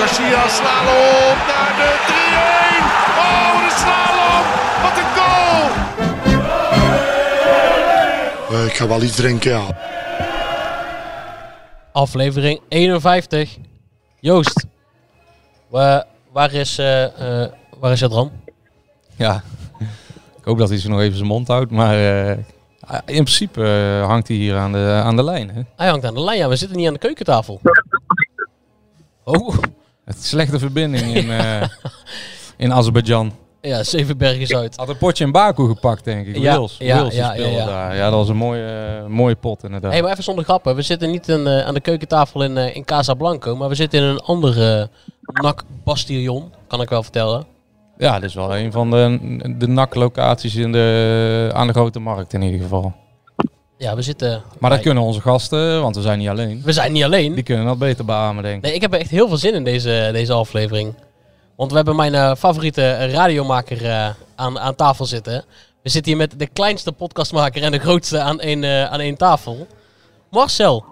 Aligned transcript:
Garcia, 0.00 0.48
slalom 0.48 1.36
naar 1.50 1.74
de 1.80 1.90
3-1. 2.06 2.10
Oh, 3.18 3.52
de 3.64 3.70
slalom. 3.80 4.44
Wat 4.82 4.96
een 4.98 5.10
goal. 5.16 5.68
Eh, 8.60 8.66
ik 8.66 8.72
ga 8.76 8.86
wel 8.86 9.02
iets 9.02 9.16
drinken, 9.16 9.50
ja. 9.50 9.78
Aflevering 11.92 12.60
51. 12.68 13.56
Joost, 14.20 14.66
wa- 15.68 16.06
waar 16.32 16.52
is, 16.52 16.78
eh 16.78 17.42
eh 17.42 17.50
waar 17.78 17.92
is 17.92 18.00
Jadran? 18.00 18.32
Ja, 19.16 19.42
ik 20.38 20.44
hoop 20.44 20.58
dat 20.58 20.68
hij 20.68 20.78
zich 20.78 20.90
nog 20.90 21.00
even 21.00 21.16
zijn 21.16 21.28
mond 21.28 21.48
houdt. 21.48 21.70
Maar 21.70 21.94
eh, 22.28 22.30
in 23.06 23.24
principe 23.24 23.62
hangt 24.06 24.28
hij 24.28 24.36
hier 24.36 24.56
aan 24.56 24.72
de, 24.72 25.00
aan 25.04 25.16
de 25.16 25.24
lijn. 25.24 25.50
Hè? 25.50 25.60
Hij 25.76 25.88
hangt 25.88 26.04
aan 26.04 26.14
de 26.14 26.20
lijn, 26.20 26.38
ja. 26.38 26.48
We 26.48 26.56
zitten 26.56 26.76
niet 26.76 26.86
aan 26.86 26.92
de 26.92 26.98
keukentafel. 26.98 27.60
Oh, 29.24 29.54
Het 30.10 30.24
slechte 30.24 30.58
verbinding 30.58 31.14
in, 31.14 31.30
eh, 31.30 31.62
in 32.56 32.72
Azerbeidzjan. 32.72 33.32
ja, 33.60 33.82
Zevenbergen 33.82 34.46
Zuid. 34.46 34.76
Had 34.76 34.88
een 34.88 34.96
potje 34.98 35.24
in 35.24 35.32
Baku 35.32 35.66
gepakt, 35.66 36.04
denk 36.04 36.26
ik. 36.26 36.36
Ja, 36.36 36.58
Wils. 36.58 36.76
ja, 36.78 37.02
Wils 37.02 37.14
ja, 37.14 37.34
ja, 37.34 37.46
ja. 37.46 37.66
daar. 37.66 37.96
Ja, 37.96 38.04
dat 38.04 38.18
was 38.18 38.28
een 38.28 38.36
mooie, 38.36 38.64
eh, 39.02 39.06
mooie 39.06 39.34
pot 39.34 39.64
inderdaad. 39.64 39.92
Hé, 39.92 40.00
maar 40.00 40.10
even 40.10 40.24
zonder 40.24 40.44
grappen. 40.44 40.74
We 40.74 40.82
zitten 40.82 41.10
niet 41.10 41.28
in, 41.28 41.46
eh, 41.46 41.66
aan 41.66 41.74
de 41.74 41.80
keukentafel 41.80 42.42
in, 42.42 42.56
in 42.56 42.84
Casablanco, 42.84 43.56
maar 43.56 43.68
we 43.68 43.74
zitten 43.74 44.00
in 44.00 44.06
een 44.06 44.18
andere 44.20 44.90
NAC 45.42 45.64
Bastillon, 45.84 46.52
kan 46.68 46.80
ik 46.80 46.88
wel 46.88 47.02
vertellen. 47.02 47.44
Ja, 47.98 48.14
dit 48.18 48.28
is 48.28 48.34
wel 48.34 48.56
een 48.56 48.72
van 48.72 48.90
de, 48.90 49.18
de 49.58 49.68
NAC-locaties 49.68 50.54
in 50.54 50.72
de, 50.72 51.50
aan 51.54 51.66
de 51.66 51.72
Grote 51.72 51.98
Markt 52.00 52.32
in 52.32 52.42
ieder 52.42 52.60
geval. 52.60 52.92
Ja, 53.80 53.94
we 53.94 54.02
zitten... 54.02 54.42
Maar 54.58 54.70
dat 54.70 54.80
kunnen 54.80 55.02
onze 55.02 55.20
gasten, 55.20 55.82
want 55.82 55.96
we 55.96 56.02
zijn 56.02 56.18
niet 56.18 56.28
alleen. 56.28 56.62
We 56.64 56.72
zijn 56.72 56.92
niet 56.92 57.04
alleen. 57.04 57.34
Die 57.34 57.42
kunnen 57.42 57.66
dat 57.66 57.78
beter 57.78 58.04
beamen, 58.04 58.42
denk 58.42 58.56
ik. 58.56 58.62
Nee, 58.62 58.74
ik 58.74 58.80
heb 58.80 58.92
er 58.92 59.00
echt 59.00 59.10
heel 59.10 59.28
veel 59.28 59.36
zin 59.36 59.54
in 59.54 59.64
deze, 59.64 60.10
deze 60.12 60.32
aflevering. 60.32 60.94
Want 61.56 61.70
we 61.70 61.76
hebben 61.76 61.96
mijn 61.96 62.14
eh, 62.14 62.34
favoriete 62.34 63.06
radiomaker 63.06 63.84
eh, 63.84 64.08
aan, 64.34 64.58
aan 64.58 64.74
tafel 64.74 65.04
zitten. 65.06 65.44
We 65.82 65.90
zitten 65.90 66.12
hier 66.12 66.20
met 66.20 66.38
de 66.38 66.46
kleinste 66.46 66.92
podcastmaker 66.92 67.62
en 67.62 67.72
de 67.72 67.78
grootste 67.78 68.20
aan 68.20 68.40
één, 68.40 68.64
eh, 68.64 68.84
aan 68.84 69.00
één 69.00 69.16
tafel. 69.16 69.66
Marcel, 70.30 70.84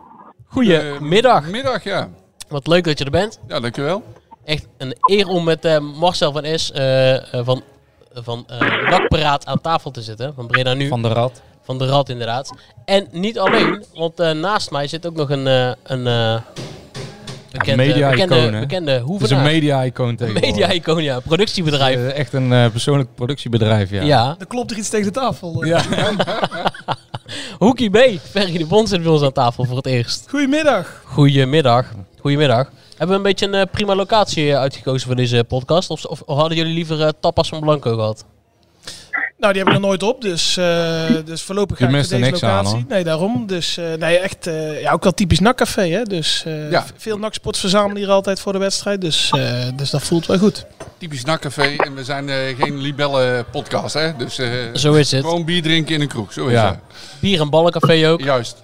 goedemiddag. 0.47 1.47
Middag, 1.47 1.84
ja. 1.84 2.09
Wat 2.48 2.66
leuk 2.66 2.84
dat 2.84 2.98
je 2.98 3.05
er 3.05 3.11
bent. 3.11 3.39
Ja, 3.48 3.61
dankjewel. 3.61 4.03
Echt 4.44 4.66
een 4.78 4.94
eer 5.00 5.27
om 5.27 5.44
met 5.44 5.64
eh, 5.64 5.78
Marcel 5.78 6.33
van 6.33 6.59
S 6.59 6.72
van, 7.33 7.62
van 8.12 8.44
eh 8.47 8.89
Nakparaat 8.91 9.47
aan 9.47 9.61
tafel 9.61 9.91
te 9.91 10.03
zitten. 10.03 10.34
Van 10.34 10.47
Breda 10.47 10.75
Nu. 10.75 10.89
Van 10.89 11.03
de 11.03 11.09
Rad. 11.09 11.42
Van 11.69 11.78
de 11.78 11.86
Rad 11.86 12.08
inderdaad. 12.08 12.52
En 12.84 13.06
niet 13.11 13.38
alleen, 13.38 13.84
want 13.94 14.20
eh, 14.20 14.30
naast 14.30 14.70
mij 14.70 14.86
zit 14.86 15.06
ook 15.06 15.14
nog 15.14 15.30
een, 15.30 15.47
eh, 15.47 15.72
een 15.83 16.06
eh, 16.06 16.41
bekende, 17.53 17.84
media-icoon, 17.84 18.28
bekende, 18.28 18.56
hè? 18.56 18.60
bekende 18.60 18.91
Het 18.91 19.00
is 19.00 19.06
een 19.06 19.12
hoevenaar. 19.12 19.44
media-icoon 19.44 20.16
tegenwoordig. 20.16 20.50
Media-icoon, 20.50 21.03
ja. 21.03 21.20
Productiebedrijf. 21.20 21.97
Eh, 21.97 22.19
echt 22.19 22.32
een 22.32 22.53
eh, 22.53 22.70
persoonlijk 22.70 23.15
productiebedrijf, 23.15 23.91
ja. 23.91 24.03
ja. 24.03 24.37
Er 24.38 24.47
klopt 24.47 24.70
er 24.70 24.76
iets 24.76 24.88
tegen 24.88 25.06
de 25.06 25.12
tafel. 25.12 25.65
Ja. 25.65 25.82
Hoekie 27.59 27.91
B. 27.91 27.98
Ferry 28.31 28.59
de 28.59 28.66
Bond 28.66 28.88
zit 28.88 29.03
bij 29.03 29.12
ons 29.12 29.22
aan 29.22 29.32
tafel 29.32 29.65
voor 29.65 29.76
het 29.76 29.87
eerst. 29.87 30.26
Goedemiddag. 30.28 31.03
Goedemiddag. 31.04 31.92
Goedemiddag. 32.21 32.71
Hebben 32.88 33.09
we 33.09 33.15
een 33.15 33.22
beetje 33.22 33.59
een 33.59 33.69
prima 33.69 33.94
locatie 33.94 34.56
uitgekozen 34.56 35.06
voor 35.06 35.16
deze 35.16 35.44
podcast? 35.48 35.91
Of, 35.91 36.04
of, 36.04 36.22
hadden 36.26 36.56
jullie 36.56 36.75
liever 36.75 37.03
eh, 37.03 37.09
tapas 37.21 37.48
van 37.48 37.60
Blanco 37.60 37.94
gehad? 37.94 38.25
Nou, 39.38 39.53
die 39.53 39.62
hebben 39.62 39.81
we 39.81 39.87
er 39.87 39.87
nooit 39.99 40.03
op, 40.03 40.21
dus, 40.22 40.56
eh, 40.56 41.04
dus 41.25 41.43
voorlopig 41.43 41.78
Je 41.78 41.84
ga 41.84 41.91
ik 41.91 41.97
deze 41.97 42.16
niks 42.16 42.43
aan, 42.43 42.50
locatie. 42.56 42.75
hoor. 42.75 42.84
nee, 42.88 43.04
daarom. 43.04 43.47
Dus 43.47 43.76
eh, 43.76 43.84
nee, 43.99 44.19
echt, 44.19 44.47
eh, 44.47 44.81
ja, 44.81 44.93
ook 44.93 45.03
wel 45.03 45.12
typisch 45.12 45.38
NAC-café, 45.38 45.88
hè. 45.88 46.03
Dus 46.03 46.43
eh, 46.47 46.71
Ja. 46.71 46.84
veel 46.97 47.19
NAC-sports 47.19 47.60
verzamelen 47.60 47.97
hier 47.97 48.10
altijd 48.10 48.41
voor 48.41 48.53
de 48.53 48.59
wedstrijd. 48.59 49.00
Dus, 49.00 49.31
eh, 49.31 49.65
dus 49.77 49.91
dat 49.91 50.03
voelt 50.03 50.27
wel 50.27 50.38
goed. 50.38 50.66
Typisch 50.98 51.25
nakcafé 51.25 51.62
en 51.77 51.94
we 51.94 52.04
zijn 52.04 52.28
eh, 52.28 52.37
geen 52.60 52.78
libelle 52.78 53.44
podcast, 53.50 53.94
hè. 53.94 54.16
Dus 54.16 54.38
eh, 54.38 54.50
Zo 54.75 54.93
is 54.93 55.10
het. 55.10 55.25
gewoon 55.25 55.44
bier 55.44 55.62
drinken 55.62 55.94
in 55.94 56.00
een 56.00 56.09
kroeg, 56.09 56.32
zo 56.32 56.47
is 56.47 56.53
Ja. 56.53 56.66
het. 56.69 56.78
Bier 57.21 57.41
en 57.41 57.50
ballencafé 57.50 58.09
ook. 58.09 58.21
Juist. 58.21 58.62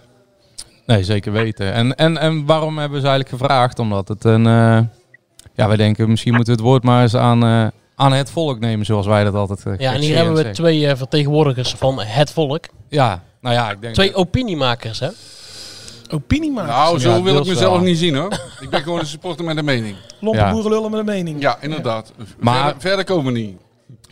Nee, 0.86 1.04
zeker 1.04 1.32
weten. 1.32 1.72
En, 1.72 1.94
en, 1.94 2.18
en 2.18 2.46
waarom 2.46 2.78
hebben 2.78 3.00
ze 3.00 3.06
eigenlijk 3.06 3.40
gevraagd? 3.40 3.78
Omdat 3.78 4.08
het 4.08 4.24
een... 4.24 4.46
eh, 4.46 4.78
ja, 5.54 5.66
wij 5.68 5.76
denken 5.76 6.10
misschien 6.10 6.34
moeten 6.34 6.54
we 6.54 6.60
het 6.60 6.68
woord 6.70 6.82
maar 6.82 7.02
eens 7.02 7.16
aan, 7.16 7.44
eh, 7.44 7.66
aan 7.96 8.12
het 8.12 8.30
volk 8.30 8.58
nemen, 8.60 8.86
zoals 8.86 9.06
wij 9.06 9.24
dat 9.24 9.34
altijd 9.34 9.64
uh, 9.66 9.78
Ja, 9.78 9.92
en 9.92 10.00
hier 10.00 10.16
hebben 10.16 10.34
we 10.34 10.50
twee 10.50 10.86
eh, 10.88 10.96
vertegenwoordigers 10.96 11.74
van 11.74 12.00
het 12.00 12.30
volk. 12.30 12.64
Ja, 12.88 13.22
nou 13.40 13.54
ja, 13.54 13.70
ik 13.70 13.80
denk... 13.80 13.94
Twee 13.94 14.14
opiniemakers, 14.14 14.98
hè? 15.00 15.08
Opiniemakers. 16.10 16.74
Nou, 16.76 16.98
zo 17.00 17.10
Ja, 17.10 17.22
wil 17.22 17.36
ik 17.38 17.46
mezelf 17.46 17.74
wel. 17.76 17.84
niet 17.84 17.98
zien, 17.98 18.14
hoor. 18.16 18.32
ik 18.60 18.70
ben 18.70 18.82
gewoon 18.82 18.98
een 18.98 19.06
supporter 19.06 19.44
met 19.44 19.56
een 19.56 19.64
mening. 19.64 19.96
Lompe 20.20 20.38
ja. 20.38 20.50
boerenlullen 20.52 20.90
met 20.90 21.00
een 21.00 21.06
mening. 21.06 21.40
Ja, 21.42 21.56
inderdaad. 21.60 22.12
Maar- 22.38 22.54
Verder, 22.62 22.80
verder 22.80 23.04
komen 23.04 23.32
we 23.32 23.38
niet. 23.38 23.56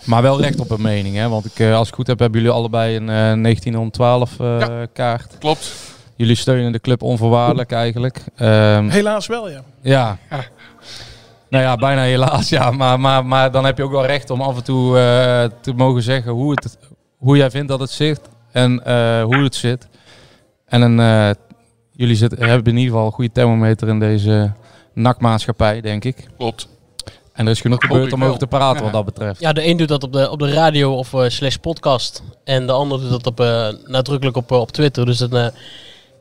Maar 0.05 0.23
wel 0.23 0.41
recht 0.41 0.61
op 0.61 0.71
een 0.71 0.83
mening, 0.83 1.17
hè? 1.17 1.29
Want 1.29 1.45
ik, 1.45 1.59
eh, 1.59 1.75
als 1.77 1.89
ik 1.89 1.95
goed 1.95 2.07
heb, 2.07 2.19
hebben 2.19 2.41
jullie 2.41 2.57
allebei 2.57 2.97
een 2.97 3.09
eh 3.09 3.33
1912 3.33 4.41
eh, 4.41 4.59
Ja. 4.61 4.87
kaart. 4.93 5.37
Klopt. 5.39 5.73
Jullie 6.17 6.37
steunen 6.37 6.73
de 6.73 6.81
club 6.81 7.03
onvoorwaardelijk 7.03 7.73
eigenlijk. 7.73 8.25
Ehm, 8.37 8.89
Helaas 8.89 9.27
wel, 9.27 9.51
ja. 9.51 9.63
Ja. 9.83 10.19
Nou 11.53 11.65
ja, 11.65 11.77
bijna 11.77 12.03
helaas, 12.03 12.49
ja. 12.49 12.71
Maar, 12.71 13.01
maar, 13.01 13.27
maar 13.27 13.51
dan 13.51 13.65
heb 13.65 13.77
je 13.77 13.83
ook 13.83 13.91
wel 13.91 14.07
recht 14.07 14.31
om 14.31 14.41
af 14.41 14.57
en 14.57 14.65
toe 14.65 14.99
eh, 14.99 15.45
te 15.61 15.73
mogen 15.73 16.03
zeggen 16.03 16.33
hoe, 16.33 16.51
het, 16.51 16.79
hoe 17.17 17.37
jij 17.37 17.51
vindt 17.51 17.69
dat 17.69 17.81
het 17.81 17.91
zit 17.91 18.21
en 18.53 18.85
eh, 18.85 19.23
hoe 19.23 19.43
het 19.43 19.55
zit. 19.55 19.89
En 20.67 20.83
een, 20.83 21.01
eh, 21.01 21.31
jullie 21.93 22.17
zit, 22.17 22.31
hebben 22.39 22.73
in 22.73 22.77
ieder 22.77 22.93
geval 22.93 23.07
een 23.07 23.13
goede 23.13 23.33
thermometer 23.33 23.89
in 23.89 23.99
deze 23.99 24.53
nakmaatschappij, 24.95 25.81
denk 25.81 26.05
ik. 26.05 26.29
Klopt. 26.37 26.69
En 27.33 27.45
er 27.45 27.53
is 27.53 27.61
genoeg 27.61 27.81
gebeurd 27.81 28.13
om 28.13 28.25
over 28.25 28.39
te 28.39 28.47
praten 28.47 28.77
Ja. 28.77 28.83
wat 28.83 28.93
dat 28.93 29.05
betreft. 29.05 29.41
Ja, 29.41 29.53
de 29.53 29.67
een 29.67 29.77
doet 29.77 29.89
dat 29.89 30.03
op 30.03 30.13
de, 30.13 30.31
op 30.31 30.39
de 30.39 30.51
radio 30.53 30.95
of 30.95 31.15
eh, 31.15 31.29
slash 31.29 31.57
podcast. 31.57 32.23
En 32.45 32.67
de 32.67 32.73
ander 32.73 33.01
doet 33.01 33.11
dat 33.11 33.27
op, 33.27 33.41
eh, 33.41 33.69
nadrukkelijk 33.85 34.37
op, 34.37 34.51
op 34.51 34.71
Twitter. 34.71 35.07
Dus 35.07 35.19
het, 35.19 35.35
eh, 35.35 35.47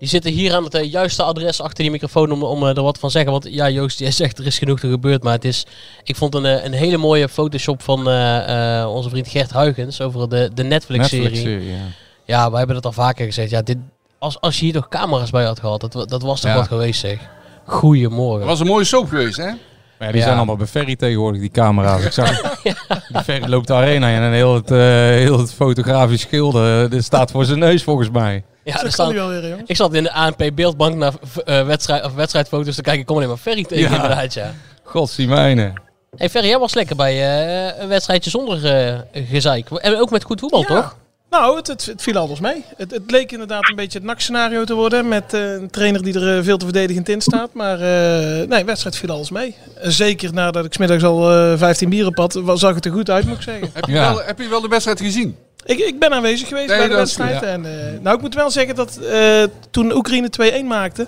die 0.01 0.09
zitten 0.09 0.31
hier 0.31 0.53
aan 0.53 0.63
het 0.63 0.73
eh, 0.73 0.91
juiste 0.91 1.23
adres 1.23 1.62
achter 1.62 1.84
die 1.84 1.91
microfoon 1.91 2.31
om, 2.31 2.44
om 2.44 2.63
eh, 2.67 2.75
er 2.78 2.84
wat 2.84 3.00
van 3.00 3.09
te 3.09 3.16
zeggen. 3.16 3.31
Want 3.31 3.47
ja, 3.50 3.69
Joost, 3.69 4.00
jij 4.00 4.12
zegt 4.12 4.39
er 4.39 4.45
is 4.45 4.57
genoeg 4.57 4.79
te 4.79 4.89
gebeurd. 4.89 5.23
Maar 5.23 5.34
het 5.34 5.45
is, 5.45 5.66
ik 6.03 6.16
vond 6.16 6.35
een, 6.35 6.45
eh, 6.45 6.63
een 6.66 6.72
hele 6.73 6.97
mooie 6.97 7.29
Photoshop 7.29 7.81
van 7.81 8.09
eh, 8.09 8.79
eh, 8.81 8.89
onze 8.94 9.09
vriend 9.09 9.28
Gert 9.28 9.51
Huygens 9.51 10.01
over 10.01 10.29
de, 10.29 10.50
de 10.53 10.63
Netflix-serie. 10.63 11.23
Netflix-serie, 11.29 11.69
ja. 11.72 11.78
ja, 12.25 12.50
wij 12.50 12.57
hebben 12.57 12.75
dat 12.75 12.85
al 12.85 12.91
vaker 12.91 13.25
gezegd. 13.25 13.50
Ja, 13.50 13.62
dit, 13.62 13.78
als, 14.19 14.39
als 14.41 14.57
je 14.59 14.63
hier 14.66 14.73
toch 14.73 14.88
camera's 14.88 15.29
bij 15.29 15.44
had 15.45 15.59
gehad, 15.59 15.81
dat, 15.91 16.09
dat 16.09 16.22
was 16.22 16.41
toch 16.41 16.51
Ja. 16.51 16.57
wat 16.57 16.68
geweest 16.68 17.00
zeg. 17.00 17.19
Goedemorgen. 17.66 18.39
Dat 18.39 18.47
was 18.50 18.59
een 18.59 18.68
mooie 18.68 18.83
soap 18.85 19.07
geweest, 19.09 19.38
hè? 19.38 19.44
Maar 19.45 19.56
ja, 20.00 20.07
die 20.07 20.16
Ja. 20.18 20.23
zijn 20.23 20.38
allemaal 20.38 20.56
bij 20.56 20.68
Ferry 20.68 20.95
tegenwoordig, 20.95 21.41
die 21.41 21.50
camera's. 21.51 22.03
Ik 22.06 22.12
zag, 22.12 22.41
die 23.13 23.23
Ferry 23.23 23.50
loopt 23.50 23.68
de 23.68 23.73
arena 23.73 24.07
in 24.07 24.22
en 24.22 24.31
heel 24.31 24.53
het, 24.56 24.72
eh, 24.72 24.78
heel 25.25 25.38
het 25.39 25.53
fotografisch 25.53 26.22
schilder, 26.22 26.89
dit 26.89 27.03
staat 27.03 27.31
voor 27.31 27.45
zijn 27.45 27.59
neus 27.59 27.83
volgens 27.83 28.09
mij. 28.09 28.44
Ja, 28.63 28.81
dat 28.84 28.96
kan 28.96 29.10
nu 29.10 29.16
wel 29.16 29.28
weer, 29.30 29.48
jongens. 29.50 29.69
Ik 29.69 29.75
zat 29.75 29.94
in 29.94 30.04
de 30.04 30.12
ANP 30.12 30.50
beeldbank 30.54 30.96
naar 30.96 31.13
eh, 31.46 31.66
wedstrijd, 31.66 32.06
of 32.06 32.13
wedstrijdfoto's 32.13 32.75
te 32.75 32.81
kijken. 32.81 33.02
Ik 33.02 33.08
kom 33.08 33.16
alleen 33.16 33.28
maar 33.28 33.38
Ferry 33.38 33.63
tegen 33.63 33.90
Ja. 33.90 33.96
inderdaad, 33.96 34.34
ja. 34.34 34.54
God, 34.84 35.18
mijne. 35.18 35.74
Hey 36.18 36.30
Ferry, 36.30 36.48
jij 36.48 36.60
was 36.60 36.74
lekker 36.74 36.96
bij 36.96 37.13
eh, 37.13 37.81
een 37.81 37.88
wedstrijdje 37.88 38.30
zonder 38.30 38.66
eh, 38.66 39.00
gezeik. 39.13 39.69
En 39.69 40.00
ook 40.00 40.10
met 40.12 40.24
goed 40.24 40.40
voetbal, 40.40 40.60
Ja. 40.62 40.68
toch? 40.68 40.98
Nou, 41.30 41.56
het, 41.58 41.68
het, 41.68 41.86
het 41.86 42.02
viel 42.02 42.18
alles 42.18 42.40
mee. 42.40 42.63
Het, 42.78 42.92
het 42.92 43.12
leek 43.12 43.31
inderdaad 43.31 43.69
een 43.69 43.75
beetje 43.75 43.98
het 43.98 44.08
NAC-scenario 44.08 44.63
te 44.63 44.74
worden. 44.74 45.08
Met 45.08 45.34
een 45.34 45.69
trainer 45.69 46.04
die 46.04 46.19
er 46.19 46.44
veel 46.44 46.58
te 46.58 46.66
verdedigend 46.66 47.10
in 47.10 47.22
staat. 47.22 47.54
Maar 47.54 47.80
eh 47.81 48.48
nee, 48.48 48.66
wedstrijd 48.66 48.96
viel 48.98 49.10
alles 49.10 49.30
mee. 49.30 49.56
Zeker 49.81 50.34
nadat 50.34 50.66
ik 50.66 50.74
smiddags 50.74 51.04
al 51.04 51.31
eh 51.31 51.58
15 51.58 51.90
bier 51.90 52.06
op 52.06 52.18
had, 52.18 52.34
wa- 52.34 52.56
zag 52.56 52.75
het 52.75 52.86
er 52.86 52.92
goed 52.92 53.10
uit, 53.10 53.25
moet 53.25 53.36
ik 53.36 53.42
zeggen. 53.42 53.69
Heb 53.74 53.86
je, 53.86 53.94
wel, 53.94 54.22
heb 54.24 54.40
je 54.40 54.48
wel 54.48 54.62
de 54.62 54.68
wedstrijd 54.68 55.00
gezien? 55.02 55.38
Ik, 55.66 55.80
ik 55.80 56.00
ben 56.00 56.12
aanwezig 56.12 56.48
geweest 56.48 56.68
Nee, 56.68 56.78
bij 56.78 56.88
de 56.88 56.96
wedstrijd. 56.96 57.34
goed, 57.38 57.44
En, 57.48 57.66
eh, 57.94 58.00
nou, 58.02 58.16
ik 58.16 58.22
moet 58.22 58.36
wel 58.36 58.52
zeggen 58.52 58.75
dat 58.75 58.98
eh, 58.98 59.44
toen 59.72 59.96
Oekraïne 59.96 60.30
2-1 60.63 60.66
maakte, 60.68 61.08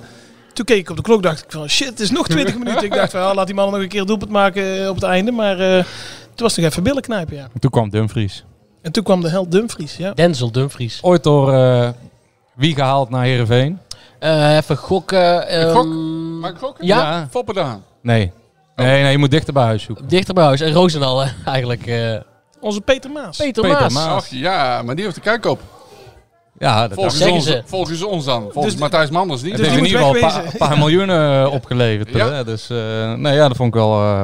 toen 0.54 0.66
keek 0.66 0.78
ik 0.80 0.90
op 0.90 0.96
de 0.96 1.02
klok, 1.02 1.24
dacht 1.24 1.44
ik 1.44 1.52
van 1.52 1.70
shit, 1.70 1.88
het 1.88 2.00
is 2.00 2.12
nog 2.12 2.28
20 2.28 2.58
minuten. 2.58 2.84
Ik 2.84 2.94
dacht 2.94 3.12
van 3.12 3.22
ja, 3.22 3.34
laat 3.34 3.46
die 3.46 3.56
man 3.56 3.72
nog 3.72 3.82
een 3.82 3.88
keer 3.88 4.06
doelpunt 4.06 4.32
maken 4.32 4.82
eh, 4.84 4.90
op 4.90 4.96
het 4.96 5.04
einde. 5.04 5.32
Maar 5.32 5.60
eh, 5.60 5.76
toen 6.36 6.46
was 6.46 6.52
het 6.56 6.64
nog 6.64 6.72
even 6.72 6.84
billen 6.84 7.02
knijpen, 7.02 7.36
ja. 7.36 7.48
Toen 7.60 7.72
kwam 7.72 7.90
Dumfries. 7.90 8.44
En 8.82 8.92
toen 8.92 9.04
kwam 9.04 9.22
de 9.22 9.30
held 9.30 9.52
Dumfries, 9.52 9.98
ja. 9.98 10.12
Denzel 10.14 10.52
Dumfries. 10.52 11.00
Ooit 11.02 11.24
door 11.24 11.54
eh, 11.54 11.90
wie 12.56 12.76
gehaald 12.76 13.10
naar 13.10 13.24
Heerenveen? 13.24 13.80
Eh, 14.20 14.56
even 14.56 14.78
gokken. 14.78 15.48
ehm, 15.48 15.72
gok? 15.76 15.86
Mag 16.42 16.50
ik 16.52 16.58
gokken? 16.58 16.86
Ja. 16.86 17.28
Fopperdaan. 17.32 17.84
Nee. 18.02 18.32
Nee, 18.76 19.02
nee, 19.02 19.12
je 19.12 19.18
moet 19.18 19.32
dichter 19.32 19.54
bij 19.54 19.64
huis 19.64 19.84
zoeken. 19.84 20.08
Dichter 20.08 20.34
bij 20.34 20.44
huis. 20.44 20.62
En 20.62 20.72
Roosendaal 20.72 21.22
eh, 21.24 21.30
eigenlijk. 21.46 21.86
Eh. 22.64 22.68
Onze 22.70 22.82
Peter 22.82 23.12
Maas. 23.12 23.38
Peter, 23.38 23.62
Peter 23.64 23.80
Maas. 23.80 23.94
Maas. 23.94 24.08
Ach 24.24 24.28
ja, 24.30 24.82
maar 24.82 24.96
die 24.96 25.04
heeft 25.04 25.16
de 25.16 25.22
kijk 25.22 25.46
op. 25.46 25.60
Ja, 26.60 26.82
dat 26.82 26.94
Volgens, 26.94 27.18
zeggen 27.18 27.36
ons, 27.36 27.46
ze. 27.46 27.62
volgens 27.66 28.04
ons 28.04 28.26
dan. 28.26 28.42
Volgens 28.52 28.74
Dus- 28.74 28.82
Matthijs 28.84 29.10
Manders 29.10 29.42
niet. 29.42 29.52
Het 29.52 29.62
Dus 29.62 29.68
heeft 29.70 29.78
in 29.80 29.84
die 29.88 29.94
ieder 29.94 30.06
geval 30.14 30.22
een 30.24 30.30
paar, 30.30 30.44
wegwezen. 30.44 30.62
een 30.62 30.68
paar 30.68 30.78
miljoen 30.78 31.10
eh, 31.10 31.54
opgeleverd. 31.58 32.10
Ja. 32.14 32.32
Hè? 32.32 32.44
Dus 32.44 32.70
eh, 32.70 33.14
nee, 33.14 33.34
ja, 33.36 33.48
dat 33.48 33.58
vond 33.58 33.70
ik 33.70 33.76
wel, 33.82 33.94
eh, 33.94 34.24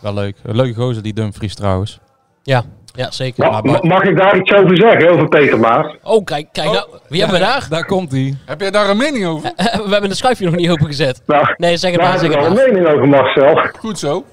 wel 0.00 0.14
leuk. 0.14 0.36
Een 0.42 0.56
leuke 0.56 0.80
gozer, 0.80 1.02
die 1.02 1.12
Dumfries 1.12 1.54
trouwens. 1.54 1.98
Ja, 2.42 2.62
ja 2.94 3.10
zeker. 3.10 3.50
Ma- 3.50 3.60
ma- 3.60 3.78
mag 3.82 4.02
ik 4.02 4.16
daar 4.16 4.36
iets 4.38 4.52
over 4.52 4.76
zeggen, 4.76 5.10
over 5.10 5.28
Peter 5.28 5.58
Maas? 5.58 5.94
Oh, 6.02 6.24
kijk, 6.24 6.48
kijk 6.52 6.72
nou. 6.72 6.86
Wie 7.08 7.20
hebben 7.20 7.38
we 7.38 7.44
daar? 7.44 7.66
Daar 7.70 7.84
komt 7.86 8.12
hij. 8.12 8.36
Heb 8.46 8.60
jij 8.60 8.70
daar 8.70 8.88
een 8.90 8.96
mening 8.96 9.26
over? 9.26 9.52
we 9.86 9.90
hebben 9.90 10.08
de 10.10 10.16
schuifje 10.16 10.44
nog 10.44 10.54
niet 10.54 10.70
opengezet. 10.70 11.22
Nou, 11.26 11.54
Nee, 11.56 11.76
zeg 11.76 11.90
het 11.90 12.00
daar 12.00 12.08
maar, 12.10 12.20
heb 12.20 12.30
ik 12.30 12.36
het 12.38 12.48
wel 12.48 12.58
een 12.64 12.72
mening 12.72 12.86
over, 12.94 13.08
Marcel. 13.08 13.70
Goed 13.78 13.98
zo. 13.98 14.24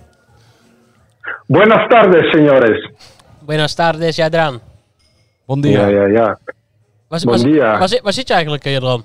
Buenas 1.48 1.88
tardes, 1.88 2.36
señores. 2.36 2.92
Buenas 3.48 3.74
tardes, 3.76 4.16
jij 4.16 4.28
eraan. 4.32 4.60
Bon 5.46 5.62
dia. 5.62 5.88
Ja, 5.88 5.88
ja, 5.88 6.06
ja. 6.06 6.38
Bon 7.08 7.20
waar, 7.24 7.38
dia. 7.38 7.80
waar, 7.80 7.88
zit, 7.88 8.02
waar 8.02 8.14
zit 8.14 8.28
je 8.28 8.34
eigenlijk, 8.34 8.66
eh, 8.66 8.72
Jadran? 8.74 9.04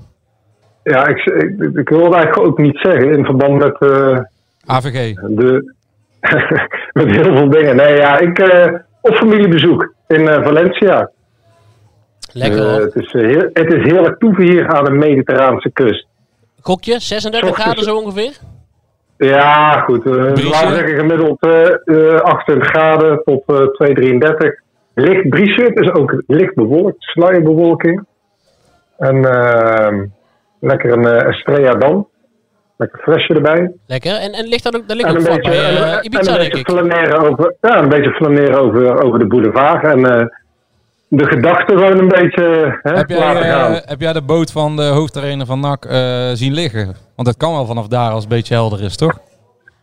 Ja, 0.83 1.07
ik, 1.07 1.17
ik, 1.25 1.77
ik 1.77 1.89
wil 1.89 2.05
het 2.05 2.15
eigenlijk 2.15 2.39
ook 2.39 2.59
niet 2.59 2.79
zeggen 2.83 3.13
in 3.13 3.25
verband 3.25 3.59
met 3.59 3.79
eh, 3.79 4.19
AVG. 4.67 5.15
de... 5.15 5.75
met 6.93 7.11
heel 7.11 7.37
veel 7.37 7.51
dingen. 7.51 7.77
Nee, 7.77 7.97
ja, 7.97 8.19
ik... 8.19 8.39
eh, 8.39 8.75
op 9.01 9.15
familiebezoek 9.15 9.95
in 10.09 10.29
eh, 10.29 10.45
Valencia. 10.45 11.11
Lekker 12.33 12.63
hoor. 12.71 12.81
het, 12.81 12.95
is, 12.95 13.13
heel, 13.13 13.49
het 13.53 13.73
is 13.73 13.83
heerlijk 13.93 14.19
toeven 14.19 14.45
hier 14.45 14.69
aan 14.69 14.85
de 14.85 14.91
Mediterraanse 14.91 15.71
kust. 15.71 16.07
Gokje, 16.61 16.99
36 17.01 17.49
Ochtends- 17.51 17.63
graden 17.71 17.85
zo 17.85 17.97
ongeveer? 17.97 18.37
Ja, 19.25 19.81
goed. 19.81 20.07
eh 20.07 20.33
Briesje? 20.33 20.51
laten 20.51 20.69
we 20.69 20.75
zeggen 20.75 20.99
gemiddeld 20.99 21.41
eh, 21.41 22.15
eh, 22.15 22.21
28 22.21 22.69
graden 22.69 23.23
tot 23.25 23.43
eh 23.47 23.57
233. 23.57 24.61
Licht 24.95 25.29
briesje, 25.29 25.71
is 25.75 25.93
ook 25.93 26.23
licht 26.27 26.55
bewolkt, 26.55 26.97
sluierbewolking. 26.99 28.07
En 28.99 29.25
ehm, 29.25 30.07
lekker 30.61 30.93
een 30.93 31.07
eh, 31.07 31.29
Estrella 31.29 31.75
dan. 31.75 32.07
Lekker 32.77 32.99
flesje 33.03 33.35
erbij. 33.35 33.73
Lekker. 33.87 34.13
En, 34.13 34.33
en 34.33 34.47
ligt 34.47 34.65
dat 34.65 34.77
ook, 34.77 34.89
dat 34.89 34.97
ligt 34.97 35.09
En 35.09 35.15
ook 35.15 35.27
een 35.27 35.35
beetje, 35.35 35.51
bij 35.51 35.69
en, 35.69 35.77
eh, 35.77 35.99
een 36.03 36.39
beetje 36.39 36.59
ik. 36.59 36.71
flaneren 36.71 37.31
over, 37.31 37.55
ja, 37.61 37.83
een 37.83 37.89
beetje 37.89 38.11
flaneren 38.11 38.61
over, 38.61 39.03
over 39.03 39.19
de 39.19 39.27
boulevard. 39.27 39.85
En 39.85 40.05
eh, 40.05 40.27
de 41.15 41.27
gedachten 41.27 41.79
gewoon 41.79 41.99
een 41.99 42.09
beetje 42.09 42.79
hè, 42.83 42.93
Heb 42.97 43.09
jij, 43.09 43.19
laten 43.19 43.43
gaan. 43.43 43.73
eh, 43.73 43.81
heb 43.85 44.01
jij 44.01 44.13
de 44.13 44.23
boot 44.23 44.53
van 44.53 44.77
de 44.77 44.83
hoofdtrainer 44.83 45.47
van 45.47 45.61
NAC 45.61 45.85
eh, 45.85 46.31
zien 46.33 46.53
liggen? 46.53 46.95
Want 47.17 47.29
het 47.29 47.37
kan 47.37 47.53
wel 47.53 47.67
vanaf 47.67 47.87
daar 47.89 48.11
als 48.11 48.23
het 48.23 48.33
een 48.33 48.37
beetje 48.39 48.55
helder 48.55 48.83
is, 48.83 48.97
toch? 48.97 49.19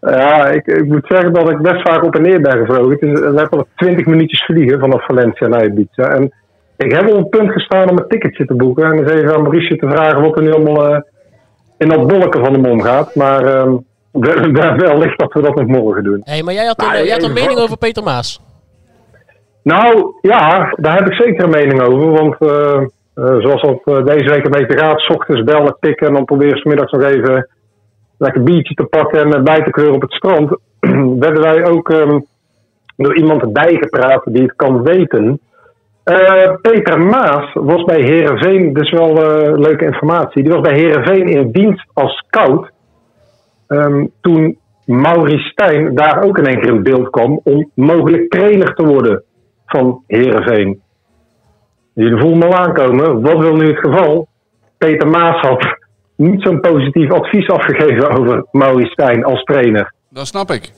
Ja, 0.02 0.48
ik, 0.48 0.66
ik 0.68 0.86
moet 0.86 1.06
zeggen 1.08 1.34
dat 1.34 1.50
ik 1.50 1.58
best 1.58 1.82
vaak 1.82 2.04
op 2.04 2.16
en 2.16 2.22
neer 2.22 2.42
ben 2.42 2.58
gevlogen. 2.58 2.90
Het 2.92 3.02
is 3.02 3.20
letterlijk 3.20 3.70
20 3.76 4.06
minuutjes 4.06 4.46
vliegen 4.46 4.80
vanaf 4.80 5.06
Valencia 5.06 5.48
naar 5.48 5.66
Ibiza. 5.66 6.04
En 6.10 6.34
ik 6.78 6.92
heb 6.92 7.10
op 7.10 7.18
het 7.18 7.30
punt 7.30 7.52
gestaan 7.52 7.90
om 7.90 7.98
een 7.98 8.08
ticketje 8.08 8.46
te 8.46 8.54
boeken. 8.56 8.84
En 8.92 9.00
eens 9.00 9.12
even 9.12 9.34
aan 9.36 9.42
Mauricio 9.42 9.76
te 9.76 9.90
vragen 9.90 10.22
wat 10.22 10.38
er 10.38 10.44
nu 10.44 10.54
allemaal 10.54 10.94
eh, 10.94 11.00
in 11.78 11.90
dat 11.90 12.08
bolken 12.08 12.44
van 12.46 12.54
hem 12.54 12.66
omgaat. 12.66 13.16
Maar 13.16 13.44
ehm, 13.46 13.70
wel- 14.12 14.52
wel- 14.52 14.76
wellicht 14.76 15.20
dat 15.20 15.34
we 15.34 15.42
dat 15.42 15.56
nog 15.56 15.68
morgen 15.68 16.04
doen. 16.04 16.22
Hey, 16.24 16.44
maar 16.44 16.54
jij 16.54 16.66
had 16.66 16.82
een, 16.82 17.04
jij 17.06 17.14
had 17.14 17.24
een 17.24 17.34
mening 17.34 17.60
over 17.60 17.78
Peter 17.78 18.04
Maas. 18.04 18.42
Nou, 19.64 20.14
ja, 20.22 20.74
daar 20.76 20.98
heb 20.98 21.08
ik 21.08 21.14
zeker 21.14 21.44
een 21.44 21.50
mening 21.50 21.82
over. 21.82 22.12
Want 22.12 22.36
eh, 22.40 22.82
eh, 23.14 23.40
zoals 23.40 23.62
dat 23.62 23.82
eh, 23.84 24.06
deze 24.06 24.30
week 24.30 24.46
een 24.46 24.52
beetje 24.52 24.78
gaat, 24.78 25.00
s 25.00 25.10
ochtends 25.10 25.44
bellen, 25.44 25.78
pikken 25.80 26.08
en 26.08 26.14
dan 26.14 26.26
proberen 26.26 26.58
ze 26.58 26.62
's 26.62 26.64
middags 26.64 26.92
nog 26.92 27.04
even 27.04 27.48
lekker 28.18 28.44
biertje 28.44 28.74
te 28.74 28.84
pakken 28.84 29.34
en 29.34 29.44
bij 29.44 29.64
te 29.64 29.70
kleuren 29.70 29.96
op 29.96 30.02
het 30.02 30.12
strand. 30.12 30.58
werden 31.26 31.42
wij 31.42 31.66
ook 31.66 31.90
ehm, 31.90 32.20
door 32.98 33.18
iemand 33.18 33.42
erbij 33.42 33.78
gepraat 33.82 34.24
die 34.26 34.42
het 34.42 34.56
kan 34.56 34.84
weten. 34.84 35.40
Peter 36.62 37.02
Maas 37.02 37.54
was 37.54 37.84
bij 37.84 38.02
Herenveen, 38.02 38.74
dus 38.74 38.92
wel 38.92 39.14
leuke 39.60 39.86
informatie. 39.86 40.44
Die 40.44 40.52
was 40.52 40.62
bij 40.62 40.78
Herenveen 40.78 41.28
in 41.28 41.52
dienst 41.52 41.86
als 41.94 42.18
scout. 42.18 42.70
Ehm, 43.68 44.06
toen 44.22 44.58
Maurice 44.86 45.50
Stijn 45.50 45.96
daar 45.96 46.24
ook 46.24 46.38
in 46.38 46.46
één 46.46 46.60
keer 46.60 46.74
in 46.74 46.84
beeld 46.84 47.10
kwam 47.10 47.40
om 47.44 47.72
mogelijk 47.74 48.30
trainer 48.30 48.74
te 48.74 48.86
worden 48.86 49.24
van 49.70 50.04
Herenveen. 50.08 50.82
Jullie 51.94 52.20
voelen 52.20 52.38
me 52.38 52.46
al 52.46 52.56
aankomen. 52.56 53.22
Wat 53.22 53.38
wil 53.38 53.56
nu 53.56 53.68
het 53.68 53.80
geval? 53.80 54.28
Peter 54.78 55.08
Maas 55.08 55.42
had 55.42 55.78
niet 56.16 56.42
zo'n 56.42 56.60
positief 56.60 57.12
advies 57.12 57.50
afgegeven 57.50 58.10
over 58.20 58.46
Maurice 58.52 58.92
Stijn 58.92 59.24
als 59.26 59.44
trainer. 59.44 59.94
Dat 60.10 60.28
snap 60.28 60.50
ik. 60.52 60.72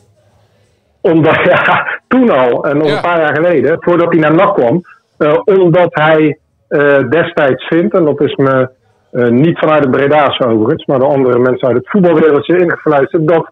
Omdat, 1.01 1.35
ja, 1.51 1.87
toen 2.07 2.29
al, 2.29 2.65
en 2.65 2.77
nog 2.77 2.87
Ja. 2.87 2.95
een 2.95 3.01
paar 3.01 3.19
jaar 3.19 3.35
geleden, 3.35 3.77
voordat 3.79 4.11
hij 4.11 4.19
naar 4.19 4.35
NAC 4.35 4.53
kwam, 4.55 4.81
eh, 5.17 5.33
omdat 5.45 5.89
hij 5.93 6.37
eh, 6.67 7.09
destijds 7.09 7.65
vindt, 7.67 7.93
en 7.93 8.05
dat 8.05 8.21
is 8.21 8.35
me 8.35 8.69
eh, 9.11 9.27
niet 9.27 9.59
vanuit 9.59 9.83
de 9.83 9.89
Breda's 9.89 10.39
overigens, 10.39 10.85
maar 10.85 10.99
door 10.99 11.09
andere 11.13 11.39
mensen 11.39 11.67
uit 11.67 11.77
het 11.77 11.89
voetbalwereldje 11.89 12.57
ingefluisterd, 12.59 13.27
dat 13.27 13.49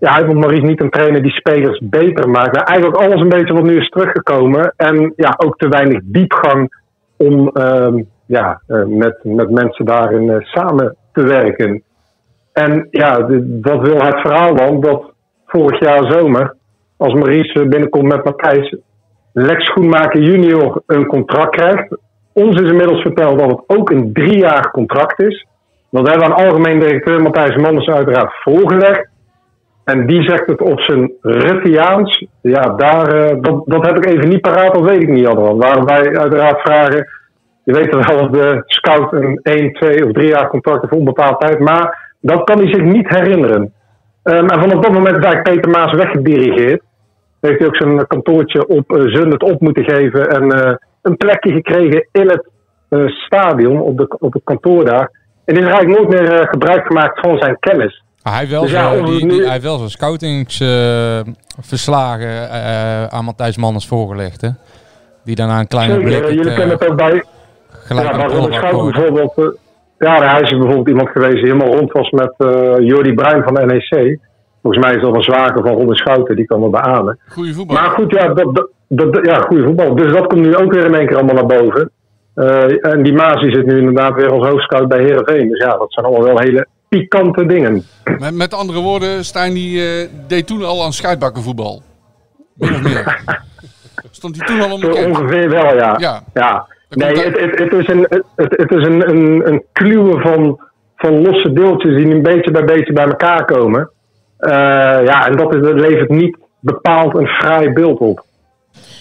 ja, 0.00 0.12
hij 0.12 0.24
vond 0.24 0.38
Maurice 0.38 0.66
niet 0.66 0.82
een 0.82 0.90
trainer 0.90 1.22
die 1.22 1.32
spelers 1.32 1.80
beter 1.84 2.28
maakt. 2.28 2.54
Maar 2.54 2.64
eigenlijk 2.64 3.02
alles 3.02 3.20
een 3.20 3.28
beetje 3.28 3.54
wat 3.54 3.62
nu 3.62 3.76
is 3.76 3.88
teruggekomen. 3.88 4.74
En 4.76 5.12
ja, 5.16 5.34
ook 5.36 5.56
te 5.56 5.68
weinig 5.68 6.00
diepgang 6.04 6.74
om 7.16 7.48
ehm, 7.48 8.02
ja, 8.26 8.60
eh, 8.66 8.84
met, 8.84 9.18
met 9.22 9.50
mensen 9.50 9.84
daarin 9.84 10.30
eh, 10.30 10.36
samen 10.40 10.96
te 11.12 11.22
werken. 11.22 11.82
En 12.52 12.88
ja, 12.90 13.26
wat 13.60 13.80
wil 13.80 14.02
het 14.02 14.20
verhaal 14.20 14.54
dan? 14.54 14.80
Dat 14.80 15.12
vorig 15.46 15.80
jaar 15.80 16.12
zomer, 16.12 16.54
als 16.96 17.12
Maurice 17.12 17.66
binnenkomt 17.66 18.08
met 18.08 18.24
Matthijs, 18.24 18.76
Lex 19.32 19.64
Schoenmaker 19.64 20.22
junior 20.22 20.82
een 20.86 21.06
contract 21.06 21.56
krijgt. 21.56 21.96
Ons 22.32 22.60
is 22.60 22.70
inmiddels 22.70 23.02
verteld 23.02 23.38
dat 23.38 23.50
het 23.50 23.78
ook 23.78 23.90
een 23.90 24.12
driejarig 24.12 24.70
contract 24.70 25.22
is. 25.22 25.46
Dat 25.90 26.08
hebben 26.08 26.28
we 26.28 26.34
aan 26.34 26.44
algemeen 26.46 26.80
directeur 26.80 27.22
Matthijs 27.22 27.56
Manders 27.56 27.88
uiteraard 27.88 28.32
voorgelegd. 28.42 29.08
En 29.90 30.06
die 30.06 30.22
zegt 30.22 30.46
het 30.46 30.60
op 30.60 30.80
zijn 30.80 31.12
Ruttiaans. 31.20 32.26
Ja, 32.42 32.68
daar, 32.68 33.06
eh, 33.06 33.36
dat, 33.40 33.62
dat 33.66 33.86
heb 33.86 33.96
ik 33.96 34.06
even 34.06 34.28
niet 34.28 34.40
paraat, 34.40 34.74
dat 34.74 34.90
weet 34.90 35.02
ik 35.02 35.08
niet, 35.08 35.26
Adrian. 35.26 35.58
Waar 35.58 35.84
wij 35.84 36.16
uiteraard 36.16 36.60
vragen. 36.60 37.08
Je 37.64 37.72
weet 37.72 37.94
wel 37.94 38.18
dat 38.18 38.32
de 38.32 38.62
scout 38.66 39.12
een 39.12 39.40
1, 39.42 39.72
2 39.72 40.04
of 40.06 40.12
3 40.12 40.28
jaar 40.28 40.48
contract 40.48 40.80
heeft 40.80 40.88
voor 40.88 40.98
onbepaalde 40.98 41.46
tijd. 41.46 41.58
Maar 41.58 42.14
dat 42.20 42.44
kan 42.44 42.58
hij 42.58 42.72
zich 42.72 42.82
niet 42.82 43.08
herinneren. 43.08 43.72
Ehm, 44.22 44.46
en 44.46 44.60
vanaf 44.60 44.82
dat 44.82 44.92
moment 44.92 45.16
is 45.16 45.24
eigenlijk 45.24 45.42
Peter 45.42 45.70
Maas 45.70 45.92
weggedirigeerd. 45.92 46.82
Heeft 47.40 47.58
hij 47.58 47.68
ook 47.68 47.76
zijn 47.76 48.06
kantoortje 48.06 48.66
op 48.66 48.92
uh, 48.92 49.14
Zundert 49.14 49.42
op 49.42 49.60
moeten 49.60 49.84
geven. 49.84 50.28
En 50.28 50.50
eh, 50.50 50.74
een 51.02 51.16
plekje 51.16 51.52
gekregen 51.52 52.08
in 52.12 52.28
het 52.28 52.48
eh, 52.88 53.06
stadion, 53.06 53.80
op, 53.80 53.98
de, 53.98 54.16
op 54.18 54.32
het 54.32 54.44
kantoor 54.44 54.84
daar. 54.84 55.10
En 55.44 55.56
is 55.56 55.64
er 55.64 55.72
eigenlijk 55.72 55.98
nooit 55.98 56.20
meer 56.20 56.32
eh, 56.32 56.48
gebruik 56.48 56.86
gemaakt 56.86 57.20
van 57.20 57.38
zijn 57.38 57.56
kennis. 57.58 58.04
Ah, 58.22 58.32
hij 58.32 58.40
heeft 58.40 58.52
wel 58.52 58.62
Dus 58.62 58.70
ja, 58.70 58.90
die, 58.90 58.98
het 59.00 59.06
die- 59.10 59.24
nu- 59.24 59.42
hij 59.42 59.50
heeft 59.52 59.62
wel 59.64 59.76
zijn 59.78 59.90
scoutingsverslagen 59.90 62.50
eh, 62.50 63.04
aan 63.06 63.24
Matthijs 63.24 63.56
Manders 63.56 63.86
voorgelegd. 63.86 64.40
Hè? 64.40 64.48
Die 65.24 65.34
daarna 65.36 65.58
een 65.58 65.66
kleine 65.68 65.94
Zeker, 65.94 66.08
blik 66.08 66.22
eh, 66.22 66.28
jullie 66.34 66.50
eh, 66.50 66.56
kennen 66.56 66.78
het 66.78 66.88
ook 66.90 66.96
bij, 66.96 67.24
gelijk 67.70 68.10
ja, 68.10 68.16
bij 68.16 68.26
de 68.26 68.32
Robert 68.32 68.32
prullenbak 68.32 68.58
Schout 68.58 68.74
gooide. 68.74 68.98
bijvoorbeeld. 69.12 69.56
eh, 69.98 70.08
ja, 70.08 70.30
hij 70.32 70.40
is 70.40 70.50
bijvoorbeeld 70.50 70.88
iemand 70.88 71.08
geweest 71.08 71.34
die 71.34 71.44
helemaal 71.52 71.74
rond 71.76 71.92
was 71.92 72.10
met 72.10 72.34
eh 72.38 72.74
Jordi 72.78 73.14
Bruin 73.14 73.42
van 73.42 73.54
de 73.54 73.64
NEC. 73.66 74.18
Volgens 74.62 74.84
mij 74.84 74.94
is 74.94 75.02
dat 75.02 75.14
een 75.14 75.22
zwager 75.22 75.62
van 75.62 75.72
Robert 75.78 75.98
Schouten, 75.98 76.36
die 76.36 76.44
kan 76.46 76.60
dat 76.60 76.70
beamen. 76.70 77.18
Goeie 77.28 77.54
voetbal. 77.54 77.76
Maar 77.76 77.90
goed, 77.90 78.10
ja, 78.12 78.28
dat, 78.34 78.54
dat, 78.54 78.68
dat- 79.12 79.26
ja, 79.26 79.40
goede 79.40 79.62
voetbal. 79.64 79.94
Dus 79.94 80.12
dat 80.12 80.26
komt 80.26 80.40
nu 80.40 80.56
ook 80.56 80.72
weer 80.72 80.84
in 80.84 80.94
één 80.94 81.06
keer 81.06 81.16
allemaal 81.16 81.34
naar 81.46 81.60
boven. 81.60 81.90
Eh, 82.34 82.86
en 82.92 83.02
die 83.02 83.12
Maas 83.12 83.40
die 83.40 83.54
zit 83.54 83.66
nu 83.66 83.78
inderdaad 83.78 84.14
weer 84.14 84.32
als 84.32 84.48
hoofdscout 84.48 84.88
bij 84.88 85.02
Herenveen. 85.02 85.48
Dus 85.48 85.58
ja, 85.64 85.76
dat 85.76 85.92
zijn 85.92 86.06
allemaal 86.06 86.24
wel 86.26 86.38
hele 86.38 86.66
pikante 86.90 87.46
dingen. 87.46 87.84
Met, 88.18 88.34
met 88.34 88.54
andere 88.54 88.80
woorden, 88.80 89.24
Stijn 89.24 89.54
die 89.54 89.82
eh, 89.82 90.08
deed 90.26 90.46
toen 90.46 90.64
al 90.64 90.84
aan. 90.84 90.92
Min 92.54 92.74
of 92.74 92.82
meer. 92.82 93.20
Stond 94.10 94.36
hij 94.36 94.46
toen 94.46 94.60
al 94.60 94.72
onbekend? 94.72 95.06
ongeveer 95.06 95.48
wel, 95.50 95.74
ja. 95.76 96.22
Ja. 96.32 96.66
Nee, 96.88 97.18
het, 97.18 97.40
het, 97.40 97.58
het 97.58 97.72
is 97.72 97.88
een, 97.88 98.06
het, 98.08 98.24
het 98.56 98.70
is 98.70 98.86
een, 98.86 99.08
een, 99.08 99.48
een 99.48 99.64
kluwen 99.72 100.20
van, 100.20 100.60
van 100.96 101.22
losse 101.22 101.52
deeltjes 101.52 101.96
die 101.96 102.14
een 102.14 102.22
beetje 102.22 102.50
bij 102.50 102.64
beetje 102.64 102.92
bij 102.92 103.04
elkaar 103.04 103.44
komen. 103.44 103.90
Eh, 104.36 104.50
ja, 105.04 105.26
en 105.26 105.36
dat, 105.36 105.54
is, 105.54 105.62
dat 105.62 105.80
levert 105.80 106.10
niet 106.10 106.36
bepaald 106.60 107.14
een 107.14 107.26
fraai 107.26 107.72
beeld 107.72 107.98
op. 107.98 108.24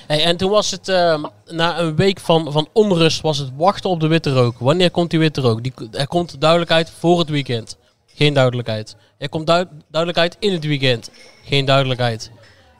Hey, 0.07 0.23
en 0.23 0.37
toen 0.37 0.51
was 0.51 0.71
het, 0.71 0.87
ehm, 0.87 1.23
na 1.45 1.79
een 1.79 1.95
week 1.95 2.19
van, 2.19 2.51
van 2.51 2.67
onrust, 2.73 3.21
was 3.21 3.37
het 3.37 3.51
wachten 3.57 3.89
op 3.89 3.99
de 3.99 4.07
witte 4.07 4.33
rook. 4.33 4.59
Wanneer 4.59 4.91
komt 4.91 5.09
die 5.09 5.19
witte 5.19 5.41
rook? 5.41 5.63
Die, 5.63 5.73
er 5.91 6.07
komt 6.07 6.41
duidelijkheid 6.41 6.91
voor 6.99 7.19
het 7.19 7.29
weekend. 7.29 7.78
Geen 8.19 8.33
duidelijkheid. 8.33 8.95
Er 9.17 9.29
komt 9.29 9.47
duid- 9.47 9.67
duidelijkheid 9.91 10.37
in 10.39 10.53
het 10.53 10.65
weekend. 10.65 11.11
Geen 11.45 11.65
duidelijkheid. 11.65 12.31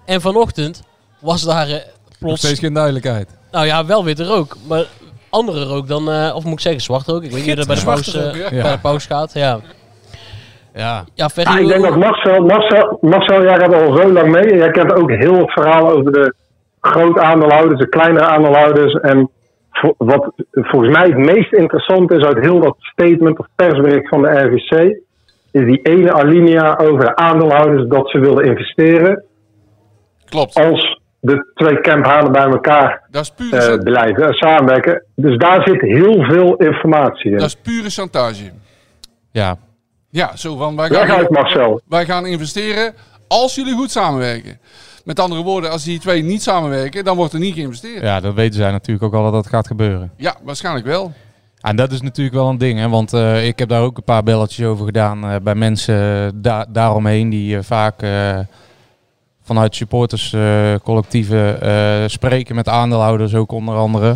En 0.06 0.22
vanochtend 0.22 0.84
was 1.20 1.44
daar 1.44 1.66
eh, 1.68 1.72
Nog 1.74 1.84
plots... 2.20 2.42
steeds 2.42 2.60
geen 2.60 2.74
duidelijkheid. 2.74 3.38
Nou 3.52 3.66
ja, 3.66 3.86
wel 3.86 4.04
witte 4.04 4.24
rook. 4.24 4.56
Maar 4.68 4.86
andere 5.30 5.64
rook 5.64 5.88
dan... 5.88 6.12
eh, 6.12 6.32
of 6.36 6.44
moet 6.44 6.54
ik 6.54 6.60
zeggen, 6.60 6.82
zwarte 6.82 7.12
rook? 7.12 7.24
Ik 7.24 7.32
weet 7.32 7.46
niet 7.46 7.46
hoe 7.46 7.56
dat 7.56 7.68
bij 7.68 7.76
de, 7.76 7.84
paus, 7.84 8.16
eh, 8.16 8.52
ja. 8.52 8.62
bij 8.62 8.72
de 8.72 8.80
paus 8.80 9.06
gaat. 9.06 9.34
Ja, 9.34 9.60
Ja. 10.74 11.06
ja 11.14 11.30
Ferry, 11.30 11.52
Ja, 11.52 11.60
ik 11.60 11.68
denk 11.68 11.84
dat 11.84 11.96
Marcel, 11.98 12.46
Marcel, 12.46 12.98
Marcel, 13.02 13.44
jij 13.44 13.58
gaat 13.60 13.74
al 13.74 13.96
zo 13.98 14.12
lang 14.12 14.32
mee. 14.32 14.56
Jij 14.58 14.72
kent 14.72 14.94
ook 14.94 15.10
heel 15.12 15.38
het 15.38 15.52
verhaal 15.52 15.90
over 15.92 16.12
de 16.12 16.34
groot 16.82 17.20
aandeelhouders, 17.20 17.80
de 17.80 17.90
kleinere 17.90 18.26
aandeelhouders. 18.26 18.94
En 18.94 19.30
wat 19.98 20.32
volgens 20.52 20.92
mij 20.92 21.06
het 21.08 21.18
meest 21.18 21.54
interessant 21.54 22.12
is 22.12 22.24
uit 22.24 22.40
heel 22.40 22.60
dat 22.60 22.76
statement 22.80 23.40
of 23.40 23.48
persbericht 23.56 24.10
van 24.10 24.22
de 24.22 24.30
RVC, 24.30 25.00
is 25.52 25.66
die 25.66 25.82
ene 25.82 26.14
alinea 26.14 26.78
over 26.78 27.00
de 27.00 27.16
aandeelhouders 27.16 27.88
dat 27.90 28.10
ze 28.10 28.20
wilden 28.20 28.46
investeren. 28.46 29.24
Klopt. 30.26 30.56
Als 30.56 31.00
de 31.20 31.52
twee 31.54 31.82
camphanen 31.82 32.32
bij 32.32 32.44
elkaar 32.46 33.08
Dat 33.12 33.22
is 33.24 33.32
pure, 33.32 33.58
eh, 33.58 33.78
blijven 33.84 34.24
en 34.28 34.34
samenwerken. 34.34 35.06
Dus 35.16 35.38
daar 35.38 35.62
zit 35.68 35.82
heel 35.82 36.24
veel 36.24 36.56
informatie 36.56 37.32
in. 37.32 37.38
dat 37.38 37.48
is 37.48 37.56
pure 37.56 37.90
chantage. 37.90 38.52
Ja, 39.32 39.58
Ja, 40.10 40.36
zo 40.36 40.58
van 40.58 40.76
wij 40.76 40.90
gaan, 40.90 41.18
uit, 41.18 41.30
Marcel. 41.30 41.82
wij 41.88 42.06
gaan 42.06 42.26
investeren 42.26 42.94
als 43.28 43.56
jullie 43.56 43.74
goed 43.76 43.92
samenwerken. 43.92 44.60
Met 45.06 45.20
andere 45.20 45.44
woorden, 45.44 45.72
als 45.72 45.84
die 45.84 46.00
twee 46.00 46.24
niet 46.24 46.42
samenwerken, 46.42 47.04
dan 47.04 47.16
wordt 47.16 47.34
er 47.34 47.40
niet 47.40 47.54
geïnvesteerd. 47.54 48.02
ja, 48.02 48.20
dat 48.20 48.34
weten 48.34 48.56
zij 48.60 48.72
natuurlijk 48.72 49.06
ook 49.06 49.14
al 49.14 49.24
dat 49.24 49.34
dat 49.34 49.48
gaat 49.48 49.68
gebeuren. 49.68 50.12
Ja, 50.18 50.36
waarschijnlijk 50.44 50.86
wel. 50.86 51.14
En 51.62 51.76
dat 51.76 51.92
is 51.92 52.02
natuurlijk 52.02 52.36
wel 52.36 52.50
een 52.50 52.58
ding, 52.58 52.80
hè? 52.80 52.90
want 52.90 53.14
eh, 53.14 53.48
ik 53.48 53.60
heb 53.60 53.70
daar 53.70 53.82
ook 53.82 53.98
een 53.98 54.04
paar 54.04 54.24
belletjes 54.24 54.66
over 54.66 54.86
gedaan 54.86 55.24
eh, 55.30 55.36
bij 55.44 55.56
mensen 55.56 56.32
da 56.42 56.66
daaromheen 56.70 57.30
die 57.30 57.58
eh, 57.58 57.64
vaak 57.64 58.02
eh, 58.02 58.40
vanuit 59.44 59.76
supporterscollectieven 59.76 61.62
eh 61.62 62.04
spreken 62.08 62.56
met 62.56 62.68
aandeelhouders 62.68 63.36
ook 63.36 63.52
onder 63.52 63.76
andere. 63.76 64.16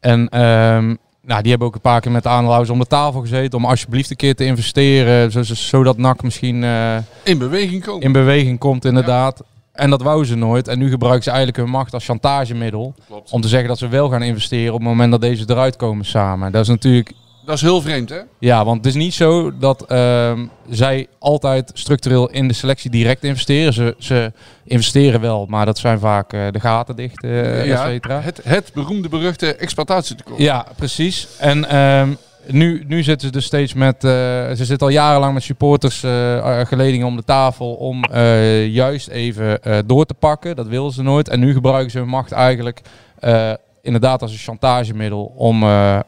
En 0.00 0.28
ehm, 0.28 0.94
nou, 1.22 1.40
die 1.42 1.50
hebben 1.50 1.68
ook 1.68 1.74
een 1.74 1.80
paar 1.80 2.00
keer 2.00 2.12
met 2.12 2.22
de 2.22 2.28
aandeelhouders 2.28 2.70
om 2.72 2.78
de 2.78 2.86
tafel 2.86 3.20
gezeten 3.20 3.58
om 3.58 3.64
alsjeblieft 3.64 4.10
een 4.10 4.16
keer 4.16 4.34
te 4.34 4.44
investeren, 4.44 5.30
zo- 5.32 5.42
zo- 5.42 5.54
zodat 5.54 5.96
NAC 5.96 6.22
misschien 6.22 6.64
eh, 6.64 6.96
In 7.22 7.38
beweging 7.38 7.84
komen. 7.84 8.02
in 8.02 8.12
beweging 8.12 8.58
komt 8.58 8.84
inderdaad. 8.84 9.42
En 9.74 9.90
dat 9.90 10.02
wou 10.02 10.24
ze 10.24 10.34
nooit. 10.36 10.68
En 10.68 10.78
nu 10.78 10.90
gebruiken 10.90 11.22
ze 11.22 11.28
eigenlijk 11.30 11.58
hun 11.58 11.70
macht 11.70 11.92
als 11.94 12.04
chantagemiddel. 12.04 12.94
Klopt. 13.06 13.30
Om 13.30 13.40
te 13.40 13.48
zeggen 13.48 13.68
dat 13.68 13.78
ze 13.78 13.88
wel 13.88 14.08
gaan 14.08 14.22
investeren 14.22 14.72
op 14.72 14.78
het 14.78 14.88
moment 14.88 15.10
dat 15.10 15.20
deze 15.20 15.44
eruit 15.46 15.76
komen 15.76 16.04
samen. 16.04 16.52
Dat 16.52 16.62
is 16.62 16.68
natuurlijk 16.68 17.12
Dat 17.46 17.54
is 17.54 17.60
heel 17.60 17.80
vreemd, 17.80 18.08
hè? 18.08 18.18
ja, 18.38 18.64
want 18.64 18.76
het 18.76 18.86
is 18.86 18.94
niet 18.94 19.14
zo 19.14 19.58
dat 19.58 19.82
ehm, 19.82 20.46
zij 20.70 21.06
altijd 21.18 21.70
structureel 21.74 22.30
in 22.30 22.48
de 22.48 22.54
selectie 22.54 22.90
direct 22.90 23.24
investeren. 23.24 23.72
Ze, 23.72 23.94
ze 23.98 24.32
investeren 24.64 25.20
wel, 25.20 25.46
maar 25.48 25.66
dat 25.66 25.78
zijn 25.78 25.98
vaak 25.98 26.32
eh, 26.32 26.40
de 26.50 26.60
gaten 26.60 26.96
dicht, 26.96 27.24
eh 27.24 27.60
et 27.60 27.66
ja, 27.66 27.84
cetera. 27.84 28.20
het, 28.20 28.40
het 28.44 28.70
beroemde 28.74 29.08
beruchte 29.08 29.54
exploitatietekort. 29.54 30.38
Ja, 30.38 30.66
precies. 30.76 31.28
En 31.38 31.68
ehm, 31.68 32.08
nu, 32.46 32.84
nu 32.86 33.02
zitten 33.02 33.26
ze 33.26 33.32
dus 33.32 33.44
steeds 33.44 33.74
met... 33.74 34.04
eh, 34.04 34.10
ze 34.10 34.64
zitten 34.64 34.86
al 34.86 34.92
jarenlang 34.92 35.34
met 35.34 35.42
supporters 35.42 36.02
eh, 36.02 36.36
eh, 36.60 36.66
geledingen 36.66 37.06
om 37.06 37.16
de 37.16 37.24
tafel 37.24 37.74
om 37.74 38.04
eh, 38.04 38.66
juist 38.66 39.08
even 39.08 39.62
eh, 39.62 39.78
door 39.86 40.04
te 40.06 40.14
pakken. 40.14 40.56
Dat 40.56 40.66
willen 40.66 40.92
ze 40.92 41.02
nooit. 41.02 41.28
En 41.28 41.40
nu 41.40 41.52
gebruiken 41.52 41.90
ze 41.90 41.98
hun 41.98 42.08
macht 42.08 42.32
eigenlijk 42.32 42.80
eh, 43.18 43.52
inderdaad 43.82 44.22
als 44.22 44.32
een 44.32 44.38
chantagemiddel 44.38 45.32
om, 45.36 45.62
eh, 45.62 45.98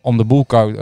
om 0.00 0.16
de 0.16 0.24
boel 0.24 0.44
koud, 0.44 0.76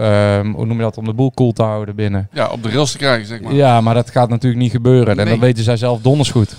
hoe 0.54 0.66
noem 0.66 0.76
je 0.76 0.82
dat, 0.82 0.96
om 0.98 1.04
de 1.04 1.12
boel 1.12 1.30
koel 1.30 1.52
te 1.52 1.62
houden 1.62 1.94
binnen. 1.94 2.28
Ja, 2.32 2.46
op 2.48 2.62
de 2.62 2.68
rails 2.70 2.92
te 2.92 2.98
krijgen, 2.98 3.26
zeg 3.26 3.40
maar. 3.40 3.54
Ja, 3.54 3.80
maar 3.80 3.94
dat 3.94 4.10
gaat 4.10 4.28
natuurlijk 4.28 4.62
niet 4.62 4.70
gebeuren. 4.72 5.18
En 5.18 5.28
dat 5.28 5.38
weten 5.38 5.64
zij 5.64 5.76
zelf 5.76 6.00
donders 6.00 6.30
goed. 6.30 6.54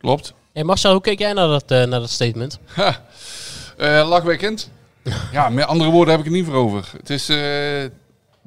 Klopt. 0.00 0.34
Hey 0.52 0.64
Marcel, 0.64 0.92
hoe 0.92 1.00
keek 1.00 1.18
jij 1.18 1.32
naar 1.32 1.46
dat, 1.48 1.70
eh, 1.70 1.78
naar 1.78 2.00
dat 2.00 2.10
statement? 2.10 2.58
Ha. 2.74 2.96
Eh, 3.78 4.08
lachwekkend. 4.08 4.70
Ja, 5.32 5.48
met 5.48 5.66
andere 5.66 5.90
woorden 5.90 6.10
heb 6.10 6.24
ik 6.24 6.30
het 6.30 6.34
niet 6.34 6.46
voor 6.46 6.54
over. 6.54 6.90
Het 6.96 7.10
is, 7.10 7.28
eh, 7.28 7.38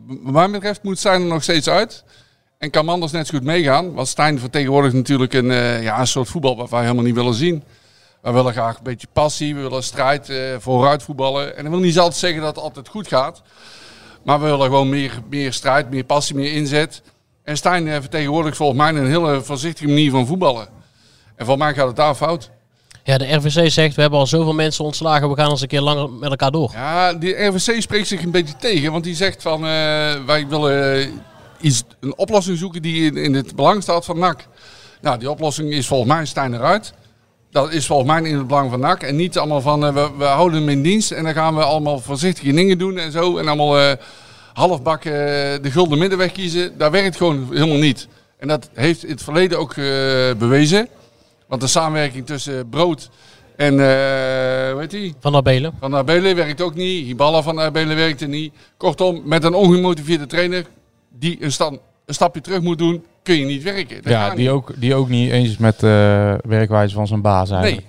wat 0.05 0.33
mij 0.33 0.49
betreft 0.49 0.83
moet 0.83 0.99
Stijn 0.99 1.21
er 1.21 1.27
nog 1.27 1.43
steeds 1.43 1.69
uit. 1.69 2.03
En 2.57 2.69
kan 2.69 2.85
Manders 2.85 3.11
net 3.11 3.27
zo 3.27 3.37
goed 3.37 3.47
meegaan. 3.47 3.93
Want 3.93 4.07
Stijn 4.07 4.39
vertegenwoordigt 4.39 4.93
natuurlijk 4.93 5.33
een, 5.33 5.51
eh, 5.51 5.83
ja, 5.83 5.99
een 5.99 6.07
soort 6.07 6.29
voetbal 6.29 6.55
wat 6.55 6.69
wij 6.69 6.81
helemaal 6.81 7.03
niet 7.03 7.15
willen 7.15 7.33
zien. 7.33 7.63
We 8.21 8.31
willen 8.31 8.53
graag 8.53 8.77
een 8.77 8.83
beetje 8.83 9.07
passie, 9.13 9.55
we 9.55 9.61
willen 9.61 9.83
strijd, 9.83 10.29
eh, 10.29 10.37
vooruit 10.57 11.03
voetballen. 11.03 11.57
En 11.57 11.63
dat 11.63 11.71
wil 11.71 11.81
niet 11.81 11.99
altijd 11.99 12.19
zeggen 12.19 12.41
dat 12.41 12.55
het 12.55 12.63
altijd 12.63 12.87
goed 12.87 13.07
gaat. 13.07 13.41
Maar 14.23 14.39
we 14.39 14.45
willen 14.45 14.65
gewoon 14.65 14.89
meer, 14.89 15.11
meer 15.29 15.53
strijd, 15.53 15.89
meer 15.89 16.03
passie, 16.03 16.35
meer 16.35 16.51
inzet. 16.51 17.01
En 17.43 17.57
Stijn 17.57 17.87
vertegenwoordigt 18.01 18.57
volgens 18.57 18.79
mij 18.79 18.89
een 18.89 19.07
hele 19.07 19.41
voorzichtige 19.41 19.87
manier 19.87 20.11
van 20.11 20.27
voetballen. 20.27 20.67
En 21.35 21.45
volgens 21.45 21.65
mij 21.65 21.73
gaat 21.73 21.87
het 21.87 21.95
daar 21.95 22.15
fout. 22.15 22.49
Ja, 23.03 23.17
de 23.17 23.33
RVC 23.33 23.71
zegt, 23.71 23.95
we 23.95 24.01
hebben 24.01 24.19
al 24.19 24.27
zoveel 24.27 24.53
mensen 24.53 24.85
ontslagen, 24.85 25.29
we 25.29 25.35
gaan 25.35 25.49
eens 25.49 25.61
een 25.61 25.67
keer 25.67 25.81
langer 25.81 26.09
met 26.09 26.29
elkaar 26.29 26.51
door. 26.51 26.71
Ja, 26.73 27.13
die 27.13 27.45
RVC 27.45 27.81
spreekt 27.81 28.07
zich 28.07 28.23
een 28.23 28.31
beetje 28.31 28.55
tegen, 28.59 28.91
want 28.91 29.03
die 29.03 29.15
zegt 29.15 29.41
van 29.41 29.63
eh, 29.63 29.69
wij 30.25 30.47
willen 30.47 30.93
eh, 30.93 31.07
iets, 31.61 31.83
een 31.99 32.17
oplossing 32.17 32.57
zoeken 32.57 32.81
die 32.81 33.21
in, 33.21 33.33
het 33.33 33.55
belang 33.55 33.83
staat 33.83 34.05
van 34.05 34.19
NAC. 34.19 34.47
Nou, 35.01 35.19
die 35.19 35.29
oplossing 35.29 35.71
is 35.71 35.87
volgens 35.87 36.11
mij 36.11 36.25
Stijn 36.25 36.53
eruit. 36.53 36.93
Dat 37.51 37.71
is 37.71 37.85
volgens 37.85 38.09
mij 38.09 38.29
in 38.29 38.37
het 38.37 38.47
belang 38.47 38.69
van 38.69 38.79
NAC 38.79 39.03
en 39.03 39.15
niet 39.15 39.37
allemaal 39.37 39.61
van 39.61 39.85
eh, 39.85 39.93
we, 39.93 40.09
we 40.17 40.23
houden 40.25 40.59
hem 40.59 40.69
in 40.69 40.81
dienst 40.81 41.11
en 41.11 41.23
dan 41.23 41.33
gaan 41.33 41.55
we 41.55 41.63
allemaal 41.63 41.99
voorzichtige 41.99 42.53
dingen 42.53 42.77
doen 42.77 42.97
en 42.97 43.11
zo. 43.11 43.37
En 43.37 43.47
allemaal 43.47 43.79
eh 43.79 43.91
halfbak 44.53 45.03
de 45.03 45.59
gulden 45.71 45.97
middenweg 45.97 46.31
kiezen. 46.31 46.77
Dat 46.77 46.91
werkt 46.91 47.17
gewoon 47.17 47.47
helemaal 47.51 47.77
niet. 47.77 48.07
En 48.37 48.47
dat 48.47 48.69
heeft 48.73 49.03
in 49.03 49.09
het 49.09 49.23
verleden 49.23 49.59
ook 49.59 49.75
bewezen. 50.37 50.87
Want 51.49 51.61
de 51.61 51.67
samenwerking 51.67 52.25
tussen 52.25 52.69
Brood 52.69 53.09
en, 53.55 53.71
eh 53.79 54.71
hoe 54.71 54.79
heet 54.79 54.89
die? 54.91 55.15
Van 55.19 55.35
Abelen. 55.35 55.73
Van 55.79 55.95
Abelen 55.95 56.35
werkt 56.35 56.61
ook 56.61 56.75
niet. 56.75 57.05
Hiballa 57.05 57.41
van 57.41 57.59
Abelen 57.59 57.95
werkte 57.95 58.25
niet. 58.25 58.53
Kortom, 58.77 59.21
met 59.25 59.43
een 59.43 59.53
ongemotiveerde 59.53 60.25
trainer 60.25 60.65
die 61.09 61.37
een, 61.43 61.51
stand, 61.51 61.79
een 62.05 62.13
stapje 62.13 62.41
terug 62.41 62.61
moet 62.61 62.77
doen, 62.77 63.03
kun 63.23 63.35
je 63.39 63.45
niet 63.45 63.63
werken. 63.63 63.95
Dat 64.03 64.11
ja, 64.13 64.29
die 64.29 64.37
niet. 64.39 64.49
ook, 64.49 64.71
die 64.75 64.95
ook 64.95 65.09
niet 65.09 65.31
eens 65.31 65.49
is 65.49 65.57
met 65.57 65.79
de 65.79 66.37
werkwijze 66.47 66.95
van 66.95 67.07
zijn 67.07 67.21
baas 67.21 67.49
eigenlijk. 67.51 67.87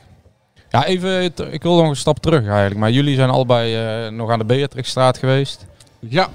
Ja, 0.70 0.84
even, 0.86 1.32
ik 1.52 1.62
wil 1.62 1.76
nog 1.76 1.88
een 1.88 1.96
stap 1.96 2.18
terug 2.18 2.46
eigenlijk. 2.46 2.76
Maar 2.80 2.90
jullie 2.90 3.14
zijn 3.14 3.30
allebei 3.30 3.74
eh, 4.06 4.12
nog 4.12 4.30
aan 4.30 4.38
de 4.38 4.44
Beatrixstraat 4.44 5.18
geweest. 5.18 5.66
Ja. 5.98 6.28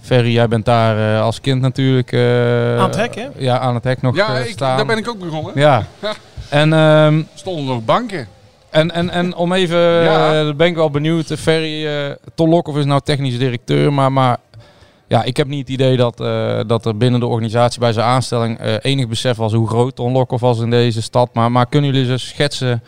Ferry, 0.00 0.32
jij 0.32 0.48
bent 0.48 0.64
daar 0.64 1.14
eh, 1.16 1.22
als 1.22 1.40
kind 1.40 1.60
natuurlijk... 1.60 2.12
eh, 2.12 2.78
Aan 2.78 2.88
het 2.88 2.96
hek, 2.96 3.14
hè? 3.14 3.28
Ja, 3.36 3.58
aan 3.58 3.74
het 3.74 3.84
hek 3.84 4.02
nog 4.02 4.16
Ja, 4.16 4.34
eh, 4.36 4.44
ik, 4.46 4.50
staan. 4.52 4.76
daar 4.76 4.86
ben 4.86 4.98
ik 4.98 5.08
ook 5.08 5.18
begonnen. 5.18 5.52
Ja. 5.54 5.86
En, 6.52 6.72
ehm, 6.72 7.22
Stonden 7.34 7.64
nog 7.64 7.84
banken. 7.84 8.28
en, 8.70 8.90
en, 8.90 9.10
en 9.10 9.34
om 9.34 9.52
even, 9.52 9.78
Ja. 9.78 10.40
eh, 10.48 10.54
ben 10.54 10.66
ik 10.66 10.74
wel 10.74 10.90
benieuwd, 10.90 11.30
eh, 11.30 11.36
Ferry, 11.36 12.16
Ton 12.34 12.48
Lokhoff 12.48 12.78
is 12.78 12.84
nou 12.84 13.00
technisch 13.04 13.38
directeur, 13.38 13.92
maar, 13.92 14.12
maar 14.12 14.36
ja, 15.12 15.22
ik 15.22 15.36
heb 15.36 15.46
niet 15.46 15.60
het 15.60 15.68
idee 15.68 15.96
dat, 15.96 16.20
eh, 16.20 16.60
dat 16.66 16.86
er 16.86 16.96
binnen 16.96 17.20
de 17.20 17.26
organisatie 17.26 17.80
bij 17.80 17.92
zijn 17.92 18.06
aanstelling 18.06 18.58
eh, 18.58 18.74
enig 18.80 19.08
besef 19.08 19.36
was 19.36 19.52
hoe 19.52 19.68
groot 19.68 19.96
Ton 19.96 20.12
Lokhoff 20.12 20.42
was 20.42 20.60
in 20.60 20.70
deze 20.70 21.02
stad. 21.02 21.34
Maar, 21.34 21.52
maar 21.52 21.66
kunnen 21.66 21.92
jullie 21.92 22.10
eens 22.10 22.28
schetsen 22.28 22.82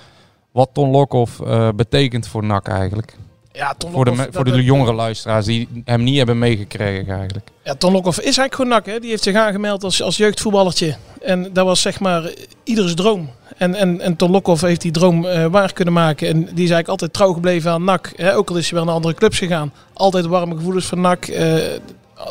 wat 0.52 0.70
Ton 0.72 0.90
Lokhoff 0.90 1.40
eh, 1.40 1.68
betekent 1.76 2.26
voor 2.26 2.44
NAC 2.44 2.68
eigenlijk? 2.68 3.16
Ja, 3.52 3.74
Ton 3.78 3.92
Voor 3.92 4.04
de, 4.04 4.28
voor 4.30 4.44
de 4.44 4.62
jongere 4.62 4.92
luisteraars 4.92 5.46
die 5.46 5.68
hem 5.84 6.02
niet 6.02 6.16
hebben 6.16 6.38
meegekregen 6.38 7.14
eigenlijk. 7.14 7.48
Ja, 7.64 7.74
Ton 7.74 7.92
Lokhoff 7.92 8.18
is 8.18 8.24
eigenlijk 8.24 8.54
gewoon 8.54 8.70
nak. 8.70 8.86
Hè? 8.86 8.98
Die 9.00 9.10
heeft 9.10 9.22
zich 9.22 9.36
aangemeld 9.36 9.84
als, 9.84 10.02
als 10.02 10.16
jeugdvoetballertje. 10.16 10.96
En 11.22 11.52
dat 11.52 11.64
was 11.66 11.80
zeg 11.80 12.00
maar 12.00 12.30
ieders 12.62 12.94
droom. 12.94 13.30
En, 13.56 13.74
en, 13.74 14.00
en 14.00 14.16
Ton 14.16 14.30
Lokhoff 14.30 14.60
heeft 14.60 14.80
die 14.80 14.92
droom 14.92 15.26
eh, 15.26 15.46
waar 15.46 15.72
kunnen 15.72 15.94
maken. 15.94 16.28
En 16.28 16.34
die 16.38 16.44
is 16.44 16.56
eigenlijk 16.58 16.88
altijd 16.88 17.12
trouw 17.12 17.32
gebleven 17.32 17.70
aan 17.70 17.84
NAC. 17.84 18.12
Hè? 18.16 18.36
Ook 18.36 18.50
al 18.50 18.56
is 18.56 18.64
hij 18.64 18.74
wel 18.74 18.84
naar 18.84 18.94
andere 18.94 19.14
clubs 19.14 19.38
gegaan. 19.38 19.72
Altijd 19.92 20.26
warme 20.26 20.54
gevoelens 20.56 20.86
van 20.86 21.00
NAC. 21.00 21.26
Eh, 21.26 21.54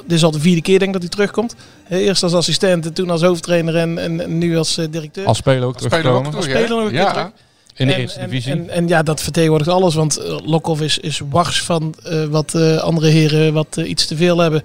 dit 0.06 0.18
is 0.18 0.24
al 0.24 0.32
de 0.32 0.40
vierde 0.40 0.62
keer 0.62 0.80
denk 0.80 0.96
ik 0.96 1.02
dat 1.02 1.02
hij 1.02 1.12
terugkomt. 1.12 1.56
Hè, 1.84 1.98
Eerst 1.98 2.24
als 2.24 2.34
assistent 2.34 2.86
en 2.86 2.94
toen 2.94 3.10
als 3.10 3.22
hoofdtrainer 3.22 3.76
en, 3.76 3.98
en, 3.98 4.22
en 4.22 4.38
nu 4.38 4.58
als 4.58 4.78
eh, 4.78 4.86
directeur. 4.90 5.26
Als 5.26 5.38
speler 5.38 5.64
ook 5.68 5.74
Als 5.74 5.84
speler 5.84 6.12
ook 6.12 6.20
terug, 6.24 6.36
Als 6.36 6.46
speler 6.46 6.70
nog 6.70 6.84
een 6.84 6.90
keer 6.90 7.00
Ja. 7.00 7.12
terug. 7.12 7.30
In 7.76 7.88
de 7.88 7.94
En- 7.94 8.00
eerste 8.00 8.20
divisie. 8.20 8.52
En, 8.52 8.70
en, 8.70 8.88
ja, 8.88 9.04
dat 9.04 9.22
vertegenwoordigt 9.22 9.72
alles. 9.72 9.96
Want 9.96 10.18
eh, 10.18 10.38
Lokhoff 10.44 10.82
is, 10.82 10.98
is 10.98 11.22
wars 11.30 11.62
van 11.62 11.96
eh, 12.04 12.26
wat 12.26 12.54
eh, 12.54 12.78
andere 12.78 13.08
heren 13.08 13.54
wat 13.54 13.76
iets 13.86 14.06
te 14.06 14.16
veel 14.16 14.38
hebben. 14.38 14.64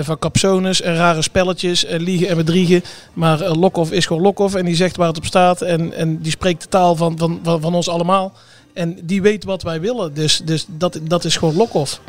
Van 0.00 0.18
capsones 0.18 0.80
en 0.80 0.94
rare 0.94 1.22
spelletjes 1.22 1.84
en 1.84 2.02
liegen 2.02 2.28
en 2.28 2.36
bedriegen. 2.36 2.82
Maar 3.12 3.40
eh, 3.40 3.54
Lokhoff 3.54 3.92
is 3.92 4.06
gewoon 4.06 4.22
Lokhoff 4.22 4.54
en 4.54 4.64
die 4.64 4.74
zegt 4.74 4.96
waar 4.96 5.08
het 5.08 5.16
op 5.16 5.24
staat. 5.24 5.62
En, 5.62 5.92
en 5.92 6.18
die 6.18 6.30
spreekt 6.30 6.62
de 6.62 6.68
taal 6.68 6.96
van, 6.96 7.18
van, 7.18 7.40
van, 7.42 7.60
van 7.60 7.74
ons 7.74 7.88
allemaal. 7.88 8.32
En 8.72 8.98
die 9.02 9.22
weet 9.22 9.44
wat 9.44 9.62
wij 9.62 9.80
willen. 9.80 10.14
Dus, 10.14 10.40
dus 10.44 10.64
dat, 10.68 11.00
dat 11.02 11.24
is 11.24 11.36
gewoon 11.36 11.56
Lokhoff. 11.56 12.00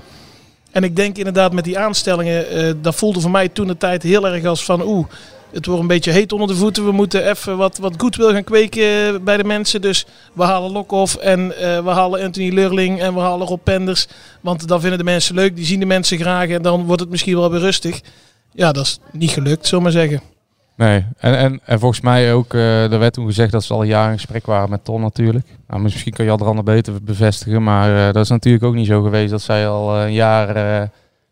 En 0.71 0.83
ik 0.83 0.95
denk 0.95 1.17
inderdaad 1.17 1.53
met 1.53 1.63
die 1.63 1.79
aanstellingen, 1.79 2.81
dat 2.81 2.95
voelde 2.95 3.19
voor 3.19 3.31
mij 3.31 3.49
toen 3.49 3.67
de 3.67 3.77
tijd 3.77 4.03
heel 4.03 4.27
erg 4.27 4.45
als 4.45 4.63
van 4.65 4.81
oeh, 4.81 5.07
het 5.53 5.65
wordt 5.65 5.81
een 5.81 5.87
beetje 5.87 6.11
heet 6.11 6.31
onder 6.31 6.47
de 6.47 6.55
voeten. 6.55 6.85
We 6.85 6.91
moeten 6.91 7.29
even 7.29 7.57
wat, 7.57 7.77
wat 7.77 7.93
goed 7.97 8.15
wil 8.15 8.31
gaan 8.31 8.43
kweken 8.43 9.23
bij 9.23 9.37
de 9.37 9.43
mensen. 9.43 9.81
Dus 9.81 10.05
we 10.33 10.43
halen 10.43 10.71
Lokhoff 10.71 11.15
en 11.15 11.57
eh, 11.57 11.83
we 11.83 11.89
halen 11.89 12.23
Anthony 12.23 12.49
Lurling 12.49 13.01
en 13.01 13.13
we 13.13 13.19
halen 13.19 13.47
Rob 13.47 13.63
Penders. 13.63 14.07
Want 14.41 14.67
dan 14.67 14.79
vinden 14.79 14.97
de 14.97 15.03
mensen 15.03 15.35
leuk, 15.35 15.55
die 15.55 15.65
zien 15.65 15.79
de 15.79 15.85
mensen 15.85 16.17
graag 16.17 16.49
en 16.49 16.61
dan 16.61 16.85
wordt 16.85 17.01
het 17.01 17.09
misschien 17.09 17.35
wel 17.35 17.51
weer 17.51 17.59
rustig. 17.59 18.01
Ja, 18.53 18.71
dat 18.71 18.85
is 18.85 18.99
niet 19.11 19.31
gelukt, 19.31 19.67
zullen 19.67 19.83
maar 19.83 19.91
zeggen. 19.91 20.21
Nee, 20.75 21.05
en, 21.17 21.37
en, 21.37 21.59
en 21.65 21.79
volgens 21.79 22.01
mij 22.01 22.33
ook, 22.33 22.53
eh 22.53 22.91
er 22.91 22.99
werd 22.99 23.13
toen 23.13 23.25
gezegd 23.25 23.51
dat 23.51 23.63
ze 23.63 23.73
al 23.73 23.83
jaren 23.83 24.11
in 24.11 24.19
gesprek 24.19 24.45
waren 24.45 24.69
met 24.69 24.85
Ton 24.85 25.01
natuurlijk. 25.01 25.47
Nou, 25.67 25.81
misschien 25.81 26.13
kan 26.13 26.25
je 26.25 26.31
al 26.31 26.45
ander 26.45 26.63
beter 26.63 26.93
bevestigen, 27.03 27.63
maar 27.63 28.07
eh, 28.07 28.13
dat 28.13 28.23
is 28.23 28.29
natuurlijk 28.29 28.63
ook 28.63 28.73
niet 28.73 28.87
zo 28.87 29.01
geweest 29.01 29.31
dat 29.31 29.41
zij 29.41 29.67
al 29.67 29.97
een 29.97 30.13
jaar, 30.13 30.55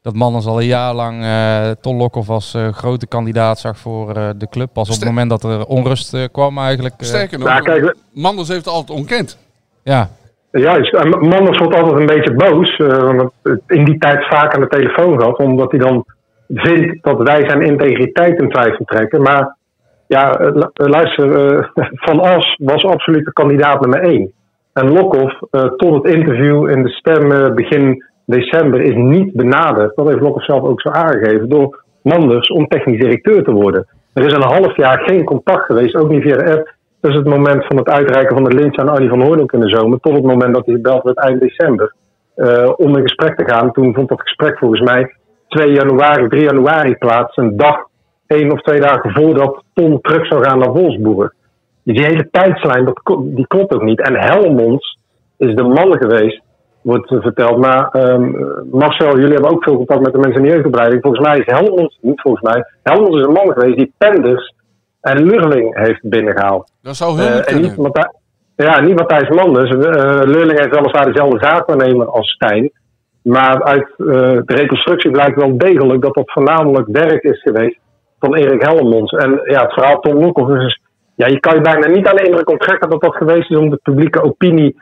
dat 0.10 0.18
Manners 0.18 0.46
al 0.46 0.60
een 0.60 0.66
jaar 0.68 0.94
lang 0.94 1.24
eh 1.24 1.70
Ton 1.82 1.98
Lokhoff 1.98 2.30
als 2.30 2.54
eh, 2.54 2.68
grote 2.68 3.08
kandidaat 3.08 3.60
zag 3.60 3.78
voor 3.78 4.16
eh, 4.16 4.30
de 4.38 4.48
club. 4.50 4.70
Pas 4.74 4.89
op 4.89 4.96
het 4.96 5.06
moment 5.06 5.30
dat 5.30 5.44
er 5.44 5.66
onrust 5.66 6.13
eh, 6.13 6.24
kwam 6.32 6.58
eigenlijk. 6.58 6.94
Sterker 6.98 7.39
nog, 7.39 7.48
Ja, 7.48 7.60
kijk, 7.60 7.96
Manders 8.13 8.48
heeft 8.48 8.66
het 8.66 8.74
altijd 8.74 8.98
ontkend. 9.00 9.38
ja, 9.84 10.10
Juist, 10.51 10.94
en 10.94 11.10
Manders 11.10 11.58
wordt 11.58 11.75
altijd 11.75 12.00
een 12.00 12.06
beetje 12.06 12.34
boos. 12.34 12.75
eh, 12.78 12.88
want 12.88 13.32
het 13.44 13.62
in 13.68 13.86
die 13.86 13.98
tijd 13.98 14.25
vaak 14.28 14.54
aan 14.56 14.62
de 14.62 14.68
telefoon 14.68 15.20
gehad. 15.20 15.38
Omdat 15.38 15.72
hij 15.72 15.80
dan 15.80 16.06
vindt 16.48 17.04
dat 17.04 17.18
wij 17.18 17.50
zijn 17.50 17.62
integriteit 17.62 18.39
in 18.42 18.50
twijfel 18.50 18.86
trekken. 18.86 19.22
Maar 19.22 19.56
ja, 20.08 20.38
lu- 20.39 20.70
luister, 20.74 21.30
Van 22.06 22.20
As 22.20 22.56
was 22.58 22.84
absoluut 22.86 23.25
de 23.25 23.34
kandidaat 23.34 23.82
nummer 23.82 24.01
één. 24.01 24.32
En 24.74 24.92
Lokhoff, 24.92 25.39
eh, 25.51 25.63
tot 25.63 26.04
het 26.04 26.13
interview 26.13 26.70
in 26.70 26.84
de 26.84 26.89
stem 26.89 27.32
eh, 27.32 27.54
begin 27.54 28.04
december, 28.29 28.81
is 28.81 28.95
niet 28.95 29.33
benaderd. 29.33 29.95
Dat 29.95 30.07
heeft 30.07 30.21
Lokhoff 30.21 30.45
zelf 30.45 30.63
ook 30.63 30.81
zo 30.81 30.89
aangegeven. 30.89 31.50
Door 31.50 31.83
Manders 32.01 32.48
om 32.48 32.67
technisch 32.67 33.00
directeur 33.00 33.43
te 33.43 33.51
worden. 33.51 33.88
Er 34.13 34.25
is 34.25 34.33
een 34.33 34.53
half 34.55 34.75
jaar 34.75 35.00
geen 35.00 35.24
contact 35.24 35.65
geweest, 35.65 35.95
ook 35.95 36.09
niet 36.09 36.21
via 36.21 36.38
de 36.38 36.51
app. 36.51 36.74
Dus 37.01 37.15
het 37.15 37.27
moment 37.27 37.65
van 37.65 37.77
het 37.77 37.89
uitreiken 37.89 38.36
van 38.36 38.43
de 38.43 38.55
lintje 38.55 38.81
aan 38.81 38.89
Arnie 38.89 39.09
van 39.09 39.21
Hooydonk 39.21 39.51
in 39.51 39.59
de 39.59 39.69
zomer, 39.69 40.00
tot 40.00 40.13
het 40.13 40.24
moment 40.24 40.53
dat 40.53 40.65
hij 40.65 40.75
gebeld 40.75 41.03
werd 41.03 41.17
eind 41.17 41.39
december, 41.39 41.93
eh, 42.36 42.71
om 42.75 42.98
in 42.98 43.01
gesprek 43.01 43.38
te 43.38 43.53
gaan. 43.53 43.71
Toen 43.71 43.93
vond 43.93 44.09
dat 44.09 44.21
gesprek 44.21 44.57
volgens 44.57 44.81
mij 44.81 45.15
2 45.48 45.71
januari, 45.71 46.27
3 46.27 46.43
januari 46.43 46.95
plaats. 46.95 47.38
Een 47.38 47.57
dag, 47.57 47.77
één 48.27 48.51
of 48.51 48.62
twee 48.62 48.79
dagen 48.79 49.12
voordat 49.12 49.63
Tom 49.74 50.01
terug 50.01 50.27
zou 50.27 50.43
gaan 50.43 50.59
naar 50.59 50.71
Wolfsburg. 50.71 51.33
Dus 51.83 51.95
die 51.95 52.05
hele 52.05 52.27
tijdslijn, 52.31 52.86
dat, 52.86 53.01
die 53.21 53.48
klopt 53.48 53.74
ook 53.74 53.83
niet. 53.83 54.01
En 54.01 54.15
Helmonds 54.15 54.98
is 55.38 55.55
de 55.55 55.63
man 55.63 55.98
geweest, 55.98 56.41
wordt 56.89 57.08
verteld. 57.08 57.58
Maar 57.58 57.89
ehm, 57.91 58.31
Marcel, 58.72 59.15
jullie 59.17 59.34
hebben 59.34 59.51
ook 59.51 59.63
veel 59.63 59.75
contact 59.75 60.01
met 60.01 60.13
de 60.13 60.19
mensen 60.19 60.41
in 60.41 60.48
de 60.48 60.53
jeugdopleiding. 60.53 61.01
Volgens 61.01 61.27
mij 61.27 61.38
is 61.38 61.46
Helmonds, 61.46 61.98
niet 62.01 62.22
volgens 62.22 62.43
mij, 62.43 62.65
Helmonds 62.84 63.17
is 63.17 63.24
een 63.25 63.34
man 63.34 63.51
geweest 63.51 63.77
die 63.77 63.93
Penders 63.98 64.53
en 65.01 65.24
Lurling 65.24 65.77
heeft 65.77 66.10
binnengehaald. 66.10 66.72
Dat 66.81 66.96
zou 66.96 67.22
heel 67.22 67.41
kunnen. 67.41 67.62
niet 67.62 67.77
Matthij- 67.77 68.13
ja, 68.55 68.79
niet 68.79 68.96
Matthijs 68.96 69.29
Manders. 69.29 69.69
Eh 69.69 70.22
Leurling 70.24 70.60
heeft 70.60 70.75
weliswaar 70.75 71.05
dezelfde 71.05 71.39
zaakwaarnemer 71.39 72.08
als 72.08 72.29
Stijn. 72.29 72.72
Maar 73.22 73.63
uit 73.63 73.89
eh, 73.98 74.05
de 74.46 74.55
reconstructie 74.55 75.12
blijkt 75.12 75.36
wel 75.36 75.58
degelijk 75.58 76.01
dat 76.01 76.13
dat 76.13 76.31
voornamelijk 76.31 76.88
werk 76.91 77.24
is 77.24 77.41
geweest 77.41 77.79
van 78.19 78.36
Erik 78.36 78.62
Helmonds. 78.62 79.12
En 79.12 79.41
ja, 79.43 79.62
het 79.62 79.74
verhaal 79.74 80.00
Tom 80.00 80.15
Lokhoff 80.19 80.50
is... 80.50 80.62
dus- 80.63 80.81
Ja, 81.15 81.27
je 81.27 81.39
kan 81.39 81.55
je 81.55 81.62
bijna 81.62 81.88
niet 81.88 82.08
aan 82.08 82.15
de 82.15 82.25
indruk 82.25 82.50
onttrekken 82.50 82.89
dat 82.89 83.01
dat 83.01 83.15
geweest 83.15 83.51
is 83.51 83.58
om 83.58 83.69
de 83.69 83.79
publieke 83.84 84.24
opinie 84.24 84.81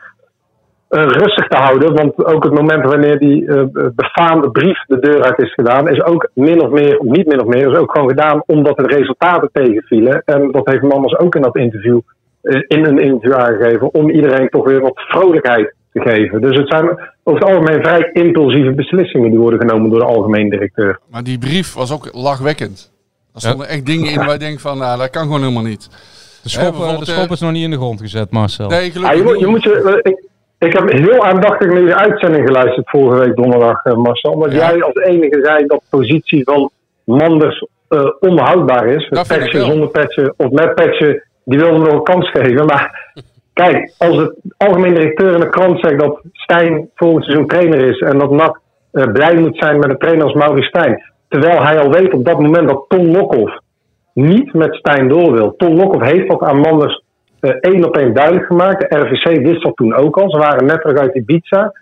rustig 0.88 1.48
te 1.48 1.56
houden. 1.56 1.94
Want 1.94 2.24
ook 2.24 2.44
het 2.44 2.54
moment 2.54 2.84
wanneer 2.84 3.18
die 3.18 3.46
eh, 3.46 3.62
befaamde 3.94 4.50
brief 4.50 4.84
de 4.86 4.98
deur 4.98 5.22
uit 5.22 5.38
is 5.38 5.54
gedaan, 5.54 5.88
is 5.88 6.02
ook 6.02 6.30
min 6.34 6.62
of 6.62 6.70
meer, 6.70 6.98
of 6.98 7.06
niet 7.06 7.26
min 7.26 7.40
of 7.40 7.46
meer, 7.46 7.70
is 7.72 7.78
ook 7.78 7.92
gewoon 7.92 8.08
gedaan 8.08 8.42
omdat 8.46 8.76
de 8.76 8.86
resultaten 8.86 9.50
tegenvielen. 9.52 10.22
En 10.24 10.50
dat 10.50 10.68
heeft 10.68 10.82
Manders 10.82 11.18
ook 11.18 11.34
in 11.34 11.42
dat 11.42 11.56
interview, 11.56 12.00
eh, 12.42 12.60
in 12.66 12.86
een 12.86 12.98
interview 12.98 13.32
aangegeven, 13.32 13.94
om 13.94 14.10
iedereen 14.10 14.48
toch 14.48 14.64
weer 14.64 14.80
wat 14.80 15.00
vrolijkheid 15.08 15.74
te 15.92 16.00
geven. 16.00 16.40
Dus 16.40 16.56
het 16.56 16.68
zijn 16.68 16.90
over 17.22 17.40
het 17.40 17.44
algemeen 17.44 17.82
vrij 17.82 18.10
impulsieve 18.12 18.72
beslissingen 18.72 19.30
die 19.30 19.38
worden 19.38 19.60
genomen 19.60 19.90
door 19.90 19.98
de 19.98 20.06
algemeen 20.06 20.50
directeur. 20.50 20.98
Maar 21.10 21.22
die 21.22 21.38
brief 21.38 21.74
was 21.74 21.92
ook 21.92 22.08
lachwekkend. 22.12 22.92
Er 23.34 23.40
stonden 23.40 23.68
echt 23.68 23.86
dingen 23.86 24.10
in 24.10 24.18
waar 24.18 24.32
je 24.32 24.38
denkt 24.38 24.60
van, 24.60 24.78
nou, 24.78 24.98
dat 24.98 25.10
kan 25.10 25.22
gewoon 25.22 25.40
helemaal 25.40 25.62
niet. 25.62 25.88
de 26.42 26.48
schop, 26.48 26.74
eh, 26.74 26.98
de 26.98 27.04
schop 27.04 27.24
eh, 27.24 27.30
is 27.30 27.40
nog 27.40 27.52
niet 27.52 27.64
in 27.64 27.70
de 27.70 27.76
grond 27.76 28.00
gezet, 28.00 28.30
Marcel. 28.30 28.68
Nee, 28.68 28.84
Ja, 28.84 28.90
gelukkig 28.90 29.18
je, 29.18 29.22
moet, 29.22 29.32
niet. 29.32 29.40
je 29.40 29.46
moet 29.46 29.62
je, 29.62 30.00
eh, 30.02 30.12
ik, 30.12 30.28
ik 30.58 30.72
heb 30.72 30.92
heel 30.92 31.24
aandachtig 31.24 31.68
naar 31.72 31.82
je 31.82 31.96
uitzending 31.96 32.46
geluisterd 32.46 32.90
vorige 32.90 33.18
week 33.24 33.36
donderdag, 33.36 33.84
eh, 33.84 33.94
Marcel. 33.96 34.32
Omdat 34.32 34.52
Ja. 34.52 34.70
jij 34.70 34.82
als 34.82 34.94
enige 34.94 35.40
zei 35.44 35.66
dat 35.66 35.80
de 35.80 35.96
positie 35.96 36.44
van 36.44 36.70
Manders 37.04 37.66
eh, 37.88 38.10
onhoudbaar 38.20 38.86
is. 38.86 39.06
Het 39.08 39.18
ik 39.30 39.38
patchen, 39.38 39.60
zonder 39.60 39.88
patchen 39.88 40.34
of 40.36 40.50
met 40.50 40.74
patchen, 40.74 41.22
die 41.44 41.58
wilde 41.58 41.78
nog 41.78 41.92
een 41.92 42.02
kans 42.02 42.30
geven. 42.30 42.66
Maar 42.66 43.12
kijk, 43.52 43.92
als 43.98 44.16
de 44.16 44.34
algemeen 44.56 44.94
directeur 44.94 45.32
in 45.34 45.40
de 45.40 45.48
krant 45.48 45.80
zegt 45.80 45.98
dat 45.98 46.20
Stijn 46.32 46.90
volgend 46.94 47.24
seizoen 47.24 47.46
trainer 47.46 47.80
is 47.80 47.98
en 47.98 48.18
dat 48.18 48.30
NAC 48.30 48.60
eh, 48.92 49.12
blij 49.12 49.34
moet 49.36 49.56
zijn 49.58 49.78
met 49.78 49.90
een 49.90 49.98
trainer 49.98 50.24
als 50.24 50.34
Maurice 50.34 50.68
Stijn. 50.68 51.02
Terwijl 51.28 51.62
hij 51.62 51.78
al 51.80 51.90
weet 51.90 52.12
op 52.12 52.24
dat 52.24 52.40
moment 52.40 52.68
dat 52.68 52.84
Tom 52.88 53.06
Lokhoff 53.06 53.58
niet 54.14 54.52
met 54.54 54.74
Stijn 54.74 55.08
door 55.08 55.32
wil. 55.32 55.54
Tom 55.56 55.74
Lokhoff 55.76 56.04
heeft 56.10 56.28
dat 56.28 56.42
aan 56.42 56.60
Manders 56.60 57.02
één 57.40 57.84
op 57.84 57.96
één 57.96 58.14
duidelijk 58.14 58.46
gemaakt. 58.46 58.80
De 58.80 58.98
RVC 58.98 59.44
wist 59.46 59.62
dat 59.62 59.76
toen 59.76 59.94
ook 59.94 60.16
al. 60.16 60.30
Ze 60.30 60.38
waren 60.38 60.66
net 60.66 60.80
terug 60.80 60.98
uit 60.98 61.14
Ibiza. 61.14 61.72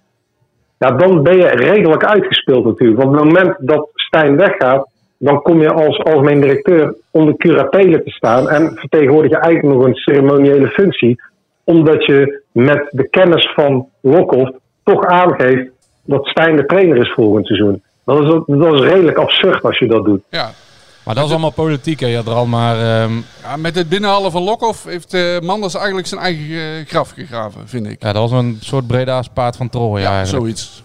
Ja, 0.79 0.91
dan 0.91 1.23
ben 1.23 1.37
je 1.37 1.47
redelijk 1.47 2.05
uitgespeeld 2.05 2.65
natuurlijk. 2.65 3.03
Want 3.03 3.11
op 3.11 3.25
het 3.25 3.33
moment 3.33 3.57
dat 3.59 3.89
Stijn 3.95 4.37
weggaat, 4.37 4.89
dan 5.19 5.43
kom 5.43 5.61
je 5.61 5.73
als 5.73 6.05
algemeen 6.05 6.41
directeur 6.41 6.95
onder 7.11 7.37
curatele 7.37 8.03
te 8.03 8.11
staan. 8.11 8.49
En 8.49 8.73
vertegenwoordig 8.75 9.31
je 9.31 9.39
eigenlijk 9.39 9.77
nog 9.77 9.87
een 9.87 9.95
ceremoniële 9.95 10.69
functie. 10.69 11.23
Omdat 11.65 12.05
je 12.05 12.43
met 12.53 12.87
de 12.91 13.09
kennis 13.09 13.53
van 13.55 13.89
Lokhoff 14.01 14.51
toch 14.85 15.05
aangeeft 15.05 15.71
dat 16.05 16.27
Stijn 16.27 16.57
de 16.57 16.67
trainer 16.67 16.97
is 16.97 17.13
volgend 17.13 17.47
seizoen. 17.47 17.83
Dat 18.05 18.23
is, 18.23 18.29
dat 18.47 18.75
is 18.75 18.81
redelijk 18.81 19.19
absurd 19.19 19.63
als 19.63 19.79
je 19.79 19.87
dat 19.87 20.05
doet. 20.05 20.23
Ja. 20.29 20.51
Maar 21.07 21.15
dat 21.15 21.25
is 21.25 21.31
allemaal 21.31 21.51
politiek, 21.51 22.01
hè, 22.01 22.07
Jadran. 22.07 22.49
Maar 22.49 23.03
ehm, 23.03 23.13
ja, 23.43 23.57
met 23.57 23.75
het 23.75 23.89
binnenhalen 23.89 24.31
van 24.31 24.43
Lokhoff 24.43 24.85
heeft 24.85 25.15
eh, 25.15 25.41
Manders 25.41 25.75
eigenlijk 25.75 26.07
zijn 26.07 26.21
eigen 26.21 26.45
eh, 26.57 26.87
graf 26.87 27.11
gegraven, 27.11 27.69
vind 27.69 27.87
ik. 27.87 28.03
ja, 28.03 28.13
dat 28.13 28.31
was 28.31 28.41
een 28.41 28.59
soort 28.61 28.87
Breda's 28.87 29.29
paard 29.33 29.57
van 29.57 29.69
Troje 29.69 30.03
Ja, 30.03 30.17
eigenlijk. 30.17 30.45
zoiets. 30.45 30.83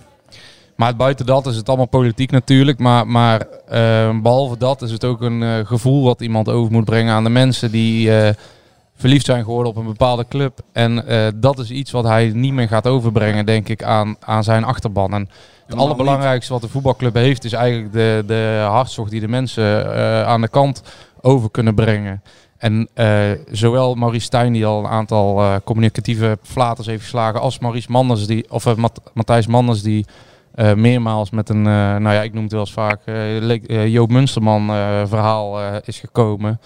Maar 0.75 0.95
buiten 0.95 1.25
dat 1.25 1.47
is 1.47 1.55
het 1.55 1.67
allemaal 1.67 1.85
politiek 1.87 2.31
natuurlijk. 2.31 2.79
Maar, 2.79 3.07
maar 3.07 3.41
eh, 3.67 4.19
behalve 4.21 4.57
dat 4.57 4.81
is 4.81 4.91
het 4.91 5.05
ook 5.05 5.21
een 5.21 5.43
eh, 5.43 5.65
gevoel 5.65 6.03
wat 6.03 6.21
iemand 6.21 6.49
over 6.49 6.71
moet 6.71 6.85
brengen 6.85 7.13
aan 7.13 7.23
de 7.23 7.29
mensen 7.29 7.71
die 7.71 8.11
verliefd 9.01 9.25
zijn 9.25 9.43
geworden 9.43 9.71
op 9.71 9.77
een 9.77 9.85
bepaalde 9.85 10.25
club. 10.29 10.59
En 10.71 11.07
eh, 11.07 11.27
dat 11.35 11.59
is 11.59 11.71
iets 11.71 11.91
wat 11.91 12.03
hij 12.03 12.31
niet 12.33 12.53
meer 12.53 12.67
gaat 12.67 12.87
overbrengen, 12.87 13.45
denk 13.45 13.69
ik, 13.69 13.83
aan, 13.83 14.15
aan 14.19 14.43
zijn 14.43 14.63
achterban. 14.63 15.13
En 15.13 15.29
het 15.65 15.75
allerbelangrijkste 15.79 16.53
wat 16.53 16.61
de 16.61 16.67
voetbalclub 16.69 17.13
heeft, 17.13 17.43
is 17.43 17.53
eigenlijk 17.53 17.93
de, 17.93 18.23
de 18.27 18.65
hartstocht 18.69 19.11
die 19.11 19.19
de 19.19 19.27
mensen 19.27 19.93
eh, 19.95 20.23
aan 20.23 20.41
de 20.41 20.47
kant 20.47 20.83
over 21.21 21.51
kunnen 21.51 21.75
brengen. 21.75 22.21
En 22.57 22.87
eh, 22.93 23.31
zowel 23.51 23.95
Maurice 23.95 24.25
Stijn, 24.25 24.53
die 24.53 24.65
al 24.65 24.79
een 24.79 24.89
aantal 24.89 25.59
communicatieve 25.63 26.37
flaters 26.43 26.87
heeft 26.87 27.01
geslagen, 27.03 27.39
als 27.41 27.59
Maurice 27.59 27.91
Manders, 27.91 28.25
die, 28.25 28.51
of 28.51 28.75
Mat- 28.75 29.01
Matthijs 29.13 29.47
Manders, 29.47 29.81
die 29.81 30.05
eh, 30.55 30.73
meermaals 30.73 31.29
met 31.29 31.49
een, 31.49 31.61
nou 31.61 32.11
ja, 32.11 32.21
ik 32.21 32.33
noem 32.33 32.43
het 32.43 32.51
wel 32.51 32.61
eens 32.61 32.73
vaak, 32.73 32.99
eh, 33.05 33.87
Joop 33.87 34.09
Munsterman 34.11 34.65
verhaal 35.07 35.59
is 35.85 35.99
gekomen. 35.99 36.59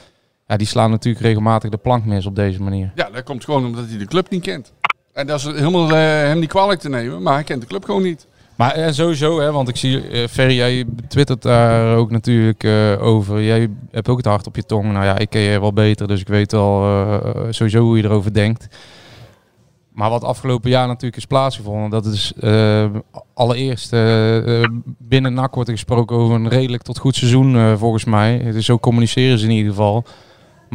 Ja, 0.47 0.57
die 0.57 0.67
slaan 0.67 0.89
natuurlijk 0.89 1.25
regelmatig 1.25 1.69
de 1.69 1.77
plank 1.77 2.05
mis 2.05 2.25
op 2.25 2.35
deze 2.35 2.61
manier. 2.61 2.91
Ja, 2.95 3.09
dat 3.09 3.23
komt 3.23 3.43
gewoon 3.43 3.65
omdat 3.65 3.85
hij 3.89 3.97
de 3.97 4.05
club 4.05 4.29
niet 4.29 4.43
kent. 4.43 4.73
En 5.13 5.27
dat 5.27 5.39
is 5.39 5.45
helemaal 5.45 5.89
eh, 5.89 5.97
hem 5.97 6.39
niet 6.39 6.49
kwalijk 6.49 6.79
te 6.79 6.89
nemen, 6.89 7.21
maar 7.21 7.33
hij 7.33 7.43
kent 7.43 7.61
de 7.61 7.67
club 7.67 7.83
gewoon 7.83 8.03
niet. 8.03 8.27
Maar 8.55 8.71
eh, 8.71 8.91
sowieso, 8.91 9.39
hè, 9.39 9.51
want 9.51 9.69
ik 9.69 9.75
zie, 9.75 10.07
eh 10.07 10.27
Ferry, 10.27 10.55
jij 10.55 10.85
twittert 11.07 11.41
daar 11.41 11.97
ook 11.97 12.11
natuurlijk 12.11 12.65
over. 13.01 13.41
Jij 13.41 13.69
hebt 13.91 14.09
ook 14.09 14.17
het 14.17 14.25
hart 14.25 14.47
op 14.47 14.55
je 14.55 14.65
tong. 14.65 14.91
Nou 14.91 15.05
ja, 15.05 15.17
ik 15.17 15.29
ken 15.29 15.41
je 15.41 15.59
wel 15.59 15.73
beter, 15.73 16.07
dus 16.07 16.21
ik 16.21 16.27
weet 16.27 16.51
wel 16.51 16.83
eh, 16.83 17.41
sowieso 17.49 17.79
hoe 17.79 17.97
je 17.97 18.03
erover 18.03 18.33
denkt. 18.33 18.67
Maar 19.91 20.09
wat 20.09 20.23
afgelopen 20.23 20.69
jaar 20.69 20.87
natuurlijk 20.87 21.17
is 21.17 21.25
plaatsgevonden, 21.25 21.89
dat 21.89 22.05
is 22.05 22.33
allereerst 23.33 23.91
binnen 24.97 25.33
NAC 25.33 25.55
wordt 25.55 25.69
er 25.69 25.75
gesproken 25.75 26.15
over 26.15 26.35
een 26.35 26.49
redelijk 26.49 26.83
tot 26.83 26.97
goed 26.97 27.15
seizoen 27.15 27.77
volgens 27.77 28.05
mij. 28.05 28.51
Dus 28.51 28.65
zo 28.65 28.77
communiceren 28.77 29.39
ze 29.39 29.45
in 29.45 29.51
ieder 29.51 29.71
geval. 29.71 30.05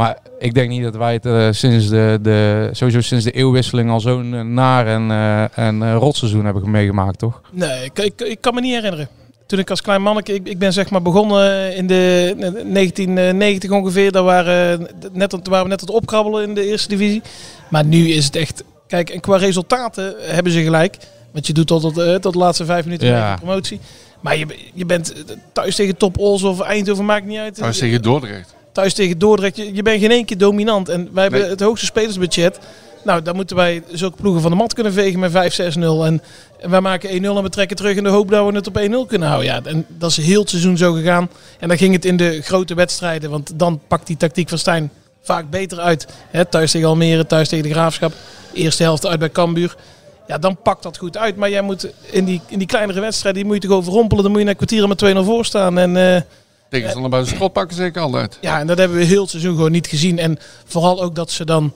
Maar 0.01 0.17
ik 0.39 0.55
denk 0.55 0.69
niet 0.69 0.83
dat 0.83 0.97
wij 0.97 1.13
het 1.13 1.27
eh, 1.27 1.49
sinds 1.51 1.89
de, 1.89 2.19
de, 2.23 2.69
sowieso 2.73 3.01
sinds 3.01 3.25
de 3.25 3.31
eeuwwisseling 3.31 3.91
al 3.91 4.01
zo'n 4.01 4.35
eh, 4.35 4.41
naar 4.41 4.87
en, 4.87 5.11
eh, 5.11 5.59
en 5.67 5.95
rotseizoen 5.95 6.45
hebben 6.45 6.71
meegemaakt, 6.71 7.19
toch? 7.19 7.41
Nee, 7.53 7.85
ik, 7.85 7.99
ik, 7.99 8.21
ik 8.21 8.41
kan 8.41 8.55
me 8.55 8.61
niet 8.61 8.75
herinneren. 8.75 9.09
Toen 9.47 9.59
ik 9.59 9.71
als 9.71 9.81
klein 9.81 10.03
manneke, 10.03 10.35
ik, 10.35 10.49
ik 10.49 10.59
ben 10.59 10.73
zeg 10.73 10.91
maar 10.91 11.03
begonnen 11.03 11.77
in 11.77 11.87
de 11.87 12.35
1990 12.37 13.71
ongeveer. 13.71 14.13
Daar 14.13 14.23
waren, 14.23 14.89
net, 15.13 15.31
toen 15.31 15.41
waren 15.45 15.63
we 15.65 15.71
net 15.71 15.81
aan 15.81 15.87
het 15.87 15.97
opkrabbelen 15.97 16.49
in 16.49 16.55
de 16.55 16.67
eerste 16.67 16.89
divisie. 16.89 17.23
Maar 17.69 17.85
nu 17.85 18.09
is 18.09 18.25
het 18.25 18.37
echt, 18.37 18.65
kijk, 18.87 19.11
en 19.11 19.21
qua 19.21 19.37
resultaten 19.37 20.15
hebben 20.21 20.53
ze 20.53 20.63
gelijk. 20.63 20.97
Want 21.33 21.47
je 21.47 21.53
doet 21.53 21.67
tot, 21.67 21.81
tot, 21.83 22.23
tot 22.23 22.33
de 22.33 22.39
laatste 22.39 22.65
vijf 22.65 22.85
minuten 22.85 23.09
Ja. 23.09 23.37
promotie. 23.37 23.81
Maar 24.21 24.37
je, 24.37 24.47
je 24.75 24.87
bent 24.87 25.15
thuis 25.53 25.77
tegen 25.77 25.97
Top 25.97 26.19
Ols 26.19 26.43
of 26.43 26.61
Eindhoven, 26.61 27.05
maakt 27.05 27.27
niet 27.27 27.39
uit. 27.39 27.61
Hij 27.61 27.69
is 27.69 27.79
tegen 27.79 28.03
Dordrecht. 28.03 28.59
Thuis 28.73 28.95
tegen 28.95 29.19
Dordrecht. 29.19 29.57
Je, 29.57 29.75
je 29.75 29.83
bent 29.83 30.01
geen 30.01 30.11
één 30.11 30.25
keer 30.25 30.39
dominant. 30.39 30.89
En 30.89 31.09
wij 31.13 31.23
hebben 31.23 31.49
het 31.49 31.61
hoogste 31.61 31.87
spelersbudget. 31.87 32.59
Nou, 33.05 33.23
dan 33.23 33.37
moeten 33.37 33.57
wij 33.57 33.83
zulke 33.93 34.17
ploegen 34.17 34.43
van 34.43 34.51
de 34.51 34.57
mat 34.57 34.75
kunnen 34.75 34.93
vegen 34.93 35.19
met 35.19 35.33
5-6-0. 35.33 35.35
En, 35.81 36.23
en 36.61 36.71
wij 36.71 36.81
maken 36.81 37.11
1-0 37.11 37.13
en 37.13 37.43
we 37.43 37.49
trekken 37.49 37.77
terug 37.77 37.97
in 37.97 38.03
de 38.03 38.09
hoop 38.09 38.31
dat 38.31 38.47
we 38.47 38.55
het 38.55 38.67
op 38.67 38.81
1-0 38.81 39.09
kunnen 39.09 39.29
houden. 39.29 39.53
Ja, 39.53 39.61
en 39.65 39.87
dat 39.89 40.11
is 40.11 40.17
heel 40.17 40.41
het 40.41 40.51
seizoen 40.51 40.77
zo 40.77 40.93
gegaan. 40.93 41.31
En 41.59 41.69
dan 41.69 41.79
ging 41.79 41.93
het 41.93 42.05
in 42.05 42.17
de 42.17 42.43
grote 42.43 42.75
wedstrijden. 42.75 43.31
Want 43.31 43.59
dan 43.59 43.81
pakt 43.89 44.07
die 44.07 44.17
tactiek 44.17 44.49
van 44.49 44.59
Stijn 44.59 44.91
vaak 45.23 45.51
beter 45.51 45.81
uit. 45.81 46.07
Hè, 46.31 46.45
thuis 46.45 46.71
tegen 46.71 46.89
Almere, 46.89 47.27
thuis 47.27 47.49
tegen 47.49 47.65
de 47.65 47.73
Graafschap. 47.73 48.13
Eerste 48.53 48.83
helft 48.83 49.07
uit 49.07 49.19
bij 49.19 49.31
Cambuur. 49.31 49.77
Ja, 50.27 50.39
dan 50.39 50.57
pakt 50.63 50.83
dat 50.83 50.97
goed 50.99 51.17
uit. 51.17 51.37
Maar 51.37 51.51
jij 51.51 51.63
moet 51.63 51.89
in 52.11 52.25
die, 52.25 52.41
in 52.47 52.59
die 52.59 52.67
kleinere 52.67 53.01
wedstrijden, 53.01 53.43
die 53.43 53.51
moet 53.53 53.63
je 53.63 53.69
toch 53.69 53.79
overrompelen. 53.79 54.23
Dan 54.23 54.33
moet 54.33 54.41
je 54.41 54.47
na 54.47 54.51
een 54.51 54.67
kwartier 54.67 54.89
met 54.89 55.25
2-0 55.25 55.25
voor 55.25 55.45
staan. 55.45 55.79
En 55.79 55.97
eh, 55.97 56.23
Tegenstander 56.71 57.11
bij 57.11 57.21
de 57.21 57.27
schot 57.27 57.53
pakken 57.53 57.77
zeker 57.77 58.03
altijd. 58.03 58.39
ja, 58.41 58.59
en 58.61 58.67
dat 58.67 58.79
hebben 58.79 58.99
we 58.99 59.05
heel 59.05 59.21
het 59.21 59.31
seizoen 59.31 59.55
gewoon 59.55 59.73
niet 59.73 59.87
gezien. 59.87 60.19
En 60.19 60.39
vooral 60.65 61.03
ook 61.03 61.15
dat 61.15 61.31
ze 61.31 61.45
dan 61.45 61.73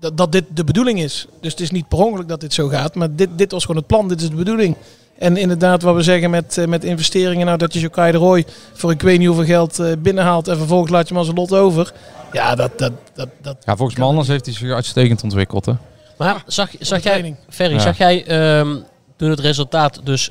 dat, 0.00 0.16
dat 0.16 0.32
dit 0.32 0.44
de 0.54 0.64
bedoeling 0.64 1.00
is. 1.02 1.26
Dus 1.40 1.50
het 1.50 1.60
is 1.60 1.70
niet 1.70 1.88
per 1.88 1.98
ongeluk 1.98 2.28
dat 2.28 2.40
dit 2.40 2.54
zo 2.54 2.68
gaat. 2.68 2.94
Maar 2.94 3.14
dit, 3.16 3.28
dit 3.36 3.52
was 3.52 3.62
gewoon 3.64 3.76
het 3.76 3.86
plan, 3.86 4.08
dit 4.08 4.20
is 4.20 4.28
de 4.28 4.34
bedoeling. 4.36 4.76
En 5.18 5.36
inderdaad, 5.36 5.82
wat 5.82 5.94
we 5.94 6.02
zeggen 6.02 6.30
met, 6.30 6.58
eh, 6.58 6.66
met 6.66 6.84
investeringen, 6.84 7.46
nou 7.46 7.58
dat 7.58 7.72
je 7.74 7.80
Jokai 7.80 8.12
de 8.12 8.18
Roy 8.18 8.44
voor 8.72 8.90
ik 8.90 9.02
weet 9.02 9.18
niet 9.18 9.26
hoeveel 9.26 9.44
geld 9.44 9.78
eh, 9.78 9.92
binnenhaalt 9.98 10.48
en 10.48 10.56
vervolgens 10.56 10.90
laat 10.90 11.02
je 11.08 11.14
hem 11.14 11.18
als 11.18 11.28
een 11.28 11.34
lot 11.34 11.52
over. 11.52 11.92
Ja, 12.32 12.54
dat, 12.54 12.78
dat, 12.78 12.92
dat, 13.14 13.28
dat 13.42 13.56
Ja, 13.64 13.76
volgens 13.76 13.98
mij 13.98 14.06
anders 14.06 14.28
heeft 14.28 14.44
hij 14.46 14.54
zich 14.54 14.70
uitstekend 14.70 15.22
ontwikkeld. 15.22 15.66
Hè? 15.66 15.72
Maar 16.18 16.42
zag, 16.46 16.70
zag 16.78 17.02
jij. 17.02 17.36
Ferry, 17.48 17.74
Ja. 17.74 17.80
zag 17.80 17.98
jij 17.98 18.26
ehm, 18.26 18.76
toen 19.16 19.30
het 19.30 19.40
resultaat 19.40 20.00
dus 20.04 20.30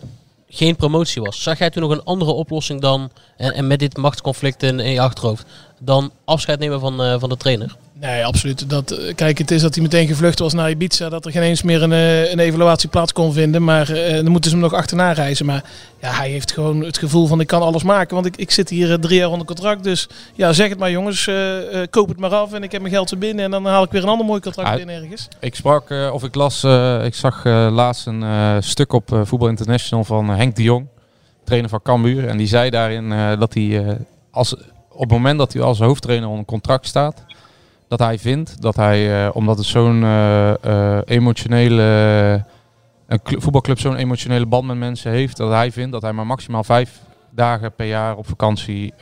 geen 0.53 0.75
promotie 0.75 1.21
was, 1.21 1.43
zag 1.43 1.57
jij 1.57 1.69
toen 1.69 1.81
nog 1.81 1.91
een 1.91 2.03
andere 2.03 2.31
oplossing 2.31 2.81
dan, 2.81 3.11
en, 3.37 3.53
en 3.53 3.67
met 3.67 3.79
dit 3.79 3.97
machtsconflict 3.97 4.63
in, 4.63 4.77
je 4.77 5.01
achterhoofd, 5.01 5.45
dan 5.79 6.11
afscheid 6.25 6.59
nemen 6.59 6.79
van, 6.79 7.01
eh, 7.01 7.19
van 7.19 7.29
de 7.29 7.37
trainer? 7.37 7.75
Nee, 8.01 8.25
absoluut. 8.25 8.69
Dat, 8.69 8.91
eh, 8.91 9.15
kijk, 9.15 9.37
het 9.37 9.51
is 9.51 9.61
dat 9.61 9.73
hij 9.73 9.83
meteen 9.83 10.07
gevlucht 10.07 10.39
was 10.39 10.53
naar 10.53 10.69
Ibiza. 10.69 11.09
Dat 11.09 11.25
er 11.25 11.31
geen 11.31 11.41
eens 11.41 11.61
meer 11.61 11.81
een, 11.83 11.91
eh, 11.91 12.31
een 12.31 12.39
evaluatie 12.39 12.89
plaats 12.89 13.13
kon 13.13 13.33
vinden. 13.33 13.63
Maar 13.63 13.89
eh, 13.89 14.13
dan 14.15 14.31
moeten 14.31 14.49
ze 14.51 14.55
hem 14.57 14.65
nog 14.65 14.73
achterna 14.73 15.11
reizen. 15.11 15.45
Maar 15.45 15.63
ja, 15.99 16.11
hij 16.11 16.29
heeft 16.29 16.51
gewoon 16.51 16.81
het 16.83 16.97
gevoel 16.97 17.27
van 17.27 17.39
ik 17.39 17.47
kan 17.47 17.61
alles 17.61 17.83
maken. 17.83 18.13
Want 18.13 18.25
ik, 18.25 18.37
ik 18.37 18.51
zit 18.51 18.69
hier 18.69 18.99
drie 18.99 19.19
jaar 19.19 19.29
onder 19.29 19.47
contract. 19.47 19.83
Dus 19.83 20.07
ja, 20.33 20.53
zeg 20.53 20.69
het 20.69 20.79
maar 20.79 20.91
jongens. 20.91 21.27
eh, 21.27 21.35
koop 21.89 22.07
het 22.07 22.19
maar 22.19 22.35
af 22.35 22.53
en 22.53 22.63
ik 22.63 22.71
heb 22.71 22.81
mijn 22.81 22.93
geld 22.93 23.11
er 23.11 23.17
binnen. 23.17 23.45
En 23.45 23.51
dan 23.51 23.65
haal 23.65 23.83
ik 23.83 23.91
weer 23.91 24.03
een 24.03 24.09
ander 24.09 24.25
mooi 24.25 24.41
contract 24.41 24.69
Ah, 24.69 24.75
binnen 24.75 24.95
ergens. 24.95 25.27
Ik 25.39 25.55
sprak, 25.55 25.89
of 26.13 26.23
ik 26.23 26.35
las, 26.35 26.63
ik 27.03 27.15
zag 27.15 27.43
laatst 27.45 28.05
een 28.07 28.23
stuk 28.63 28.93
op 28.93 29.19
Voetbal 29.23 29.47
International 29.49 30.03
van 30.03 30.29
Henk 30.29 30.55
de 30.55 30.63
Jong, 30.63 30.87
trainer 31.43 31.69
van 31.69 31.81
Cambuur. 31.81 32.27
En 32.27 32.37
die 32.37 32.47
zei 32.47 32.69
daarin 32.69 33.09
dat 33.39 33.53
hij, 33.53 33.97
als, 34.31 34.53
op 34.89 34.99
het 34.99 35.09
moment 35.11 35.37
dat 35.37 35.53
hij 35.53 35.61
als 35.61 35.79
hoofdtrainer 35.79 36.29
onder 36.29 36.45
contract 36.45 36.87
staat, 36.87 37.23
dat 37.91 37.99
hij 37.99 38.19
vindt 38.19 38.61
dat 38.61 38.75
hij, 38.75 39.25
eh, 39.25 39.35
omdat 39.35 39.57
het 39.57 39.65
zo'n 39.65 40.03
eh, 40.03 40.63
eh, 40.63 41.01
emotionele, 41.05 41.83
een 43.07 43.21
cl- 43.21 43.39
voetbalclub 43.39 43.79
zo'n 43.79 43.95
emotionele 43.95 44.45
band 44.45 44.67
met 44.67 44.77
mensen 44.77 45.11
heeft, 45.11 45.37
dat 45.37 45.51
hij 45.51 45.71
vindt 45.71 45.91
dat 45.91 46.01
hij 46.01 46.11
maar 46.11 46.25
maximaal 46.25 46.63
vijf 46.63 46.99
dagen 47.29 47.73
per 47.73 47.85
jaar 47.85 48.15
op 48.15 48.27
vakantie 48.27 48.93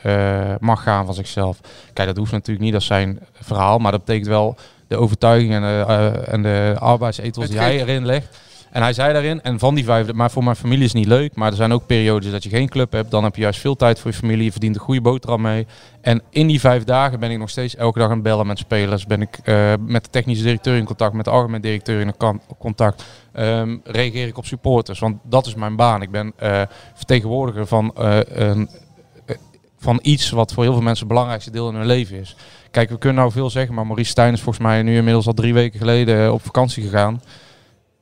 mag 0.58 0.82
gaan 0.82 1.04
van 1.04 1.14
zichzelf. 1.14 1.60
Kijk, 1.92 2.08
dat 2.08 2.16
hoeft 2.16 2.32
natuurlijk 2.32 2.64
niet 2.64 2.74
als 2.74 2.86
zijn 2.86 3.18
verhaal, 3.32 3.78
maar 3.78 3.92
dat 3.92 4.04
betekent 4.04 4.28
wel 4.28 4.56
de 4.86 4.96
overtuiging 4.96 5.52
en 5.52 5.60
de, 5.62 5.84
en 6.26 6.42
de 6.42 6.76
arbeidsethos 6.78 7.48
die 7.48 7.58
hij 7.58 7.80
erin 7.80 8.06
legt. 8.06 8.38
En 8.70 8.82
hij 8.82 8.92
zei 8.92 9.12
daarin, 9.12 9.42
en 9.42 9.58
van 9.58 9.74
die 9.74 9.84
vijf, 9.84 10.12
maar 10.12 10.30
voor 10.30 10.44
mijn 10.44 10.56
familie 10.56 10.84
is 10.84 10.92
niet 10.92 11.06
leuk, 11.06 11.34
maar 11.34 11.50
er 11.50 11.56
zijn 11.56 11.72
ook 11.72 11.86
periodes 11.86 12.30
dat 12.30 12.42
je 12.42 12.48
geen 12.48 12.68
club 12.68 12.92
hebt, 12.92 13.10
dan 13.10 13.24
heb 13.24 13.34
je 13.36 13.42
juist 13.42 13.60
veel 13.60 13.76
tijd 13.76 14.00
voor 14.00 14.10
je 14.10 14.16
familie, 14.16 14.44
je 14.44 14.50
verdient 14.50 14.74
een 14.74 14.80
goede 14.80 15.00
boterham 15.00 15.40
mee. 15.40 15.66
En 16.00 16.22
in 16.30 16.46
die 16.46 16.60
vijf 16.60 16.84
dagen 16.84 17.20
ben 17.20 17.30
ik 17.30 17.38
nog 17.38 17.50
steeds 17.50 17.76
elke 17.76 17.98
dag 17.98 18.08
aan 18.08 18.14
het 18.14 18.22
bellen 18.22 18.46
met 18.46 18.58
spelers, 18.58 19.06
ben 19.06 19.22
ik 19.22 19.38
eh, 19.42 19.72
met 19.86 20.04
de 20.04 20.10
technische 20.10 20.44
directeur 20.44 20.76
in 20.76 20.84
contact, 20.84 21.14
met 21.14 21.24
de 21.24 21.30
algemeen 21.30 21.60
directeur 21.60 22.00
in 22.00 22.14
contact, 22.58 23.04
Ehm, 23.32 23.76
reageer 23.84 24.26
ik 24.26 24.38
op 24.38 24.46
supporters, 24.46 24.98
want 24.98 25.16
dat 25.22 25.46
is 25.46 25.54
mijn 25.54 25.76
baan. 25.76 26.02
Ik 26.02 26.10
ben 26.10 26.32
eh, 26.36 26.62
vertegenwoordiger 26.94 27.66
van 27.66 27.94
eh, 27.96 28.18
een 28.24 28.68
van 29.78 29.98
iets 30.02 30.30
wat 30.30 30.52
voor 30.52 30.62
heel 30.62 30.72
veel 30.72 30.82
mensen 30.82 31.04
het 31.04 31.12
belangrijkste 31.12 31.50
deel 31.50 31.68
in 31.68 31.74
hun 31.74 31.86
leven 31.86 32.20
is. 32.20 32.36
Kijk, 32.70 32.90
we 32.90 32.98
kunnen 32.98 33.18
nou 33.18 33.32
veel 33.32 33.50
zeggen, 33.50 33.74
maar 33.74 33.86
Maurice 33.86 34.10
Stijn 34.10 34.32
is 34.32 34.40
volgens 34.40 34.64
mij 34.64 34.82
nu 34.82 34.96
inmiddels 34.96 35.26
al 35.26 35.32
drie 35.32 35.54
weken 35.54 35.78
geleden 35.78 36.32
op 36.32 36.44
vakantie 36.44 36.82
gegaan. 36.82 37.20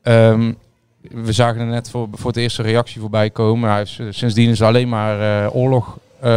Ehm, 0.08 0.52
we 1.00 1.32
zagen 1.32 1.60
er 1.60 1.66
net 1.66 1.90
voor, 1.90 2.08
voor 2.12 2.26
het 2.30 2.36
eerste 2.36 2.62
reactie 2.62 3.00
voorbij 3.00 3.30
komen. 3.30 3.70
Hij 3.70 3.82
is, 3.82 3.96
eh, 4.00 4.06
sindsdien 4.10 4.50
is 4.50 4.62
alleen 4.62 4.88
maar 4.88 5.44
eh, 5.44 5.54
oorlog 5.56 5.98
eh, 6.20 6.30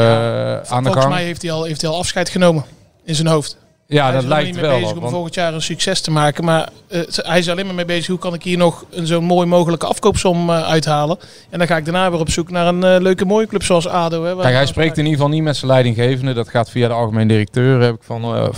aan 0.56 0.60
de 0.62 0.66
Volgens 0.68 0.96
gang. 0.96 1.10
mij 1.14 1.24
heeft 1.24 1.42
hij, 1.42 1.52
al, 1.52 1.64
heeft 1.64 1.82
hij 1.82 1.90
al 1.90 1.98
afscheid 1.98 2.30
genomen 2.30 2.64
in 3.04 3.16
zijn 3.16 3.28
hoofd. 3.28 3.58
ja, 3.88 4.04
hij 4.04 4.14
dat 4.14 4.22
is 4.24 4.28
lijkt 4.28 4.46
niet 4.46 4.56
mee 4.56 4.64
wel. 4.66 4.74
bezig 4.74 4.90
op, 4.90 4.96
om 4.96 5.02
want- 5.02 5.14
volgend 5.14 5.34
jaar 5.36 5.54
een 5.54 5.62
succes 5.62 6.02
te 6.02 6.12
maken. 6.12 6.44
Maar 6.44 6.70
hij 7.16 7.38
is 7.40 7.50
alleen 7.50 7.66
maar 7.66 7.76
mee 7.76 7.86
bezig 7.86 8.08
hoe 8.08 8.18
kan 8.20 8.34
ik 8.34 8.44
hier 8.44 8.58
nog 8.58 8.86
een 8.90 9.08
zo 9.08 9.22
mooi 9.22 9.48
mogelijke 9.48 9.86
afkoopsom 9.86 10.52
uithalen. 10.52 11.18
En 11.50 11.58
dan 11.60 11.68
ga 11.68 11.78
ik 11.78 11.86
daarna 11.86 12.12
weer 12.12 12.20
op 12.20 12.30
zoek 12.30 12.50
naar 12.52 12.68
een 12.68 13.02
leuke 13.02 13.26
mooie 13.26 13.48
club 13.48 13.64
zoals 13.64 13.88
ADO. 13.88 14.24
Hè, 14.24 14.36
Kijk, 14.36 14.54
hij 14.56 14.66
spreekt 14.66 14.98
in 14.98 15.04
ieder 15.06 15.20
geval 15.20 15.34
niet 15.34 15.44
met 15.44 15.58
zijn 15.58 15.72
leidinggevende. 15.72 16.34
Dat 16.34 16.50
gaat 16.50 16.70
via 16.70 16.88
de 16.88 16.94
algemeen 16.94 17.28
directeur, 17.28 17.82
heb 17.82 17.96
ik 17.96 18.04
van, 18.04 18.52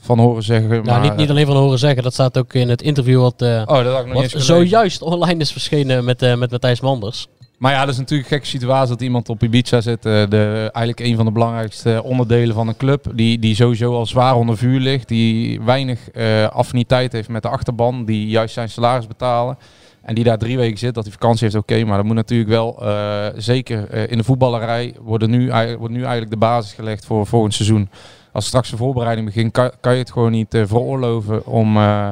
van 0.00 0.18
horen 0.18 0.42
zeggen. 0.42 0.68
Nou, 0.68 0.84
maar, 0.84 1.00
niet, 1.00 1.16
niet 1.16 1.30
alleen 1.30 1.46
van 1.46 1.56
horen 1.56 1.78
zeggen, 1.78 2.02
dat 2.02 2.12
staat 2.12 2.38
ook 2.38 2.54
in 2.54 2.68
het 2.68 2.82
interview 2.82 3.20
wat, 3.20 3.42
eh, 3.42 3.62
Oh, 3.66 3.84
dat 3.84 3.94
had 3.94 4.06
ik 4.06 4.12
nog 4.12 4.32
wat 4.32 4.42
zojuist 4.42 5.02
online 5.02 5.40
is 5.40 5.52
verschenen 5.52 6.04
met, 6.04 6.22
eh, 6.22 6.34
met 6.34 6.50
Matthijs 6.50 6.80
Manders. 6.80 7.26
Maar 7.58 7.72
ja, 7.72 7.80
dat 7.80 7.88
is 7.88 7.98
natuurlijk 7.98 8.30
een 8.30 8.34
gekke 8.36 8.50
situatie 8.50 8.88
dat 8.88 9.00
iemand 9.02 9.28
op 9.28 9.42
Ibiza 9.42 9.80
zit. 9.80 10.06
eh, 10.06 10.22
de, 10.28 10.70
eigenlijk 10.72 11.00
een 11.00 11.16
van 11.16 11.24
de 11.24 11.30
belangrijkste 11.32 12.02
onderdelen 12.04 12.54
van 12.54 12.68
een 12.68 12.76
club. 12.76 13.06
Die, 13.14 13.38
die 13.38 13.54
sowieso 13.54 13.94
al 13.94 14.06
zwaar 14.06 14.34
onder 14.36 14.56
vuur 14.56 14.80
ligt. 14.80 15.08
Die 15.08 15.60
weinig 15.62 16.10
eh, 16.10 16.48
affiniteit 16.48 17.12
heeft 17.12 17.28
met 17.28 17.42
de 17.42 17.48
achterban. 17.48 18.04
Die 18.04 18.28
juist 18.28 18.54
zijn 18.54 18.68
salaris 18.68 19.06
betalen. 19.06 19.58
En 20.02 20.14
die 20.14 20.24
daar 20.24 20.38
drie 20.38 20.56
weken 20.56 20.78
zit, 20.78 20.94
dat 20.94 21.04
hij 21.04 21.12
vakantie 21.12 21.44
heeft, 21.44 21.56
oké. 21.56 21.84
maar 21.84 21.96
dat 21.96 22.06
moet 22.06 22.14
natuurlijk 22.14 22.50
wel, 22.50 22.82
eh, 22.82 23.26
zeker 23.36 23.88
eh, 23.90 24.10
in 24.10 24.18
de 24.18 24.24
voetballerij, 24.24 24.94
worden 25.00 25.30
nu, 25.30 25.50
wordt 25.78 25.94
nu 25.94 26.00
eigenlijk 26.00 26.30
de 26.30 26.36
basis 26.36 26.72
gelegd 26.72 27.04
voor 27.06 27.26
volgend 27.26 27.54
seizoen. 27.54 27.88
Als 28.32 28.46
straks 28.46 28.70
de 28.70 28.76
voorbereiding 28.76 29.26
begint, 29.26 29.52
kan, 29.52 29.70
kan 29.80 29.92
je 29.92 29.98
het 29.98 30.10
gewoon 30.12 30.30
niet 30.30 30.54
eh, 30.54 30.62
veroorloven 30.66 31.46
om 31.46 31.76
eh, 31.76 32.08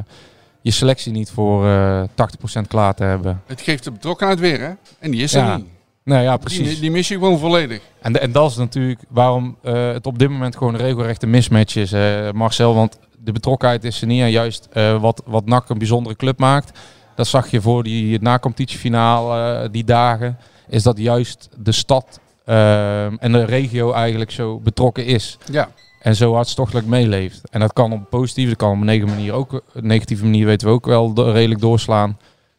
je 0.61 0.71
selectie 0.71 1.13
niet 1.13 1.31
voor 1.31 1.67
eh 1.67 2.03
80% 2.03 2.67
klaar 2.69 2.95
te 2.95 3.05
hebben. 3.05 3.43
Het 3.47 3.61
geeft 3.61 3.85
de 3.85 3.91
betrokkenheid 3.91 4.41
weer, 4.41 4.61
hè? 4.61 4.71
En 4.99 5.11
die 5.11 5.23
is 5.23 5.35
er 5.35 5.57
niet. 5.57 5.67
Nou 6.05 6.23
ja, 6.23 6.37
precies. 6.37 6.69
Die, 6.69 6.81
die 6.81 6.91
mis 6.91 7.09
je 7.09 7.15
gewoon 7.15 7.39
volledig. 7.39 7.81
En, 8.03 8.21
en 8.21 8.33
dat 8.33 8.51
is 8.51 8.57
natuurlijk 8.57 9.01
waarom 9.09 9.57
eh, 9.63 9.93
het 9.93 10.07
op 10.07 10.19
dit 10.19 10.29
moment 10.31 10.57
gewoon 10.57 10.75
een 10.75 10.81
regelrechte 10.81 11.27
mismatch 11.27 11.77
is, 11.77 11.93
eh, 11.93 12.31
Marcel. 12.31 12.75
Want 12.75 12.99
de 13.25 13.33
betrokkenheid 13.33 13.85
is 13.85 14.01
er 14.01 14.07
niet. 14.07 14.21
En 14.21 14.31
juist 14.31 14.69
eh, 14.73 15.01
wat, 15.01 15.23
wat 15.27 15.47
NAC 15.47 15.69
een 15.69 15.79
bijzondere 15.79 16.17
club 16.17 16.39
maakt, 16.39 16.79
dat 17.15 17.27
zag 17.27 17.51
je 17.51 17.61
voor 17.61 17.83
die 17.83 18.21
na-competitiefinale, 18.21 19.63
eh, 19.63 19.69
die 19.73 19.85
dagen, 19.85 20.39
is 20.69 20.83
dat 20.83 20.99
juist 20.99 21.49
de 21.57 21.73
stad 21.73 22.21
eh, 22.45 23.23
en 23.23 23.33
de 23.33 23.45
regio 23.45 23.93
eigenlijk 23.93 24.31
zo 24.31 24.61
betrokken 24.61 25.07
is. 25.07 25.39
Ja. 25.53 25.69
En 26.09 26.17
zo 26.17 26.35
hartstochtelijk 26.35 26.87
meeleeft. 26.87 27.41
En 27.51 27.61
dat 27.61 27.73
kan 27.73 27.93
op 27.93 27.99
een 27.99 28.09
positieve, 28.09 28.49
dat 28.49 28.59
kan 28.59 28.71
op 28.71 28.79
een 28.81 28.85
negatieve 28.85 29.15
manier 29.15 29.33
ook, 29.33 29.63
negatieve 29.73 30.25
manier 30.25 30.47
weten 30.47 30.69
we 30.69 30.75
ook 30.75 30.87
wel 30.87 31.13
do- 31.13 31.31
redelijk 31.31 31.61
doorslaan. 31.61 32.19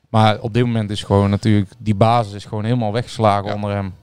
Maar 0.09 0.39
op 0.39 0.53
dit 0.53 0.65
moment 0.65 0.89
is 0.89 1.03
gewoon 1.03 1.29
natuurlijk, 1.29 1.71
die 1.77 1.95
basis 1.95 2.33
is 2.33 2.45
gewoon 2.45 2.63
helemaal 2.63 2.91
weggeslagen 2.91 3.53
onder 3.53 3.71
hem. 3.71 3.93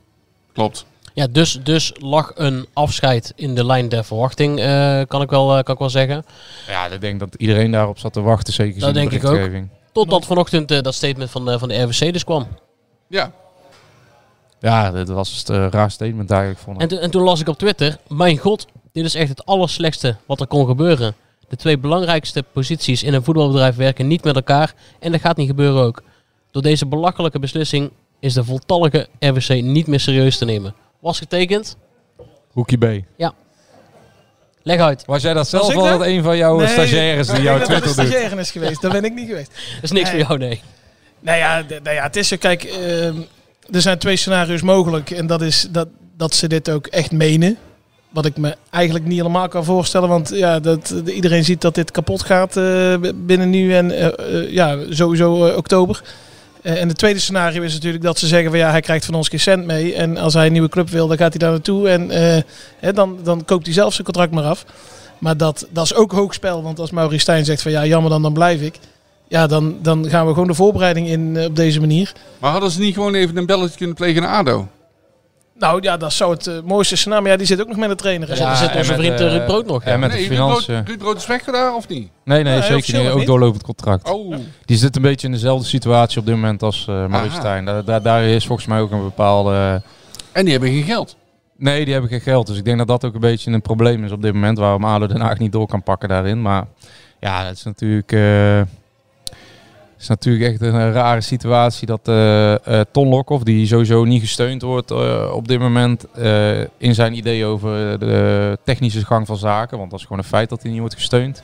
Klopt. 0.52 0.87
Ja, 1.14 1.26
dus, 1.26 1.61
dus 1.62 1.92
lag 1.98 2.32
een 2.35 2.66
afscheid 2.72 3.32
in 3.37 3.54
de 3.54 3.64
lijn 3.64 3.88
der 3.88 4.04
verwachting, 4.04 4.59
eh, 4.61 5.00
kan, 5.09 5.22
ik 5.22 5.30
wel, 5.30 5.56
eh, 5.56 5.62
kan 5.62 5.74
ik 5.74 5.80
wel 5.80 5.90
zeggen. 5.90 6.24
Ja, 6.66 6.87
ik 6.87 7.00
denk 7.00 7.20
dat 7.20 7.35
iedereen 7.35 7.70
daarop 7.70 7.98
zat 7.98 8.12
te 8.12 8.20
wachten, 8.20 8.52
zeker 8.52 8.80
Dat 8.80 8.88
in 8.88 8.94
de 8.94 9.00
denk 9.00 9.22
ik 9.22 9.30
ook. 9.30 9.50
Totdat 9.92 10.26
vanochtend 10.26 10.70
eh, 10.70 10.82
dat 10.82 10.94
statement 10.94 11.30
van, 11.30 11.44
de 11.44 11.59
van 11.59 11.68
de 11.68 11.82
RWC 11.82 12.12
dus 12.12 12.24
kwam. 12.24 12.46
Ja. 13.09 13.32
Ja, 14.61 14.90
dit 14.90 15.09
was 15.09 15.37
het 15.37 15.48
een 15.48 15.70
raar 15.70 15.90
statement 15.90 16.30
eigenlijk 16.30 16.61
vond 16.61 16.82
ik. 16.82 16.90
En, 16.90 17.00
en 17.00 17.11
toen 17.11 17.22
las 17.22 17.40
ik 17.40 17.48
op 17.48 17.59
Twitter, 17.59 17.98
mijn 18.09 18.38
god, 18.38 18.66
dit 18.96 19.04
is 19.04 19.14
echt 19.14 19.28
het 19.28 19.46
allerslechtste 19.46 20.16
wat 20.26 20.40
er 20.40 20.46
kon 20.46 20.66
gebeuren. 20.66 21.14
De 21.48 21.56
twee 21.56 21.78
belangrijkste 21.78 22.42
posities 22.52 23.02
in 23.02 23.14
een 23.14 23.24
voetbalbedrijf 23.24 23.76
werken 23.76 24.06
niet 24.06 24.24
met 24.24 24.35
elkaar 24.35 24.74
en 24.98 25.12
dat 25.12 25.20
gaat 25.20 25.37
niet 25.37 25.48
gebeuren 25.48 25.82
ook. 25.82 26.02
Door 26.50 26.62
deze 26.62 26.87
belachelijke 26.87 27.38
beslissing 27.38 27.90
is 28.20 28.35
de 28.35 28.44
voltallige 28.44 29.09
RWC 29.18 29.48
niet 29.62 29.87
meer 29.87 30.00
serieus 30.00 30.38
te 30.38 30.44
nemen. 30.44 30.74
Was 31.00 31.18
getekend? 31.18 31.76
Hoekie 32.52 32.78
B. 32.78 33.04
Ja. 33.16 33.32
Leg 34.62 34.80
uit. 34.80 35.04
Was 35.04 35.22
jij 35.22 35.35
dat 35.35 35.48
zelf 35.48 35.74
al 35.74 35.82
dat? 35.82 35.98
dat 35.98 36.06
een 36.09 36.22
van 36.22 36.37
jouw 36.37 36.56
Nee, 36.59 36.66
stagiaires 36.68 37.26
die 37.26 37.37
ik 37.37 37.42
jouw 37.42 37.59
dat 37.59 37.66
Twitter 37.66 37.94
doet? 38.32 38.38
is 38.38 38.50
geweest. 38.50 38.82
Daar 38.82 38.90
ben 38.90 39.04
ik 39.04 39.14
niet 39.14 39.28
geweest. 39.28 39.50
Dat 39.74 39.82
is 39.82 39.90
niks 39.90 40.11
Nee. 40.11 40.20
voor 40.24 40.28
jou, 40.28 40.38
nee. 40.48 40.61
Nou 41.20 41.38
ja, 41.38 41.64
nou 41.82 41.96
ja, 41.96 42.02
het 42.02 42.16
is 42.16 42.28
zo. 42.28 42.37
Kijk, 42.37 42.64
ehm, 42.64 43.16
er 43.70 43.80
zijn 43.80 43.98
twee 43.98 44.16
scenario's 44.16 44.62
mogelijk. 44.62 45.11
En 45.11 45.26
dat 45.26 45.42
is 45.42 45.66
dat, 45.70 45.88
dat 46.16 46.35
ze 46.35 46.48
dit 46.48 46.70
ook 46.70 46.87
echt 46.87 47.12
menen. 47.12 47.59
Wat 48.11 48.27
ik 48.27 48.37
me 48.37 48.57
eigenlijk 48.71 49.05
niet 49.05 49.16
helemaal 49.16 49.49
kan 49.49 49.64
voorstellen. 49.64 50.09
Want 50.09 50.29
ja, 50.35 50.61
dat, 50.61 50.95
de- 51.05 51.14
iedereen 51.14 51.45
ziet 51.45 51.61
dat 51.61 51.75
dit 51.75 51.90
kapot 51.90 52.23
gaat 52.23 52.57
eh, 52.57 52.95
binnen 53.14 53.51
nu 53.51 53.75
en 53.75 53.90
eh, 53.90 54.07
eh, 54.07 54.51
ja, 54.53 54.77
sowieso 54.90 55.47
oktober. 55.57 56.03
En 56.62 56.88
het 56.88 56.99
tweede 56.99 57.19
scenario 57.21 57.62
is 57.62 57.73
natuurlijk 57.73 58.03
dat 58.05 58.19
ze 58.19 58.27
zeggen 58.27 58.51
van 58.51 58.59
ja, 58.59 58.71
hij 58.71 58.81
krijgt 58.81 59.05
van 59.05 59.14
ons 59.14 59.29
geen 59.29 59.40
cent 59.40 59.66
mee. 59.66 59.95
En 59.95 60.16
als 60.16 60.35
hij 60.35 60.47
een 60.47 60.53
nieuwe 60.53 60.69
club 60.69 60.88
wil, 60.88 61.07
dan 61.07 61.16
gaat 61.16 61.31
hij 61.31 61.38
daar 61.38 61.51
naartoe. 61.51 61.88
En 61.88 62.11
hè, 62.79 62.92
dan, 62.92 63.19
dan 63.23 63.45
koopt 63.45 63.64
hij 63.66 63.75
zelf 63.75 63.92
zijn 63.92 64.05
contract 64.05 64.33
maar 64.33 64.45
af. 64.45 64.64
Maar 65.19 65.37
dat, 65.37 65.66
dat 65.71 65.85
is 65.85 65.95
ook 65.95 66.12
hoog 66.12 66.35
spel. 66.35 66.62
Want 66.62 66.79
als 66.79 66.90
Maurice 66.90 67.21
Stijn 67.21 67.45
zegt 67.45 67.62
van 67.62 67.71
ja, 67.73 67.87
jammer 67.87 68.11
dan, 68.11 68.23
dan 68.23 68.33
blijf 68.33 68.61
ik. 68.61 68.79
Ja, 69.29 69.47
dan, 69.47 69.77
dan 69.83 70.09
gaan 70.09 70.27
we 70.27 70.33
gewoon 70.33 70.49
de 70.49 70.55
voorbereiding 70.55 71.09
in 71.09 71.38
op 71.47 71.57
deze 71.57 71.81
manier. 71.81 72.12
Maar 72.38 72.51
hadden 72.51 72.71
ze 72.71 72.81
niet 72.81 72.95
gewoon 72.95 73.14
even 73.14 73.37
een 73.37 73.47
belletje 73.47 73.77
kunnen 73.77 73.97
plegen 73.97 74.23
naar 74.23 74.31
ADO? 74.37 74.69
Nou 75.59 75.83
ja, 75.83 75.97
dat 75.97 76.12
zou 76.12 76.33
het 76.33 76.47
eh, 76.47 76.55
mooiste 76.64 76.97
scenario. 76.97 77.23
Maar 77.23 77.33
ja, 77.33 77.38
die 77.38 77.47
zit 77.47 77.61
ook 77.61 77.69
nog 77.69 77.77
met 77.77 77.88
de 77.88 77.95
trainer. 77.95 78.29
Ja, 78.37 78.55
zit 78.55 78.75
onze 78.77 78.90
met, 78.92 79.01
vriend 79.01 79.21
Ruud 79.21 79.45
Brood 79.47 79.66
nog. 79.66 79.83
en 79.83 79.90
ja. 79.92 79.97
met 79.97 80.11
de 80.11 80.16
Nee, 80.16 80.29
Ruud 80.29 80.37
Brood, 80.38 80.62
financiën. 80.62 80.87
Ruud 80.87 80.99
Brood 80.99 81.16
is 81.16 81.27
weg 81.27 81.45
daar 81.45 81.75
of 81.75 81.88
niet? 81.88 82.11
Nee, 82.25 82.42
nee, 82.42 82.62
zeker 82.62 82.99
niet. 83.03 83.11
Ook 83.11 83.27
doorlopend 83.27 83.62
contract. 83.62 84.11
Oh, 84.11 84.35
Die 84.64 84.77
zit 84.77 84.97
een 84.97 85.03
beetje 85.03 85.27
in 85.27 85.33
dezelfde 85.33 85.66
situatie 85.66 86.19
op 86.21 86.27
dit 86.27 86.35
moment 86.35 86.62
als 86.62 86.87
eh 86.88 87.07
Maurice. 87.07 87.37
Stijn. 87.37 87.64
Daar, 87.64 87.85
daar, 87.85 88.03
daar 88.03 88.25
is 88.25 88.47
volgens 88.47 88.69
mij 88.69 88.81
ook 88.81 88.90
een 88.90 89.03
bepaalde... 89.03 89.83
en 90.33 90.42
die 90.42 90.53
hebben 90.53 90.71
geen 90.71 90.83
geld. 90.83 91.16
Nee, 91.59 91.85
die 91.85 91.92
hebben 91.92 92.11
geen 92.11 92.21
geld. 92.21 92.47
Dus 92.47 92.57
ik 92.59 92.64
denk 92.64 92.79
dat 92.79 92.87
dat 92.87 93.05
ook 93.05 93.14
een 93.14 93.21
beetje 93.21 93.51
een 93.51 93.62
probleem 93.62 94.05
is 94.05 94.12
op 94.12 94.23
dit 94.23 94.33
moment. 94.33 94.59
Waarom 94.59 94.85
ADO 94.85 95.07
Den 95.07 95.21
Haag 95.21 95.38
niet 95.38 95.53
door 95.53 95.66
kan 95.66 95.83
pakken 95.83 96.09
daarin. 96.09 96.42
Maar 96.42 96.64
ja, 97.21 97.45
het 97.45 97.57
is 97.57 97.62
natuurlijk... 97.64 98.12
is 100.11 100.12
natuurlijk 100.16 100.51
echt 100.53 100.61
een 100.61 100.92
rare 100.92 101.21
situatie 101.21 101.87
dat 101.87 102.09
eh 102.09 102.81
Ton 102.92 103.09
Lokhoff, 103.09 103.42
die 103.45 103.66
sowieso 103.66 104.05
niet 104.05 104.21
gesteund 104.21 104.62
wordt 104.62 104.90
eh, 104.90 105.31
op 105.35 105.49
dit 105.49 105.59
moment 105.59 106.05
in 106.77 106.95
zijn 106.95 107.14
idee 107.16 107.45
over 107.45 107.99
de 107.99 108.59
technische 108.64 109.05
gang 109.05 109.27
van 109.27 109.37
zaken. 109.37 109.79
Want 109.79 109.90
dat 109.90 109.99
is 110.01 110.07
gewoon 110.07 110.23
een 110.23 110.29
feit 110.29 110.49
dat 110.49 110.62
hij 110.62 110.71
niet 110.71 110.81
wordt 110.81 110.95
gesteund. 110.95 111.42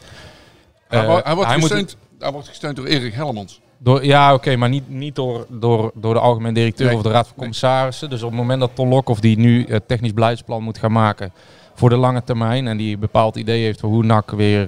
Hij, 0.89 1.07
wo- 1.07 1.21
hij, 1.25 1.35
wordt 1.35 1.51
hij 1.51 1.59
moet- 1.59 1.69
gesteund, 1.71 1.97
hij 2.19 2.33
wordt 2.33 2.49
gesteund 2.49 2.77
door 2.77 2.87
Erik 2.87 3.15
Hellemans. 3.15 3.61
door, 3.79 4.05
ja, 4.05 4.35
oké, 4.35 4.57
maar 4.57 4.69
niet, 4.69 4.89
niet 4.89 5.15
door, 5.15 5.47
door, 5.49 5.91
door 5.95 6.15
de 6.15 6.21
algemeen 6.21 6.55
directeur 6.55 6.87
Nee. 6.87 6.97
of 6.97 7.03
de 7.03 7.11
raad 7.11 7.27
van 7.27 7.37
commissarissen. 7.37 8.11
Dus 8.11 8.23
op 8.23 8.29
het 8.31 8.39
moment 8.39 8.61
dat 8.61 8.71
Ton 8.75 8.89
Lokhoff 8.89 9.21
die 9.21 9.39
nu 9.39 9.65
het 9.69 9.89
technisch 9.89 10.15
beleidsplan 10.15 10.63
moet 10.63 10.79
gaan 10.79 10.93
maken 10.93 11.33
voor 11.75 11.89
de 11.89 11.97
lange 11.97 12.25
termijn 12.25 12.67
en 12.67 12.77
die 12.77 12.95
een 12.95 13.01
bepaald 13.01 13.37
idee 13.37 13.63
heeft 13.65 13.81
van 13.81 13.89
hoe 13.91 14.05
NAC 14.05 14.31
weer 14.31 14.67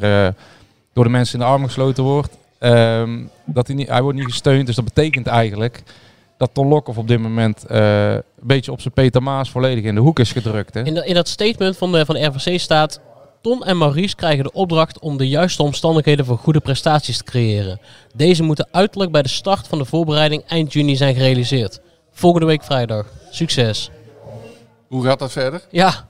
door 0.93 1.05
de 1.05 1.11
mensen 1.11 1.39
in 1.39 1.45
de 1.45 1.51
armen 1.51 1.69
gesloten 1.69 2.05
wordt, 2.05 2.37
ehm, 2.73 3.23
dat 3.45 3.67
hij, 3.67 3.77
niet, 3.77 3.89
hij 3.89 4.03
wordt 4.03 4.19
niet 4.19 4.27
gesteund. 4.31 4.67
Dus 4.67 4.77
dat 4.77 4.85
betekent 4.85 5.27
eigenlijk 5.27 5.83
dat 6.39 6.51
Ton 6.53 6.69
Lokhoff 6.69 6.99
op 6.99 7.09
dit 7.09 7.19
moment 7.21 7.67
eh, 7.67 8.13
een 8.13 8.23
beetje 8.41 8.73
op 8.73 8.81
zijn 8.81 8.95
Peter 8.95 9.23
Maas 9.23 9.51
volledig 9.51 9.85
in 9.85 9.95
de 9.95 10.01
hoek 10.01 10.19
is 10.19 10.33
gedrukt. 10.33 10.75
Hè? 10.75 10.83
In, 10.85 10.95
dat- 10.95 11.05
in 11.05 11.15
dat 11.15 11.29
statement 11.29 11.77
van 11.77 11.93
de, 11.93 12.05
van 12.05 12.15
de 12.15 12.25
RVC 12.25 12.61
staat... 12.61 13.01
Ton 13.41 13.65
en 13.65 13.79
Maurice 13.79 14.15
krijgen 14.17 14.45
de 14.45 14.53
opdracht 14.53 14.99
om 14.99 15.17
de 15.17 15.29
juiste 15.29 15.63
omstandigheden 15.63 16.25
voor 16.25 16.39
goede 16.39 16.61
prestaties 16.61 17.17
te 17.19 17.25
creëren. 17.25 17.81
Deze 18.15 18.43
moeten 18.43 18.69
uiterlijk 18.71 19.13
bij 19.13 19.23
de 19.23 19.29
start 19.29 19.67
van 19.67 19.79
de 19.79 19.85
voorbereiding 19.85 20.43
eind 20.47 20.73
juni 20.73 20.97
zijn 20.97 21.15
gerealiseerd. 21.15 21.81
Volgende 22.13 22.47
week 22.47 22.65
vrijdag. 22.65 23.07
Succes. 23.31 23.91
Hoe 24.89 25.05
gaat 25.05 25.19
dat 25.19 25.33
verder? 25.33 25.63
Ja, 25.71 26.09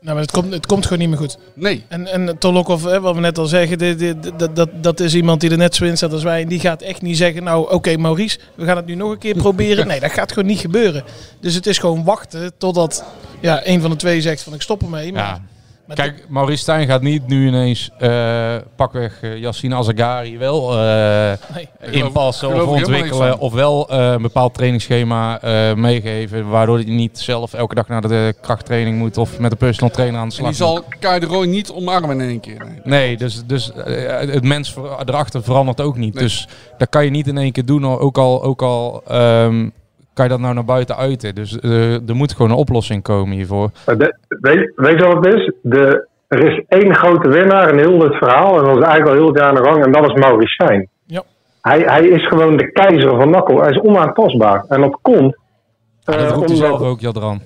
Nou, 0.00 0.14
maar 0.14 0.22
het 0.24 0.30
komt, 0.32 0.52
het 0.52 0.66
komt 0.66 0.82
gewoon 0.84 0.98
niet 0.98 1.08
meer 1.08 1.18
goed. 1.18 1.38
Nee. 1.54 1.84
En, 1.88 2.06
en 2.06 2.38
Tolokov, 2.38 2.84
hè, 2.84 3.00
wat 3.00 3.14
we 3.14 3.20
net 3.20 3.38
al 3.38 3.46
zeggen, 3.46 3.78
dit, 3.78 3.98
dit- 3.98 4.38
dat, 4.38 4.56
dat, 4.56 4.68
dat 4.82 5.00
is 5.00 5.14
iemand 5.14 5.40
die 5.40 5.50
er 5.50 5.56
net 5.56 5.74
zo 5.74 5.84
in 5.84 5.96
staat 5.96 6.12
als 6.12 6.22
wij. 6.22 6.42
En 6.42 6.48
die 6.48 6.60
gaat 6.60 6.82
echt 6.82 7.02
niet 7.02 7.16
zeggen, 7.16 7.42
nou 7.44 7.72
oké 7.72 7.96
Maurice, 7.96 8.38
we 8.54 8.64
gaan 8.64 8.76
het 8.76 8.86
nu 8.86 8.94
nog 8.94 9.10
een 9.10 9.18
keer 9.18 9.34
proberen. 9.36 9.86
Nee, 9.90 10.00
dat 10.00 10.10
gaat 10.12 10.32
gewoon 10.32 10.48
niet 10.48 10.58
gebeuren. 10.58 11.04
Dus 11.40 11.54
het 11.54 11.66
is 11.66 11.78
gewoon 11.78 12.04
wachten 12.04 12.52
totdat 12.58 13.04
ja, 13.40 13.60
een 13.66 13.80
van 13.80 13.90
de 13.90 13.96
twee 13.96 14.20
zegt 14.20 14.42
van 14.42 14.54
ik 14.54 14.62
stop 14.62 14.82
ermee. 14.82 15.12
Maar, 15.12 15.22
Ja. 15.22 15.42
Maar 15.96 16.06
Kijk, 16.08 16.24
Maurice 16.28 16.62
Stijn 16.62 16.86
gaat 16.86 17.02
niet 17.02 17.26
nu 17.26 17.46
ineens 17.46 17.90
eh, 17.98 18.56
pakweg 18.76 19.22
uh, 19.22 19.36
Yassine 19.38 19.74
Azagari 19.74 20.38
wel 20.38 20.72
eh, 20.72 21.32
nee. 21.54 21.68
inpassen 21.90 22.48
geloof 22.50 22.68
of 22.68 22.76
ontwikkelen. 22.76 23.38
Of 23.38 23.52
wel 23.52 23.88
eh, 23.88 24.10
een 24.10 24.22
bepaald 24.22 24.54
trainingsschema 24.54 25.40
eh, 25.40 25.74
meegeven. 25.74 26.48
Waardoor 26.48 26.76
hij 26.76 26.84
niet 26.84 27.18
zelf 27.18 27.52
elke 27.52 27.74
dag 27.74 27.88
naar 27.88 28.00
de 28.00 28.34
krachttraining 28.40 28.98
moet 28.98 29.16
of 29.16 29.38
met 29.38 29.52
een 29.52 29.58
personal 29.58 29.90
trainer 29.90 30.20
aan 30.20 30.28
de 30.28 30.36
En 30.36 30.44
die 30.44 30.54
slag 30.54 30.70
moet. 30.74 30.84
zal 30.88 30.98
Kai 31.00 31.20
de 31.20 31.26
Roy 31.26 31.46
niet 31.46 31.70
omarmen 31.70 32.20
in 32.20 32.28
één 32.28 32.40
keer. 32.40 32.58
Nee. 32.58 32.80
Nee, 32.84 33.16
dus, 33.16 33.42
dus 33.46 33.72
eh, 33.72 34.18
het 34.18 34.44
mens 34.44 34.76
erachter 35.06 35.42
verandert 35.42 35.80
ook 35.80 35.96
niet. 35.96 36.14
Nee. 36.14 36.22
Dus 36.22 36.48
dat 36.78 36.88
kan 36.88 37.04
je 37.04 37.10
niet 37.10 37.26
in 37.26 37.38
één 37.38 37.52
keer 37.52 37.64
doen. 37.64 37.86
Ook 37.86 38.18
al, 38.18 38.42
ook 38.42 38.62
al 38.62 39.02
ehm, 39.08 39.68
kan 40.14 40.24
je 40.24 40.30
dat 40.30 40.40
nou 40.40 40.54
naar 40.54 40.64
buiten 40.64 40.96
uiten. 40.96 41.34
Dus 41.34 41.58
eh, 41.60 42.08
er 42.08 42.14
moet 42.16 42.32
gewoon 42.32 42.50
een 42.50 42.56
oplossing 42.56 43.02
komen 43.02 43.36
hiervoor. 43.36 43.70
Maar 43.86 43.98
de- 43.98 44.16
weet, 44.28 44.72
weet 44.76 44.98
je 45.00 45.06
wat 45.06 45.24
het 45.24 45.34
is? 45.34 45.52
De, 45.62 46.06
er 46.28 46.46
is 46.52 46.64
één 46.68 46.94
grote 46.94 47.28
winnaar 47.28 47.68
in 47.72 47.78
heel 47.78 47.98
dit 47.98 48.14
verhaal. 48.14 48.58
En 48.58 48.64
dat 48.64 48.76
is 48.76 48.82
eigenlijk 48.84 49.06
al 49.08 49.14
heel 49.14 49.26
het 49.26 49.38
jaar 49.38 49.48
aan 49.48 49.54
de 49.54 49.64
gang. 49.64 49.84
En 49.84 49.92
dat 49.92 50.04
is 50.04 50.14
Maurice 50.14 50.52
Stijn. 50.52 50.88
Ja. 51.06 51.22
Hij, 51.62 51.80
hij 51.80 52.02
is 52.08 52.26
gewoon 52.28 52.56
de 52.56 52.72
keizer 52.72 53.10
van 53.16 53.30
Nakkel. 53.30 53.60
Hij 53.60 53.70
is 53.70 53.80
onaantastbaar. 53.80 54.64
En 54.68 54.80
dat 54.80 54.98
komt... 55.02 55.36
Ja, 56.00 56.12
dat 56.12 56.14
eh, 56.14 56.20
roept 56.30 56.48
hij 56.48 56.56
omdat- 56.56 56.56
zelf 56.78 56.80
ook, 56.82 57.00
Jadran. 57.00 57.40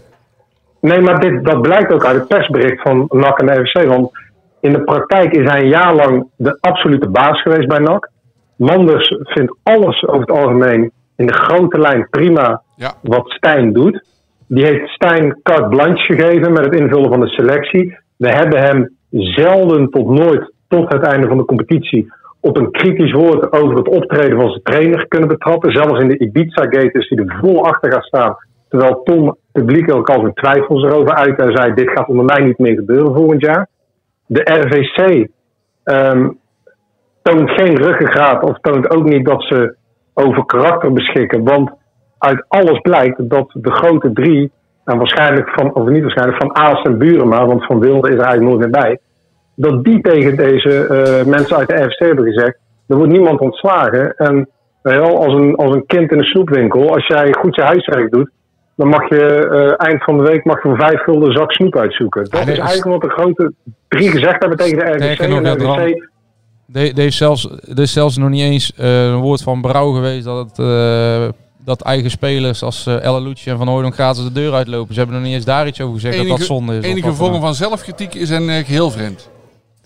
Nee, 0.81 1.01
maar 1.01 1.21
dit, 1.21 1.45
dat 1.45 1.63
blijkt 1.63 1.93
ook 1.93 2.05
uit 2.05 2.17
het 2.17 2.29
persbericht 2.29 2.83
van 2.83 3.07
NAC 3.11 3.39
en 3.41 3.47
de 3.47 3.53
RVC. 3.53 3.87
Want 3.89 4.11
in 4.61 4.73
de 4.73 4.83
praktijk 4.85 5.33
is 5.33 5.51
hij 5.51 5.61
een 5.61 5.69
jaar 5.69 5.95
lang 5.95 6.27
de 6.37 6.59
absolute 6.61 7.09
baas 7.09 7.43
geweest 7.43 7.69
bij 7.69 7.79
NAC. 7.79 8.11
Manders 8.57 9.17
vindt 9.23 9.55
alles 9.63 10.07
over 10.07 10.21
het 10.21 10.31
algemeen 10.31 10.93
in 11.17 11.27
de 11.27 11.35
grote 11.35 11.79
lijn 11.79 12.07
prima 12.11 12.63
Ja. 12.77 12.93
wat 13.03 13.31
Stijn 13.31 13.73
doet. 13.73 14.05
Die 14.47 14.65
heeft 14.65 14.89
Stijn 14.89 15.41
carte 15.43 15.69
blanche 15.69 16.15
gegeven 16.15 16.53
met 16.53 16.65
het 16.65 16.81
invullen 16.81 17.11
van 17.11 17.21
de 17.21 17.29
selectie. 17.29 17.97
We 18.17 18.29
hebben 18.29 18.59
hem 18.59 18.97
zelden 19.11 19.91
tot 19.91 20.09
nooit 20.09 20.53
tot 20.69 20.93
het 20.93 21.03
einde 21.03 21.29
van 21.29 21.37
de 21.37 21.45
competitie 21.45 22.13
op 22.41 22.57
een 22.57 22.71
kritisch 22.71 23.13
woord 23.13 23.53
over 23.53 23.77
het 23.77 23.89
optreden 23.89 24.41
van 24.41 24.51
zijn 24.51 24.63
trainer 24.63 25.09
kunnen 25.09 25.29
betrappen. 25.29 25.73
Zelfs 25.73 26.01
in 26.01 26.09
de 26.09 26.19
Ibiza-gate 26.19 26.99
is 26.99 27.09
hij 27.09 27.19
er 27.19 27.37
vol 27.41 27.67
achter 27.67 27.93
gaan 27.93 28.03
staan. 28.03 28.37
Terwijl 28.69 29.03
Tom 29.03 29.37
publiekelijk 29.53 30.09
al 30.09 30.21
zijn 30.21 30.35
twijfels 30.35 30.83
erover 30.83 31.15
uit 31.15 31.39
en 31.41 31.57
zei: 31.57 31.75
Dit 31.75 31.91
gaat 31.91 32.09
onder 32.09 32.25
mij 32.25 32.45
niet 32.45 32.59
meer 32.59 32.75
gebeuren 32.75 33.15
volgend 33.15 33.41
jaar. 33.41 33.69
De 34.27 34.41
RVC 34.43 35.29
ehm, 35.85 36.29
toont 37.23 37.51
geen 37.51 37.77
ruggengraat 37.77 38.43
of 38.43 38.59
toont 38.61 38.91
ook 38.91 39.05
niet 39.05 39.25
dat 39.25 39.43
ze 39.43 39.75
over 40.15 40.47
karakter 40.47 40.93
beschikken. 40.93 41.45
Want 41.45 41.71
uit 42.19 42.45
alles 42.49 42.81
blijkt 42.81 43.29
dat 43.29 43.51
de 43.53 43.71
grote 43.71 44.13
drie, 44.13 44.53
en 44.85 44.99
waarschijnlijk 44.99 45.51
van, 45.51 45.75
of 45.75 45.89
niet 45.89 46.03
waarschijnlijk, 46.03 46.39
van 46.39 46.57
Aas 46.57 46.83
en 46.83 46.99
Burema, 46.99 47.47
want 47.47 47.67
van 47.67 47.81
Wilde 47.81 48.09
is 48.09 48.15
er 48.15 48.25
eigenlijk 48.25 48.51
nooit 48.51 48.59
meer 48.59 48.83
bij, 48.83 48.99
dat 49.55 49.85
die 49.85 50.01
tegen 50.01 50.37
deze 50.37 50.87
eh, 50.87 51.27
mensen 51.27 51.57
uit 51.57 51.69
de 51.69 51.75
RVC 51.75 51.99
hebben 51.99 52.25
gezegd: 52.25 52.59
er 52.87 52.97
wordt 52.97 53.13
niemand 53.13 53.41
ontslagen. 53.41 54.17
En 54.17 54.49
je 54.83 54.91
wel, 54.91 55.25
als 55.25 55.35
een, 55.35 55.55
als 55.57 55.75
een 55.75 55.87
kind 55.87 56.13
in 56.13 56.19
een 56.19 56.25
snoepwinkel, 56.25 56.95
als 56.95 57.07
jij 57.07 57.33
goed 57.33 57.55
je 57.55 57.63
huiswerk 57.63 58.11
doet, 58.11 58.31
dan 58.77 58.89
mag 58.89 59.09
je 59.09 59.49
eh, 59.49 59.87
eind 59.89 60.05
van 60.05 60.17
de 60.17 60.23
week 60.23 60.45
mag 60.45 60.63
je 60.63 60.69
voor 60.69 60.79
vijf 60.79 61.03
gulden 61.03 61.33
zak 61.33 61.53
snoep 61.53 61.77
uitzoeken. 61.77 62.25
Dat 62.31 62.45
Ja, 62.45 62.53
is 62.53 62.59
eigenlijk 62.59 62.85
wat 62.85 63.03
de 63.03 63.17
grote 63.17 63.53
drie 63.89 64.11
gezegd 64.11 64.41
hebben 64.41 64.59
tegen 64.59 64.79
de 64.79 65.29
nog, 65.29 65.43
en 65.43 65.59
de 65.59 65.65
RVC 65.65 66.09
Er 66.73 66.99
er 66.99 67.05
is 67.05 67.17
zelfs, 67.17 67.49
er 67.69 67.79
is 67.81 67.93
zelfs 67.93 68.17
nog 68.17 68.29
niet 68.29 68.43
eens 68.43 68.73
eh, 68.77 69.05
een 69.05 69.17
woord 69.21 69.43
van 69.43 69.61
berouw 69.61 69.93
geweest 69.93 70.25
dat, 70.25 70.49
het, 70.49 70.59
eh, 70.59 71.29
dat 71.65 71.81
eigen 71.83 72.11
spelers 72.11 72.63
als 72.63 72.87
uh, 72.87 73.05
Ella 73.05 73.19
Lucci 73.19 73.51
en 73.51 73.57
Van 73.59 73.69
Hooydonk 73.69 73.95
gratis 73.95 74.25
de 74.25 74.33
deur 74.33 74.53
uitlopen. 74.55 74.95
Ze 74.95 75.01
hebben 75.01 75.17
nog 75.19 75.27
niet 75.27 75.35
eens 75.37 75.45
daar 75.45 75.67
iets 75.67 75.81
over 75.81 75.95
gezegd 75.95 76.17
dat 76.17 76.27
dat 76.27 76.41
zonde 76.47 76.73
is. 76.73 76.79
of 76.79 76.85
enige 76.85 77.07
dan 77.07 77.15
vorm 77.15 77.41
van 77.41 77.55
zelfkritiek 77.55 78.15
is 78.15 78.31
een 78.31 78.49
eh, 78.49 78.65
geheel 78.65 78.91
vreemd. 78.91 79.31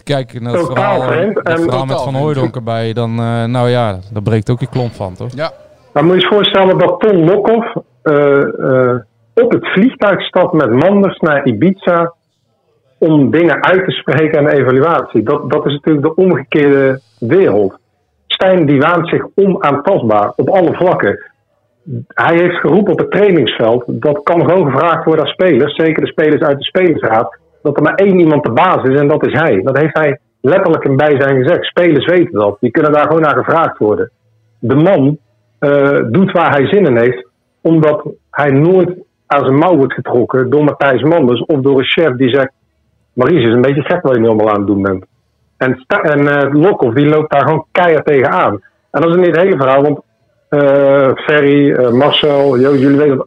Kijk 0.05 0.41
naar 0.41 0.53
het 0.53 0.67
verhaal, 0.67 1.01
eh, 1.03 1.07
vreemd 1.09 1.35
dat 1.35 1.45
en- 1.47 1.63
verhaal 1.63 1.85
met 1.87 2.01
Van. 2.03 2.15
Hooydonk 2.15 2.55
erbij. 2.57 2.93
Dan, 2.93 3.11
eh, 3.19 3.45
nou 3.45 3.69
ja, 3.69 3.99
daar 4.13 4.23
breekt 4.23 4.51
ook 4.51 4.61
je 4.61 4.67
klomp 4.69 4.93
van, 4.95 5.15
toch? 5.15 5.29
Ja, 5.35 5.53
Maar 5.93 6.05
moet 6.05 6.15
je 6.15 6.21
je 6.21 6.35
voorstellen 6.35 6.79
dat 6.79 7.01
Ton 7.01 7.25
Lokhoff 7.25 7.75
eh, 8.03 8.15
eh, 8.43 8.97
op 9.35 9.51
het 9.53 9.67
vliegtuig 9.73 10.21
stapt 10.23 10.53
met 10.53 10.71
Manders 10.73 11.19
naar 11.19 11.47
Ibiza 11.47 12.13
om 12.99 13.31
dingen 13.31 13.65
uit 13.65 13.85
te 13.85 13.91
spreken 13.91 14.45
de 14.45 14.53
evaluatie. 14.53 15.23
Dat, 15.23 15.51
dat 15.51 15.67
is 15.67 15.73
natuurlijk 15.73 16.07
de 16.07 16.15
omgekeerde 16.15 17.01
wereld. 17.19 17.79
Stijn 18.27 18.67
die 18.67 18.81
waant 18.81 19.09
zich 19.09 19.27
onaantastbaar 19.35 20.33
op 20.37 20.49
alle 20.49 20.75
vlakken. 20.75 21.31
Hij 22.09 22.37
heeft 22.37 22.57
geroepen 22.57 22.93
op 22.93 22.99
het 22.99 23.11
trainingsveld, 23.11 23.85
dat 23.87 24.23
kan 24.23 24.49
gewoon 24.49 24.73
gevraagd 24.73 25.05
worden 25.05 25.25
aan 25.25 25.33
spelers, 25.33 25.75
zeker 25.75 26.05
de 26.05 26.11
spelers 26.11 26.43
uit 26.43 26.59
de 26.59 26.65
spelersraad, 26.65 27.39
dat 27.63 27.77
er 27.77 27.83
maar 27.83 27.95
één 27.95 28.19
iemand 28.19 28.45
de 28.45 28.53
baas 28.53 28.83
is 28.83 29.01
en 29.01 29.09
dat 29.09 29.27
is 29.27 29.33
hij. 29.33 29.63
Dat 29.63 29.79
heeft 29.79 29.99
hij 29.99 30.19
letterlijk 30.41 30.85
in 30.85 30.97
bijzijn 30.97 31.43
gezegd. 31.43 31.65
Spelers 31.65 32.07
weten 32.07 32.39
dat, 32.39 32.57
die 32.61 32.71
kunnen 32.71 32.93
daar 32.93 33.07
gewoon 33.07 33.23
naar 33.23 33.37
gevraagd 33.37 33.79
worden. 33.79 34.11
De 34.59 34.75
man 34.75 35.19
eh, 35.59 35.99
doet 36.11 36.33
waar 36.33 36.51
hij 36.51 36.67
zin 36.67 36.87
in 36.87 36.97
heeft, 36.97 37.29
omdat 37.61 38.09
hij 38.31 38.51
nooit 38.51 38.91
aan 39.27 39.45
zijn 39.45 39.59
mouw 39.59 39.77
wordt 39.77 39.93
getrokken 39.93 40.51
door 40.51 40.65
Matthijs 40.65 41.03
Manders 41.03 41.45
of 41.45 41.61
door 41.61 41.79
een 41.79 41.85
chef 41.85 42.17
die 42.17 42.31
zegt: 42.31 42.53
Maries 43.19 43.45
is 43.45 43.53
een 43.53 43.61
beetje 43.61 43.83
gek 43.83 44.03
wat 44.03 44.15
je 44.15 44.21
nu 44.21 44.27
allemaal 44.27 44.51
aan 44.51 44.59
het 44.59 44.67
doen 44.67 44.83
bent. 44.83 45.05
En, 45.57 45.85
en 45.87 46.29
eh, 46.29 46.95
die 46.95 47.09
loopt 47.09 47.31
daar 47.31 47.43
gewoon 47.43 47.65
keihard 47.73 48.07
tegenaan. 48.07 48.61
En 48.91 49.01
dat 49.01 49.11
is 49.11 49.17
niet 49.17 49.27
het 49.27 49.37
hele 49.37 49.57
verhaal, 49.57 49.83
want 49.83 50.01
eh, 50.49 51.11
Ferry, 51.15 51.73
eh, 51.73 51.91
Marcel, 51.91 52.59
jullie 52.59 52.97
weten, 52.97 53.27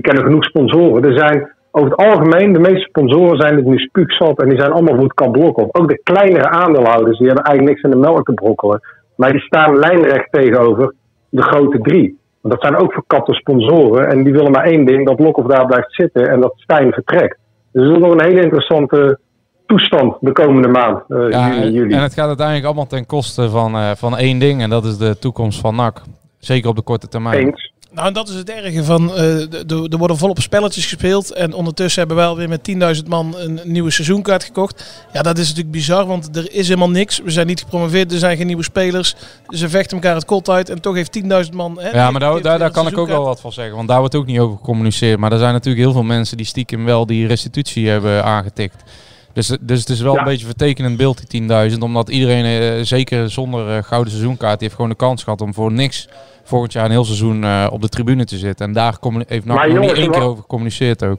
kennen 0.00 0.24
genoeg 0.24 0.44
sponsoren. 0.44 1.04
Er 1.04 1.18
zijn 1.18 1.52
over 1.70 1.90
het 1.90 1.98
algemeen, 1.98 2.52
de 2.52 2.58
meeste 2.58 2.88
sponsoren 2.88 3.38
zijn 3.38 3.56
het 3.56 3.64
nu 3.64 3.78
spuugzat 3.78 4.40
en 4.40 4.48
die 4.48 4.58
zijn 4.58 4.72
allemaal 4.72 4.94
voor 4.94 5.04
het 5.04 5.14
kamp. 5.14 5.36
Ook 5.36 5.88
de 5.88 6.00
kleinere 6.02 6.48
aandeelhouders, 6.48 7.18
die 7.18 7.26
hebben 7.26 7.44
eigenlijk 7.44 7.76
niks 7.76 7.92
in 7.92 8.00
de 8.00 8.06
melk 8.06 8.24
te 8.26 8.34
brokkelen. 8.34 8.80
Maar 9.16 9.32
die 9.32 9.40
staan 9.40 9.78
lijnrecht 9.78 10.32
tegenover 10.32 10.94
de 11.28 11.42
grote 11.42 11.80
drie. 11.80 12.18
Want 12.40 12.54
dat 12.54 12.62
zijn 12.62 12.82
ook 12.82 12.92
verkapte 12.92 13.34
sponsoren 13.34 14.08
en 14.08 14.24
die 14.24 14.32
willen 14.32 14.52
maar 14.52 14.64
één 14.64 14.84
ding, 14.84 15.06
dat 15.06 15.18
Lokhoff 15.18 15.48
daar 15.48 15.66
blijft 15.66 15.94
zitten 15.94 16.28
en 16.28 16.40
dat 16.40 16.52
Stijn 16.56 16.92
vertrekt. 16.92 17.38
Dus 17.72 17.86
dat 17.86 17.96
is 17.96 18.02
nog 18.02 18.12
een 18.12 18.24
hele 18.24 18.42
interessante 18.42 19.18
toestand 19.66 20.16
de 20.20 20.32
komende 20.32 20.68
maand, 20.68 21.02
eh, 21.08 21.30
Ja, 21.30 21.54
juni, 21.54 21.70
juli. 21.70 21.94
en 21.94 22.02
het 22.02 22.14
gaat 22.14 22.26
uiteindelijk 22.26 22.66
allemaal 22.66 22.86
ten 22.86 23.06
koste 23.06 23.50
van, 23.50 23.74
eh, 23.74 23.90
van 23.96 24.16
één 24.16 24.38
ding 24.38 24.62
en 24.62 24.70
dat 24.70 24.84
is 24.84 24.98
de 24.98 25.18
toekomst 25.18 25.60
van 25.60 25.74
NAC. 25.74 26.02
Zeker 26.38 26.68
op 26.68 26.76
de 26.76 26.82
korte 26.82 27.08
termijn. 27.08 27.46
Eens. 27.46 27.72
Nou, 27.90 28.06
en 28.06 28.12
dat 28.12 28.28
is 28.28 28.34
het 28.34 28.50
erge 28.50 28.84
van, 28.84 29.10
eh, 29.10 29.16
de- 29.16 29.62
de- 29.66 29.86
er 29.90 29.98
worden 29.98 30.16
volop 30.18 30.40
spelletjes 30.40 30.86
gespeeld 30.86 31.32
en 31.32 31.52
ondertussen 31.54 31.98
hebben 31.98 32.16
wij 32.16 32.26
alweer 32.26 32.48
met 32.48 32.62
10.000 32.64 33.08
man 33.08 33.34
een 33.38 33.60
nieuwe 33.64 33.90
seizoenkaart 33.90 34.44
gekocht. 34.44 35.04
Ja, 35.12 35.22
dat 35.22 35.38
is 35.38 35.46
natuurlijk 35.48 35.70
bizar, 35.74 36.06
want 36.06 36.36
er 36.36 36.52
is 36.52 36.66
helemaal 36.68 36.90
niks. 36.90 37.20
We 37.24 37.30
zijn 37.30 37.46
niet 37.46 37.60
gepromoveerd, 37.60 38.12
er 38.12 38.18
zijn 38.18 38.36
geen 38.36 38.46
nieuwe 38.46 38.62
spelers. 38.62 39.14
Ze 39.48 39.68
vechten 39.68 39.96
elkaar 39.96 40.14
het 40.14 40.24
kot 40.24 40.48
uit 40.50 40.68
en 40.68 40.80
toch 40.80 40.94
heeft 40.94 41.12
10.000 41.12 41.54
man... 41.54 41.80
Hè, 41.80 41.90
Ja, 41.90 42.10
maar 42.10 42.20
daar, 42.20 42.42
daar, 42.58 42.70
kan 42.70 42.86
ik 42.86 42.98
ook 42.98 43.08
wel 43.08 43.24
wat 43.24 43.40
van 43.40 43.52
zeggen. 43.52 43.76
Want 43.76 43.88
daar 43.88 43.98
wordt 43.98 44.14
ook 44.14 44.26
niet 44.26 44.38
over 44.38 44.56
gecommuniceerd. 44.56 45.18
Maar 45.18 45.32
er 45.32 45.38
zijn 45.38 45.52
natuurlijk 45.52 45.84
heel 45.84 45.92
veel 45.92 46.02
mensen 46.02 46.36
die 46.36 46.46
stiekem 46.46 46.84
wel 46.84 47.06
die 47.06 47.26
restitutie 47.26 47.88
hebben 47.88 48.24
aangetikt. 48.24 48.82
Dus, 49.32 49.56
dus 49.60 49.80
het 49.80 49.88
is 49.88 50.00
wel 50.00 50.12
Ja. 50.12 50.18
een 50.18 50.24
beetje 50.24 50.40
een 50.40 50.46
vertekenend 50.56 50.96
beeld, 50.96 51.18
die 51.18 51.26
10.000. 51.72 51.82
Omdat 51.82 52.08
iedereen, 52.08 52.44
eh, 52.78 52.84
zeker 52.84 53.30
zonder 53.30 53.76
eh, 53.76 53.82
gouden 53.82 54.12
seizoenkaart, 54.12 54.52
die 54.58 54.62
heeft 54.62 54.74
gewoon 54.74 54.90
de 54.90 54.96
kans 54.96 55.22
gehad 55.22 55.40
om 55.40 55.54
voor 55.54 55.72
niks 55.72 56.08
volgend 56.48 56.72
jaar 56.72 56.84
een 56.84 56.90
heel 56.90 57.04
seizoen 57.04 57.44
eh, 57.44 57.66
op 57.70 57.82
de 57.82 57.88
tribune 57.88 58.24
te 58.24 58.36
zitten. 58.36 58.66
En 58.66 58.72
daar 58.72 58.96
heeft 59.26 59.44
NAC 59.44 59.68
nog 59.68 59.78
niet 59.78 59.92
één 59.92 60.10
keer 60.10 60.22
over 60.22 60.42
gecommuniceerd 60.42 61.04
ook. 61.04 61.18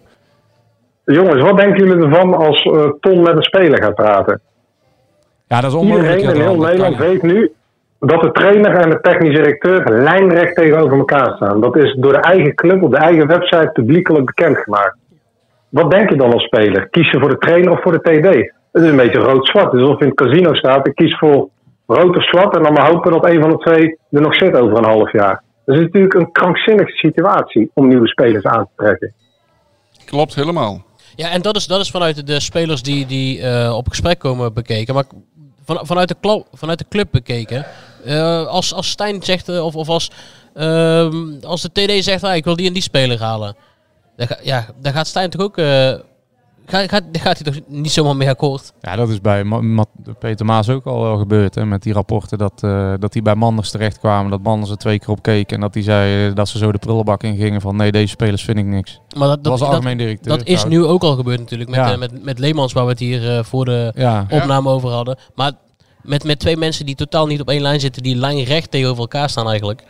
Jongens, 1.06 1.42
wat 1.42 1.58
denken 1.58 1.88
jullie 1.88 2.04
ervan 2.04 2.34
als 2.34 2.62
eh, 2.62 2.90
Ton 3.00 3.22
met 3.22 3.36
een 3.36 3.44
speler 3.44 3.84
gaat 3.84 3.96
praten? 3.96 4.42
Ja, 5.48 5.62
dat 5.62 5.72
is 5.72 5.78
onmogelijk. 5.78 6.20
Iedereen 6.20 6.36
in 6.36 6.42
heel 6.42 6.60
Nederland 6.60 6.98
weet 6.98 7.22
nu 7.22 7.52
dat 8.00 8.22
de 8.22 8.32
trainer 8.32 8.76
en 8.76 8.90
de 8.90 9.02
technisch 9.02 9.36
directeur 9.36 10.02
lijnrecht 10.02 10.56
tegenover 10.56 10.98
elkaar 10.98 11.36
staan. 11.36 11.62
Dat 11.62 11.76
is 11.78 11.96
door 12.00 12.14
de 12.14 12.20
eigen 12.20 12.56
club 12.56 12.84
op 12.84 12.92
de 12.92 12.98
eigen 12.98 13.28
website 13.28 13.70
publiekelijk 13.74 14.26
bekendgemaakt. 14.26 14.98
Wat 15.70 15.92
denk 15.92 16.10
je 16.10 16.16
dan 16.16 16.34
als 16.34 16.44
speler? 16.44 16.90
Kies 16.90 17.12
je 17.12 17.20
voor 17.20 17.30
de 17.30 17.38
trainer 17.38 17.72
of 17.72 17.82
voor 17.82 17.92
de 17.92 18.02
TD? 18.02 18.52
Het 18.72 18.84
is 18.84 18.90
een 18.90 18.96
beetje 18.96 19.20
rood-zwart. 19.20 19.72
Dus 19.72 19.88
of 19.88 20.00
je 20.00 20.06
in 20.06 20.12
het 20.16 20.16
casino 20.16 20.54
staat, 20.54 20.88
ik 20.88 20.96
kies 20.96 21.18
voor 21.18 21.50
rood 21.90 22.18
of 22.18 22.24
zwart 22.30 22.56
en 22.56 22.64
dan 22.64 22.74
maar 22.74 22.92
hopen 22.92 23.12
dat 23.12 23.26
een 23.26 23.42
van 23.42 23.50
de 23.50 23.58
twee 23.58 23.98
er 24.12 24.22
nog 24.22 24.36
zit 24.36 24.54
over 24.56 24.78
een 24.78 24.84
half 24.86 25.12
jaar. 25.12 25.44
Dat 25.66 25.76
is 25.76 25.82
natuurlijk 25.82 26.14
een 26.14 26.32
krankzinnige 26.32 26.92
situatie 26.92 27.72
om 27.74 27.88
nieuwe 27.88 28.08
spelers 28.08 28.44
aan 28.46 28.64
te 28.66 28.84
trekken. 28.84 29.14
Klopt 30.06 30.36
helemaal. 30.36 30.84
Ja, 31.16 31.30
en 31.32 31.42
dat 31.42 31.56
is, 31.56 31.68
dat 31.68 31.80
is 31.80 31.92
vanuit 31.92 32.28
de- 32.28 32.40
spelers 32.40 32.82
die, 32.84 33.06
die 33.06 33.42
eh, 33.42 33.76
op 33.76 33.88
gesprek 33.88 34.20
komen 34.20 34.54
bekeken. 34.54 34.94
Maar 34.94 35.04
van, 35.66 35.80
vanuit, 35.82 36.08
de 36.08 36.16
kla- 36.22 36.44
vanuit 36.54 36.78
de 36.80 36.86
club 36.90 37.08
bekeken. 37.12 37.66
eh, 38.06 38.48
als, 38.48 38.74
als 38.74 38.90
Stijn 38.90 39.24
zegt, 39.24 39.50
eh, 39.50 39.66
of, 39.66 39.76
of 39.76 39.90
als, 39.90 40.12
ehm, 40.54 41.16
als 41.42 41.62
de 41.62 41.72
TD 41.72 42.04
zegt, 42.04 42.24
ah, 42.24 42.36
ik 42.36 42.44
wil 42.44 42.56
die 42.56 42.68
en 42.68 42.74
die 42.74 42.82
speler 42.82 43.20
halen. 43.22 43.56
Dan, 44.16 44.28
ga- 44.28 44.40
ja, 44.44 44.66
dan 44.82 44.94
gaat 44.94 45.08
Stijn 45.08 45.30
toch 45.30 45.42
ook... 45.42 45.58
gaat, 46.70 47.04
gaat, 47.12 47.38
hij 47.40 47.52
toch 47.54 47.60
niet 47.68 47.92
zomaar 47.92 48.16
mee 48.16 48.30
akkoord? 48.30 48.74
Ja, 48.82 48.96
dat 48.96 49.10
is 49.10 49.22
bij 49.22 49.44
Ma- 49.44 49.62
Ma- 49.62 49.86
Peter 50.20 50.46
Maas 50.46 50.70
ook 50.70 50.86
al 50.86 51.02
wel 51.02 51.18
gebeurd. 51.18 51.56
Hè, 51.56 51.66
met 51.66 51.84
die 51.84 51.94
rapporten 51.94 52.38
dat, 52.38 52.64
eh 52.64 52.94
dat 53.00 53.14
die 53.14 53.22
bij 53.22 53.36
Manders 53.36 53.72
terecht 53.72 54.00
kwamen. 54.00 54.32
Dat 54.32 54.42
Manders 54.42 54.72
er 54.72 54.78
twee 54.78 55.00
keer 55.00 55.10
op 55.10 55.22
keek. 55.22 55.52
En 55.52 55.60
dat 55.60 55.74
hij 55.74 55.84
zei 55.84 56.28
eh, 56.30 56.36
dat 56.36 56.48
ze 56.50 56.58
zo 56.58 56.72
de 56.72 56.78
prullenbak 56.78 57.24
in 57.24 57.36
gingen 57.36 57.62
van 57.62 57.76
nee, 57.76 57.92
deze 57.92 58.08
spelers 58.08 58.44
vind 58.44 58.58
ik 58.58 58.66
niks. 58.66 59.00
Maar 59.18 59.28
dat, 59.28 59.44
Dat 59.44 59.60
was 59.60 59.70
algemeen 59.70 59.98
directeur. 59.98 60.38
Dat 60.38 60.48
is 60.48 60.66
nu 60.66 60.84
ook 60.86 61.04
al 61.04 61.16
gebeurd 61.16 61.40
natuurlijk. 61.40 61.70
Met, 61.70 61.80
Ja. 61.80 61.92
eh, 61.92 61.98
met, 61.98 62.24
met 62.24 62.40
Leemans, 62.40 62.74
waar 62.74 62.84
we 62.86 62.90
het 62.90 63.00
hier 63.00 63.44
voor 63.46 63.66
de 63.66 63.92
Ja. 63.96 64.26
opname 64.30 64.70
over 64.70 64.90
hadden. 64.90 65.18
Maar 65.36 65.52
met, 66.02 66.24
met 66.24 66.40
twee 66.40 66.58
mensen 66.58 66.86
die 66.86 66.96
totaal 66.96 67.28
niet 67.28 67.42
op 67.42 67.50
één 67.50 67.62
lijn 67.62 67.80
zitten, 67.80 68.04
die 68.04 68.16
lijnrecht 68.16 68.72
tegenover 68.72 69.02
elkaar 69.02 69.30
staan 69.30 69.48
eigenlijk. 69.48 69.84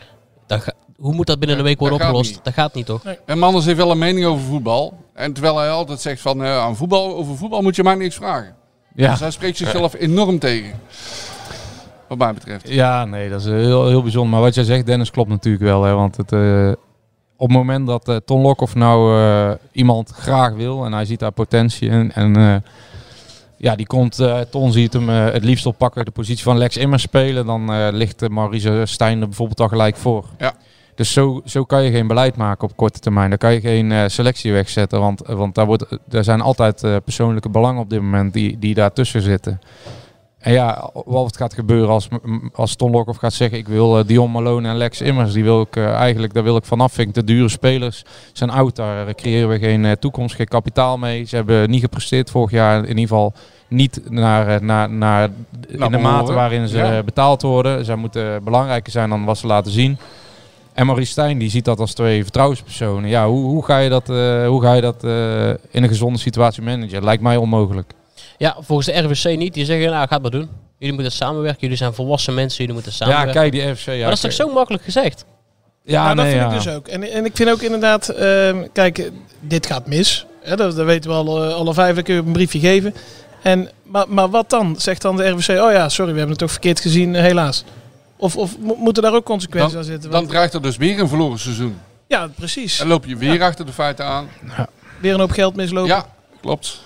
Ga- 0.48 0.74
hoe 1.00 1.14
moet 1.14 1.28
dat 1.28 1.40
binnen 1.40 1.58
een 1.58 1.64
week 1.64 1.80
worden 1.80 1.98
dat 1.98 2.08
opgelost? 2.08 2.40
Dat 2.44 2.54
gaat 2.54 2.74
niet 2.74 2.86
toch? 2.86 3.04
En 3.26 3.40
Manders 3.40 3.66
heeft 3.66 3.78
wel 3.78 3.92
een 3.92 3.98
mening 3.98 4.26
over 4.26 4.46
voetbal. 4.46 4.98
En 5.14 5.34
terwijl 5.34 5.58
hij 5.58 5.70
altijd 5.70 6.02
zegt 6.02 6.22
van 6.22 6.44
eh, 6.44 6.58
aan 6.58 6.76
voetbal, 6.76 7.16
over 7.16 7.36
voetbal 7.38 7.62
moet 7.62 7.76
je 7.76 7.84
mij 7.84 7.96
niks 7.96 8.16
vragen. 8.16 8.56
Ja. 8.96 9.10
Dus 9.10 9.20
hij 9.20 9.32
spreekt 9.32 9.58
zichzelf 9.58 9.94
enorm 9.94 10.40
tegen. 10.40 10.72
Wat 12.08 12.18
mij 12.18 12.34
betreft. 12.34 12.70
Ja, 12.70 13.06
nee, 13.06 13.30
dat 13.30 13.40
is 13.40 13.46
heel, 13.46 13.88
heel 13.88 14.02
bijzonder. 14.02 14.32
Maar 14.32 14.42
wat 14.42 14.56
jij 14.56 14.64
zegt, 14.64 14.86
Dennis, 14.86 15.12
klopt 15.12 15.30
natuurlijk 15.30 15.64
wel. 15.64 15.84
Hè, 15.84 15.94
want 15.94 16.18
het, 16.18 16.32
eh, 16.32 16.72
op 17.38 17.48
het 17.48 17.58
moment 17.58 17.88
dat 17.88 18.08
eh, 18.08 18.16
Ton 18.16 18.42
Lokhoff 18.42 18.76
nou 18.76 19.20
eh, 19.20 19.52
iemand 19.72 20.10
graag 20.10 20.54
wil 20.54 20.86
en 20.86 20.94
hij 20.94 21.06
ziet 21.06 21.20
daar 21.20 21.32
potentie 21.32 21.90
in. 21.90 22.12
En 22.12 22.36
eh, 22.36 22.56
ja, 23.58 23.76
die 23.76 23.88
komt, 23.88 24.20
eh, 24.20 24.40
Ton 24.40 24.72
ziet 24.72 24.94
hem 24.94 25.10
eh, 25.10 25.32
het 25.32 25.44
liefst 25.44 25.66
op 25.66 25.78
pakken 25.78 26.06
de 26.06 26.12
positie 26.12 26.44
van 26.44 26.58
Lex 26.58 26.78
Immers 26.78 27.02
spelen. 27.02 27.46
Dan 27.46 27.74
eh, 27.74 27.88
ligt 27.92 28.22
uh, 28.22 28.30
Maurice 28.30 28.82
Stijn 28.86 29.22
er 29.22 29.28
bijvoorbeeld 29.28 29.60
al 29.60 29.68
gelijk 29.68 29.96
voor. 29.96 30.26
Ja. 30.38 30.54
Dus 31.00 31.14
zo, 31.14 31.42
zo 31.46 31.64
kan 31.64 31.84
je 31.84 31.92
geen 31.92 32.08
beleid 32.08 32.36
maken 32.36 32.68
op 32.70 32.76
korte 32.78 33.00
termijn. 33.00 33.30
Daar 33.30 33.38
kan 33.38 33.54
je 33.54 33.60
geen 33.60 33.92
eh, 33.92 34.04
selectie 34.08 34.52
wegzetten. 34.54 35.00
Want, 35.00 35.22
want 35.26 35.56
daar, 35.56 35.66
wordt, 35.66 35.86
er 36.10 36.24
zijn 36.24 36.42
altijd 36.42 36.84
eh, 36.84 36.96
persoonlijke 37.04 37.50
belangen 37.50 37.82
op 37.82 37.90
dit 37.90 38.02
moment 38.02 38.34
die, 38.34 38.60
die 38.60 38.74
daartussen 38.74 39.22
zitten. 39.22 39.62
En 40.40 40.54
ja, 40.54 40.90
wat 41.06 41.38
gaat 41.38 41.54
gebeuren 41.54 41.90
als, 41.90 42.08
als 42.54 42.76
Ton 42.76 42.92
Lokhoff 42.92 43.20
gaat 43.20 43.34
zeggen... 43.34 43.58
ik 43.58 43.68
wil 43.68 44.00
eh, 44.00 44.06
Dion 44.08 44.32
Malone 44.32 44.68
en 44.70 44.76
Lex 44.78 45.02
Immers, 45.02 45.34
die 45.34 45.44
wil 45.44 45.62
ik 45.62 45.76
eh, 45.76 45.94
eigenlijk, 45.94 46.34
daar 46.34 46.44
wil 46.44 46.56
ik 46.56 46.66
vanaf. 46.66 46.94
Vind 46.94 47.08
ik 47.08 47.14
de 47.14 47.24
dure 47.24 47.50
spelers 47.50 48.04
zijn 48.34 48.50
oud, 48.50 48.76
daar 48.76 49.08
eh, 49.08 49.14
creëren 49.14 49.50
we 49.50 49.60
geen 49.60 49.86
eh, 49.86 49.92
toekomst, 49.92 50.36
geen 50.36 50.48
kapitaal 50.48 50.98
mee. 50.98 51.24
Ze 51.24 51.36
hebben 51.36 51.70
niet 51.70 51.82
gepresteerd 51.82 52.30
vorig 52.30 52.52
jaar, 52.52 52.78
in 52.78 52.88
ieder 52.88 53.02
geval 53.02 53.34
niet 53.68 54.02
naar, 54.10 54.48
eh, 54.48 54.60
naar, 54.60 54.90
naar, 54.90 55.30
in 55.68 55.92
de 55.92 55.98
mate 55.98 56.34
waarin 56.34 56.68
ze 56.68 56.78
Ja. 56.78 56.98
eh, 56.98 57.04
betaald 57.04 57.42
worden. 57.42 57.86
Zij 57.86 57.96
moeten 57.96 58.44
belangrijker 58.44 58.92
zijn 58.92 59.10
dan 59.10 59.26
wat 59.26 59.38
ze 59.38 59.48
laten 59.48 59.72
zien. 59.72 59.98
En 60.74 60.86
Maurice 60.86 61.12
Stijn 61.12 61.38
die 61.38 61.50
ziet 61.50 61.66
dat 61.66 61.80
als 61.80 61.94
twee 61.94 62.24
vertrouwenspersonen. 62.24 63.10
Ja, 63.10 63.28
hoe, 63.28 63.46
hoe 63.46 63.66
ga 63.66 63.78
je 63.78 63.90
dat, 63.90 64.10
eh, 64.10 64.48
hoe 64.48 64.62
ga 64.62 64.74
je 64.74 64.82
dat 64.82 65.04
eh, 65.04 65.50
in 65.50 65.84
een 65.84 65.88
gezonde 65.88 66.20
situatie 66.20 66.64
managen? 66.64 67.04
Lijkt 67.04 67.22
mij 67.24 67.38
onmogelijk. 67.38 67.92
Ja, 68.38 68.56
volgens 68.60 68.88
de 68.88 69.00
RWC 69.00 69.38
niet. 69.38 69.54
Die 69.54 69.66
zeggen, 69.66 69.90
nou, 69.92 70.08
ga 70.08 70.18
maar 70.18 70.32
doen. 70.32 70.50
Jullie 70.78 70.94
moeten 70.94 71.12
samenwerken. 71.14 71.62
Jullie 71.62 71.78
zijn 71.78 71.94
volwassen 71.94 72.34
mensen. 72.34 72.58
Jullie 72.58 72.74
moeten 72.74 72.92
Ja, 72.92 72.98
samenwerken. 72.98 73.34
kijk, 73.42 73.52
die 73.52 73.76
FC. 73.76 73.86
Ja, 73.86 73.92
maar 73.94 74.04
dat 74.04 74.14
is 74.14 74.20
toch 74.22 74.34
zo 74.34 74.54
makkelijk 74.54 74.84
gezegd? 74.84 75.26
Ja, 75.84 76.04
Nou, 76.04 76.16
dat 76.16 76.26
nee, 76.26 76.34
vind 76.34 76.46
ja. 76.52 76.58
ik 76.58 76.64
dus 76.64 76.74
ook. 76.74 76.88
En, 76.88 77.04
en 77.12 77.26
ik 77.26 77.36
vind 77.36 77.50
ook 77.50 77.62
inderdaad, 77.62 78.10
ehm, 78.10 78.64
kijk, 78.74 79.12
dit 79.40 79.66
gaat 79.66 79.88
mis. 79.88 80.26
Hè, 80.42 80.56
dat, 80.56 80.76
dat 80.76 80.86
weten 80.86 81.10
we 81.10 81.16
al, 81.16 81.44
eh, 81.44 81.54
alle 81.56 81.74
vijf, 81.74 81.96
dat 81.96 82.04
kun 82.04 82.14
je 82.14 82.20
op 82.20 82.26
een 82.26 82.32
briefje 82.34 82.60
geven. 82.60 82.94
En, 83.44 83.70
maar, 83.84 84.06
maar 84.08 84.30
wat 84.30 84.50
dan? 84.50 84.76
Zegt 84.78 85.02
dan 85.02 85.16
de 85.18 85.30
RWC, 85.30 85.50
oh 85.50 85.72
ja, 85.72 85.90
sorry, 85.90 86.12
we 86.12 86.18
hebben 86.18 86.30
het 86.36 86.40
toch 86.40 86.52
verkeerd 86.52 86.80
gezien, 86.80 87.16
helaas. 87.16 87.64
Of, 88.22 88.36
of 88.38 88.58
mo- 88.60 88.76
moeten 88.76 89.04
daar 89.04 89.14
ook 89.14 89.26
consequenties 89.26 89.72
Dan, 89.74 89.82
aan 89.82 89.88
zitten? 89.88 90.12
dan 90.12 90.28
dreigt 90.28 90.54
er 90.54 90.62
dus 90.62 90.78
weer 90.78 91.00
een 91.00 91.08
verloren 91.08 91.40
seizoen. 91.40 91.78
ja, 92.08 92.28
precies. 92.36 92.78
Dan 92.78 92.88
loop 92.88 93.06
je 93.06 93.16
weer 93.18 93.44
achter 93.44 93.66
de 93.66 93.74
feiten 93.74 94.06
aan. 94.06 94.30
Weer 95.02 95.14
een 95.14 95.20
hoop 95.20 95.32
geld 95.32 95.56
mislopen. 95.56 95.90
Ja, 95.96 96.06
klopt. 96.42 96.82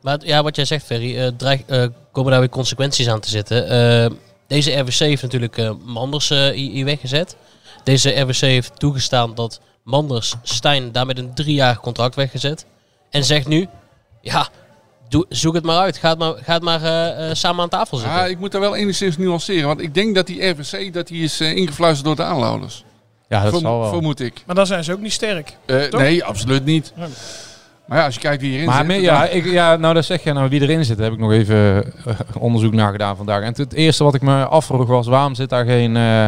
Maar 0.00 0.18
ja, 0.24 0.42
wat 0.42 0.56
jij 0.56 0.64
zegt, 0.64 0.84
Ferry, 0.84 1.18
eh, 1.18 1.28
dreig- 1.36 1.62
eh, 1.66 1.86
komen 2.12 2.30
daar 2.30 2.40
weer 2.40 2.48
consequenties 2.48 3.08
aan 3.08 3.20
te 3.20 3.28
zitten. 3.30 3.68
Eh, 3.68 4.10
deze 4.46 4.72
RWC 4.78 4.98
heeft 4.98 5.22
natuurlijk 5.22 5.58
eh, 5.58 5.70
Manders 5.84 6.30
eh, 6.30 6.38
hier 6.38 6.70
hier 6.70 6.84
weggezet. 6.84 7.36
Deze 7.84 8.10
RWC 8.20 8.40
heeft 8.40 8.78
toegestaan 8.78 9.34
dat 9.34 9.60
Manders 9.84 10.34
Stijn 10.42 10.92
daar 10.92 11.06
met 11.06 11.18
een 11.18 11.34
driejarig 11.34 11.80
contract 11.80 12.14
weggezet. 12.14 12.66
En 13.10 13.24
zegt 13.24 13.46
nu, 13.48 13.68
ja, 14.20 14.48
doe, 15.12 15.26
zoek 15.28 15.54
het 15.54 15.64
maar 15.64 15.78
uit. 15.78 15.96
Ga 15.96 16.08
het 16.08 16.18
maar, 16.18 16.34
ga 16.42 16.52
het 16.52 16.62
maar 16.62 16.82
eh, 16.82 17.28
eh, 17.30 17.34
samen 17.34 17.62
aan 17.62 17.68
tafel 17.68 17.96
zitten. 17.96 18.16
Ja, 18.16 18.26
ik 18.26 18.38
moet 18.38 18.52
daar 18.52 18.60
wel 18.60 18.76
enigszins 18.76 19.18
nuanceren. 19.18 19.66
Want 19.66 19.80
ik 19.80 19.94
denk 19.94 20.14
dat 20.14 20.26
die 20.26 20.48
RVC 20.48 20.92
dat 20.92 21.06
die 21.06 21.22
is 21.24 21.40
eh, 21.40 21.56
ingefluisterd 21.56 22.06
door 22.06 22.16
de 22.16 22.22
aanhouders. 22.32 22.84
Ja, 23.28 23.42
dat 23.50 23.60
zal 23.60 23.80
wel. 23.80 23.88
Vermoed 23.90 24.20
ik. 24.20 24.42
Maar 24.46 24.54
dan 24.54 24.66
zijn 24.66 24.84
ze 24.84 24.92
ook 24.92 25.00
niet 25.00 25.12
sterk. 25.12 25.56
Eh, 25.66 25.90
nee, 25.90 26.24
absoluut 26.24 26.64
niet. 26.64 26.92
Ja. 26.96 27.06
Maar 27.86 27.98
ja, 27.98 28.04
als 28.04 28.14
je 28.14 28.20
kijkt 28.20 28.40
wie 28.40 28.50
hierin 28.50 28.66
Maar 28.68 28.78
zit. 28.78 28.88
dan- 28.88 29.00
ja, 29.00 29.26
ik, 29.26 29.44
ja, 29.44 29.76
nou 29.76 29.94
dat 29.94 30.04
zeg 30.04 30.22
je 30.24 30.32
nou 30.32 30.48
wie 30.48 30.60
erin 30.60 30.84
zit, 30.84 30.98
heb 30.98 31.12
ik 31.12 31.18
nog 31.18 31.32
even 31.32 31.92
onderzoek 32.38 32.72
naar 32.72 32.92
gedaan 32.92 33.16
vandaag. 33.16 33.40
En 33.40 33.46
het, 33.46 33.56
het 33.56 33.72
eerste 33.72 34.04
wat 34.04 34.14
ik 34.14 34.22
me 34.22 34.44
afvroeg 34.46 34.86
was, 34.88 35.06
waarom 35.06 35.34
zit 35.34 35.48
daar 35.48 35.64
geen, 35.64 35.96
eh, 35.96 36.26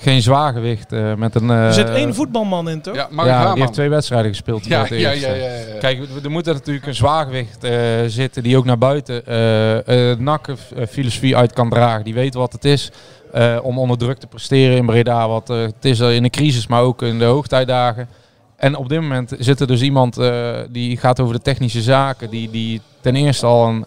geen 0.00 0.22
zwaargewicht 0.22 0.92
eh, 0.92 1.14
met 1.14 1.34
een... 1.34 1.50
eh, 1.50 1.66
Er 1.66 1.72
zit 1.72 1.88
één 1.90 2.14
voetbalman 2.14 2.68
in, 2.68 2.80
toch? 2.80 2.94
Ja, 2.94 3.08
Mark 3.10 3.28
ja, 3.28 3.52
die 3.52 3.60
heeft 3.62 3.72
twee 3.74 3.88
wedstrijden 3.88 4.30
gespeeld. 4.30 4.64
Ja, 4.66 4.86
ja, 4.88 4.96
ja, 4.96 5.10
ja, 5.10 5.32
ja, 5.34 5.44
ja. 5.44 5.78
Kijk, 5.80 5.98
er- 6.24 6.30
moet 6.30 6.46
er 6.46 6.54
natuurlijk 6.54 6.86
een 6.86 6.94
zwaargewicht 6.94 7.64
eh, 7.64 7.72
zitten 8.06 8.42
die 8.42 8.56
ook 8.56 8.64
naar 8.64 8.78
buiten 8.78 9.26
eh 9.26 10.10
eh 10.10 10.18
nakken 10.18 10.56
filosofie 10.88 11.36
uit 11.36 11.52
kan 11.52 11.70
dragen. 11.70 12.04
Die 12.04 12.14
weet 12.14 12.34
wat 12.34 12.52
het 12.52 12.64
is 12.64 12.90
eh, 13.32 13.58
om 13.62 13.78
onder 13.78 13.98
druk 13.98 14.18
te 14.18 14.26
presteren 14.26 14.76
in 14.76 14.86
Breda. 14.86 15.28
Wat, 15.28 15.50
eh, 15.50 15.60
het 15.60 15.84
is 15.84 16.00
er 16.00 16.12
in 16.12 16.22
de 16.22 16.30
crisis, 16.30 16.66
maar 16.66 16.82
ook 16.82 17.02
in 17.02 17.18
de 17.18 17.24
hoogtijdagen. 17.24 18.08
En 18.56 18.76
op 18.76 18.88
dit 18.88 19.00
moment 19.00 19.32
zit 19.38 19.60
er 19.60 19.66
dus 19.66 19.80
iemand 19.82 20.18
eh, 20.18 20.56
die 20.70 20.96
gaat 20.96 21.20
over 21.20 21.34
de 21.34 21.42
technische 21.42 21.82
zaken. 21.82 22.30
Die, 22.30 22.50
die 22.50 22.80
ten 23.00 23.16
eerste 23.16 23.46
al 23.46 23.68
een, 23.68 23.84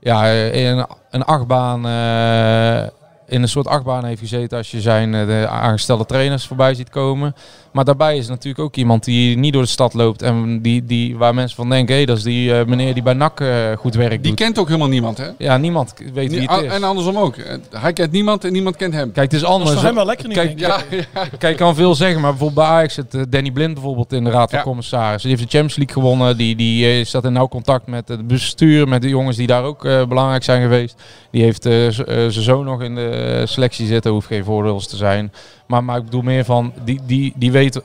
ja, 0.00 0.24
eh, 0.24 0.64
een, 0.64 0.86
een 1.10 1.24
achtbaan, 1.24 1.86
eh, 1.86 2.88
in 3.30 3.42
een 3.42 3.48
soort 3.48 3.66
achtbaan 3.66 4.04
heeft 4.04 4.20
gezeten 4.20 4.58
als 4.58 4.70
je 4.70 4.80
zijn 4.80 5.14
eh, 5.14 5.26
de 5.26 5.46
aangestelde 5.48 6.06
trainers 6.06 6.46
voorbij 6.46 6.74
ziet 6.74 6.88
komen. 6.90 7.34
Maar 7.72 7.84
daarbij 7.84 8.16
is 8.16 8.28
natuurlijk 8.28 8.58
ook 8.64 8.76
iemand 8.76 9.04
die 9.04 9.38
niet 9.38 9.52
door 9.52 9.62
de 9.62 9.68
stad 9.68 9.94
loopt 9.94 10.22
en 10.22 10.62
die, 10.62 10.84
die, 10.84 11.16
waar 11.16 11.34
mensen 11.34 11.56
van 11.56 11.68
denken, 11.68 11.96
hé, 11.96 12.04
dat 12.04 12.16
is 12.16 12.22
die 12.22 12.54
eh, 12.58 12.66
meneer 12.66 12.94
die 12.94 13.02
bij 13.02 13.12
NAC 13.12 13.40
eh, 13.40 13.48
goed 13.76 13.94
werk 13.94 14.10
Die 14.10 14.20
doet. 14.20 14.34
kent 14.34 14.58
ook 14.58 14.66
helemaal 14.66 14.88
niemand, 14.88 15.18
hè? 15.18 15.28
Ja, 15.38 15.56
niemand 15.56 15.94
weet 16.12 16.30
wie 16.30 16.40
het 16.50 16.62
is. 16.62 16.72
En 16.72 16.84
andersom 16.84 17.16
ook. 17.16 17.34
Hij 17.70 17.92
kent 17.92 18.12
niemand 18.12 18.44
en 18.44 18.52
niemand 18.52 18.76
kent 18.76 18.94
hem. 18.94 19.12
Kijk, 19.12 19.32
het 19.32 19.40
is 19.40 19.40
Dat 19.40 19.48
is 19.50 19.54
anders. 19.56 19.74
voor 19.74 19.82
hem 19.84 19.94
wel 19.94 20.06
lekker 20.06 20.28
nu, 20.28 20.34
Kijk. 20.34 20.58
Ja, 20.58 20.78
ja. 20.90 21.04
Kijk, 21.38 21.52
ik 21.52 21.56
kan 21.56 21.74
veel 21.74 21.94
zeggen, 21.94 22.20
maar 22.20 22.30
bijvoorbeeld 22.30 22.66
bij 22.66 22.76
Ajax 22.76 22.94
zit 22.94 23.32
Danny 23.32 23.50
Blind 23.50 23.74
bijvoorbeeld 23.74 24.12
in 24.12 24.24
de 24.24 24.30
raad 24.30 24.50
van 24.50 24.58
Ja. 24.58 24.64
commissarissen. 24.64 25.28
Die 25.28 25.38
heeft 25.38 25.50
de 25.50 25.58
Champions 25.58 25.76
League 25.86 26.02
gewonnen. 26.02 26.36
Die, 26.36 26.56
die 26.56 26.86
eh, 26.98 27.04
staat 27.04 27.24
in 27.24 27.32
nauw 27.32 27.48
contact 27.48 27.86
met 27.86 28.08
het 28.08 28.26
bestuur, 28.26 28.88
met 28.88 29.02
de 29.02 29.08
jongens 29.08 29.36
die 29.36 29.46
daar 29.46 29.62
ook 29.64 29.84
eh, 29.84 30.04
belangrijk 30.06 30.42
zijn 30.44 30.62
geweest. 30.62 31.02
Die 31.30 31.42
heeft 31.42 31.62
zijn 31.62 32.32
zoon 32.32 32.64
nog 32.64 32.82
in 32.82 32.94
de 32.94 33.18
selectie 33.44 33.86
zitten, 33.86 34.12
hoeft 34.12 34.26
geen 34.26 34.44
voordeel 34.44 34.80
te 34.80 34.96
zijn. 34.96 35.32
Maar, 35.66 35.84
maar 35.84 35.98
ik 35.98 36.04
bedoel 36.04 36.22
meer 36.22 36.44
van, 36.44 36.72
die, 36.84 37.00
die, 37.06 37.32
die 37.36 37.52
weet 37.52 37.82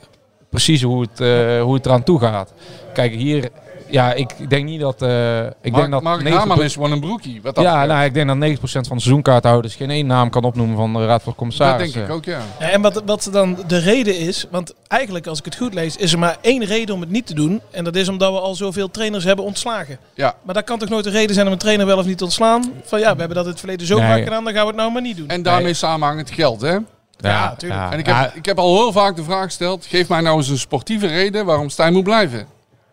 precies 0.48 0.82
hoe 0.82 1.00
het, 1.00 1.20
eh, 1.20 1.62
hoe 1.62 1.74
het 1.74 1.86
eraan 1.86 2.02
toe 2.02 2.20
gaat. 2.20 2.52
Kijk, 2.92 3.14
hier, 3.14 3.50
ja, 3.90 4.12
ik 4.12 4.50
denk 4.50 4.64
niet 4.64 4.80
dat... 4.80 5.02
eh 5.02 5.44
ik 5.62 5.74
denk 5.74 5.90
dat 5.90 6.02
Mark 6.02 6.22
90% 6.24 6.28
Haman 6.32 6.62
is 6.62 6.72
gewoon 6.74 6.92
een 6.92 7.00
broekie. 7.00 7.40
Wat 7.42 7.54
dat 7.54 7.64
ja, 7.64 7.70
betreft. 7.70 7.92
nou, 7.92 8.04
ik 8.04 8.14
denk 8.14 8.28
dat 8.28 8.58
90% 8.58 8.60
van 8.72 8.80
de 8.96 9.02
seizoenkaarthouders 9.02 9.74
geen 9.74 9.90
één 9.90 10.06
naam 10.06 10.30
kan 10.30 10.44
opnoemen 10.44 10.76
van 10.76 10.92
de 10.92 10.98
Raad 11.06 11.22
van 11.22 11.24
dat 11.24 11.34
Commissarissen. 11.36 11.92
denk 11.98 12.06
ik 12.10 12.14
ook, 12.14 12.24
ja. 12.24 12.40
Ja, 12.60 12.70
en 12.70 12.80
wat, 12.80 13.02
wat 13.06 13.28
dan 13.32 13.58
de 13.66 13.78
reden 13.78 14.18
is, 14.18 14.46
want 14.50 14.74
eigenlijk 14.88 15.26
als 15.26 15.38
ik 15.38 15.44
het 15.44 15.56
goed 15.56 15.74
lees, 15.74 15.96
is 15.96 16.12
er 16.12 16.18
maar 16.18 16.36
één 16.40 16.64
reden 16.64 16.94
om 16.94 17.00
het 17.00 17.10
niet 17.10 17.26
te 17.26 17.34
doen. 17.34 17.60
En 17.70 17.84
dat 17.84 17.96
is 17.96 18.08
omdat 18.08 18.32
we 18.32 18.40
al 18.40 18.54
zoveel 18.54 18.90
trainers 18.90 19.24
hebben 19.24 19.44
ontslagen. 19.44 19.98
Ja. 20.14 20.34
Maar 20.42 20.54
dat 20.54 20.64
kan 20.64 20.78
toch 20.78 20.88
nooit 20.88 21.06
een 21.06 21.12
reden 21.12 21.34
zijn 21.34 21.46
om 21.46 21.52
een 21.52 21.58
trainer 21.58 21.86
wel 21.86 21.98
of 21.98 22.06
niet 22.06 22.18
te 22.18 22.24
ontslaan? 22.24 22.72
Van 22.84 22.98
ja, 22.98 23.12
we 23.12 23.18
hebben 23.18 23.36
dat 23.36 23.44
in 23.44 23.50
het 23.50 23.60
verleden 23.60 23.86
zo 23.86 23.98
Nee. 23.98 24.08
vaak 24.08 24.22
gedaan, 24.22 24.44
dan 24.44 24.52
gaan 24.52 24.62
we 24.62 24.68
het 24.68 24.76
nou 24.76 24.92
maar 24.92 25.02
niet 25.02 25.16
doen. 25.16 25.28
En 25.28 25.42
daarmee 25.42 25.74
samenhangend 25.74 26.30
geld, 26.30 26.60
hè? 26.60 26.76
Ja, 27.18 27.54
tuurlijk. 27.54 27.92
En 27.92 27.98
ik 27.98 28.06
heb, 28.06 28.34
ik 28.34 28.44
heb 28.44 28.58
al 28.58 28.74
heel 28.76 28.92
vaak 28.92 29.16
de 29.16 29.22
vraag 29.24 29.44
gesteld: 29.44 29.86
geef 29.86 30.08
mij 30.08 30.20
nou 30.20 30.36
eens 30.36 30.48
een 30.48 30.58
sportieve 30.58 31.06
reden 31.06 31.44
waarom 31.44 31.68
Stijn 31.68 31.92
moet 31.92 32.04
blijven. 32.04 32.46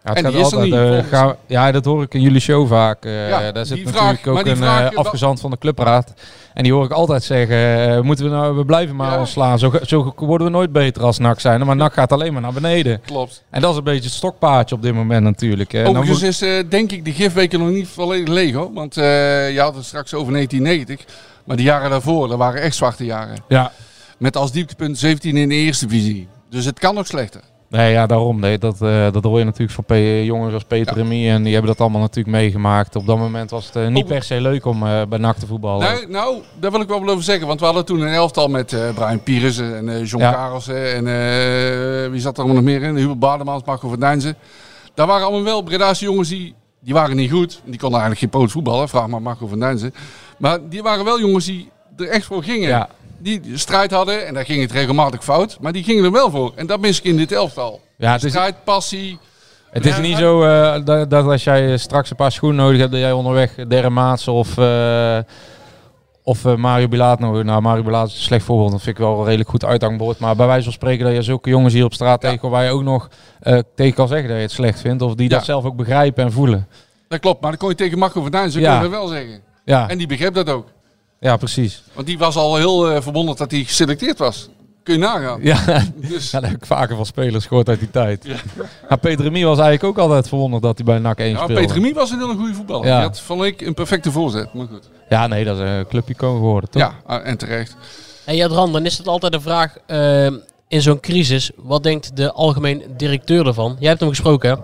Ja, 0.06 0.14
En 0.16 0.24
gaat 0.24 0.32
die 0.32 0.41
is 0.41 0.51
er 0.51 0.58
altijd, 0.60 1.01
niet, 1.04 1.12
eh, 1.12 1.30
ja, 1.47 1.72
dat 1.72 1.86
hoor 1.86 2.04
ik 2.04 2.14
in 2.14 2.22
jullie 2.22 2.39
show 2.39 2.68
vaak. 2.68 3.06
eh, 3.06 3.30
Ja, 3.30 3.51
daar 3.51 3.66
zit 3.66 3.84
natuurlijk 3.86 4.28
ook 4.28 4.45
een 4.45 4.58
vraag- 4.58 4.91
eh, 4.91 4.97
afgezant 4.97 5.39
van 5.39 5.51
de 5.51 5.58
clubraad. 5.58 6.14
En 6.54 6.64
die 6.64 6.74
hoor 6.74 6.86
ik 6.86 6.91
altijd 6.91 7.24
zeggen, 7.24 8.06
moeten 8.06 8.26
we 8.26 8.32
nou, 8.32 8.56
we 8.56 8.66
blijven 8.66 8.95
maar 8.95 9.12
Ja. 9.12 9.20
ontslaan. 9.20 9.60
Zo, 9.60 9.72
zo 9.86 10.14
worden 10.16 10.47
we 10.47 10.54
nooit 10.54 10.72
beter 10.72 11.04
als 11.04 11.18
NAC 11.18 11.39
zijn. 11.39 11.66
Maar 11.66 11.76
NAC 11.76 11.93
gaat 11.93 12.12
alleen 12.12 12.34
maar 12.34 12.41
naar 12.41 12.54
beneden. 12.54 13.01
Klopt. 13.06 13.43
En 13.49 13.62
dat 13.62 13.72
is 13.72 13.78
een 13.78 13.84
beetje 13.84 14.04
het 14.04 14.14
stokpaardje 14.14 14.76
op 14.76 14.82
dit 14.82 14.93
moment 14.93 15.24
natuurlijk. 15.24 15.74
Overigens 15.74 16.22
moet- 16.22 16.41
is 16.41 16.66
denk 16.70 16.91
ik 16.91 17.06
de 17.06 17.12
gifweken 17.14 17.60
nog 17.60 17.70
niet 17.70 17.88
volledig 17.88 18.28
leeg 18.28 18.54
hoor. 18.54 18.74
Want 18.74 18.95
je 18.95 19.56
had 19.60 19.76
het 19.76 19.86
straks 19.86 20.14
over 20.14 20.32
1990. 20.34 21.06
Maar 21.43 21.58
de 21.58 21.64
jaren 21.64 21.89
daarvoor, 21.89 22.28
dat 22.28 22.38
waren 22.38 22.62
echt 22.62 22.76
zwarte 22.76 23.06
jaren. 23.06 23.38
ja, 23.47 23.72
Met 24.18 24.38
als 24.38 24.51
dieptepunt 24.51 24.97
17 24.97 25.38
in 25.38 25.49
de 25.49 25.56
eerste 25.56 25.86
divisie. 25.88 26.28
Dus 26.49 26.66
het 26.66 26.80
kan 26.80 26.95
nog 26.95 27.08
slechter. 27.08 27.41
Nee, 27.74 27.92
ja, 27.92 28.06
daarom. 28.06 28.40
Nee, 28.40 28.58
dat, 28.58 28.82
eh, 28.82 29.12
dat 29.12 29.24
hoor 29.24 29.40
je 29.40 29.46
natuurlijk 29.46 29.72
van 29.72 29.84
P- 29.84 30.26
jongens 30.26 30.54
als 30.54 30.64
Peter 30.64 30.96
Remy. 30.96 31.30
En 31.30 31.44
die 31.44 31.54
hebben 31.54 31.72
dat 31.72 31.82
allemaal 31.82 32.02
natuurlijk 32.02 32.36
meegemaakt. 32.36 32.96
Op 32.96 33.06
dat 33.06 33.18
moment 33.18 33.50
was 33.50 33.66
het 33.66 33.76
eh, 33.76 33.88
niet 33.88 34.04
Oh. 34.04 34.10
per 34.10 34.24
se 34.24 34.42
leuk 34.42 34.66
om 34.66 34.84
eh, 34.88 35.02
bij 35.10 35.20
NAC 35.20 35.38
te 35.38 35.48
voetballen. 35.48 35.80
Nou, 35.88 36.08
nou, 36.10 36.38
daar 36.60 36.72
wil 36.72 36.82
ik 36.82 36.88
wel 36.88 37.08
over 37.08 37.24
zeggen. 37.24 37.48
Want 37.48 37.60
we 37.60 37.66
hadden 37.66 37.86
toen 37.86 38.00
een 38.02 38.14
elftal 38.14 38.48
met 38.48 38.76
Brian 38.96 39.24
Pires 39.24 39.58
en 39.58 40.04
John 40.04 40.24
Ja. 40.24 40.32
Karelsen. 40.32 40.94
En 41.08 42.12
wie 42.12 42.22
zat 42.22 42.34
er 42.38 42.44
allemaal 42.44 42.62
nog 42.64 42.72
meer 42.72 42.84
in? 42.84 42.96
Hubert 42.96 43.20
Bademans, 43.20 43.64
Marco 43.66 43.90
van. 43.90 44.00
Daar 44.94 45.08
waren 45.08 45.26
allemaal 45.26 45.44
wel 45.44 45.62
Bredaanse 45.62 46.04
jongens 46.04 46.30
die... 46.30 46.54
Die 46.86 46.94
waren 46.94 47.16
niet 47.16 47.32
goed. 47.32 47.62
Die 47.66 47.80
konden 47.80 48.00
eigenlijk 48.00 48.20
geen 48.20 48.30
poot 48.42 48.52
voetballen. 48.52 48.90
Vraag 48.90 49.08
maar 49.08 49.22
Marco 49.22 49.48
van. 49.48 49.80
Maar 50.38 50.60
die 50.70 50.82
waren 50.84 51.06
wel 51.06 51.20
jongens 51.20 51.46
die 51.46 51.70
er 51.98 52.08
echt 52.08 52.26
voor 52.26 52.44
gingen. 52.44 52.70
Ja. 52.70 52.90
Die 53.24 53.42
strijd 53.54 53.92
hadden. 53.92 54.28
En 54.28 54.34
daar 54.34 54.46
ging 54.46 54.62
het 54.62 54.72
regelmatig 54.72 55.24
fout. 55.24 55.58
Maar 55.62 55.72
die 55.72 55.84
gingen 55.84 56.04
er 56.04 56.12
wel 56.12 56.30
voor. 56.30 56.52
En 56.56 56.68
dat 56.68 56.80
mis 56.80 56.98
ik 56.98 57.04
in 57.04 57.18
dit 57.18 57.32
elftal. 57.32 57.82
Ja, 57.98 58.12
het 58.12 58.24
is, 58.24 58.32
Strijd, 58.32 58.56
passie. 58.64 59.18
Het 59.72 59.86
is 59.86 59.98
niet 60.00 60.18
zo 60.18 60.44
eh, 60.44 60.86
dat, 60.86 61.10
dat 61.10 61.26
als 61.26 61.44
jij 61.44 61.78
straks 61.78 62.10
een 62.10 62.16
paar 62.16 62.32
schoenen 62.32 62.64
nodig 62.66 62.80
hebt, 62.80 62.92
dat 62.92 63.00
jij 63.02 63.12
onderweg 63.12 63.56
Derre 63.68 63.90
Maatsen 63.90 64.34
of, 64.34 64.58
eh, 64.58 65.18
of 66.24 66.46
eh, 66.46 66.56
Mario 66.56 66.88
Bilaat 66.88 67.20
nog... 67.20 67.44
Nou, 67.44 67.62
Mario 67.62 67.84
Bilaat 67.84 68.08
is 68.08 68.14
een 68.16 68.22
slecht 68.22 68.46
voorbeeld. 68.46 68.72
Dat 68.72 68.82
vind 68.82 68.98
ik 68.98 69.04
wel 69.04 69.18
een 69.20 69.26
redelijk 69.26 69.50
goed 69.50 69.66
uithangbord. 69.66 70.20
Maar 70.20 70.36
bij 70.36 70.48
wijze 70.48 70.64
van 70.64 70.74
spreken 70.74 71.06
dat 71.06 71.14
je 71.14 71.22
zulke 71.22 71.50
jongens 71.50 71.74
hier 71.74 71.86
op 71.86 71.94
straat 71.94 72.22
Ja. 72.22 72.28
tegenkomt... 72.28 72.52
waar 72.54 72.64
je 72.64 72.70
ook 72.72 72.84
nog 72.84 73.10
eh, 73.40 73.60
tegen 73.76 73.94
kan 73.94 74.08
zeggen 74.08 74.28
dat 74.28 74.36
je 74.38 74.44
het 74.44 74.52
slecht 74.52 74.80
vindt. 74.80 75.02
Of 75.02 75.16
die 75.16 75.30
Ja. 75.30 75.36
dat 75.36 75.46
zelf 75.46 75.66
ook 75.66 75.76
begrijpen 75.76 76.24
en 76.24 76.32
voelen. 76.32 76.68
Dat 77.08 77.20
klopt. 77.20 77.42
Maar 77.42 77.50
dan 77.50 77.60
kon 77.60 77.70
je 77.70 77.76
tegen 77.76 77.98
Marco 78.00 78.22
van 78.22 78.32
Dijnsen 78.32 78.62
Ja. 78.62 78.68
kun 78.80 78.84
je 78.84 78.90
dat 78.92 79.00
wel 79.00 79.08
zeggen. 79.08 79.42
Ja, 79.66 79.90
En 79.90 79.98
die 79.98 80.08
begreep 80.08 80.34
dat 80.34 80.50
ook. 80.50 80.68
Ja 81.24 81.38
precies. 81.38 81.84
Want 81.94 82.08
die 82.08 82.18
was 82.18 82.36
al 82.36 82.56
heel 82.56 82.90
eh, 82.92 83.02
verwonderd 83.02 83.38
dat 83.38 83.52
hij 83.52 83.64
geselecteerd 83.64 84.18
was. 84.18 84.50
Kun 84.84 84.94
je 84.94 85.00
nagaan. 85.00 85.40
Ja, 85.42 85.84
Dus, 85.96 86.32
ja, 86.32 86.40
dat 86.40 86.50
heb 86.50 86.60
ik 86.60 86.66
vaker 86.66 86.96
van 86.96 87.06
spelers 87.06 87.46
gehoord 87.46 87.70
uit 87.70 87.80
die 87.80 87.92
tijd. 87.92 88.26
Ja. 88.26 88.36
Maar 88.90 88.98
Peter 88.98 89.24
Remy 89.24 89.44
was 89.44 89.60
eigenlijk 89.60 89.84
ook 89.84 90.04
altijd 90.04 90.28
verwonderd 90.28 90.64
dat 90.64 90.78
hij 90.78 90.86
bij 90.86 91.00
NAC 91.00 91.20
1 91.20 91.30
ja, 91.30 91.36
speelde. 91.36 91.54
Peter 91.54 91.76
Remy 91.76 91.94
was 91.94 92.12
een 92.12 92.20
hele 92.20 92.36
goede 92.36 92.54
voetballer. 92.54 92.88
Ja. 92.88 92.96
Die 92.96 93.08
had, 93.08 93.20
vond 93.20 93.44
ik, 93.44 93.62
een 93.62 93.74
perfecte 93.74 94.12
voorzet. 94.12 94.54
Maar 94.54 94.68
goed. 94.68 94.90
Ja, 95.10 95.28
nee, 95.28 95.44
dat 95.46 95.58
is 95.58 95.70
een 95.70 95.88
clubicoon 95.88 96.36
geworden, 96.36 96.70
toch? 96.70 96.82
Ja, 96.82 96.94
ah, 97.06 97.28
en 97.28 97.38
terecht. 97.38 97.76
En 98.26 98.36
Jadran, 98.36 98.72
dan 98.72 98.86
is 98.86 98.98
het 98.98 99.08
altijd 99.08 99.34
een 99.34 99.42
vraag 99.42 99.78
eh, 99.86 100.26
in 100.68 100.82
zo'n 100.82 101.00
crisis. 101.00 101.52
Wat 101.56 101.84
denkt 101.84 102.16
de 102.16 102.32
algemeen 102.32 102.84
directeur 102.98 103.48
ervan? 103.48 103.76
Jij 103.80 103.90
hebt 103.90 104.00
hem 104.00 104.10
gesproken, 104.10 104.50
hè? 104.50 104.56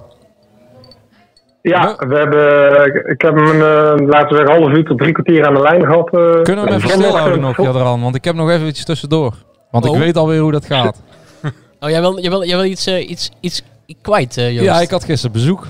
Ja, 1.62 1.95
we 1.97 2.16
hebben, 2.16 2.86
ik- 3.12 3.22
heb 3.22 3.36
hem 3.36 3.45
een, 3.47 3.62
eh, 3.62 4.07
laten 4.07 4.30
we 4.30 4.36
zeggen, 4.36 4.55
half 4.62 4.70
uur 4.78 4.86
tot 4.86 4.97
drie 4.97 5.12
kwartier 5.14 5.47
aan 5.47 5.53
de 5.53 5.62
lijn 5.62 5.86
gehad. 5.86 6.05
eh. 6.14 6.41
Kunnen 6.41 6.66
we 6.66 6.72
hem 6.72 6.80
even 6.80 6.89
stilhouden 6.89 7.39
nog, 7.39 7.57
Jadran? 7.62 8.01
Want 8.01 8.16
ik 8.16 8.24
heb 8.26 8.36
nog 8.36 8.49
even 8.49 8.68
iets 8.68 8.86
tussendoor. 8.86 9.34
Want 9.72 9.88
Oh. 9.89 9.95
ik 9.95 10.01
weet 10.01 10.18
alweer 10.18 10.39
hoe 10.39 10.51
dat 10.51 10.66
gaat. 10.66 11.01
Oh, 11.82 11.89
jij 11.89 12.01
wil, 12.01 12.20
jij 12.20 12.30
wil, 12.30 12.43
jij 12.45 12.55
wil 12.57 12.66
iets, 12.66 12.86
eh, 12.88 13.10
iets, 13.10 13.32
iets 13.39 13.62
kwijt, 14.01 14.38
eh 14.38 14.51
Joost. 14.51 14.64
Ja, 14.66 14.80
ik 14.82 14.89
had 14.89 15.03
gisteren 15.03 15.32
bezoek. 15.32 15.68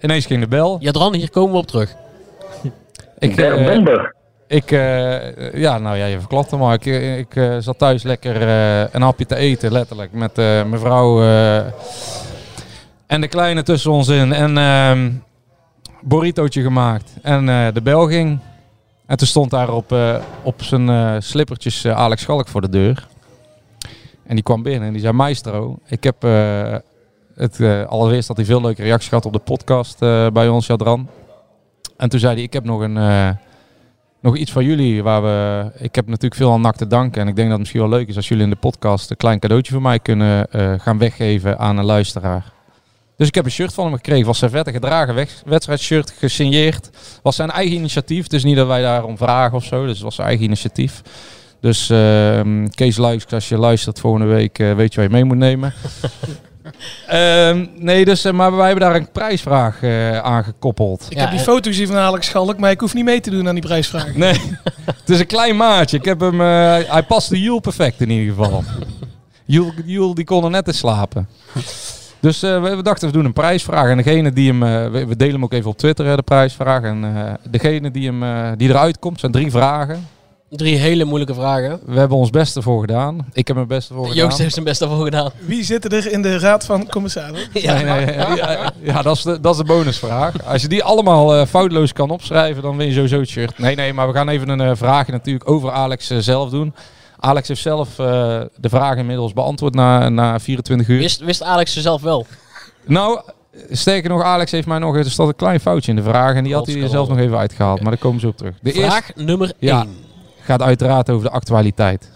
Ineens 0.00 0.26
ging 0.26 0.40
de 0.40 0.48
bel. 0.48 0.76
Jadran, 0.80 1.14
hier 1.14 1.30
komen 1.30 1.52
we 1.52 1.58
op 1.58 1.66
terug. 1.66 1.94
Ik, 3.18 3.36
eh, 3.36 3.76
ik 4.48 4.70
eh, 4.70 5.52
ja, 5.54 5.78
nou 5.78 5.96
ja, 5.96 6.04
je 6.06 6.18
verklapt 6.18 6.50
hem 6.50 6.60
maar. 6.60 6.74
Ik, 6.74 6.86
ik 7.18 7.36
eh, 7.36 7.56
zat 7.58 7.78
thuis 7.78 8.02
lekker 8.02 8.40
eh, 8.42 8.80
een 8.92 9.02
hapje 9.02 9.26
te 9.26 9.36
eten, 9.36 9.72
letterlijk. 9.72 10.12
Met 10.12 10.38
eh, 10.38 10.44
mijn 10.44 10.78
vrouw 10.78 11.22
eh, 11.22 11.60
en 13.06 13.20
de 13.20 13.28
kleine 13.28 13.62
tussen 13.62 13.90
ons 13.90 14.08
in. 14.08 14.32
En 14.32 14.58
ehm 14.58 15.10
burritootje 16.04 16.62
gemaakt. 16.62 17.16
En 17.22 17.48
eh, 17.48 17.66
de 17.72 17.82
bel 17.82 18.06
ging. 18.06 18.38
En 19.06 19.16
toen 19.16 19.26
stond 19.26 19.50
daar 19.50 19.72
op, 19.72 19.92
eh, 19.92 20.16
op 20.42 20.62
zijn 20.62 20.88
eh, 20.88 21.14
slippertjes 21.18 21.86
Alex 21.86 22.22
Schalk 22.22 22.48
voor 22.48 22.60
de 22.60 22.68
deur. 22.68 23.08
En 24.26 24.34
die 24.34 24.44
kwam 24.44 24.62
binnen 24.62 24.86
en 24.86 24.92
die 24.92 25.02
zei, 25.02 25.12
Maestro, 25.12 25.78
ik 25.86 26.04
heb 26.04 26.22
het 27.34 27.60
allereerst 27.88 28.28
dat 28.28 28.36
hij 28.36 28.46
veel 28.46 28.60
leuke 28.60 28.82
reacties 28.82 29.08
gehad 29.08 29.26
op 29.26 29.32
de 29.32 29.38
podcast 29.38 29.98
bij 30.32 30.48
ons, 30.48 30.66
Jadran. 30.66 31.08
En 31.96 32.08
toen 32.08 32.20
zei 32.20 32.34
hij, 32.34 32.42
ik 32.42 32.52
heb 32.52 32.64
nog 32.64 32.80
een... 32.80 32.98
nog 34.20 34.36
iets 34.36 34.52
van 34.52 34.64
jullie 34.64 35.02
waar 35.02 35.22
we. 35.22 35.70
Ik 35.76 35.94
heb 35.94 36.06
natuurlijk 36.06 36.34
veel 36.34 36.52
aan 36.52 36.60
NAC 36.60 36.76
te 36.76 36.86
danken. 36.86 37.22
En 37.22 37.28
ik 37.28 37.36
denk 37.36 37.48
dat 37.48 37.58
het 37.58 37.58
misschien 37.58 37.90
wel 37.90 37.98
leuk 37.98 38.08
is 38.08 38.16
als 38.16 38.28
jullie 38.28 38.44
in 38.44 38.50
de 38.50 38.56
podcast 38.56 39.10
een 39.10 39.16
klein 39.16 39.38
cadeautje 39.38 39.72
van 39.72 39.82
mij 39.82 39.98
kunnen 39.98 40.48
gaan 40.80 40.98
weggeven 40.98 41.58
aan 41.58 41.76
een 41.76 41.84
luisteraar. 41.84 42.53
Dus 43.16 43.28
ik 43.28 43.34
heb 43.34 43.44
een 43.44 43.50
shirt 43.50 43.74
van 43.74 43.84
hem 43.84 43.94
gekregen. 43.94 44.26
Was 44.26 44.38
servetten 44.38 44.72
gedragen, 44.72 45.26
wedstrijdshirt 45.46 46.14
gesigneerd. 46.18 46.90
Was 47.22 47.36
zijn 47.36 47.50
eigen 47.50 47.76
initiatief. 47.76 48.22
Het 48.22 48.32
is 48.32 48.44
niet 48.44 48.56
dat 48.56 48.66
wij 48.66 48.82
daarom 48.82 49.16
vragen 49.16 49.56
of 49.56 49.64
zo. 49.64 49.82
Dus 49.82 49.92
het 49.94 50.02
was 50.02 50.14
zijn 50.14 50.26
eigen 50.26 50.44
initiatief. 50.44 51.02
Dus 51.60 51.90
ehm, 51.90 52.66
Kees 52.68 52.96
Luiks, 52.96 53.26
als 53.32 53.48
je 53.48 53.58
luistert 53.58 54.00
volgende 54.00 54.26
week, 54.26 54.58
eh, 54.58 54.72
weet 54.74 54.90
je 54.94 55.00
waar 55.00 55.08
je 55.08 55.14
mee 55.14 55.24
moet 55.24 55.36
nemen. 55.36 55.72
Ehm, 57.06 57.66
nee, 57.76 58.04
dus, 58.04 58.24
eh, 58.24 58.32
maar 58.32 58.56
wij 58.56 58.66
hebben 58.66 58.84
daar 58.88 58.96
een 58.96 59.10
prijsvraag 59.12 59.82
eh 59.82 60.18
aan 60.18 60.44
gekoppeld. 60.44 61.06
Ik 61.08 61.14
Ja, 61.14 61.20
heb 61.20 61.30
die 61.30 61.38
en- 61.38 61.44
foto 61.44 61.70
gezien 61.70 61.86
van 61.86 61.96
Alex 61.96 62.26
Schalk, 62.26 62.58
maar 62.58 62.70
ik 62.70 62.80
hoef 62.80 62.94
niet 62.94 63.04
mee 63.04 63.20
te 63.20 63.30
doen 63.30 63.48
aan 63.48 63.54
die 63.54 63.64
prijsvraag. 63.64 64.14
Nee, 64.24 64.40
het 64.86 65.10
is 65.10 65.18
een 65.20 65.26
klein 65.26 65.56
maatje. 65.56 65.96
Ik 65.96 66.04
heb 66.04 66.20
hem, 66.20 66.40
eh, 66.40 66.46
hij 66.92 67.02
past 67.08 67.28
de 67.28 67.40
Joel 67.40 67.60
perfect 67.60 68.00
in 68.00 68.10
ieder 68.10 68.34
geval. 68.34 68.64
Joel, 69.44 69.72
Joel 69.84 70.14
die 70.14 70.24
kon 70.24 70.44
er 70.44 70.50
net 70.50 70.66
in 70.66 70.74
slapen. 70.74 71.28
Dus 72.24 72.42
eh, 72.42 72.62
we, 72.62 72.82
dachten, 72.82 73.08
we 73.08 73.14
doen 73.14 73.24
een 73.24 73.32
prijsvraag. 73.32 73.88
En 73.88 73.96
degene 73.96 74.32
die 74.32 74.48
hem, 74.50 74.62
eh, 74.62 75.06
we, 75.06 75.16
delen 75.16 75.34
hem 75.34 75.44
ook 75.44 75.52
even 75.52 75.70
op 75.70 75.78
Twitter, 75.78 76.06
hè, 76.06 76.16
de 76.16 76.22
prijsvraag. 76.22 76.82
En 76.82 77.04
eh, 77.04 77.32
degene 77.50 77.90
die, 77.90 78.12
hem, 78.12 78.56
die 78.56 78.68
eruit 78.68 78.98
komt, 78.98 79.20
zijn 79.20 79.32
drie 79.32 79.50
vragen. 79.50 80.08
Drie 80.50 80.76
hele 80.76 81.04
moeilijke 81.04 81.34
vragen. 81.34 81.80
We 81.86 81.98
hebben 81.98 82.16
ons 82.16 82.30
beste 82.30 82.62
voor 82.62 82.80
gedaan. 82.80 83.26
Ik 83.32 83.46
heb 83.46 83.56
mijn 83.56 83.68
beste 83.68 83.94
voor 83.94 84.06
gedaan. 84.06 84.24
Joost 84.24 84.38
heeft 84.38 84.52
zijn 84.52 84.64
best 84.64 84.82
ervoor 84.82 85.04
gedaan. 85.04 85.30
Wie 85.46 85.64
zitten 85.64 85.90
er 85.90 86.12
in 86.12 86.22
de 86.22 86.38
raad 86.38 86.64
van 86.64 86.88
commissarissen? 86.88 87.48
Ja. 87.62 87.74
Nee, 87.74 87.84
nee, 87.84 88.14
ja, 88.14 88.34
ja, 88.36 88.72
ja, 88.82 89.02
dat, 89.02 89.16
is 89.16 89.22
de, 89.22 89.40
dat 89.40 89.52
is 89.52 89.58
de 89.58 89.64
bonusvraag. 89.64 90.44
Als 90.44 90.62
je 90.62 90.68
die 90.68 90.84
allemaal 90.84 91.46
foutloos 91.46 91.92
kan 91.92 92.10
opschrijven, 92.10 92.62
dan 92.62 92.76
win 92.76 92.86
je 92.86 92.92
sowieso 92.92 93.18
het 93.18 93.28
shirt. 93.28 93.58
Nee, 93.58 93.74
nee, 93.74 93.92
maar 93.92 94.06
we 94.06 94.14
gaan 94.14 94.28
even 94.28 94.48
een 94.48 94.60
eh, 94.60 94.70
vraagje 94.74 95.12
natuurlijk 95.12 95.50
over 95.50 95.70
Alex 95.70 96.06
zelf 96.06 96.50
doen. 96.50 96.74
Alex 97.24 97.48
heeft 97.48 97.60
zelf 97.60 97.98
eh, 97.98 98.06
de 98.56 98.68
vraag 98.68 98.96
inmiddels 98.96 99.32
beantwoord 99.32 99.74
na, 99.74 100.08
na 100.08 100.40
24 100.40 100.88
uur. 100.88 100.98
Wist, 100.98 101.20
wist 101.20 101.42
Alex 101.42 101.72
ze 101.72 101.80
zelf 101.80 102.02
wel? 102.02 102.26
Nou, 102.84 103.20
sterker 103.70 104.10
nog, 104.10 104.22
Alex 104.22 104.50
heeft 104.50 104.66
mij 104.66 104.78
nog... 104.78 105.06
Stond 105.06 105.28
een 105.28 105.36
klein 105.36 105.60
foutje 105.60 105.90
in 105.90 105.96
de 105.96 106.02
vraag 106.02 106.34
en 106.34 106.44
die 106.44 106.54
had 106.54 106.66
hij 106.66 106.88
zelf 106.88 107.08
nog 107.08 107.18
even 107.18 107.38
uitgehaald. 107.38 107.80
Maar 107.80 107.90
daar 107.90 108.00
komen 108.00 108.20
ze 108.20 108.26
op 108.26 108.36
terug. 108.36 108.54
De 108.62 108.72
eerste 108.72 108.90
Vraag 108.90 109.14
nummer 109.14 109.46
1. 109.46 109.54
Ja. 109.58 109.86
gaat 110.40 110.62
uiteraard 110.62 111.10
over 111.10 111.24
de 111.24 111.30
actualiteit. 111.30 112.10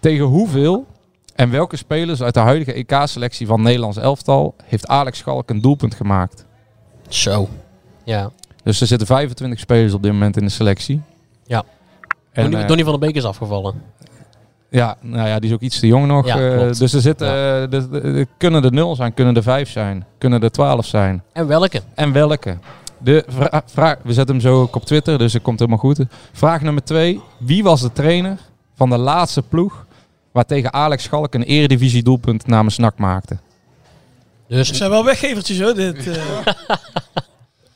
Tegen 0.00 0.24
hoeveel 0.24 0.86
en 1.34 1.50
welke 1.50 1.76
spelers 1.76 2.22
uit 2.22 2.34
de 2.34 2.40
huidige 2.40 2.72
EK-selectie 2.72 3.46
van 3.46 3.62
Nederlands 3.62 3.96
elftal 3.96 4.54
heeft 4.64 4.86
Alex 4.86 5.18
Schalk 5.18 5.50
een 5.50 5.60
doelpunt 5.60 5.94
gemaakt? 5.94 6.44
Zo. 7.08 7.48
Ja. 8.04 8.30
Dus 8.62 8.80
er 8.80 8.86
zitten 8.86 9.06
25 9.06 9.58
spelers 9.58 9.92
op 9.92 10.02
dit 10.02 10.12
moment 10.12 10.36
in 10.36 10.44
de 10.44 10.50
selectie. 10.50 11.02
Ja. 11.46 11.64
En, 12.32 12.42
Donnie, 12.42 12.60
eh, 12.60 12.66
Donnie 12.66 12.84
van 12.84 12.98
der 12.98 13.08
Beek 13.08 13.16
is 13.16 13.24
afgevallen. 13.24 13.82
Ja, 14.70 14.96
nou 15.00 15.28
ja, 15.28 15.38
die 15.38 15.48
is 15.48 15.54
ook 15.54 15.60
iets 15.60 15.80
te 15.80 15.86
jong 15.86 16.06
nog. 16.06 16.26
Ja, 16.26 16.34
eh, 16.54 16.72
dus 16.72 16.92
er 16.92 17.00
zitten, 17.00 17.26
de- 17.70 17.88
de- 17.90 18.00
de- 18.00 18.26
kunnen 18.36 18.64
er 18.64 18.72
0 18.72 18.96
zijn, 18.96 19.14
kunnen 19.14 19.36
er 19.36 19.42
5 19.42 19.70
zijn, 19.70 20.04
kunnen 20.18 20.42
er 20.42 20.50
12 20.50 20.86
zijn. 20.86 21.22
En 21.32 21.46
welke? 21.46 21.80
En 21.94 22.12
welke? 22.12 22.58
De 22.98 23.24
vra- 23.28 23.62
vraag, 23.66 23.96
we 24.02 24.12
zetten 24.12 24.34
hem 24.34 24.44
zo 24.44 24.60
ook 24.60 24.74
op 24.76 24.84
Twitter, 24.84 25.18
dus 25.18 25.32
het 25.32 25.42
komt 25.42 25.58
helemaal 25.58 25.80
goed. 25.80 26.00
Vraag 26.32 26.60
nummer 26.62 26.84
2. 26.84 27.20
Wie 27.38 27.62
was 27.62 27.80
de 27.80 27.92
trainer 27.92 28.38
van 28.76 28.90
de 28.90 28.98
laatste 28.98 29.42
ploeg 29.42 29.86
Waartegen 30.32 30.72
Alex 30.72 31.02
Schalk 31.02 31.34
een 31.34 31.42
eredivisie 31.42 32.02
doelpunt 32.02 32.46
namens 32.46 32.78
NAC 32.78 32.98
maakte. 32.98 33.34
Het 33.34 33.40
Dus 34.46 34.72
zijn 34.72 34.90
wel 34.90 35.04
weggevertjes 35.04 35.60
hoor. 35.60 35.74
Dit, 35.74 36.06
eh. 36.08 36.16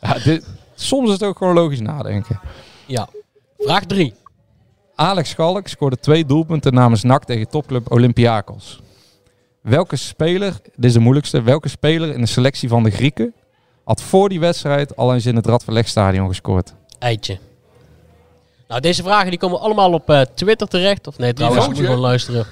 Ja, 0.01 0.19
dit, 0.25 0.47
soms 0.75 1.07
is 1.07 1.13
het 1.13 1.23
ook 1.23 1.39
gewoon 1.39 1.55
logisch 1.55 1.81
nadenken. 1.81 2.41
ja. 2.87 3.09
Vraag 3.59 3.85
3. 3.85 4.15
Alex 4.95 5.29
Schalk 5.29 5.69
scoorde 5.69 5.99
twee 5.99 6.27
doelpunten 6.27 6.75
namens 6.75 7.03
NAC 7.03 7.25
tegen 7.25 7.49
topclub 7.49 7.93
Olympiakos. 7.93 8.81
Welke 9.61 9.97
speler, 9.97 10.53
dit 10.63 10.85
is 10.85 10.93
de 10.93 10.99
moeilijkste, 10.99 11.43
welke 11.43 11.69
speler 11.69 12.13
in 12.15 12.21
de 12.21 12.27
selectie 12.27 12.69
van 12.69 12.83
de 12.83 12.91
Grieken 12.91 13.35
had 13.85 14.03
voor 14.03 14.29
die 14.29 14.41
wedstrijd 14.41 14.97
al 14.97 15.15
eens 15.15 15.27
in 15.27 15.37
het 15.37 15.47
Radverlegstadion 15.47 16.29
gescoord? 16.29 16.75
Eitje. 16.99 17.39
Nou, 18.69 18.81
deze 18.81 19.03
vragen 19.03 19.31
die 19.31 19.39
komen 19.39 19.61
allemaal 19.61 19.93
op 19.93 20.11
eh, 20.11 20.21
Twitter 20.21 20.69
terecht. 20.69 21.07
Of 21.07 21.19
nee, 21.19 21.33
trouwens, 21.33 21.67
moet 21.67 21.77
je 21.77 21.85
gewoon 21.85 21.99
luisteren. 21.99 22.47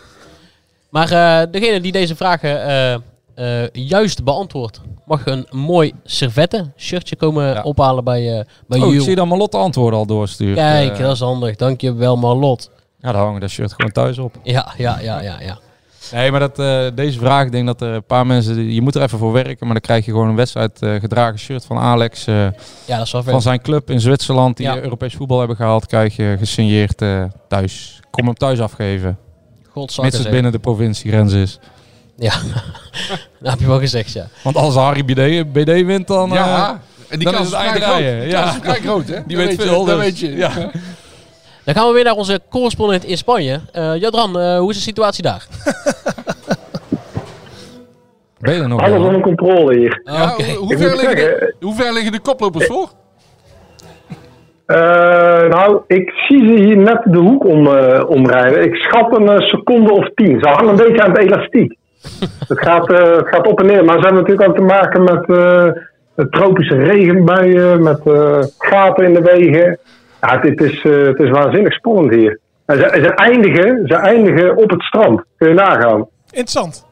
Maar 0.89 1.11
eh, 1.11 1.53
degene 1.53 1.81
die 1.81 1.93
deze 1.93 2.17
vragen 2.17 3.03
eh, 3.35 3.69
juist 3.73 4.25
beantwoordt, 4.25 4.81
mag 5.07 5.27
een 5.27 5.47
mooi 5.51 5.93
servette 6.05 6.73
shirtje 6.77 7.17
komen 7.17 7.47
Ja. 7.55 7.63
ophalen 7.63 8.05
bij, 8.05 8.39
eh 8.39 8.45
bij 8.67 8.81
Oh, 8.81 8.95
ik 8.95 9.01
zie 9.01 9.15
dat 9.15 9.27
Malotte 9.27 9.57
antwoorden 9.57 9.99
al 9.99 10.07
doorstuurt. 10.07 10.57
Kijk, 10.57 10.93
Eh, 10.93 10.99
dat 10.99 11.13
is 11.15 11.21
handig. 11.21 11.57
Dankjewel, 11.57 12.17
Marlot. 12.17 12.71
Ja, 13.01 13.13
daar 13.13 13.23
hangen 13.23 13.41
dat 13.41 13.51
shirt 13.51 13.73
gewoon 13.73 13.93
thuis 13.93 14.19
op. 14.19 14.35
Ja, 14.43 14.73
ja, 14.77 14.99
ja, 15.01 15.21
ja, 15.21 15.41
ja. 15.41 15.59
Nee, 16.13 16.31
maar 16.31 16.41
dat, 16.41 16.57
deze 16.97 17.19
vraag, 17.19 17.45
ik 17.47 17.53
denk 17.53 17.67
dat 17.67 17.81
er 17.81 17.89
een 17.95 18.05
paar 18.05 18.27
mensen, 18.27 18.73
je 18.73 18.83
moet 18.83 18.95
er 18.95 19.03
even 19.03 19.19
voor 19.19 19.33
werken, 19.33 19.57
maar 19.61 19.73
dan 19.73 19.81
krijg 19.81 20.05
je 20.05 20.11
gewoon 20.11 20.29
een 20.29 20.37
wedstrijd 20.37 20.79
gedragen 20.79 21.39
shirt 21.39 21.65
van 21.65 21.79
Alex. 21.79 22.25
Ja, 22.25 22.53
dat 22.87 23.01
is 23.07 23.13
wel 23.13 23.23
van 23.23 23.43
zijn 23.43 23.61
club 23.63 23.91
in 23.91 24.01
Zwitserland, 24.01 24.57
die 24.57 24.67
Ja. 24.67 24.81
Europees 24.81 25.15
voetbal 25.15 25.39
hebben 25.39 25.57
gehaald, 25.57 25.87
krijg 25.87 26.17
je 26.17 26.37
gesigneerd 26.39 27.03
thuis. 27.49 28.01
Kom 28.11 28.25
hem 28.27 28.35
thuis 28.35 28.61
afgeven, 28.61 29.19
Godzakken 29.71 30.05
mits 30.13 30.19
het 30.25 30.33
binnen 30.33 30.53
de 30.53 30.59
provinciegrens 30.59 31.33
is. 31.33 31.59
Ja, 32.23 32.33
dat 33.41 33.51
heb 33.51 33.61
je 33.61 33.67
wel 33.67 33.79
gezegd, 33.79 34.13
ja. 34.13 34.27
Want 34.43 34.57
als 34.57 34.75
Harry 34.75 35.05
BD, 35.05 35.53
BD 35.53 35.85
wint, 35.85 36.07
dan... 36.07 36.29
eh, 36.31 36.35
Ja, 36.35 36.81
en 37.09 37.19
die 37.19 37.25
dan 37.27 37.35
kans 37.35 37.47
is 37.47 37.53
het 37.55 37.61
vrij 37.63 37.81
eigen 37.81 37.89
groot. 38.21 38.31
ja. 38.31 38.41
kans 38.43 38.55
is 38.57 38.61
vrij 38.63 38.81
groot, 38.81 39.09
hè? 39.09 39.19
Die 39.27 39.37
weet 39.37 39.47
weet 39.57 39.63
veel, 39.63 39.85
Dat 39.85 39.97
dus. 39.97 40.05
weet 40.05 40.19
je. 40.19 40.37
Ja. 40.37 40.51
Dan 41.65 41.75
gaan 41.75 41.87
we 41.87 41.93
weer 41.95 42.05
naar 42.05 42.15
onze 42.15 42.41
correspondent 42.51 43.05
in 43.05 43.17
Spanje. 43.17 43.61
Eh 43.73 43.97
Jadran, 43.97 44.39
eh, 44.41 44.59
hoe 44.59 44.71
is 44.71 44.77
de 44.77 44.83
situatie 44.83 45.23
daar? 45.23 45.47
Ben 48.39 48.55
je 48.55 48.61
er 48.61 48.69
nog? 48.69 48.81
Alles 48.83 49.01
onder 49.07 49.21
controle 49.21 49.79
hier. 49.79 50.01
Oké. 50.05 50.53
hoe, 50.53 50.77
ver 50.77 50.79
liggen 50.79 50.97
de, 51.17 51.19
zeggen- 51.19 51.55
hoe 51.61 51.75
ver 51.75 51.93
liggen 51.93 52.13
de 52.13 52.21
koplopers 52.21 52.67
voor? 52.67 52.89
Eh, 54.67 54.77
nou, 55.49 55.81
ik 55.87 56.11
zie 56.29 56.39
ze 56.47 56.63
hier 56.65 56.77
net 56.77 57.01
de 57.05 57.19
hoek 57.19 57.45
om, 57.45 57.67
eh, 57.77 58.09
omrijden. 58.11 58.65
Ik 58.65 58.75
schat 58.75 59.17
een 59.17 59.29
eh, 59.29 59.41
seconde 59.49 59.93
of 59.93 60.09
tien. 60.15 60.39
Ze 60.41 60.49
hangen 60.49 60.69
een 60.69 60.77
beetje 60.77 61.03
aan 61.03 61.11
het 61.11 61.19
elastiek. 61.19 61.77
het, 62.49 62.59
gaat, 62.59 62.93
eh, 62.93 63.17
het 63.17 63.29
gaat 63.29 63.47
op 63.47 63.61
en 63.61 63.67
neer. 63.67 63.85
Maar 63.85 63.99
ze 63.99 64.07
hebben 64.07 64.23
natuurlijk 64.23 64.49
ook 64.49 64.57
te 64.57 64.63
maken 64.63 65.05
met 65.05 65.29
eh, 66.15 66.25
tropische 66.31 66.77
regenbuien, 66.77 67.83
met 67.83 68.07
eh, 68.07 68.43
gaten 68.59 69.05
in 69.05 69.15
de 69.15 69.21
wegen. 69.21 69.79
Ja, 70.21 70.41
het, 70.41 70.43
het 70.43 70.61
is, 70.61 70.85
eh, 70.85 71.03
het 71.03 71.19
is 71.19 71.31
waanzinnig 71.31 71.73
spannend 71.73 72.13
hier. 72.15 72.39
En 72.67 72.77
ze, 72.77 72.89
ze, 72.93 73.15
eindigen, 73.15 73.83
ze 73.87 73.95
eindigen 73.95 74.57
op 74.57 74.71
het 74.71 74.83
strand. 74.83 75.23
Kun 75.37 75.49
je 75.49 75.55
nagaan. 75.55 76.09
Interessant. 76.25 76.87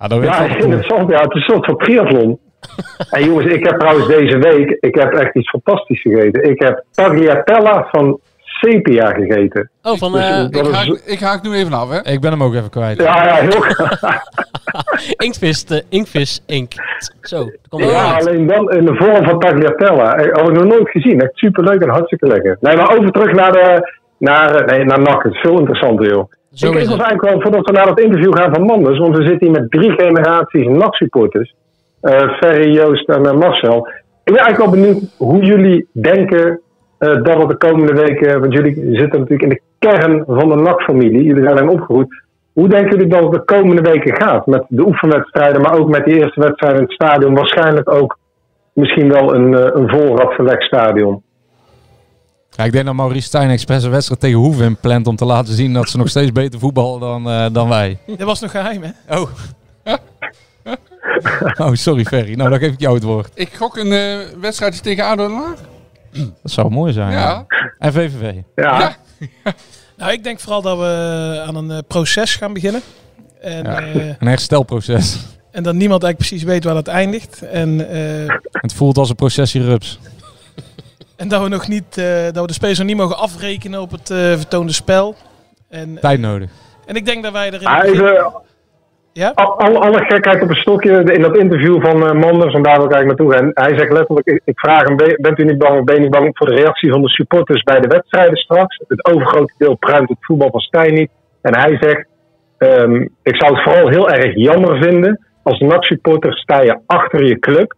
Ja, 0.00 0.08
dat 0.08 0.18
weet 0.18 0.28
Ja, 0.28 0.40
ik 0.40 0.58
wel. 0.58 0.64
in 0.64 0.72
het 0.72 0.84
zand. 0.86 1.10
Ja, 1.10 1.20
het 1.20 1.34
is 1.34 1.34
een 1.34 1.54
soort 1.54 1.64
van 1.64 1.76
triathlon. 1.76 2.38
En 3.10 3.24
jongens, 3.24 3.46
ik 3.46 3.64
heb 3.64 3.78
trouwens 3.78 4.06
deze 4.06 4.38
week 4.38 4.76
ik 4.80 4.94
heb 4.94 5.12
echt 5.12 5.34
iets 5.34 5.50
fantastisch 5.50 6.00
gegeten. 6.00 6.50
Ik 6.50 6.60
heb 6.62 6.84
tagliatella 6.90 7.88
van 7.90 8.20
sepia 8.60 9.06
gegeten. 9.12 9.70
Oh, 9.82 9.96
van 9.98 10.12
Dus, 10.12 10.20
eh 10.28 10.36
dat 10.38 10.54
Ik 10.56 10.66
is- 10.66 10.76
haak, 10.76 11.00
ik 11.04 11.20
haak 11.20 11.42
nu 11.42 11.52
even 11.54 11.72
af, 11.72 11.90
hè? 11.90 12.10
Ik 12.12 12.20
ben 12.20 12.30
hem 12.30 12.42
ook 12.42 12.54
even 12.54 12.70
kwijt. 12.70 12.98
Ja, 13.02 13.24
ja, 13.24 13.34
heel 13.34 13.64
Inktvis, 15.26 15.64
eh, 15.64 15.78
Inkvis 15.88 16.42
Ink. 16.46 16.72
Zo, 17.20 17.38
dat 17.44 17.54
komt 17.68 17.82
er 17.84 17.90
Ja, 17.90 18.14
uit. 18.14 18.26
alleen 18.28 18.46
dan 18.46 18.70
in 18.72 18.84
de 18.84 18.94
vorm 18.94 19.24
van 19.24 19.38
tagliatella. 19.38 20.16
Had 20.32 20.48
ik 20.48 20.52
nog 20.54 20.64
nooit 20.64 20.88
gezien. 20.90 21.20
Echt 21.20 21.30
superleuk 21.36 21.82
en 21.82 21.88
hartstikke 21.88 22.26
lekker. 22.26 22.56
Nee, 22.60 22.76
maar 22.76 22.96
over 22.98 23.10
terug 23.10 23.32
naar 23.32 23.52
de... 23.52 23.92
Naar, 24.18 24.64
nee, 24.64 24.84
naar 24.84 25.00
NAC. 25.00 25.22
Het 25.22 25.32
is 25.32 25.40
veel 25.40 25.58
interessanter, 25.58 26.08
joh. 26.10 26.30
Zo 26.52 26.66
ik 26.70 26.74
is 26.74 26.82
ons 26.88 27.02
eigenlijk 27.02 27.22
wel, 27.30 27.40
voordat 27.40 27.66
we 27.66 27.72
naar 27.72 27.86
het 27.88 28.00
interview 28.00 28.36
gaan 28.36 28.54
van 28.54 28.62
Manders, 28.62 28.98
want 28.98 29.16
we 29.16 29.26
zitten 29.26 29.48
hier 29.48 29.60
met 29.60 29.70
drie 29.70 29.90
generaties 29.92 30.66
NAC-supporters. 30.66 31.54
Eh 32.00 32.32
Ferry, 32.38 32.72
Joost 32.74 33.08
en 33.08 33.26
eh, 33.26 33.32
Marcel. 33.32 33.88
Ik 34.24 34.32
ben 34.34 34.36
eigenlijk 34.44 34.58
wel 34.74 34.80
benieuwd 34.82 35.02
hoe 35.16 35.44
jullie 35.44 35.86
denken 35.92 36.60
dat 37.04 37.38
het 37.38 37.48
de 37.48 37.56
komende 37.56 37.92
weken, 37.92 38.40
want 38.40 38.52
jullie 38.52 38.74
zitten 38.74 39.20
natuurlijk 39.20 39.42
in 39.42 39.48
de 39.48 39.60
kern 39.78 40.24
van 40.26 40.48
de 40.48 40.54
NAC-familie, 40.54 41.22
jullie 41.22 41.44
zijn 41.44 41.68
opgegroeid. 41.68 42.22
Hoe 42.52 42.68
denken 42.68 42.90
jullie 42.90 43.12
dat 43.12 43.22
het 43.22 43.32
de 43.32 43.44
komende 43.44 43.82
weken 43.82 44.16
gaat? 44.16 44.46
Met 44.46 44.64
de 44.68 44.86
oefenwedstrijden, 44.86 45.60
maar 45.60 45.78
ook 45.78 45.88
met 45.88 46.04
die 46.04 46.14
eerste 46.14 46.40
wedstrijd 46.40 46.74
in 46.76 46.82
het 46.82 46.92
stadion. 46.92 47.34
Waarschijnlijk 47.34 47.90
ook 47.90 48.18
misschien 48.72 49.08
wel 49.08 49.34
een, 49.34 49.54
eh, 49.54 49.70
een 49.74 49.88
vol 49.88 50.18
stadion. 50.58 51.22
Ja, 52.50 52.64
ik 52.64 52.72
denk 52.72 52.84
dat 52.84 52.94
Maurice 52.94 53.26
Stijn 53.26 53.50
expres 53.50 53.84
een 53.84 53.90
wedstrijd 53.90 54.20
tegen 54.20 54.38
Hoeven 54.38 54.76
plant 54.80 55.06
om 55.06 55.16
te 55.16 55.24
laten 55.24 55.54
zien 55.54 55.72
dat 55.72 55.88
ze 55.88 55.96
nog 55.96 56.08
steeds 56.08 56.32
beter 56.32 56.60
voetballen 56.60 57.00
dan, 57.00 57.28
eh, 57.28 57.46
dan 57.52 57.68
wij. 57.68 57.98
Dat 58.06 58.26
was 58.26 58.40
nog 58.40 58.50
geheim, 58.50 58.82
hè? 58.82 59.16
Oh. 59.18 59.30
oh, 61.66 61.72
sorry 61.72 62.04
Ferry. 62.04 62.34
Nou, 62.34 62.50
dan 62.50 62.58
geef 62.58 62.72
ik 62.72 62.80
jou 62.80 62.94
het 62.94 63.02
woord. 63.02 63.30
Ik 63.34 63.52
gok 63.52 63.76
een 63.76 63.92
eh 63.92 64.18
wedstrijdje 64.40 64.80
tegen 64.80 65.04
ADO 65.04 65.26
Den 65.26 65.36
Haag. 65.36 65.58
Dat 66.42 66.52
zou 66.52 66.70
mooi 66.70 66.92
zijn. 66.92 67.10
Ja. 67.12 67.46
En 67.78 67.92
VVV. 67.92 68.34
Ja, 68.54 68.78
Ja. 68.78 68.96
Nou, 69.96 70.12
ik 70.12 70.24
denk 70.24 70.40
vooral 70.40 70.62
dat 70.62 70.78
we 70.78 71.42
aan 71.46 71.56
een 71.56 71.70
eh, 71.70 71.78
proces 71.88 72.36
gaan 72.36 72.52
beginnen. 72.52 72.80
En, 73.40 73.64
Ja. 73.64 73.80
eh, 73.80 74.06
Een 74.18 74.26
herstelproces. 74.26 75.16
en 75.50 75.62
dat 75.62 75.74
niemand 75.74 76.02
eigenlijk 76.02 76.16
precies 76.16 76.42
weet 76.42 76.64
waar 76.64 76.74
dat 76.74 76.88
eindigt. 76.88 77.42
En, 77.42 77.88
eh, 77.90 78.36
Het 78.52 78.72
voelt 78.72 78.98
als 78.98 79.08
een 79.08 79.14
processie 79.14 79.62
rups. 79.64 79.98
en 81.16 81.28
dat 81.28 81.42
we 81.42 81.48
nog 81.48 81.68
niet, 81.68 81.98
eh, 81.98 82.22
dat 82.24 82.36
we 82.40 82.46
de 82.46 82.52
spelers 82.52 82.78
nog 82.78 82.86
niet 82.86 82.96
mogen 82.96 83.18
afrekenen 83.18 83.80
op 83.80 83.90
het 83.90 84.10
eh, 84.10 84.18
vertoonde 84.18 84.72
spel. 84.72 85.14
En, 85.68 85.98
Tijd 86.00 86.20
nodig. 86.20 86.50
en 86.86 86.94
ik 86.96 87.06
denk 87.06 87.22
dat 87.22 87.32
wij 87.32 87.46
er 87.52 87.60
in 87.60 87.66
Ah, 87.66 87.82
het 87.82 87.90
begin- 87.90 88.06
even, 88.06 88.32
Ja? 89.14 89.32
Al- 89.34 89.80
Alle, 89.80 90.04
gekheid 90.04 90.42
op 90.42 90.48
een 90.48 90.54
stokje 90.54 91.12
in 91.12 91.22
dat 91.22 91.36
interview 91.36 91.84
van 91.84 92.06
eh, 92.06 92.12
Manders, 92.12 92.54
en 92.54 92.62
daar 92.62 92.76
wil 92.76 92.84
ik 92.84 92.92
eigenlijk 92.92 93.06
naartoe 93.06 93.32
gaan. 93.32 93.50
Hij 93.54 93.78
zegt 93.78 93.92
letterlijk, 93.92 94.40
ik, 94.44 94.58
vraag 94.58 94.82
hem, 94.82 94.96
ben- 94.96 95.18
bent 95.20 95.38
u 95.38 95.44
niet 95.44 95.58
bang, 95.58 95.84
ben 95.84 95.94
je 95.94 96.00
niet 96.00 96.10
bang 96.10 96.30
voor 96.32 96.46
de 96.48 96.54
reactie 96.54 96.90
van 96.90 97.02
de 97.02 97.08
supporters 97.08 97.62
bij 97.62 97.80
de 97.80 97.88
wedstrijden 97.88 98.36
straks? 98.36 98.80
Het 98.88 99.04
overgrote 99.06 99.54
deel 99.58 99.76
pruimt 99.76 100.08
het 100.08 100.18
voetbal 100.20 100.50
van 100.50 100.60
Stijn 100.60 100.94
niet. 100.94 101.10
En 101.42 101.58
hij 101.58 101.76
zegt, 101.80 102.06
ehm, 102.58 102.94
ik 103.22 103.36
zou 103.36 103.54
het 103.54 103.62
vooral 103.62 103.88
heel 103.88 104.10
erg 104.10 104.34
jammer 104.34 104.82
vinden, 104.82 105.26
als 105.42 105.58
NAC-supporter 105.58 106.32
sta 106.38 106.60
je 106.62 106.78
achter 106.86 107.24
je 107.24 107.38
club. 107.38 107.74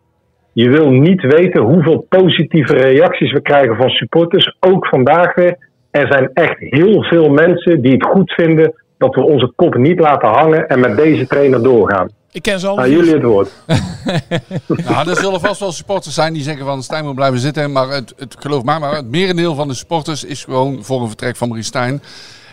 Je 0.53 0.70
wil 0.70 0.91
niet 0.91 1.22
weten 1.22 1.62
hoeveel 1.62 2.07
positieve 2.09 2.74
reacties 2.74 3.32
we 3.32 3.41
krijgen 3.41 3.76
van 3.76 3.89
supporters, 3.89 4.57
ook 4.61 4.87
vandaag 4.87 5.34
weer. 5.34 5.57
Er 5.91 6.07
zijn 6.12 6.30
echt 6.34 6.57
heel 6.59 7.03
veel 7.03 7.28
mensen 7.28 7.82
die 7.82 7.93
het 7.93 8.05
goed 8.05 8.32
vinden 8.32 8.84
dat 8.99 9.14
we 9.14 9.20
onze 9.20 9.53
kop 9.57 9.76
niet 9.76 10.01
laten 10.01 10.28
hangen 10.28 10.68
en 10.68 10.80
met 10.80 10.97
deze 10.97 11.26
trainer 11.26 11.62
doorgaan. 11.62 12.09
Ik 12.32 12.42
ken 12.42 12.61
ze 12.61 12.66
al. 12.66 12.78
Aan 12.78 12.90
jullie 12.90 13.12
het 13.12 13.22
woord. 13.22 13.51
Nou, 14.88 15.09
er 15.09 15.16
zullen 15.16 15.40
vast 15.40 15.61
wel 15.61 15.72
supporters 15.72 16.14
zijn 16.14 16.32
die 16.32 16.42
zeggen 16.42 16.64
van 16.64 16.82
Stijn 16.82 17.05
moet 17.05 17.14
blijven 17.14 17.38
zitten. 17.38 17.72
Maar 17.72 17.88
het, 17.88 18.14
het 18.16 18.36
geloof 18.38 18.62
mij 18.62 18.78
maar, 18.78 18.94
het 18.94 19.11
merendeel 19.11 19.55
van 19.55 19.68
de 19.68 19.74
supporters 19.74 20.24
is 20.24 20.44
gewoon 20.44 20.84
voor 20.84 21.01
een 21.01 21.07
vertrek 21.07 21.36
van 21.36 21.49
Marie 21.49 21.64
Stijn. 21.64 22.03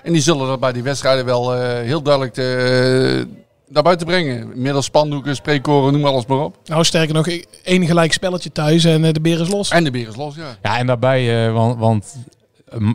En 0.04 0.12
die 0.12 0.22
zullen 0.22 0.48
dat 0.48 0.60
bij 0.60 0.72
die 0.72 0.84
wedstrijden 0.84 1.26
wel 1.26 1.56
eh, 1.56 1.60
heel 1.86 2.02
duidelijk 2.02 2.34
te, 2.34 3.28
naar 3.74 3.84
buiten 3.84 4.08
brengen. 4.08 4.52
Middels 4.56 4.86
spandoeken, 4.86 5.36
spreekkoren, 5.36 5.94
noem 5.94 6.06
alles 6.06 6.26
maar 6.26 6.40
op. 6.40 6.56
Nou, 6.66 6.84
sterker 6.84 7.14
nog, 7.14 7.28
één 7.64 7.86
gelijk 7.86 8.14
spelletje 8.14 8.52
thuis 8.52 8.84
en 8.84 9.06
eh, 9.06 9.14
de 9.14 9.22
beer 9.22 9.42
is 9.42 9.50
los. 9.50 9.70
En 9.70 9.84
de 9.84 9.92
beer 9.92 10.08
is 10.08 10.16
los, 10.16 10.36
ja. 10.36 10.58
Ja, 10.62 10.78
en 10.78 10.88
daarbij, 10.88 11.46
eh, 11.48 11.54
want, 11.54 11.80
want 11.80 12.16
eh, 12.16 12.34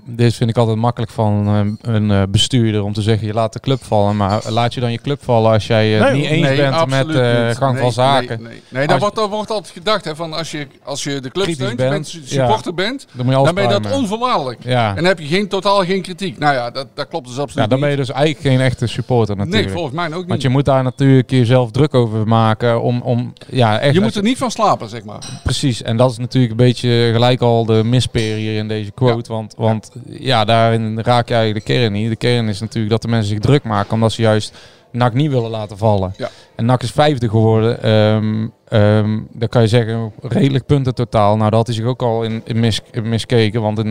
dit 0.05 0.35
vind 0.35 0.51
ik 0.51 0.57
altijd 0.57 0.77
makkelijk 0.77 1.13
van 1.13 1.47
eh, 1.47 1.93
een 1.95 2.11
eh, 2.11 2.23
bestuurder 2.29 2.83
om 2.83 2.93
te 2.93 3.03
zeggen, 3.03 3.27
je 3.27 3.33
laat 3.33 3.53
de 3.53 3.61
club 3.61 3.85
vallen. 3.85 4.17
Maar 4.17 4.43
laat 4.49 4.75
je 4.75 4.81
dan 4.81 4.93
je 4.93 4.99
club 4.99 5.25
vallen 5.25 5.53
als 5.53 5.67
jij 5.67 5.89
het 5.89 6.03
Nee, 6.03 6.21
niet 6.21 6.31
eens 6.31 6.47
Nee, 6.47 6.57
bent 6.57 6.87
met 6.87 7.07
niet. 7.07 7.57
gang 7.57 7.73
Nee, 7.73 7.83
van 7.83 7.93
zaken. 7.93 8.43
Nee, 8.43 8.61
nee. 8.69 8.89
Als- 8.89 9.01
wordt, 9.01 9.17
wordt 9.17 9.51
altijd 9.51 9.73
gedacht 9.73 10.05
hè, 10.05 10.17
van 10.17 10.33
als 10.33 10.51
je, 10.51 10.67
als 10.83 11.05
je 11.05 11.21
de 11.21 11.31
club 11.31 11.51
steunt, 11.51 11.77
bent, 11.77 12.19
supporter 12.25 12.75
bent, 12.75 13.07
Dan 13.13 13.55
ben 13.55 13.63
je 13.63 13.69
dat 13.69 13.93
onvoorwaardelijk. 13.93 14.59
Ja. 14.65 14.89
En 14.89 14.95
dan 14.95 15.05
heb 15.05 15.19
je 15.19 15.27
geen, 15.27 15.49
totaal 15.49 15.85
geen 15.85 16.03
kritiek. 16.03 16.39
Nou 16.39 16.55
ja, 16.55 16.71
dat, 16.71 16.87
dat 16.95 17.09
klopt 17.09 17.27
dus 17.27 17.39
absoluut 17.39 17.65
ja, 17.65 17.71
dan 17.71 17.81
ben 17.81 17.91
je 17.91 17.97
dus 17.97 18.11
eigenlijk 18.11 18.47
geen 18.47 18.61
echte 18.61 18.87
supporter 18.87 19.37
natuurlijk. 19.37 19.65
Nee, 19.65 19.75
volgens 19.75 19.95
mij 19.95 20.07
ook 20.07 20.15
niet. 20.15 20.29
Want 20.29 20.43
je 20.43 20.49
moet 20.49 20.65
daar 20.65 20.83
natuurlijk 20.83 21.31
jezelf 21.31 21.71
druk 21.71 21.95
over 21.95 22.27
maken 22.29 22.83
om, 22.83 23.01
om 23.01 23.33
ja, 23.51 23.79
echt... 23.79 23.95
je 23.95 24.01
moet 24.01 24.15
er 24.17 24.23
niet 24.23 24.39
van 24.39 24.51
slapen, 24.51 24.89
zeg 24.89 25.05
maar. 25.05 25.41
Precies, 25.45 25.83
en 25.83 25.97
dat 25.97 26.11
is 26.11 26.19
natuurlijk 26.19 26.51
een 26.53 26.67
beetje 26.67 27.11
gelijk 27.13 27.41
al 27.41 27.65
de 27.65 27.85
mispeer 27.85 28.37
hier 28.37 28.57
in 28.57 28.69
deze 28.69 28.91
quote. 28.91 29.33
Want, 29.33 29.55
want 29.69 29.91
ja, 30.07 30.45
daarin 30.45 31.01
raak 31.01 31.29
je 31.29 31.35
eigenlijk 31.35 31.67
de 31.67 31.73
kern 31.73 31.93
niet. 31.93 32.09
De 32.09 32.17
kern 32.17 32.49
is 32.49 32.61
natuurlijk 32.61 32.91
dat 32.91 33.03
de 33.03 33.09
mensen 33.09 33.29
zich 33.29 33.39
druk 33.39 33.65
maken 33.65 33.93
omdat 33.93 34.13
ze 34.13 34.23
juist 34.23 34.57
NAC 34.93 35.15
niet 35.15 35.31
willen 35.31 35.51
laten 35.51 35.79
vallen. 35.79 36.15
Ja. 36.17 36.29
En 36.55 36.65
NAC 36.65 36.83
is 36.83 36.91
vijfde 36.91 37.29
geworden. 37.29 37.83
Ehm, 37.83 39.19
dan 39.33 39.49
kan 39.49 39.63
je 39.63 39.69
zeggen, 39.69 40.13
redelijk 40.21 40.67
punten 40.67 40.95
totaal. 40.95 41.37
Nou, 41.37 41.51
dat 41.51 41.59
had 41.59 41.67
hij 41.67 41.77
zich 41.77 41.85
ook 41.85 42.03
al 42.03 42.23
in, 42.23 42.43
in, 42.45 42.61
mis, 42.61 42.81
in 42.91 43.09
miskeken. 43.09 43.63
Want 43.63 43.79
in, 43.79 43.89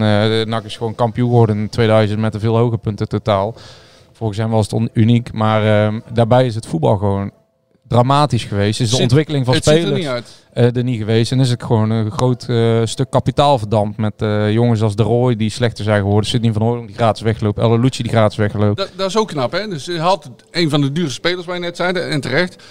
NAC 0.50 0.64
is 0.64 0.78
gewoon 0.78 0.96
kampioen 0.96 1.30
geworden 1.30 1.58
in 1.58 1.70
2000 1.70 2.20
met 2.20 2.34
een 2.34 2.40
veel 2.40 2.58
hoger 2.58 2.78
punten 2.78 3.08
totaal. 3.08 3.56
volgens 4.12 4.38
hem 4.40 4.50
was 4.50 4.72
het 4.72 4.90
uniek. 4.94 5.34
Maar 5.34 5.86
ehm, 5.86 6.00
daarbij 6.14 6.46
is 6.46 6.56
het 6.56 6.66
voetbal 6.66 6.98
gewoon 6.98 7.32
dramatisch 7.88 8.44
geweest. 8.44 8.80
Is 8.80 8.90
de 8.90 9.02
ontwikkeling 9.02 9.46
van 9.46 9.54
ziet 9.54 9.66
er 9.66 9.74
spelers 9.74 10.00
niet 10.00 10.46
eh, 10.54 10.76
er 10.76 10.84
niet 10.84 10.98
geweest. 10.98 11.32
En 11.32 11.40
is 11.40 11.50
het 11.50 11.64
gewoon 11.64 11.90
een 11.90 12.12
groot 12.12 12.46
eh, 12.50 12.82
stuk 12.84 13.10
kapitaal 13.10 13.58
verdampt 13.58 13.98
met 13.98 14.14
eh, 14.18 14.52
jongens 14.52 14.82
als 14.82 14.96
De 14.96 15.04
Roy 15.04 15.36
die 15.36 15.50
slechter 15.50 15.84
zijn 15.84 16.02
geworden. 16.02 16.30
Sidney 16.30 16.54
van 16.54 16.62
Hooydonk 16.62 16.88
die 16.88 16.96
gratis 16.96 17.22
wegloopt. 17.22 17.60
El 17.60 17.80
Lucci 17.80 18.04
die 18.04 18.12
gratis 18.12 18.38
wegloopt. 18.38 18.78
Dat, 18.78 18.92
dat 18.96 19.08
is 19.10 19.18
ook 19.18 19.28
knap, 19.28 19.52
hè? 19.52 19.68
Dus 19.68 19.86
hij 19.86 19.98
had 19.98 20.30
een 20.52 20.70
van 20.70 20.82
de 20.82 20.92
dure 20.92 21.10
spelers, 21.10 21.46
waar 21.46 21.56
je 21.56 21.62
net 21.62 21.76
zei, 21.76 21.94
en 21.98 22.22
terecht. 22.22 22.64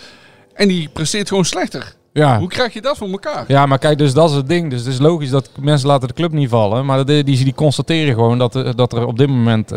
En 0.55 0.69
die 0.69 0.89
presteert 0.93 1.29
gewoon 1.29 1.45
slechter. 1.45 1.95
Ja. 2.12 2.39
Hoe 2.39 2.49
krijg 2.49 2.73
je 2.73 2.81
dat 2.81 2.97
voor 2.97 3.09
elkaar? 3.09 3.45
Ja, 3.49 3.67
maar 3.67 3.79
kijk, 3.79 3.99
dus 3.99 4.12
dat 4.12 4.31
is 4.31 4.37
het 4.37 4.49
ding. 4.49 4.71
Dus 4.71 4.81
het 4.81 4.89
is 4.89 4.99
logisch 4.99 5.31
dat 5.31 5.51
mensen 5.61 5.89
laten 5.89 6.09
de 6.09 6.14
club 6.14 6.33
niet 6.33 6.49
vallen. 6.49 6.87
Maar 6.87 7.05
die, 7.05 7.25
die, 7.25 7.45
die 7.45 7.55
constateren 7.55 8.14
gewoon 8.14 8.39
dat, 8.39 8.55
er- 8.55 8.77
dat 8.77 8.93
er 8.93 9.07
op 9.07 9.19
dit 9.19 9.29
moment 9.29 9.71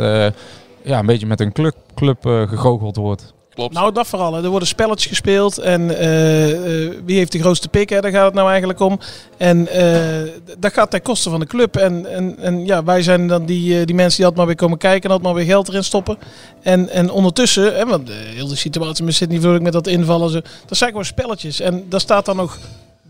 ja, 0.84 1.00
een 1.00 1.06
beetje 1.06 1.28
met 1.28 1.40
een 1.40 1.52
club, 1.52 1.76
club 1.96 2.18
gegoocheld 2.24 2.96
wordt. 2.96 3.34
Nou, 3.68 3.92
dat 3.94 4.08
vooral. 4.08 4.34
hè. 4.34 4.44
Er 4.44 4.50
worden 4.50 4.68
spelletjes 4.68 5.08
gespeeld. 5.08 5.58
En 5.58 5.98
eh, 5.98 6.52
eh, 6.52 6.94
wie 7.06 7.18
heeft 7.18 7.32
de 7.32 7.40
grootste 7.40 7.70
pik? 7.70 7.90
Hè? 7.90 8.02
Daar 8.02 8.12
gaat 8.12 8.26
het 8.26 8.34
nou 8.34 8.50
eigenlijk 8.50 8.80
om. 8.80 9.00
En 9.38 9.68
eh, 9.68 10.32
dat 10.60 10.74
gaat 10.74 10.92
ten 10.92 11.02
koste 11.02 11.30
van 11.30 11.40
de 11.40 11.46
club. 11.46 11.78
En, 11.78 12.06
en, 12.06 12.38
en 12.40 12.66
ja, 12.66 12.84
wij 12.84 13.02
zijn 13.02 13.28
dan 13.28 13.46
die, 13.46 13.86
die 13.86 13.96
mensen 13.96 14.16
die 14.16 14.26
altijd 14.26 14.36
maar 14.36 14.46
weer 14.46 14.56
komen 14.56 14.78
kijken. 14.78 15.04
En 15.04 15.10
altijd 15.10 15.34
maar 15.34 15.44
weer 15.44 15.54
geld 15.54 15.68
erin 15.68 15.84
stoppen. 15.84 16.18
En, 16.62 16.90
en 16.90 17.10
ondertussen, 17.12 17.76
hè, 17.76 17.86
want 17.86 18.08
de 18.08 18.14
hele 18.14 18.56
situatie 18.56 19.06
met 19.06 19.16
Sydney 19.16 19.40
Vlug 19.40 19.60
met 19.60 19.74
dat 19.74 19.88
invallen. 19.88 20.30
Zo, 20.30 20.40
dat 20.66 20.78
zijn 20.78 20.90
gewoon 20.90 21.06
spelletjes. 21.06 21.60
En 21.60 21.86
dat 21.90 22.02
staat 22.02 22.26
dan 22.26 22.36
nog 22.36 22.58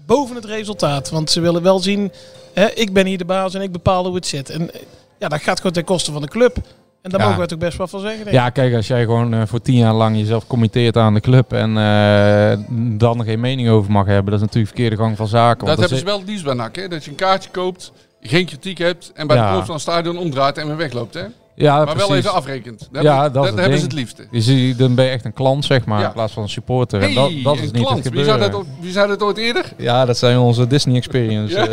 boven 0.06 0.36
het 0.36 0.46
resultaat. 0.46 1.10
Want 1.10 1.32
ze 1.32 1.40
willen 1.40 1.62
wel 1.62 1.80
zien, 1.80 2.12
hè, 2.54 2.72
ik 2.74 2.94
ben 2.94 3.06
hier 3.06 3.18
de 3.18 3.26
baas 3.26 3.54
en 3.54 3.62
ik 3.62 3.72
bepaal 3.72 4.06
hoe 4.06 4.16
het 4.16 4.28
zit. 4.28 4.50
En 4.50 4.72
ja, 5.20 5.28
dat 5.28 5.42
gaat 5.42 5.58
gewoon 5.58 5.72
ten 5.72 5.84
koste 5.84 6.12
van 6.12 6.22
de 6.22 6.28
club. 6.28 6.58
En 7.02 7.10
daar 7.10 7.20
Ja. 7.20 7.26
mogen 7.26 7.42
we 7.42 7.48
toch 7.48 7.60
best 7.60 7.78
wel 7.78 7.88
van 7.88 8.00
zeggen. 8.00 8.18
denk 8.18 8.30
ik. 8.30 8.34
Ja, 8.36 8.50
kijk, 8.50 8.76
als 8.76 8.88
jij 8.88 9.04
gewoon 9.04 9.34
eh, 9.34 9.42
voor 9.46 9.62
tien 9.62 9.76
jaar 9.78 9.94
lang 9.94 10.18
jezelf 10.18 10.48
committeert 10.48 10.98
aan 10.98 11.14
de 11.14 11.20
club 11.20 11.54
en 11.54 11.78
eh, 11.78 12.58
dan 12.98 13.24
geen 13.24 13.40
mening 13.40 13.70
over 13.70 13.92
mag 13.92 14.06
hebben, 14.06 14.26
dat 14.26 14.34
is 14.34 14.40
natuurlijk 14.42 14.74
verkeerde 14.76 14.96
gang 15.04 15.18
van 15.18 15.28
zaken. 15.28 15.66
Dat 15.68 15.80
hebben 15.80 15.98
ze 15.98 16.06
wel 16.06 16.18
het 16.20 16.28
liefst 16.28 16.44
bij 16.44 16.54
NAC, 16.54 16.76
hè? 16.76 16.88
Dat 16.88 17.04
je 17.04 17.10
een 17.10 17.16
kaartje 17.16 17.50
koopt, 17.50 17.92
geen 18.22 18.46
kritiek 18.46 18.78
hebt 18.78 19.12
en 19.16 19.28
bij 19.28 19.36
Ja. 19.38 19.58
de 19.60 19.66
van 19.66 19.74
het 19.74 19.82
stadion 19.82 20.18
omdraait 20.18 20.58
en 20.58 20.68
weer 20.68 20.78
wegloopt, 20.78 21.14
hè? 21.14 21.24
Ja, 21.56 21.76
maar 21.76 21.86
precies. 21.86 22.08
wel 22.08 22.18
even 22.18 22.34
afrekent. 22.34 22.88
Dat, 22.92 23.04
ja, 23.04 23.30
dat, 23.30 23.46
het 23.46 23.60
hebben 23.60 23.78
ze 23.78 23.84
het 23.84 23.94
liefste. 23.94 24.28
Je 24.32 24.42
ziet, 24.42 24.78
dan 24.78 24.96
ben 24.96 25.06
je 25.06 25.12
echt 25.12 25.26
een 25.26 25.34
klant, 25.34 25.66
zeg 25.66 25.86
maar, 25.86 26.00
Ja. 26.00 26.08
in 26.08 26.14
plaats 26.14 26.34
van 26.34 26.44
een 26.44 26.50
supporter. 26.50 27.02
en 27.02 27.14
dat, 27.14 27.32
dat 27.44 27.56
is 27.56 27.62
een 27.62 27.74
niet 27.74 27.86
klant. 27.86 28.04
het 28.04 28.14
Wie 28.14 28.24
zei, 28.24 28.42
gebeuren. 28.42 28.66
dat, 28.82 29.06
wie 29.08 29.08
dat 29.08 29.24
ooit 29.24 29.38
eerder? 29.38 29.66
Ja, 29.78 30.06
dat 30.06 30.18
zijn 30.18 30.38
onze 30.38 30.68
Disney 30.68 30.96
Experience. 30.96 31.56
Ja. 31.56 31.68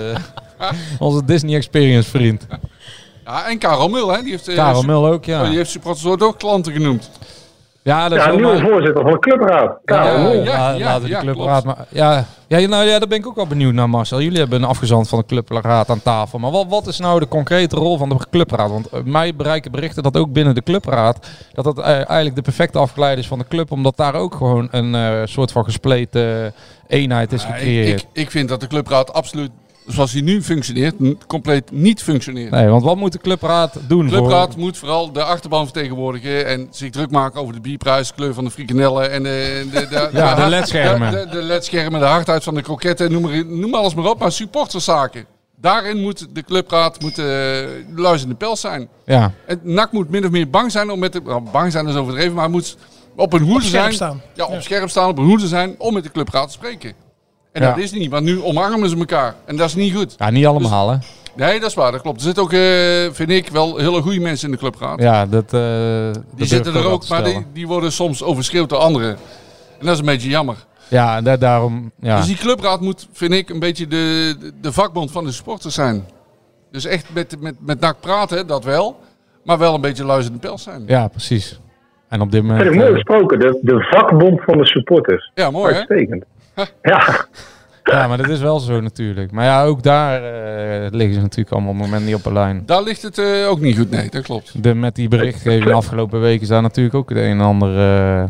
eh, 0.58 0.70
onze 0.98 1.24
Disney 1.24 1.54
Experience 1.54 2.10
vriend. 2.10 2.46
Ja, 3.26 3.48
en 3.48 3.58
Karel 3.58 3.88
Mul, 3.88 4.12
hè? 4.12 4.22
Die 4.22 4.30
heeft, 4.30 4.48
eh, 4.48 4.54
Karel 4.56 4.82
Mul 4.82 5.06
ook, 5.06 5.24
ja. 5.24 5.40
Oh, 5.42 5.48
die 5.48 5.56
heeft 5.56 5.70
supporters 5.70 6.06
ook 6.22 6.38
klanten 6.38 6.72
genoemd. 6.72 7.10
Ja, 7.82 8.08
dat 8.08 8.18
Ja, 8.18 8.24
is 8.24 8.30
wel 8.30 8.36
nieuwe 8.36 8.52
maar- 8.60 8.70
voorzitter 8.70 9.02
van 9.02 9.12
de 9.12 9.18
clubraad. 9.18 9.78
Karel 9.84 10.16
Ja, 10.18 10.22
Mol. 10.22 10.32
ja, 10.44 10.70
ja, 10.72 10.84
laten 10.84 11.02
we 11.02 11.08
ja, 11.08 11.20
de 11.20 11.30
clubraad 11.32 11.64
maar. 11.64 11.86
Ja, 11.88 12.24
ja, 12.46 12.68
nou 12.68 12.84
ja, 12.84 12.98
daar 12.98 13.08
ben 13.08 13.18
ik 13.18 13.26
ook 13.26 13.34
wel 13.36 13.46
benieuwd 13.46 13.74
naar, 13.74 13.90
Marcel. 13.90 14.20
Jullie 14.20 14.38
hebben 14.38 14.62
een 14.62 14.68
afgezant 14.68 15.08
van 15.08 15.18
de 15.18 15.24
clubraad 15.42 15.90
aan 15.90 16.02
tafel. 16.02 16.38
Maar 16.38 16.50
wat, 16.50 16.66
wat 16.68 16.86
is 16.86 16.98
nou 16.98 17.20
de 17.20 17.28
concrete 17.28 17.76
rol 17.76 17.98
van 17.98 18.08
de 18.08 18.16
clubraad? 18.30 18.70
Want 18.70 18.88
eh, 18.88 19.00
mij 19.04 19.34
bereiken 19.34 19.70
berichten 19.70 20.02
dat 20.02 20.16
ook 20.16 20.32
binnen 20.32 20.54
de 20.54 20.62
clubraad 20.62 21.26
dat 21.52 21.64
dat 21.64 21.78
eh, 21.78 21.84
eigenlijk 21.86 22.34
de 22.34 22.42
perfecte 22.42 22.78
afgeleide 22.78 23.20
is 23.20 23.26
van 23.28 23.38
de 23.38 23.46
club, 23.48 23.70
omdat 23.70 23.96
daar 23.96 24.14
ook 24.14 24.34
gewoon 24.34 24.68
een 24.70 24.94
eh, 24.94 25.20
soort 25.24 25.52
van 25.52 25.64
gespleten 25.64 26.54
eenheid 26.86 27.32
is 27.32 27.42
ik, 27.44 27.48
gecreëerd. 27.50 28.00
ik, 28.00 28.06
ik 28.12 28.30
vind 28.30 28.48
dat 28.48 28.60
de 28.60 28.66
clubraad 28.66 29.12
absoluut, 29.12 29.50
zoals 29.86 30.12
hij 30.12 30.20
nu 30.20 30.42
functioneert, 30.42 30.94
compleet 31.26 31.70
niet 31.70 32.02
functioneert. 32.02 32.50
nee, 32.50 32.68
want 32.68 32.82
wat 32.82 32.96
moet 32.96 33.12
de 33.12 33.18
clubraad 33.18 33.78
doen? 33.88 34.04
De 34.04 34.08
voor- 34.10 34.18
clubraad 34.18 34.56
moet 34.56 34.78
vooral 34.78 35.12
de 35.12 35.22
achterban 35.22 35.64
vertegenwoordigen 35.64 36.46
en 36.46 36.68
zich 36.70 36.90
druk 36.90 37.10
maken 37.10 37.40
over 37.40 37.54
de 37.54 37.60
bierprijs, 37.60 38.14
kleur 38.14 38.34
van 38.34 38.44
de 38.44 38.50
frikandellen 38.50 39.10
en 39.10 39.22
de, 39.22 39.66
de, 39.72 39.86
de, 39.88 40.08
Ja, 40.12 40.34
de 40.34 40.46
ledschermen. 40.48 41.10
De, 41.12 41.24
de, 41.24 41.28
de 41.36 41.42
ledschermen, 41.42 42.00
de 42.00 42.06
hardheid 42.06 42.42
van 42.44 42.54
de 42.54 42.62
kroketten, 42.62 43.12
noem, 43.12 43.22
maar, 43.22 43.46
noem 43.46 43.74
alles 43.74 43.94
maar 43.94 44.10
op. 44.10 44.18
Maar 44.18 44.32
supporterszaken, 44.32 45.24
daarin 45.60 46.00
moet 46.00 46.26
de 46.34 46.42
clubraad 46.42 47.00
moet, 47.00 47.18
uh, 47.18 47.26
luizende 47.96 48.34
pels 48.34 48.60
zijn. 48.60 48.88
Ja. 49.04 49.32
En 49.46 49.60
NAC 49.62 49.92
moet 49.92 50.10
min 50.10 50.24
of 50.24 50.30
meer 50.30 50.50
bang 50.50 50.72
zijn 50.72 50.90
om 50.90 50.98
met 50.98 51.12
de, 51.12 51.20
nou, 51.24 51.42
bang 51.52 51.72
zijn 51.72 51.88
is 51.88 51.94
overdreven, 51.94 52.34
maar 52.34 52.50
moet 52.50 52.76
op 53.16 53.32
een 53.32 53.42
hoede 53.42 53.66
zijn. 53.66 53.92
staan. 53.92 54.20
Ja, 54.34 54.44
op 54.44 54.52
Ja. 54.52 54.60
scherp 54.60 54.88
staan, 54.90 55.08
op 55.08 55.18
een 55.18 55.24
hoede 55.24 55.46
zijn 55.46 55.74
om 55.78 55.94
met 55.94 56.02
de 56.02 56.10
clubraad 56.10 56.46
te 56.46 56.52
spreken. 56.52 56.92
En 57.56 57.62
Ja. 57.62 57.68
dat 57.68 57.78
is 57.78 57.92
niet, 57.92 58.10
want 58.10 58.24
nu 58.24 58.42
omarmen 58.42 58.88
ze 58.88 58.96
elkaar. 58.96 59.34
En 59.44 59.56
dat 59.56 59.66
is 59.68 59.74
niet 59.74 59.94
goed. 59.94 60.14
Ja, 60.18 60.30
niet 60.30 60.46
allemaal, 60.46 60.90
hè? 60.90 60.96
Nee, 61.36 61.60
dat 61.60 61.68
is 61.68 61.74
waar, 61.74 61.92
dat 61.92 62.00
klopt. 62.00 62.16
Er 62.16 62.24
zitten 62.24 62.42
ook, 62.42 62.52
eh, 62.52 63.12
vind 63.12 63.30
ik, 63.30 63.48
wel 63.48 63.76
hele 63.76 64.00
goede 64.02 64.20
mensen 64.20 64.46
in 64.46 64.52
de 64.52 64.58
clubraad. 64.60 65.00
Ja, 65.00 65.26
dat. 65.26 65.52
eh, 65.52 65.60
die 66.34 66.46
zitten 66.46 66.74
er 66.74 66.86
ook, 66.86 67.08
maar 67.08 67.24
die, 67.24 67.46
die 67.52 67.66
worden 67.66 67.92
soms 67.92 68.22
overschreeuwd 68.22 68.68
door 68.68 68.78
anderen. 68.78 69.10
En 69.78 69.86
dat 69.86 69.92
is 69.94 69.98
een 69.98 70.04
beetje 70.04 70.28
jammer. 70.28 70.56
Ja, 70.88 71.16
en 71.16 71.24
da- 71.24 71.36
daarom. 71.36 71.90
Ja. 72.00 72.16
Dus 72.16 72.26
die 72.26 72.36
clubraad 72.36 72.80
moet, 72.80 73.08
vind 73.12 73.32
ik, 73.32 73.48
een 73.50 73.58
beetje 73.58 73.86
de, 73.86 74.36
de, 74.60 74.72
vakbond 74.72 75.10
van 75.10 75.24
de 75.24 75.32
supporters 75.32 75.74
zijn. 75.74 76.04
Dus 76.70 76.84
echt 76.84 77.06
met, 77.12 77.36
met, 77.40 77.54
met 77.60 77.80
NAC 77.80 77.96
praten, 78.00 78.46
dat 78.46 78.64
wel. 78.64 78.96
Maar 79.44 79.58
wel 79.58 79.74
een 79.74 79.80
beetje 79.80 80.04
luisterende 80.04 80.46
pels 80.48 80.62
zijn. 80.62 80.82
ja, 80.86 81.08
precies. 81.08 81.60
En 82.08 82.20
op 82.20 82.30
dit 82.32 82.40
Dat 82.42 82.50
moment. 82.50 82.62
vind 82.68 82.74
ik 82.74 82.80
mooi 82.80 82.88
eh, 82.92 82.94
gesproken. 83.06 83.38
De, 83.38 83.58
de 83.62 83.86
vakbond 83.90 84.40
van 84.44 84.58
de 84.58 84.66
supporters. 84.66 85.30
Ja, 85.34 85.50
mooi 85.50 85.74
hè? 85.74 85.80
Ja, 86.82 87.26
Ja, 87.84 88.06
maar 88.08 88.16
dat 88.16 88.28
is 88.28 88.40
wel 88.40 88.58
zo 88.58 88.80
natuurlijk. 88.80 89.30
Maar 89.30 89.44
ja, 89.44 89.64
ook 89.64 89.82
daar 89.82 90.22
eh, 90.22 90.90
liggen 90.90 91.14
ze 91.14 91.20
natuurlijk 91.20 91.50
allemaal 91.50 91.70
op 91.72 91.76
het 91.76 91.86
moment 91.86 92.04
niet 92.06 92.14
op 92.14 92.22
de 92.22 92.32
lijn. 92.32 92.62
Daar 92.66 92.82
ligt 92.82 93.02
het 93.02 93.18
eh, 93.18 93.48
ook 93.48 93.60
niet 93.60 93.76
goed, 93.76 93.90
nee, 93.90 94.10
dat 94.10 94.22
klopt. 94.22 94.62
De, 94.62 94.74
met 94.74 94.94
die 94.94 95.08
berichtgeving 95.08 95.64
de 95.64 95.72
afgelopen 95.72 96.20
weken 96.20 96.42
is 96.42 96.48
daar 96.48 96.62
natuurlijk 96.62 96.94
ook 96.94 97.08
het 97.08 97.18
een 97.18 97.24
en 97.24 97.40
ander 97.40 97.78
eh, 97.78 98.24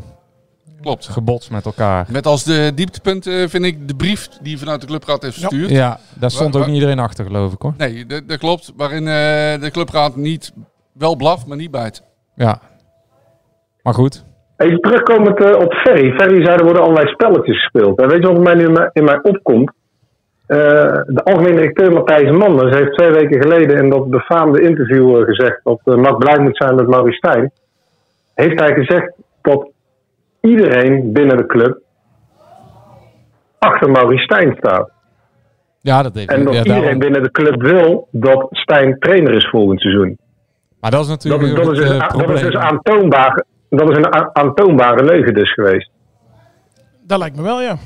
Klopt. 0.81 1.09
gebots 1.09 1.49
met 1.49 1.65
elkaar. 1.65 2.07
Met 2.11 2.27
als 2.27 2.45
de 2.45 2.73
dieptepunt 2.75 3.27
eh, 3.27 3.49
vind 3.49 3.65
ik 3.65 3.89
de 3.89 3.95
brief 3.95 4.29
die 4.43 4.59
vanuit 4.59 4.81
de 4.81 4.87
clubraad 4.87 5.23
heeft 5.23 5.39
verstuurd. 5.39 5.71
Ja, 5.71 6.01
daar 6.15 6.31
stond 6.31 6.57
ook 6.57 6.67
niet 6.67 6.75
iedereen 6.75 6.99
achter, 6.99 7.25
geloof 7.25 7.53
ik 7.53 7.63
hoor. 7.63 7.75
Nee, 7.77 8.07
dat, 8.07 8.29
dat 8.29 8.39
klopt. 8.39 8.73
Waarin 8.77 9.07
eh, 9.09 9.61
de 9.61 9.69
clubraad 9.73 10.17
niet 10.17 10.53
wel 10.93 11.17
blaft, 11.17 11.47
maar 11.47 11.57
niet 11.57 11.71
bijt. 11.71 12.03
Ja. 12.35 12.61
Maar 13.83 13.95
goed. 13.95 14.25
Even 14.57 14.81
terugkomend 14.81 15.41
eh, 15.41 15.61
op 15.65 15.73
Ferry. 15.75 16.13
Ferry 16.13 16.45
zei 16.45 16.57
er 16.57 16.65
worden 16.65 16.83
allerlei 16.83 17.09
spelletjes 17.09 17.61
gespeeld. 17.61 18.01
En 18.01 18.09
weet 18.09 18.23
je 18.23 18.33
wat 18.33 18.43
mij 18.43 18.55
nu 18.55 18.65
in 18.93 19.05
mij, 19.05 19.19
opkomt? 19.23 19.73
Eh, 20.47 20.59
de 21.07 21.21
algemeen 21.25 21.55
directeur 21.57 21.93
Matthijs 21.93 22.31
Manders 22.31 22.77
heeft 22.77 22.93
twee 22.97 23.11
weken 23.11 23.43
geleden 23.43 23.77
in 23.77 23.91
dat 23.91 24.11
befaamde 24.11 24.61
interview 24.63 25.17
eh, 25.17 25.25
gezegd 25.25 25.61
dat 25.65 25.81
uh, 25.85 26.17
blij 26.17 26.39
moet 26.39 26.57
zijn 26.57 26.75
met 26.75 26.87
Maurice 26.87 27.17
Stijn. 27.17 27.53
Heeft 28.35 28.61
hij 28.61 28.75
gezegd 28.75 29.13
dat 29.43 29.69
iedereen 30.41 31.13
binnen 31.13 31.37
de 31.37 31.47
club 31.47 31.79
achter 33.59 33.91
Maurice 33.91 34.23
Stijn 34.23 34.55
staat. 34.59 34.91
Ja, 35.81 36.03
dat 36.03 36.15
heeft 36.15 36.31
En 36.31 36.45
dat 36.45 36.53
ja, 36.53 36.59
iedereen 36.59 36.81
daarom- 36.83 36.99
binnen 36.99 37.23
de 37.23 37.31
club 37.31 37.63
wil 37.63 38.09
dat 38.11 38.47
Stijn 38.51 38.99
trainer 38.99 39.33
is 39.35 39.49
volgend 39.51 39.81
seizoen. 39.81 40.19
Maar 40.81 40.91
dat 40.91 41.01
is 41.01 41.07
Dat 41.07 41.23
natuurlijk 41.25 41.59
is, 41.59 41.65
dat 41.65 41.73
is, 41.73 41.79
dus, 41.79 41.99
dat 41.99 42.31
is 42.31 42.41
dus 42.41 42.57
aantoonbaar. 42.57 43.45
Dat 43.69 43.91
is 43.91 43.97
een 43.97 44.37
aantoonbare 44.37 45.05
leugen 45.05 45.35
dus 45.35 45.53
geweest. 45.53 45.91
Dat 47.03 47.19
lijkt 47.19 47.37
me 47.37 47.43
wel, 47.43 47.63
ja. 47.63 47.77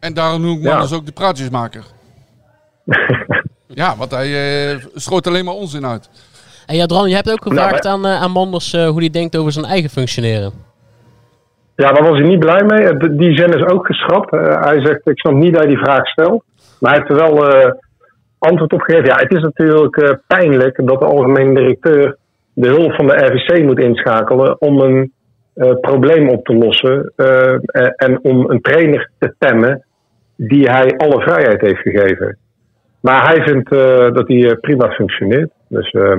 En 0.00 0.14
daarom 0.14 0.40
noem 0.40 0.56
ik 0.56 0.62
Ja. 0.62 0.70
Manders 0.70 0.92
ook 0.92 1.06
de 1.06 1.12
praatjesmaker. 1.12 1.84
ja, 3.66 3.96
want 3.96 4.10
hij 4.10 4.26
eh 4.70 4.76
strooit 4.94 5.26
alleen 5.26 5.44
maar 5.44 5.54
onzin 5.54 5.86
uit. 5.86 6.10
En 6.66 6.76
ja, 6.76 6.86
Dran, 6.86 7.08
je 7.08 7.14
hebt 7.14 7.32
ook 7.32 7.42
gevraagd 7.42 7.82
Nou, 7.82 8.04
aan, 8.04 8.06
aan 8.06 8.30
Manders 8.30 8.72
eh, 8.72 8.88
hoe 8.88 9.00
hij 9.00 9.10
denkt 9.10 9.36
over 9.36 9.52
zijn 9.52 9.64
eigen 9.64 9.90
functioneren. 9.90 10.52
Ja, 11.76 11.92
daar 11.92 12.08
was 12.08 12.18
hij 12.18 12.28
niet 12.28 12.38
blij 12.38 12.62
mee. 12.62 13.16
Die 13.16 13.36
zin 13.36 13.52
is 13.52 13.64
ook 13.72 13.86
geschrapt. 13.86 14.30
Hij 14.64 14.80
zegt, 14.80 15.00
ik 15.08 15.18
snap 15.18 15.34
niet 15.34 15.52
dat 15.52 15.62
hij 15.62 15.68
die 15.68 15.84
vraag 15.84 16.08
stelt. 16.08 16.42
Maar 16.80 16.90
hij 16.92 17.00
heeft 17.00 17.20
er 17.20 17.26
wel 17.26 17.48
eh, 17.48 17.72
antwoord 18.38 18.72
op 18.72 18.80
gegeven. 18.80 19.06
Ja, 19.06 19.16
het 19.16 19.32
is 19.32 19.42
natuurlijk 19.42 19.96
eh, 19.96 20.10
pijnlijk 20.26 20.86
dat 20.86 21.00
de 21.00 21.06
algemene 21.06 21.54
directeur 21.54 22.16
de 22.52 22.68
hulp 22.68 22.92
van 22.92 23.06
de 23.06 23.14
RVC 23.14 23.64
moet 23.64 23.78
inschakelen 23.78 24.60
om 24.60 24.80
een 24.80 25.12
probleem 25.80 26.28
op 26.28 26.44
te 26.44 26.54
lossen. 26.54 27.12
eh, 27.16 27.54
en- 27.96 28.18
om 28.22 28.50
een 28.50 28.60
trainer 28.60 29.10
te 29.18 29.34
temmen 29.38 29.84
die 30.36 30.70
hij 30.70 30.96
alle 30.96 31.20
vrijheid 31.20 31.60
heeft 31.60 31.80
gegeven. 31.80 32.36
Maar 33.00 33.26
hij 33.26 33.42
vindt 33.42 33.72
eh, 33.72 34.12
dat 34.12 34.28
hij 34.28 34.50
eh, 34.50 34.60
prima 34.60 34.90
functioneert. 34.90 35.50
Dus 35.68 35.90
ehm, 35.90 36.18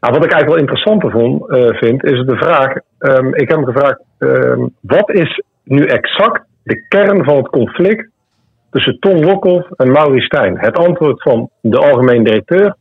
nou, 0.00 0.14
wat 0.14 0.24
ik 0.24 0.32
eigenlijk 0.32 0.48
wel 0.48 0.56
interessanter 0.56 1.10
vond, 1.10 1.48
eh, 1.50 1.76
vind, 1.78 2.04
is 2.04 2.24
de 2.26 2.36
vraag. 2.36 2.74
ehm, 2.98 3.26
ik 3.34 3.48
heb 3.48 3.56
hem 3.58 3.64
gevraagd: 3.64 4.00
ehm, 4.18 4.66
wat 4.80 5.10
is 5.10 5.42
nu 5.64 5.84
exact 5.86 6.42
de 6.62 6.84
kern 6.88 7.24
van 7.24 7.36
het 7.36 7.48
conflict 7.48 8.08
tussen 8.70 8.98
Ton 8.98 9.24
Lokhoff 9.24 9.70
en 9.76 9.90
Maurice 9.90 10.24
Stijn? 10.24 10.58
Het 10.58 10.78
antwoord 10.78 11.22
van 11.22 11.50
de 11.60 11.78
algemeen 11.78 12.24
directeur: 12.24 12.76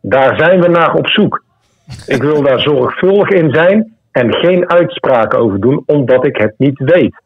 daar 0.00 0.38
zijn 0.38 0.60
we 0.60 0.68
naar 0.68 0.94
op 0.94 1.08
zoek. 1.08 1.42
Ik 2.06 2.22
wil 2.22 2.42
daar 2.42 2.60
zorgvuldig 2.60 3.28
in 3.28 3.50
zijn 3.50 3.95
en 4.16 4.34
geen 4.34 4.70
uitspraken 4.70 5.38
over 5.38 5.60
doen, 5.60 5.82
omdat 5.86 6.26
ik 6.26 6.36
het 6.36 6.54
niet 6.56 6.78
weet. 6.78 7.22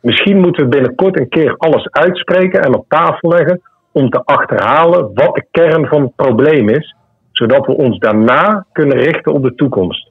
Misschien 0.00 0.40
moeten 0.40 0.62
we 0.62 0.68
binnenkort 0.68 1.20
een 1.20 1.28
keer 1.28 1.54
alles 1.56 1.90
uitspreken 1.90 2.62
en 2.62 2.76
op 2.76 2.84
tafel 2.88 3.28
leggen 3.28 3.60
om 3.92 4.10
te 4.10 4.22
achterhalen 4.24 5.10
wat 5.14 5.34
de 5.34 5.44
kern 5.50 5.86
van 5.86 6.02
het 6.02 6.16
probleem 6.16 6.68
is, 6.68 6.94
zodat 7.32 7.66
we 7.66 7.72
ons 7.72 7.98
daarna 7.98 8.66
kunnen 8.72 8.98
richten 8.98 9.32
op 9.32 9.42
de 9.42 9.54
toekomst. 9.54 10.10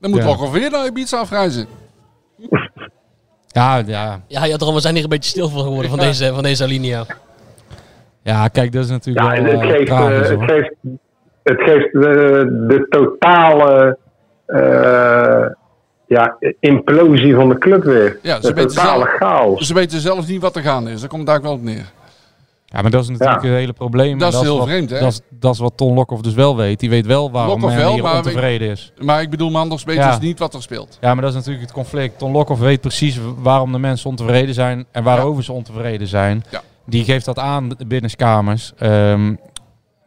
Dan 0.00 0.10
moet 0.10 0.20
Ja. 0.20 0.26
Lokhoff 0.26 0.52
weer 0.52 0.70
naar 0.70 0.86
Ibiza 0.86 1.18
afreizen. 1.18 1.66
Ja, 3.54 3.82
ja. 3.86 4.20
Ja, 4.26 4.56
we 4.56 4.80
zijn 4.80 4.94
hier 4.94 5.02
een 5.02 5.08
beetje 5.08 5.30
stil 5.30 5.48
van 5.48 5.62
geworden 5.62 5.90
van 5.90 5.98
deze, 5.98 6.32
van 6.34 6.42
deze 6.42 6.64
alinea. 6.64 7.04
ja, 8.22 8.48
kijk, 8.48 8.72
dat 8.72 8.84
is 8.84 8.90
natuurlijk 8.90 9.26
Ja, 9.26 9.34
en 9.34 9.44
wel 9.44 9.52
het 9.52 9.62
eh, 9.62 9.70
geeft, 9.70 9.88
eh, 9.88 9.96
tragisch, 9.96 10.28
het 10.28 10.42
geeft, 10.50 10.74
het 11.42 11.62
geeft 11.62 11.92
de, 11.92 12.64
de 12.68 12.86
totale 12.88 13.84
eh, 13.84 14.01
ja, 16.06 16.36
implosie 16.60 17.34
van 17.34 17.48
de 17.48 17.58
club 17.58 17.84
weer. 17.84 18.18
Ja, 18.22 18.40
ze 18.40 18.52
weten 18.52 18.70
zelf- 18.70 19.08
chaos. 19.08 19.66
Ze 19.66 19.74
weten 19.74 20.00
zelf 20.00 20.28
niet 20.28 20.40
wat 20.40 20.56
er 20.56 20.62
gaande 20.62 20.90
is. 20.90 21.00
Daar 21.00 21.08
komt 21.08 21.28
eigenlijk 21.28 21.62
wel 21.62 21.72
op 21.72 21.76
neer. 21.76 21.92
Ja, 22.64 22.82
maar 22.82 22.90
dat 22.90 23.02
is 23.02 23.08
natuurlijk 23.08 23.42
Ja. 23.42 23.48
het 23.48 23.58
hele 23.58 23.72
probleem. 23.72 24.18
Dat 24.18 24.32
is 24.34 24.40
heel 24.40 24.58
wat, 24.58 24.66
vreemd, 24.66 24.90
hè? 24.90 24.98
Dat 25.00 25.12
is, 25.12 25.20
dat 25.30 25.52
is 25.54 25.58
wat 25.60 25.72
Ton 25.76 25.94
Lokhoff 25.94 26.22
dus 26.22 26.34
wel 26.34 26.56
weet. 26.56 26.80
Die 26.80 26.90
weet 26.90 27.06
wel 27.06 27.30
waarom 27.30 27.60
Lokhoff 27.60 27.76
wel, 27.82 27.96
maar 27.96 28.16
ontevreden 28.16 28.68
is. 28.68 28.92
Maar 28.98 29.22
ik 29.22 29.30
bedoel, 29.30 29.50
Manders 29.50 29.84
weet 29.84 29.96
Ja. 29.96 30.08
dus 30.10 30.18
niet 30.18 30.38
wat 30.38 30.54
er 30.54 30.62
speelt. 30.62 30.98
Ja, 31.00 31.12
maar 31.14 31.22
dat 31.22 31.30
is 31.30 31.36
natuurlijk 31.36 31.64
het 31.64 31.72
conflict. 31.72 32.18
Ton 32.18 32.32
Lokhoff 32.32 32.60
weet 32.60 32.80
precies 32.80 33.18
waarom 33.38 33.72
de 33.72 33.78
mensen 33.78 34.10
ontevreden 34.10 34.54
zijn 34.54 34.86
en 34.90 35.02
waarover 35.02 35.44
ze 35.44 35.52
ontevreden 35.52 36.06
zijn. 36.06 36.44
Ja. 36.50 36.60
Die 36.86 37.04
geeft 37.04 37.24
dat 37.24 37.38
aan 37.38 37.70
binnenskamers. 37.86 38.72
Ehm 38.78 39.34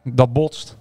dat 0.04 0.32
botst. 0.32 0.76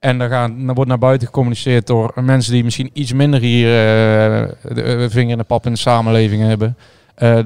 En 0.00 0.18
dan, 0.18 0.28
gaan, 0.28 0.74
wordt 0.74 0.88
naar 0.88 0.98
buiten 0.98 1.26
gecommuniceerd 1.26 1.86
door 1.86 2.12
mensen 2.14 2.52
die 2.52 2.64
misschien 2.64 2.90
iets 2.92 3.12
minder 3.12 3.40
hier 3.40 3.66
eh, 3.66 4.48
de 4.74 4.82
eh, 4.82 5.10
vinger 5.10 5.30
in 5.30 5.38
de 5.38 5.44
pap 5.44 5.66
in 5.66 5.72
de 5.72 5.78
samenleving 5.78 6.42
hebben. 6.42 6.76
Eh, 7.14 7.38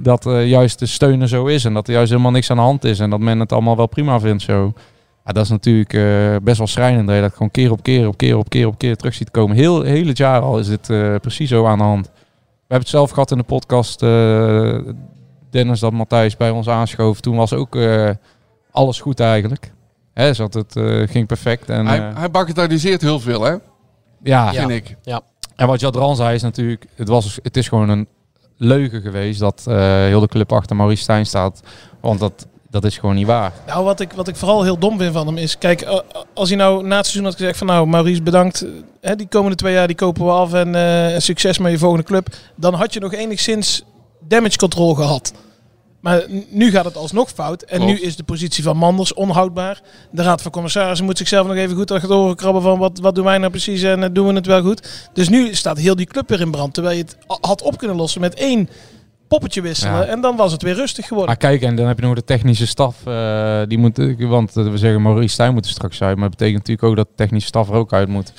dat 0.00 0.26
eh, 0.26 0.48
juist 0.48 0.78
de 0.78 0.86
steun 0.86 1.20
er 1.20 1.28
zo 1.28 1.46
is 1.46 1.64
en 1.64 1.74
dat 1.74 1.86
er 1.86 1.94
juist 1.94 2.10
helemaal 2.10 2.30
niks 2.30 2.50
aan 2.50 2.56
de 2.56 2.62
hand 2.62 2.84
is. 2.84 2.98
En 2.98 3.10
dat 3.10 3.20
men 3.20 3.40
het 3.40 3.52
allemaal 3.52 3.76
wel 3.76 3.86
prima 3.86 4.20
vindt 4.20 4.42
zo. 4.42 4.72
Ja, 5.24 5.32
dat 5.32 5.44
is 5.44 5.50
natuurlijk 5.50 5.90
best 6.44 6.58
wel 6.58 6.66
schrijnend. 6.66 7.06
Dat 7.06 7.16
je 7.16 7.22
dat 7.22 7.32
gewoon 7.32 7.50
keer 7.50 7.70
op 7.70 7.82
keer 7.82 8.08
op 8.08 8.16
keer 8.16 8.36
op 8.38 8.48
keer 8.48 8.66
op 8.66 8.78
keer 8.78 8.96
terug 8.96 9.14
ziet 9.14 9.30
komen. 9.30 9.56
Heel, 9.56 9.82
heel 9.82 10.06
het 10.06 10.16
jaar 10.16 10.40
al 10.40 10.58
is 10.58 10.66
dit 10.66 10.86
precies 11.20 11.48
zo 11.48 11.66
aan 11.66 11.78
de 11.78 11.84
hand. 11.84 12.06
We 12.06 12.12
hebben 12.58 12.78
het 12.78 12.88
zelf 12.88 13.10
gehad 13.10 13.30
in 13.30 13.38
de 13.38 13.44
podcast. 13.44 14.00
Dennis 15.50 15.80
dat 15.80 15.92
Matthijs 15.92 16.36
bij 16.36 16.50
ons 16.50 16.68
aanschoof. 16.68 17.20
Toen 17.20 17.36
was 17.36 17.52
ook 17.52 17.78
alles 18.70 19.00
goed 19.00 19.20
eigenlijk. 19.20 19.72
Hè, 20.16 20.34
zat 20.34 20.54
het 20.54 20.76
eh, 20.76 21.08
ging 21.08 21.26
perfect. 21.26 21.70
En, 21.70 21.86
hij, 21.86 21.98
eh, 21.98 22.16
hij 22.16 22.30
bagatelliseert 22.30 23.02
heel 23.02 23.20
veel, 23.20 23.42
hè? 23.42 23.54
ja, 24.22 24.52
Vind 24.52 24.70
ik. 24.70 24.96
Ja. 25.02 25.20
en 25.56 25.66
wat 25.66 25.80
Jadran 25.80 26.16
zei 26.16 26.34
is 26.34 26.42
natuurlijk, 26.42 26.86
het, 26.94 27.08
was, 27.08 27.38
het 27.42 27.56
is 27.56 27.68
gewoon 27.68 27.88
een 27.88 28.08
leugen 28.56 29.00
geweest 29.00 29.40
dat 29.40 29.64
eh, 29.68 29.76
heel 29.86 30.20
de 30.20 30.28
club 30.28 30.52
achter 30.52 30.76
Maurice 30.76 31.02
Stijn 31.02 31.26
staat. 31.26 31.62
Want 32.00 32.20
dat, 32.20 32.46
dat 32.70 32.84
is 32.84 32.98
gewoon 32.98 33.14
niet 33.14 33.26
waar. 33.26 33.52
Nou, 33.66 33.84
wat 33.84 34.00
ik, 34.00 34.12
wat 34.12 34.28
ik 34.28 34.36
vooral 34.36 34.62
heel 34.62 34.78
dom 34.78 34.98
vind 34.98 35.12
van 35.12 35.26
hem 35.26 35.36
is... 35.36 35.58
Kijk, 35.58 36.02
als 36.34 36.48
hij 36.48 36.58
nou 36.58 36.86
na 36.86 36.96
het 36.96 37.06
seizoen 37.06 37.24
had 37.24 37.36
gezegd 37.36 37.58
van... 37.58 37.66
Nou, 37.66 37.86
Maurice, 37.86 38.22
bedankt. 38.22 38.66
Hè, 39.00 39.16
die 39.16 39.28
komende 39.28 39.56
twee 39.56 39.72
jaar 39.72 39.86
die 39.86 39.96
kopen 39.96 40.24
we 40.24 40.30
af 40.30 40.52
en 40.52 40.74
eh, 40.74 41.18
succes 41.18 41.58
met 41.58 41.72
je 41.72 41.78
volgende 41.78 42.04
club. 42.04 42.28
Dan 42.54 42.74
had 42.74 42.92
je 42.92 43.00
nog 43.00 43.12
enigszins 43.12 43.84
damage 44.20 44.56
control 44.56 44.94
gehad. 44.94 45.32
Maar 46.06 46.24
nu 46.48 46.70
gaat 46.70 46.84
het 46.84 46.96
alsnog 46.96 47.30
fout. 47.30 47.62
En 47.62 47.78
Klopt. 47.78 47.92
nu 47.92 48.06
is 48.06 48.16
de 48.16 48.22
positie 48.22 48.62
van 48.64 48.76
Manders 48.76 49.14
onhoudbaar. 49.14 49.80
De 50.10 50.22
Raad 50.22 50.42
van 50.42 50.50
Commissarissen 50.50 51.06
moet 51.06 51.18
zichzelf 51.18 51.46
nog 51.46 51.56
even 51.56 51.76
goed 51.76 51.90
achter 51.90 52.12
oren 52.12 52.36
krabben 52.36 52.62
van 52.62 52.78
wat, 52.78 52.98
wat 52.98 53.14
doen 53.14 53.24
wij 53.24 53.38
nou 53.38 53.50
precies 53.50 53.82
en 53.82 54.02
eh, 54.02 54.08
doen 54.12 54.26
we 54.26 54.34
het 54.34 54.46
wel 54.46 54.62
goed. 54.62 55.08
Dus 55.12 55.28
nu 55.28 55.54
staat 55.54 55.78
heel 55.78 55.96
die 55.96 56.06
club 56.06 56.28
weer 56.28 56.40
in 56.40 56.50
brand. 56.50 56.74
Terwijl 56.74 56.96
je 56.96 57.02
het 57.02 57.16
had 57.40 57.62
op 57.62 57.78
kunnen 57.78 57.96
lossen 57.96 58.20
met 58.20 58.34
één 58.34 58.68
poppetje 59.28 59.60
wisselen. 59.62 59.94
Ja. 59.94 60.04
En 60.04 60.20
dan 60.20 60.36
was 60.36 60.52
het 60.52 60.62
weer 60.62 60.74
rustig 60.74 61.06
geworden. 61.06 61.28
Maar 61.28 61.50
kijk, 61.50 61.62
en 61.62 61.76
dan 61.76 61.86
heb 61.86 61.98
je 61.98 62.06
nog 62.06 62.14
de 62.14 62.24
technische 62.24 62.66
staf. 62.66 62.96
eh, 63.04 63.60
die 63.68 63.78
moet, 63.78 63.98
eh, 63.98 64.28
want 64.28 64.52
we 64.52 64.78
zeggen 64.78 65.02
Maurice 65.02 65.32
Stijn 65.34 65.54
moet 65.54 65.64
er 65.64 65.70
straks 65.70 66.02
uit. 66.02 66.16
Maar 66.16 66.28
dat 66.28 66.38
betekent 66.38 66.58
natuurlijk 66.58 66.88
ook 66.88 66.96
dat 66.96 67.06
de 67.08 67.14
technische 67.24 67.48
staf 67.48 67.68
er 67.68 67.74
ook 67.74 67.92
uit 67.92 68.08
moet. 68.08 68.32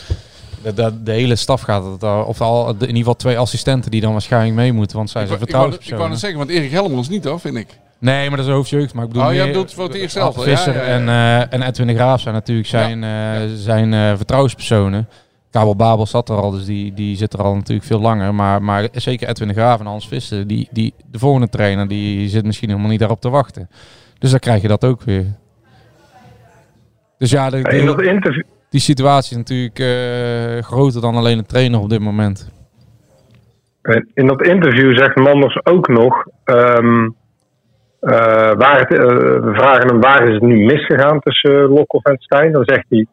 De, 0.68 0.74
de, 0.74 1.04
de 1.04 1.12
hele 1.12 1.36
staf 1.36 1.62
gaat 1.62 1.84
het 1.86 2.04
al. 2.04 2.24
Of 2.24 2.42
al, 2.42 2.66
de- 2.66 2.72
in 2.74 2.80
ieder 2.82 2.98
geval 2.98 3.16
twee 3.16 3.38
assistenten 3.38 3.92
die 3.92 4.02
dan 4.02 4.12
waarschijnlijk 4.12 4.56
mee 4.56 4.74
moeten. 4.74 4.98
Want 4.98 5.10
zij 5.10 5.26
zijn 5.26 5.40
wou- 5.40 5.50
ik, 5.50 5.56
wou, 5.56 5.66
ik 5.66 5.72
wou 5.72 5.84
vertrouwenspersonen. 5.84 6.10
net 6.10 6.20
zeggen, 6.20 6.40
want 6.40 6.50
Erik 6.50 6.72
Helmels 6.72 7.10
niet 7.10 7.24
hoor, 7.24 7.40
vind 7.40 7.56
ik. 7.56 7.80
Nee, 8.00 8.28
maar 8.28 8.38
dat 8.38 8.46
is 8.48 8.54
hoofdjeugd. 8.54 8.94
Maar 8.94 9.04
ik 9.06 9.12
bedoel 9.12 9.28
Oh, 9.28 9.34
jij 9.34 9.48
bedoelt 9.48 9.74
voor 9.74 9.84
het 9.84 9.94
eerst 9.94 10.14
zelf 10.14 10.36
ja, 10.36 10.42
Visser 10.42 10.74
ja, 10.76 10.82
ja. 10.82 10.88
En, 10.88 11.10
eh, 11.10 11.54
en 11.54 11.62
Edwin 11.68 11.88
de 11.88 11.94
Graaf 11.96 12.22
zijn 12.22 12.34
natuurlijk 12.34 12.68
zijn, 12.68 13.04
eh, 13.04 13.50
zijn 13.56 13.94
eh, 13.94 14.16
vertrouwenspersonen. 14.16 15.08
Kabel 15.52 15.76
Babel 15.76 16.06
zat 16.06 16.30
er 16.30 16.36
al, 16.36 16.52
dus 16.52 16.66
die, 16.66 16.94
die 16.94 17.18
zit 17.18 17.34
er 17.34 17.42
al 17.44 17.56
natuurlijk 17.56 17.88
veel 17.88 18.00
langer. 18.00 18.34
Maar, 18.36 18.62
maar 18.62 18.88
zeker 18.92 19.28
Edwin 19.28 19.48
de 19.48 19.54
Graaf 19.54 19.80
en 19.80 19.86
Hans 19.86 20.08
Visser, 20.08 20.48
die, 20.48 20.68
die, 20.72 20.94
de 21.12 21.20
volgende 21.20 21.50
trainer, 21.50 21.88
die 21.88 22.30
zit 22.30 22.46
misschien 22.46 22.70
helemaal 22.70 22.90
niet 22.90 23.00
daarop 23.00 23.22
te 23.22 23.30
wachten. 23.30 23.70
Dus 24.20 24.30
dan 24.32 24.40
krijg 24.40 24.62
je 24.62 24.68
dat 24.68 24.86
ook 24.86 25.02
weer. 25.02 25.26
Dus 27.18 27.30
ja, 27.32 27.50
de, 27.50 27.58
In 27.58 27.86
dat 27.86 27.98
de- 27.98 28.06
interview, 28.10 28.44
die 28.78 28.96
situatie 28.96 29.32
is 29.32 29.38
natuurlijk 29.38 29.80
eh, 29.80 30.64
groter 30.64 31.02
dan 31.02 31.16
alleen 31.16 31.38
de 31.38 31.52
trainer 31.54 31.80
op 31.80 31.90
dit 31.90 32.00
moment. 32.00 32.56
in 34.14 34.28
dat 34.28 34.42
interview 34.42 34.98
zegt 34.98 35.16
Manders 35.16 35.66
ook 35.66 35.88
nog. 35.88 36.26
ehm, 36.44 37.10
eh, 38.00 38.52
waar 38.64 38.80
het, 38.80 38.92
eh, 38.94 39.06
we 39.48 39.52
vragen 39.54 39.88
hem 39.88 40.02
waar 40.02 40.28
is 40.28 40.34
het 40.34 40.44
nu 40.44 40.66
misgegaan 40.66 41.20
tussen 41.20 41.68
Lokhoff 41.68 42.06
en 42.06 42.18
Stijn. 42.18 42.52
Dan 42.52 42.64
zegt 42.66 42.86
hij. 42.90 43.06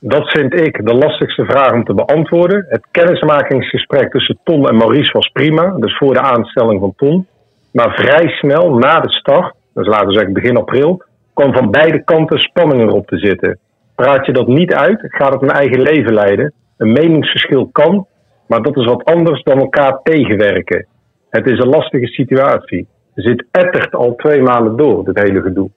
Dat 0.00 0.30
vind 0.30 0.54
ik 0.54 0.86
de 0.86 0.94
lastigste 0.94 1.44
vraag 1.44 1.72
om 1.72 1.84
te 1.84 1.94
beantwoorden. 1.94 2.66
Het 2.68 2.86
kennismakingsgesprek 2.90 4.10
tussen 4.10 4.38
Ton 4.44 4.68
en 4.68 4.76
Maurice 4.76 5.12
was 5.12 5.28
prima. 5.28 5.74
Dus 5.78 5.96
voor 5.96 6.14
de 6.14 6.20
aanstelling 6.20 6.80
van 6.80 6.92
Ton. 6.96 7.26
Maar 7.72 7.94
vrij 7.94 8.28
snel 8.28 8.74
na 8.74 9.00
de 9.00 9.10
start, 9.10 9.54
dus 9.74 9.86
laten 9.86 10.06
we 10.06 10.12
zeggen 10.12 10.32
begin 10.32 10.56
april, 10.56 11.02
kwam 11.34 11.52
van 11.52 11.70
beide 11.70 12.04
kanten 12.04 12.38
spanning 12.38 12.82
erop 12.82 13.06
te 13.06 13.18
zitten. 13.18 13.58
Praat 14.02 14.26
je 14.26 14.32
dat 14.32 14.46
niet 14.46 14.72
uit, 14.72 15.00
gaat 15.02 15.32
het 15.32 15.42
een 15.42 15.50
eigen 15.50 15.80
leven 15.80 16.14
leiden. 16.14 16.52
Een 16.76 16.92
meningsverschil 16.92 17.68
kan, 17.72 18.06
maar 18.46 18.62
dat 18.62 18.76
is 18.76 18.84
wat 18.84 19.04
anders 19.04 19.42
dan 19.42 19.58
elkaar 19.58 20.00
tegenwerken. 20.02 20.86
Het 21.30 21.46
is 21.46 21.58
een 21.58 21.68
lastige 21.68 22.06
situatie. 22.06 22.86
Er 23.14 23.22
zit 23.22 23.44
ettert 23.50 23.94
al 23.94 24.14
twee 24.16 24.42
maanden 24.42 24.76
door, 24.76 25.04
dit 25.04 25.18
hele 25.18 25.40
gedoe. 25.40 25.70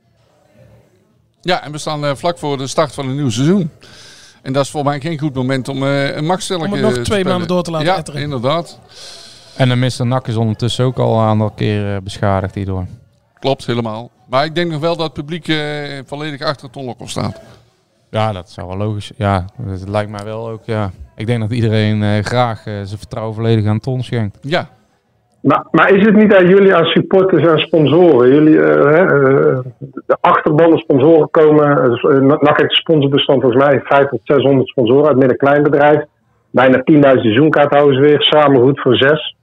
Ja, 1.41 1.63
en 1.63 1.71
we 1.71 1.77
staan 1.77 2.05
eh, 2.05 2.15
vlak 2.15 2.37
voor 2.37 2.57
de 2.57 2.67
start 2.67 2.93
van 2.93 3.09
een 3.09 3.15
nieuw 3.15 3.29
seizoen. 3.29 3.69
En 4.41 4.53
dat 4.53 4.63
is 4.63 4.71
voor 4.71 4.83
mij 4.83 4.99
geen 4.99 5.19
goed 5.19 5.33
moment 5.33 5.67
om 5.67 5.83
eh, 5.83 6.15
een 6.15 6.25
machtstelling 6.25 6.65
Om 6.65 6.71
het 6.71 6.81
eh, 6.81 6.87
nog 6.87 6.93
te 6.97 7.01
twee 7.01 7.19
spelen. 7.19 7.31
maanden 7.31 7.47
door 7.55 7.63
te 7.63 7.71
laten 7.71 7.87
ja, 7.87 7.97
etteren. 7.97 8.21
inderdaad. 8.21 8.79
En 9.57 9.69
de 9.69 9.75
Mr. 9.75 10.05
Nak 10.05 10.27
is 10.27 10.35
ondertussen 10.35 10.85
ook 10.85 10.97
al 10.97 11.19
een 11.19 11.25
aantal 11.25 11.51
keer 11.51 11.95
eh, 11.95 12.01
beschadigd 12.01 12.55
hierdoor. 12.55 12.85
Klopt, 13.39 13.65
helemaal. 13.65 14.11
Maar 14.29 14.45
ik 14.45 14.55
denk 14.55 14.71
nog 14.71 14.79
wel 14.79 14.95
dat 14.95 15.05
het 15.05 15.13
publiek 15.13 15.47
eh, 15.47 15.57
volledig 16.05 16.41
achter 16.41 16.69
Ton 16.69 16.95
staat. 17.05 17.41
Ja, 18.11 18.31
dat 18.31 18.49
zou 18.49 18.67
wel 18.67 18.77
logisch. 18.77 19.11
Ja, 19.15 19.45
het 19.65 19.89
lijkt 19.89 20.11
mij 20.11 20.25
wel 20.25 20.49
ook. 20.49 20.61
Ja. 20.65 20.89
Ik 21.15 21.27
denk 21.27 21.39
dat 21.39 21.51
iedereen 21.51 22.03
eh, 22.03 22.23
graag 22.23 22.65
eh, 22.65 22.73
zijn 22.73 22.99
vertrouwen 22.99 23.35
volledig 23.35 23.65
aan 23.65 23.79
Ton 23.79 24.03
schenkt. 24.03 24.37
Ja, 24.41 24.69
Maar, 25.41 25.67
maar 25.71 25.89
is 25.91 26.05
het 26.05 26.15
niet 26.15 26.35
aan 26.35 26.47
jullie, 26.47 26.75
als 26.75 26.91
supporters 26.91 27.47
en 27.47 27.59
sponsoren? 27.59 28.33
Jullie, 28.33 28.57
hè, 28.57 29.05
eh, 29.05 29.59
de 30.07 30.17
achterban 30.21 30.77
sponsoren 30.77 31.29
komen. 31.29 31.77
Uh, 31.77 32.19
NAC 32.19 32.57
heeft 32.57 32.71
een 32.71 32.85
sponsorbestand 32.85 33.41
volgens 33.41 33.63
mij 33.63 33.81
500 33.81 34.09
tot 34.09 34.21
600 34.23 34.67
sponsoren 34.67 35.07
uit 35.07 35.17
midden-klein 35.17 35.63
bedrijf. 35.63 36.03
Bijna 36.51 36.81
10.000 36.83 37.21
seizoenkaarthouders 37.21 37.99
weer. 37.99 38.21
Samen 38.21 38.61
goed 38.61 38.81
voor 38.81 38.95
6. 38.95 39.35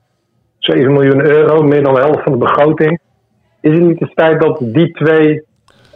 7 0.59 0.93
miljoen 0.93 1.21
euro, 1.21 1.63
meer 1.63 1.83
dan 1.83 1.95
de 1.95 2.01
helft 2.01 2.23
van 2.23 2.33
de 2.33 2.39
begroting. 2.39 3.01
Is 3.61 3.73
het 3.73 3.83
niet 3.83 3.99
de 3.99 4.11
tijd 4.15 4.41
dat 4.41 4.59
die 4.61 4.93
twee 4.93 5.43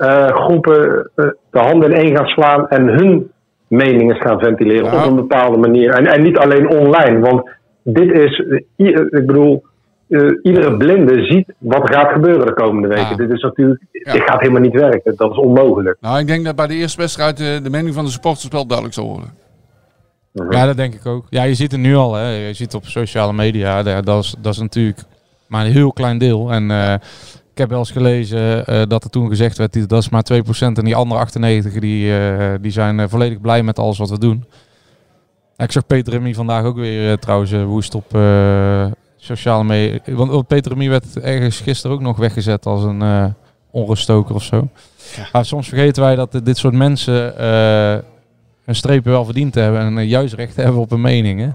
eh, 0.03 0.27
groepen 0.45 1.11
eh, 1.15 1.25
de 1.51 1.59
handen 1.59 1.91
in 1.93 1.97
één 1.97 2.17
gaan 2.17 2.27
slaan 2.27 2.69
en 2.69 2.87
hun 2.89 3.31
meningen 3.69 4.17
gaan 4.17 4.39
ventileren 4.39 4.93
Ja. 4.93 4.99
op 5.05 5.11
een 5.11 5.17
bepaalde 5.17 5.57
manier? 5.59 5.91
En, 5.91 6.07
en 6.07 6.23
niet 6.23 6.39
alleen 6.39 6.69
online, 6.69 7.19
want 7.21 7.51
dit 7.83 8.13
is, 8.13 8.45
eh, 8.77 8.87
ik 9.11 9.27
bedoel, 9.27 9.65
eh, 10.09 10.21
iedere 10.43 10.77
blinde 10.77 11.25
ziet 11.25 11.53
wat 11.59 11.89
er 11.89 11.95
gaat 11.95 12.13
gebeuren 12.13 12.47
de 12.47 12.53
komende 12.55 12.89
weken. 12.89 13.09
Ja. 13.11 13.17
Dit 13.17 13.31
is 13.31 13.43
natuurlijk, 13.43 13.81
Ja. 13.93 14.13
dit 14.13 14.23
gaat 14.23 14.41
helemaal 14.41 14.61
niet 14.63 14.75
werken. 14.81 15.17
Dat 15.17 15.31
is 15.31 15.37
onmogelijk. 15.37 15.97
nou 16.01 16.19
ik 16.19 16.27
denk 16.27 16.45
dat 16.45 16.57
bij 16.57 16.67
de 16.67 16.75
eerste 16.75 17.01
wedstrijd 17.01 17.37
de 17.37 17.71
mening 17.71 17.95
van 17.95 18.05
de 18.05 18.11
supporters 18.11 18.49
wel 18.49 18.67
duidelijk 18.67 18.97
zal 18.97 19.07
worden. 19.07 19.31
Ja, 20.51 20.67
dat 20.67 20.77
denk 20.77 20.95
ik 20.95 21.07
ook. 21.07 21.27
Ja, 21.31 21.43
je 21.43 21.55
ziet 21.55 21.73
het 21.73 21.81
nu 21.81 21.95
al. 21.95 22.15
Hè. 22.15 22.47
Je 22.47 22.53
ziet 22.55 22.75
op 22.75 22.85
sociale 22.85 23.33
media. 23.33 23.83
da- 23.83 24.01
Dat 24.01 24.23
is, 24.25 24.35
dat 24.41 24.53
is 24.53 24.59
natuurlijk 24.59 24.99
maar 25.49 25.65
een 25.65 25.73
heel 25.73 25.93
klein 25.93 26.19
deel. 26.19 26.51
En 26.53 26.71
eh, 26.71 26.95
ik 27.53 27.59
heb 27.59 27.69
wel 27.69 27.79
eens 27.79 27.91
gelezen 27.91 28.67
eh, 28.67 28.83
dat 28.89 29.05
er 29.05 29.11
toen 29.11 29.29
gezegd 29.29 29.59
werd, 29.59 29.89
dat 29.89 30.03
is 30.03 30.09
maar 30.09 30.25
2%. 30.33 30.37
En 30.59 30.85
die 30.85 30.97
andere 30.97 31.21
98 31.21 31.73
die, 31.73 32.19
eh, 32.19 32.55
die 32.61 32.71
zijn 32.73 33.01
eh, 33.01 33.09
volledig 33.09 33.41
blij 33.41 33.63
met 33.63 33.79
alles 33.79 33.99
wat 33.99 34.11
we 34.11 34.19
doen. 34.19 34.45
Ik 35.57 35.73
zag 35.73 35.87
Peter 35.87 36.13
Remy 36.13 36.35
vandaag 36.35 36.65
ook 36.65 36.77
weer 36.77 37.19
trouwens 37.19 37.53
woest 37.53 37.95
op 37.95 38.17
sociale 39.17 39.65
media. 39.65 39.99
Want 40.07 40.47
Peter 40.47 40.73
Remy 40.73 40.89
werd 40.89 41.21
ergens 41.21 41.61
gisteren 41.61 41.97
ook 41.97 42.03
nog 42.03 42.17
weggezet 42.17 42.67
als 42.67 42.83
een 42.85 43.35
onruststoker 43.71 44.35
of 44.35 44.43
zo. 44.43 44.69
Maar 45.33 45.45
soms 45.45 45.69
vergeten 45.69 46.03
wij 46.03 46.15
dat 46.15 46.41
dit 46.45 46.59
soort 46.59 46.75
mensen 46.75 47.35
hun 48.65 48.75
strepen 48.75 49.13
wel 49.13 49.25
verdiend 49.25 49.55
hebben 49.55 49.81
en 49.99 50.07
juist 50.07 50.35
recht 50.35 50.57
hebben 50.57 50.81
op 50.81 50.91
een 50.93 51.01
mening. 51.01 51.41
Hè? 51.41 51.49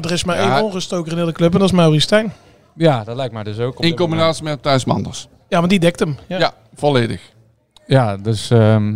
Er 0.00 0.12
is 0.12 0.24
maar 0.24 0.36
Ja. 0.36 0.54
één 0.56 0.64
ongestoker 0.64 1.08
in 1.10 1.14
de 1.14 1.20
hele 1.20 1.32
club 1.32 1.52
en 1.52 1.58
dat 1.58 1.68
is 1.68 1.74
Maurice 1.76 2.00
Stijn. 2.00 2.32
Ja, 2.76 3.04
dat 3.04 3.16
lijkt 3.16 3.32
mij 3.34 3.42
dus 3.42 3.58
ook. 3.58 3.80
In 3.80 3.96
combinatie 3.96 4.44
met 4.44 4.62
Thijs 4.62 4.84
Manders. 4.84 5.28
Ja, 5.48 5.58
maar 5.60 5.68
die 5.68 5.78
dekt 5.80 5.98
hem. 6.00 6.16
Ja. 6.26 6.38
Ja, 6.38 6.52
volledig. 6.74 7.20
Ja, 7.86 8.16
dus 8.16 8.50
ehm, 8.50 8.94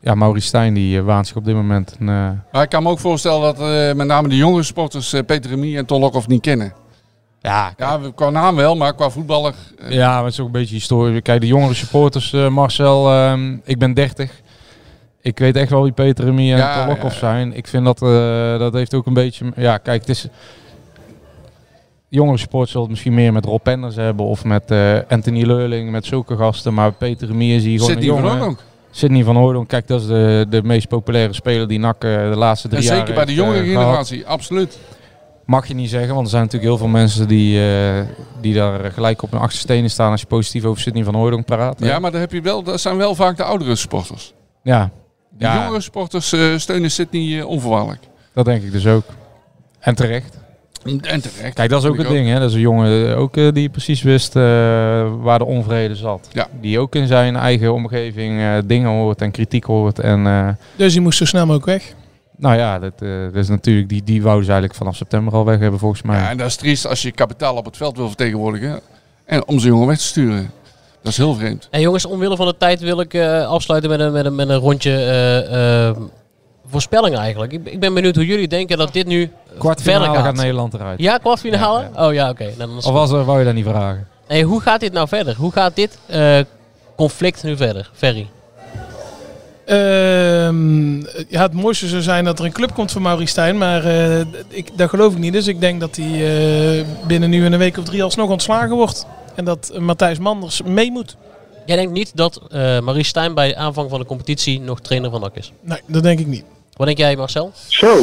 ja, 0.00 0.14
Maurice 0.14 0.46
Stijn 0.46 0.74
die 0.74 0.98
eh, 0.98 1.04
waant 1.04 1.26
zich 1.26 1.36
op 1.36 1.44
dit 1.44 1.54
moment 1.54 1.96
een, 1.98 2.08
eh, 2.08 2.30
Maar 2.52 2.62
ik 2.62 2.68
kan 2.68 2.82
me 2.82 2.88
ook 2.88 2.98
voorstellen 2.98 3.40
dat 3.40 3.60
eh, 3.60 3.92
met 3.96 4.06
name 4.06 4.28
de 4.28 4.36
jongere 4.36 4.62
sporters 4.62 5.12
eh, 5.12 5.20
Peter 5.26 5.50
Remy 5.50 5.76
en 5.76 5.86
Ton 5.86 6.00
Lokhoff 6.00 6.26
niet 6.28 6.40
kennen. 6.40 6.72
Ja, 7.40 7.72
ja, 7.76 8.00
we- 8.00 8.14
qua 8.14 8.30
naam 8.30 8.56
wel, 8.56 8.76
maar 8.76 8.94
qua 8.94 9.10
voetballer... 9.10 9.54
Ja, 9.88 10.14
maar 10.14 10.24
het 10.24 10.32
is 10.32 10.40
ook 10.40 10.46
een 10.46 10.52
beetje 10.52 10.74
historie. 10.74 11.20
Kijk, 11.20 11.40
de 11.40 11.46
jongere 11.46 11.74
supporters, 11.74 12.32
eh, 12.32 12.48
Marcel, 12.48 13.10
ehm, 13.10 13.56
ik 13.64 13.78
ben 13.78 13.94
30. 13.94 14.40
Ik 15.20 15.38
weet 15.38 15.56
echt 15.56 15.70
wel 15.70 15.82
wie 15.82 15.92
Peter 15.92 16.24
Remy 16.24 16.38
en 16.52 16.56
Ja, 16.58 16.86
ja, 16.88 16.96
ja. 17.02 17.10
zijn. 17.10 17.56
Ik 17.56 17.66
vind 17.66 17.84
dat, 17.84 18.02
eh, 18.02 18.58
dat 18.58 18.72
heeft 18.72 18.94
ook 18.94 19.06
een 19.06 19.14
beetje... 19.14 19.52
Ja, 19.56 19.78
kijk, 19.78 20.00
het 20.00 20.08
is... 20.08 20.26
Jongere 22.14 22.38
supporters 22.38 22.70
zullen 22.70 22.86
het 22.86 22.90
misschien 22.96 23.14
meer 23.14 23.32
met 23.32 23.44
Rob 23.44 23.62
Penders 23.62 23.96
hebben 23.96 24.26
of 24.26 24.44
met 24.44 24.70
eh, 24.70 24.98
Anthony 25.08 25.42
Leurling, 25.42 25.90
met 25.90 26.04
zulke 26.06 26.36
gasten. 26.36 26.74
Maar 26.74 26.92
Peter 26.92 27.26
Remy 27.28 27.44
is 27.44 27.64
hier 27.64 27.78
gewoon 27.78 27.94
Sidney 27.94 28.16
een 28.16 28.22
jongen. 28.38 28.58
Sidney 28.90 29.24
van 29.24 29.36
Hooydonk, 29.36 29.68
kijk, 29.68 29.86
dat 29.86 30.00
is 30.00 30.06
de, 30.06 30.46
de 30.48 30.62
meest 30.62 30.88
populaire 30.88 31.32
speler 31.32 31.68
die 31.68 31.78
NAC 31.78 32.04
eh, 32.04 32.30
de 32.30 32.36
laatste 32.36 32.68
En 32.68 32.74
drie 32.74 32.86
jaar 32.88 32.96
zeker 32.96 33.14
bij 33.14 33.24
de 33.24 33.34
jongere 33.34 33.58
eh, 33.58 33.64
gehad. 33.66 33.82
generatie, 33.84 34.26
absoluut. 34.26 34.78
Mag 35.46 35.66
je 35.68 35.74
niet 35.74 35.90
zeggen, 35.90 36.14
want 36.14 36.24
er 36.24 36.30
zijn 36.30 36.42
natuurlijk 36.42 36.70
heel 36.70 36.78
veel 36.78 36.88
mensen 36.88 37.28
die, 37.28 37.60
die 38.40 38.54
daar 38.54 38.92
gelijk 38.92 39.22
op 39.22 39.30
hun 39.30 39.40
achterstenen 39.40 39.90
staan 39.90 40.10
als 40.10 40.20
je 40.20 40.26
positief 40.26 40.64
over 40.64 40.80
Sidney 40.82 41.04
van 41.04 41.14
Hooydonk 41.14 41.44
praat. 41.46 41.80
hè. 41.80 41.86
Ja, 41.86 41.98
maar 41.98 42.10
dan 42.10 42.20
heb 42.20 42.32
je 42.32 42.40
wel, 42.40 42.62
dat 42.62 42.80
zijn 42.80 42.96
wel 42.96 43.14
vaak 43.14 43.36
de 43.36 43.44
oudere 43.44 43.76
sporters. 43.76 44.34
Ja, 44.62 44.90
De 45.30 45.44
Ja. 45.44 45.62
jongere 45.62 45.80
sporters 45.80 46.34
steunen 46.56 46.90
Sydney 46.90 47.38
eh, 47.40 47.46
onvoorwaardelijk. 47.46 48.02
dat 48.34 48.44
denk 48.44 48.62
ik 48.62 48.72
dus 48.72 48.86
ook. 48.86 49.04
En 49.78 49.94
terecht. 49.94 50.38
En 50.84 51.00
terecht. 51.00 51.54
Kijk, 51.54 51.68
dat 51.70 51.82
is 51.82 51.88
ook 51.88 51.96
het 51.98 52.08
ding. 52.08 52.28
Hè? 52.28 52.38
Dat 52.38 52.48
is 52.48 52.54
een 52.54 52.60
jongen 52.60 53.10
eh, 53.10 53.18
ook, 53.20 53.36
eh, 53.36 53.48
die 53.52 53.68
precies 53.68 54.02
wist 54.02 54.36
eh, 54.36 54.42
waar 55.20 55.38
de 55.38 55.44
onvrede 55.44 55.94
zat. 55.94 56.28
Ja. 56.32 56.46
Die 56.60 56.78
ook 56.78 56.94
in 56.94 57.06
zijn 57.06 57.36
eigen 57.36 57.72
omgeving 57.72 58.40
eh, 58.40 58.54
dingen 58.64 58.90
hoort 58.90 59.20
en 59.22 59.30
kritiek 59.30 59.64
hoort. 59.64 59.98
En 59.98 60.26
eh, 60.26 60.48
Dus 60.76 60.92
die 60.92 61.00
moest 61.02 61.18
zo 61.18 61.24
snel 61.24 61.42
mogelijk 61.46 61.66
weg. 61.66 61.92
nou 62.36 62.56
ja, 62.56 62.78
dat, 62.78 62.92
eh, 62.98 63.08
dat 63.24 63.34
is 63.34 63.48
natuurlijk, 63.48 63.88
die, 63.88 64.02
die 64.04 64.22
wouden 64.22 64.44
ze 64.44 64.50
eigenlijk 64.50 64.80
vanaf 64.80 64.96
september 64.96 65.34
al 65.34 65.44
weg 65.44 65.58
hebben 65.58 65.80
volgens 65.80 66.02
mij. 66.02 66.18
Ja, 66.18 66.30
en 66.30 66.36
dat 66.36 66.46
is 66.46 66.56
triest 66.56 66.86
als 66.86 67.02
je 67.02 67.10
kapitaal 67.12 67.56
op 67.56 67.64
het 67.64 67.76
veld 67.76 67.96
wil 67.96 68.06
vertegenwoordigen. 68.08 68.80
En 69.24 69.46
om 69.46 69.58
zo'n 69.58 69.70
jongen 69.70 69.86
weg 69.86 69.98
te 69.98 70.04
sturen. 70.04 70.50
Dat 71.02 71.12
is 71.12 71.18
heel 71.18 71.34
vreemd. 71.34 71.68
En 71.70 71.80
jongens, 71.80 72.06
omwille 72.06 72.36
van 72.36 72.46
de 72.46 72.54
tijd 72.58 72.80
wil 72.80 73.00
ik 73.00 73.14
eh, 73.14 73.46
afsluiten 73.48 73.90
met 73.90 74.00
een, 74.00 74.12
met 74.12 74.24
een, 74.24 74.34
met 74.34 74.48
een 74.48 74.56
rondje 74.58 74.90
eh, 76.72 76.76
eh, 76.76 76.82
voorspellingen 76.90 77.18
eigenlijk. 77.18 77.52
Ik, 77.52 77.60
ik 77.64 77.80
ben 77.80 77.94
benieuwd 77.94 78.14
hoe 78.14 78.26
jullie 78.26 78.48
denken 78.48 78.78
dat 78.78 78.92
dit 78.92 79.06
nu 79.06 79.20
verder 79.20 79.58
Kwartfinale 79.58 80.04
gaat. 80.14 80.24
gaat 80.24 80.36
Nederland 80.36 80.74
eruit. 80.74 80.98
Ja, 81.00 81.18
kwartfinale? 81.18 81.88
Oh 81.96 82.12
ja, 82.12 82.30
oké. 82.30 82.50
Nou, 82.58 82.76
Of 82.76 82.84
was, 82.84 83.10
er- 83.10 83.24
wou 83.24 83.38
je 83.38 83.44
dat 83.44 83.54
niet 83.54 83.64
vragen? 83.66 84.06
Hey, 84.26 84.42
hoe 84.42 84.60
gaat 84.60 84.80
dit 84.80 84.92
nou 84.92 85.08
verder? 85.08 85.36
Hoe 85.36 85.52
gaat 85.52 85.76
dit 85.76 85.98
eh, 86.06 86.38
conflict 86.96 87.42
nu 87.42 87.56
verder, 87.56 87.90
Ferry? 87.94 88.28
Ehm, 89.66 91.00
ja, 91.28 91.42
het 91.42 91.52
mooiste 91.52 91.88
zou 91.88 92.02
zijn 92.02 92.24
dat 92.24 92.38
er 92.38 92.44
een 92.44 92.52
club 92.52 92.74
komt 92.74 92.92
voor 92.92 93.02
Maurice 93.02 93.30
Stijn, 93.30 93.58
maar 93.58 93.84
eh, 93.84 94.20
ik, 94.48 94.68
dat 94.78 94.88
geloof 94.88 95.12
ik 95.12 95.18
niet. 95.18 95.32
Dus 95.32 95.46
ik 95.46 95.60
denk 95.60 95.80
dat 95.80 95.96
hij 95.96 96.06
eh, 96.78 96.86
binnen 97.06 97.30
nu 97.30 97.44
en 97.44 97.52
een 97.52 97.58
week 97.58 97.76
of 97.78 97.84
drie 97.84 98.02
alsnog 98.02 98.30
ontslagen 98.30 98.76
wordt. 98.76 99.06
En 99.34 99.44
dat 99.44 99.68
eh, 99.74 99.80
Matthijs 99.80 100.18
Manders 100.18 100.62
mee 100.62 100.90
moet. 100.90 101.16
Jij 101.66 101.76
denkt 101.76 101.92
niet 101.92 102.12
dat 102.14 102.40
eh 102.50 102.58
Maurice 102.58 103.08
Stijn 103.08 103.34
bij 103.34 103.56
aanvang 103.56 103.90
van 103.90 103.98
de 103.98 104.06
competitie 104.06 104.60
nog 104.60 104.80
trainer 104.80 105.10
van 105.10 105.20
NAC 105.20 105.36
is? 105.36 105.52
Nee, 105.60 105.80
dat 105.86 106.02
denk 106.02 106.18
ik 106.18 106.26
niet. 106.26 106.44
Wat 106.82 106.96
denk 106.96 107.08
jij, 107.08 107.16
Marcel? 107.16 107.50
Zo. 107.68 107.96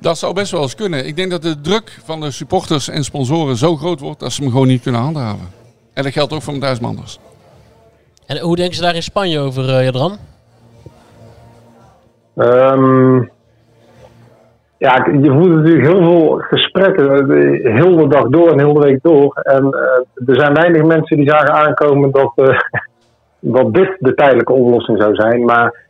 Dat 0.00 0.18
zou 0.18 0.34
best 0.34 0.52
wel 0.52 0.62
eens 0.62 0.74
kunnen. 0.74 1.06
Ik 1.06 1.16
denk 1.16 1.30
dat 1.30 1.42
de 1.42 1.60
druk 1.60 1.98
van 2.04 2.20
de 2.20 2.30
supporters 2.30 2.88
en 2.88 3.04
sponsoren 3.04 3.56
zo 3.56 3.76
groot 3.76 4.00
wordt 4.00 4.20
dat 4.20 4.32
ze 4.32 4.42
hem 4.42 4.50
gewoon 4.50 4.66
niet 4.66 4.82
kunnen 4.82 5.00
handhaven. 5.00 5.48
En 5.94 6.02
dat 6.02 6.12
geldt 6.12 6.32
ook 6.32 6.42
voor 6.42 6.52
Matthijs 6.52 6.80
Manders. 6.80 7.18
En 8.26 8.38
hoe 8.38 8.56
denken 8.56 8.74
ze 8.74 8.82
daar 8.82 8.94
in 8.94 9.02
Spanje 9.02 9.38
over, 9.38 9.68
eh 9.68 9.84
Jadran? 9.84 10.16
Ehm, 12.36 13.16
ja, 14.78 15.08
je 15.22 15.30
voert 15.30 15.54
natuurlijk 15.54 15.86
heel 15.86 16.02
veel 16.02 16.38
gesprekken, 16.38 17.30
eh, 17.30 17.74
heel 17.74 17.96
de 17.96 18.08
dag 18.08 18.28
door 18.28 18.50
en 18.50 18.58
heel 18.58 18.74
de 18.74 18.86
week 18.86 19.02
door. 19.02 19.40
En 19.42 19.64
eh, 19.64 20.28
er 20.28 20.40
zijn 20.40 20.54
weinig 20.54 20.84
mensen 20.84 21.16
die 21.16 21.28
zagen 21.28 21.54
aankomen 21.54 22.10
dat, 22.10 22.32
eh, 22.34 22.58
dat 23.56 23.74
dit 23.74 23.96
de 23.98 24.14
tijdelijke 24.14 24.52
oplossing 24.52 24.98
zou 25.00 25.14
zijn. 25.14 25.44
Maar 25.44 25.84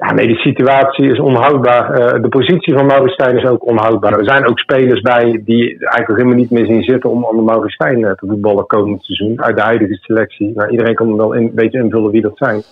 ja, 0.00 0.12
nee, 0.12 0.26
die 0.26 0.36
situatie 0.36 1.10
is 1.10 1.20
onhoudbaar. 1.20 1.92
Eh, 1.92 2.22
de 2.22 2.28
positie 2.28 2.74
van 2.74 2.86
Maurice 2.86 3.14
Stijn 3.14 3.36
is 3.36 3.44
ook 3.44 3.66
onhoudbaar. 3.66 4.18
Er 4.18 4.24
zijn 4.24 4.46
ook 4.46 4.58
spelers 4.58 5.00
bij 5.00 5.42
die 5.44 5.78
eigenlijk 5.78 6.16
helemaal 6.20 6.38
niet 6.38 6.50
meer 6.50 6.66
zien 6.66 6.82
zitten 6.82 7.10
om 7.10 7.24
onder 7.24 7.44
Maurice 7.44 7.74
Stijn 7.74 8.04
eh, 8.04 8.12
te 8.12 8.26
voetballen 8.26 8.66
komend 8.66 9.04
seizoen. 9.04 9.42
Uit 9.42 9.56
de 9.56 9.62
huidige 9.62 9.94
selectie. 9.94 10.52
Nou, 10.54 10.70
iedereen 10.70 10.94
kan 10.94 11.16
wel 11.16 11.36
een 11.36 11.50
beetje 11.54 11.82
invullen 11.82 12.10
wie 12.10 12.22
dat 12.22 12.36
zijn. 12.36 12.62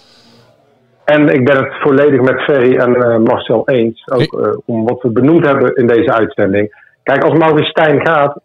En 1.14 1.29
ik 1.29 1.45
ben 1.45 1.57
het 1.57 1.74
volledig 1.81 2.20
met 2.20 2.43
Ferry 2.43 2.76
en 2.76 2.95
eh, 2.95 3.18
Marcel 3.18 3.68
eens. 3.68 4.07
Ook 4.07 4.41
eh, 4.41 4.53
om 4.64 4.85
wat 4.85 5.03
we 5.03 5.11
benoemd 5.11 5.47
hebben 5.47 5.74
in 5.74 5.87
deze 5.87 6.12
uitzending. 6.12 6.87
Kijk, 7.03 7.24
als 7.24 7.39
Maurice 7.39 7.70
Stijn 7.70 8.07
gaat, 8.07 8.41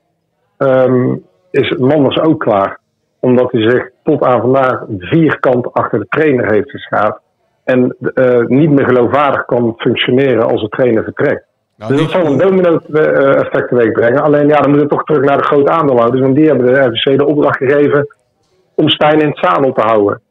ehm, 0.57 1.15
is 1.51 1.77
Manders 1.77 2.19
ook 2.19 2.39
klaar. 2.39 2.79
Omdat 3.19 3.51
hij 3.51 3.69
zich 3.69 3.89
tot 4.03 4.23
aan 4.23 4.41
vandaag 4.41 4.83
vierkant 4.97 5.73
achter 5.73 5.99
de 5.99 6.05
trainer 6.09 6.51
heeft 6.51 6.69
geschaard. 6.69 7.19
En 7.63 7.95
eh, 8.13 8.45
niet 8.45 8.69
meer 8.69 8.85
geloofwaardig 8.85 9.45
kan 9.45 9.73
functioneren 9.77 10.45
als 10.45 10.61
de 10.61 10.69
trainer 10.69 11.03
vertrekt. 11.03 11.45
dus 11.87 11.99
dat 11.99 12.09
zal 12.09 12.25
een 12.25 12.37
domino-effect 12.37 13.67
teweeg 13.67 13.91
brengen. 13.91 14.21
Alleen 14.21 14.47
ja, 14.47 14.59
dan 14.59 14.71
moet 14.71 14.79
het 14.79 14.89
toch 14.89 15.03
terug 15.03 15.23
naar 15.23 15.37
de 15.37 15.43
grote 15.43 15.71
aandeelhouders. 15.71 16.21
Want 16.21 16.35
die 16.35 16.47
hebben 16.47 16.65
de 16.65 16.79
RVC 16.79 17.17
de 17.17 17.25
opdracht 17.25 17.57
gegeven 17.57 18.07
om 18.75 18.89
Stijn 18.89 19.19
in 19.19 19.27
het 19.27 19.37
zadel 19.37 19.73
te 19.73 19.81
houden. 19.81 20.21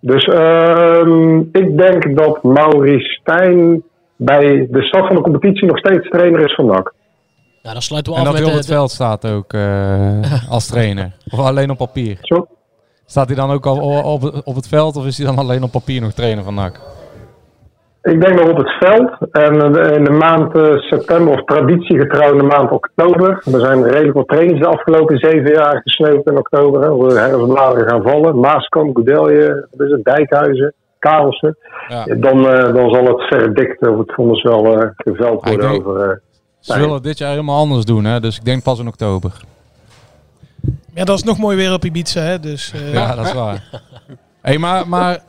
Dus 0.00 0.24
ehm, 0.24 1.38
ik 1.38 1.78
denk 1.78 2.16
dat 2.16 2.42
Maurice 2.42 3.08
Stijn 3.20 3.82
bij 4.16 4.66
de 4.70 4.82
start 4.82 5.06
van 5.06 5.16
de 5.16 5.22
competitie 5.22 5.66
nog 5.66 5.78
steeds 5.78 6.08
trainer 6.08 6.40
is 6.40 6.54
van 6.54 6.66
NAC. 6.66 6.92
Nou, 7.62 7.74
dan 7.74 7.82
sluiten 7.82 8.12
we 8.12 8.18
En 8.18 8.26
af 8.26 8.32
dat 8.32 8.40
met 8.40 8.50
hij 8.50 8.52
op 8.52 8.60
de, 8.60 8.66
het 8.66 8.76
veld 8.76 8.90
staat 8.90 9.26
ook 9.26 9.52
eh, 9.52 10.50
als 10.54 10.66
trainer. 10.66 11.12
Of 11.30 11.38
alleen 11.38 11.70
op 11.70 11.78
papier. 11.78 12.18
Zo. 12.20 12.46
Staat 13.06 13.26
hij 13.26 13.36
dan 13.36 13.50
ook 13.50 13.66
al 13.66 14.02
op, 14.02 14.40
op 14.44 14.54
het 14.54 14.68
veld 14.68 14.96
of 14.96 15.06
is 15.06 15.18
hij 15.18 15.26
dan 15.26 15.38
alleen 15.38 15.62
op 15.62 15.70
papier 15.70 16.00
nog 16.00 16.12
trainer 16.12 16.44
van 16.44 16.54
NAC? 16.54 16.80
Ik 18.02 18.20
denk 18.20 18.40
nog 18.40 18.50
op 18.50 18.56
het 18.56 18.70
veld. 18.78 19.10
En 19.32 19.76
eh, 19.76 19.96
in 19.96 20.04
de 20.04 20.10
maand 20.10 20.56
eh, 20.56 20.76
september, 20.76 21.32
of 21.32 21.44
traditiegetrouw 21.44 22.32
in 22.32 22.38
de 22.38 22.44
maand 22.44 22.70
oktober. 22.70 23.42
Er 23.52 23.60
zijn 23.60 23.82
redelijk 23.82 24.14
wat 24.14 24.28
trainings 24.28 24.60
de 24.60 24.68
afgelopen 24.68 25.18
zeven 25.18 25.52
jaar 25.52 25.80
gesneeuwd 25.82 26.26
in 26.26 26.38
oktober. 26.38 26.80
Hè, 26.80 27.08
de 27.08 27.20
herfstbladeren 27.20 27.88
gaan 27.88 28.02
vallen. 28.02 28.40
Maaskamp, 28.40 28.98
is 28.98 29.90
het, 29.90 30.04
Dijkhuizen, 30.04 30.74
Karelsen. 30.98 31.56
Ja. 31.88 32.04
Dan, 32.04 32.48
eh, 32.48 32.74
dan 32.74 32.90
zal 32.90 33.04
het 33.04 33.22
verdikt 33.22 33.88
of 33.88 33.98
het 33.98 34.12
vonnis 34.14 34.42
wel 34.42 34.92
geveld 34.96 35.46
ik 35.46 35.48
worden 35.48 35.70
denk- 35.70 35.86
over... 35.86 36.22
Ze 36.58 36.78
willen 36.78 36.94
het 36.94 37.02
dit 37.04 37.18
jaar 37.18 37.30
helemaal 37.30 37.58
anders 37.58 37.84
doen, 37.84 38.04
hè? 38.04 38.20
dus 38.20 38.36
ik 38.36 38.44
denk 38.44 38.62
pas 38.62 38.78
in 38.78 38.88
oktober. 38.88 39.32
Ja, 40.94 41.04
dat 41.04 41.16
is 41.18 41.22
nog 41.24 41.38
mooi 41.38 41.56
weer 41.56 41.72
op 41.72 41.84
Ibiza, 41.84 42.20
hè. 42.20 42.40
Dus, 42.40 42.72
eh, 42.72 42.92
Ja, 42.92 43.14
dat 43.14 43.26
is 43.26 43.32
waar. 43.32 43.70
hey, 44.42 44.58
maar, 44.58 44.88
maar 44.88 45.22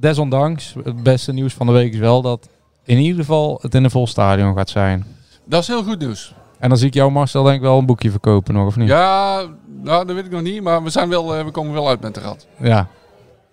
desondanks, 0.00 0.74
het 0.84 1.02
beste 1.02 1.32
nieuws 1.32 1.54
van 1.54 1.66
de 1.66 1.72
week 1.72 1.92
is 1.92 1.98
wel 1.98 2.22
dat 2.22 2.48
in 2.84 2.98
ieder 2.98 3.20
geval 3.20 3.58
het 3.62 3.74
in 3.74 3.84
een 3.84 3.90
vol 3.90 4.06
stadion 4.06 4.56
gaat 4.56 4.68
zijn. 4.70 5.06
Dat 5.44 5.60
is 5.62 5.68
heel 5.68 5.82
goed 5.82 5.98
nieuws. 5.98 6.34
En 6.58 6.68
dan 6.68 6.78
zie 6.78 6.86
ik 6.88 6.94
jou 6.94 7.10
Marcel 7.10 7.42
denk 7.42 7.56
ik 7.56 7.62
wel 7.62 7.78
een 7.78 7.86
boekje 7.86 8.10
verkopen 8.10 8.54
nog, 8.54 8.66
of 8.66 8.76
niet? 8.76 8.88
Ja, 8.88 9.42
nou, 9.82 10.06
dat 10.06 10.14
weet 10.16 10.24
ik 10.24 10.30
nog 10.30 10.42
niet. 10.42 10.62
Maar 10.62 10.82
we, 10.82 10.90
zijn 10.90 11.08
wel, 11.08 11.34
eh, 11.36 11.44
we 11.44 11.50
komen 11.50 11.72
wel 11.72 11.88
uit 11.88 12.00
met 12.00 12.14
de 12.14 12.20
rat. 12.20 12.46
Ja. 12.60 12.86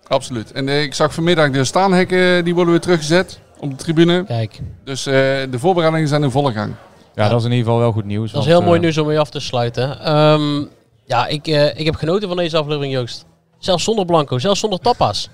Absoluut. 0.06 0.52
En 0.52 0.68
eh, 0.68 0.82
ik 0.82 0.94
zag 0.94 1.14
vanmiddag 1.14 1.50
de 1.50 1.64
staanhekken, 1.64 2.44
die 2.44 2.54
worden 2.54 2.72
weer 2.72 2.82
teruggezet 2.82 3.40
op 3.58 3.70
de 3.70 3.76
tribune. 3.76 4.24
Kijk, 4.24 4.60
Dus 4.84 5.06
eh, 5.06 5.12
de 5.50 5.58
voorbereidingen 5.58 6.08
zijn 6.08 6.22
in 6.22 6.30
volle 6.30 6.52
gang. 6.52 6.72
Ja, 7.14 7.28
dat 7.28 7.38
is 7.38 7.44
in 7.44 7.50
ieder 7.50 7.64
geval 7.64 7.80
wel 7.80 7.92
goed 7.92 8.04
nieuws. 8.04 8.32
dat 8.32 8.40
is 8.40 8.46
heel 8.48 8.62
mooi 8.62 8.80
nieuws 8.80 8.98
om 8.98 9.06
mee 9.06 9.18
af 9.18 9.30
te 9.30 9.40
sluiten. 9.40 10.00
Ehm, 10.00 10.64
ja, 11.04 11.26
ik, 11.26 11.46
eh, 11.46 11.78
ik 11.78 11.84
heb 11.84 11.94
genoten 11.94 12.28
van 12.28 12.36
deze 12.36 12.56
aflevering, 12.56 12.92
Joost. 12.92 13.26
Zelfs 13.58 13.84
zonder 13.84 14.04
Blanco, 14.04 14.38
zelfs 14.38 14.60
zonder 14.60 14.78
tapas. 14.78 15.30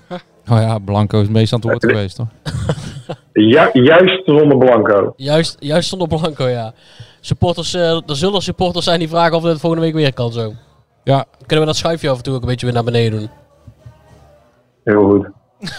Oh 0.51 0.57
ja, 0.59 0.77
Blanco 0.79 1.21
is 1.21 1.27
meest 1.27 1.53
aan 1.53 1.59
het 1.59 1.69
woord 1.69 1.85
geweest, 1.85 2.15
toch? 2.15 2.27
ju- 3.33 3.69
juist 3.83 4.25
zonder 4.25 4.57
Blanco. 4.57 5.13
Juist, 5.15 5.55
juist 5.59 5.89
zonder 5.89 6.07
Blanco, 6.07 6.47
ja. 6.47 6.73
Supporters, 7.19 7.73
eh, 7.73 7.81
er 7.95 8.15
zullen 8.15 8.41
supporters 8.41 8.85
zijn 8.85 8.99
die 8.99 9.09
vragen 9.09 9.37
of 9.37 9.43
het 9.43 9.59
volgende 9.59 9.85
week 9.85 9.93
weer 9.95 10.13
kan 10.13 10.31
zo. 10.31 10.53
Ja. 11.03 11.25
Kunnen 11.39 11.59
we 11.59 11.71
dat 11.71 11.75
schuifje 11.75 12.09
af 12.09 12.17
en 12.17 12.23
toe 12.23 12.33
ook 12.35 12.41
een 12.41 12.47
beetje 12.47 12.65
weer 12.65 12.75
naar 12.75 12.83
beneden 12.83 13.19
doen? 13.19 13.29
Heel 14.83 15.03
goed. 15.09 15.27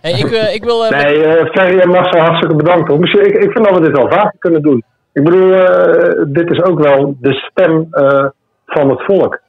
Hey, 0.00 0.12
ik, 0.12 0.30
eh, 0.30 0.54
ik 0.54 0.64
wil... 0.64 0.84
eh, 0.84 0.90
met- 0.90 1.02
Nee, 1.04 1.24
eh 1.24 1.46
Ferry 1.50 1.78
en 1.78 1.88
Marcel, 1.88 2.20
hartstikke 2.20 2.54
bedankt. 2.54 2.88
Hoor. 2.88 2.98
Misschien- 2.98 3.26
Ik, 3.26 3.34
ik 3.42 3.50
vind 3.52 3.64
dat 3.64 3.74
we 3.78 3.80
dit 3.84 3.96
wel 3.96 4.08
vaker 4.08 4.34
kunnen 4.38 4.62
doen. 4.62 4.82
Ik 5.12 5.24
bedoel, 5.24 5.52
eh, 5.52 6.24
dit 6.26 6.50
is 6.50 6.62
ook 6.62 6.78
wel 6.78 7.16
de 7.20 7.32
stem 7.32 7.86
eh, 7.90 8.24
van 8.68 8.90
het 8.90 9.04
volk. 9.04 9.40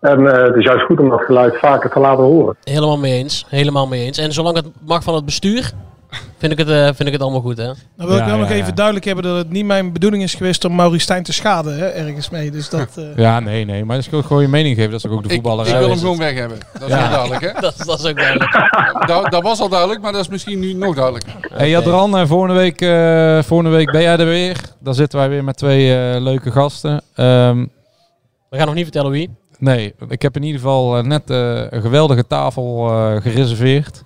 En 0.00 0.26
eh, 0.32 0.42
het 0.46 0.54
is 0.56 0.64
juist 0.64 0.84
goed 0.84 1.00
om 1.00 1.08
dat 1.10 1.20
geluid 1.20 1.58
vaker 1.58 1.90
te 1.90 1.98
laten 2.00 2.24
horen. 2.24 2.56
Helemaal 2.64 2.98
mee 2.98 3.12
eens. 3.12 3.44
Helemaal 3.48 3.86
mee 3.86 4.04
eens. 4.04 4.18
En 4.18 4.32
zolang 4.32 4.56
het 4.56 4.66
mag 4.86 5.02
van 5.02 5.14
het 5.14 5.24
bestuur, 5.24 5.72
vind 6.38 6.52
ik 6.52 6.58
het, 6.58 6.68
eh, 6.68 6.84
vind 6.84 7.06
ik 7.06 7.12
het 7.12 7.22
allemaal 7.22 7.40
goed, 7.40 7.56
hè? 7.58 7.64
Nou 7.64 7.76
wil 7.96 8.06
ik 8.10 8.18
Ja, 8.18 8.24
wel 8.24 8.34
ja, 8.34 8.40
nog 8.40 8.50
even 8.50 8.66
ja. 8.66 8.72
duidelijk 8.72 9.04
hebben 9.04 9.24
dat 9.24 9.36
het 9.36 9.50
niet 9.50 9.64
mijn 9.66 9.92
bedoeling 9.92 10.22
is 10.22 10.34
geweest 10.34 10.64
om 10.64 10.74
Maurice 10.74 11.00
Stijn 11.02 11.22
te 11.22 11.32
schaden, 11.32 11.78
hè, 11.78 11.86
ergens 11.86 12.30
mee. 12.30 12.50
Dus 12.50 12.68
dat... 12.68 12.88
eh, 12.96 13.04
Ja, 13.16 13.40
nee, 13.40 13.64
nee. 13.64 13.84
Maar 13.84 13.94
dat 13.96 14.04
is 14.04 14.10
gewoon- 14.10 14.24
gewoon 14.24 14.42
je 14.42 14.48
mening 14.48 14.76
geven. 14.76 14.90
Dat 14.90 15.04
is 15.04 15.10
ook 15.10 15.22
de 15.22 15.34
voetballer. 15.34 15.66
ik 15.66 15.76
wil 15.78 15.88
hem 15.88 15.98
gewoon 15.98 16.18
weg 16.18 16.34
hebben. 16.38 16.58
Dat 16.78 16.88
is 16.88 16.94
wel 16.94 17.08
duidelijk, 17.10 17.40
hè? 17.40 17.60
dat, 17.60 17.74
dat 17.86 17.98
is 17.98 18.06
ook 18.06 18.16
duidelijk. 18.16 18.50
dat, 19.06 19.30
dat 19.30 19.42
was 19.42 19.60
al 19.60 19.68
duidelijk, 19.68 20.00
maar 20.02 20.12
dat 20.12 20.20
is 20.20 20.28
misschien 20.28 20.58
nu 20.58 20.72
nog 20.72 20.94
duidelijker. 20.94 21.32
Hey 21.52 21.68
Jadran, 21.70 22.16
eh, 22.16 22.26
volgende, 22.26 22.54
week, 22.54 22.80
eh, 22.80 23.42
volgende 23.42 23.72
week 23.76 23.90
ben 23.90 24.02
jij 24.02 24.16
er 24.18 24.26
weer. 24.26 24.56
Dan 24.80 24.94
zitten 24.94 25.18
wij 25.18 25.28
weer 25.28 25.44
met 25.44 25.56
twee 25.56 25.94
eh, 25.98 26.20
leuke 26.20 26.50
gasten. 26.50 27.02
Ehm, 27.14 27.64
We 28.50 28.56
gaan 28.56 28.66
nog 28.66 28.74
niet 28.74 28.84
vertellen 28.84 29.10
wie. 29.10 29.30
nee, 29.58 29.94
ik 30.08 30.22
heb 30.22 30.36
in 30.36 30.42
ieder 30.42 30.60
geval 30.60 30.96
eh, 30.98 31.04
net 31.04 31.30
eh, 31.30 31.64
een 31.70 31.80
geweldige 31.82 32.26
tafel 32.26 32.88
eh, 32.90 33.20
gereserveerd. 33.22 34.02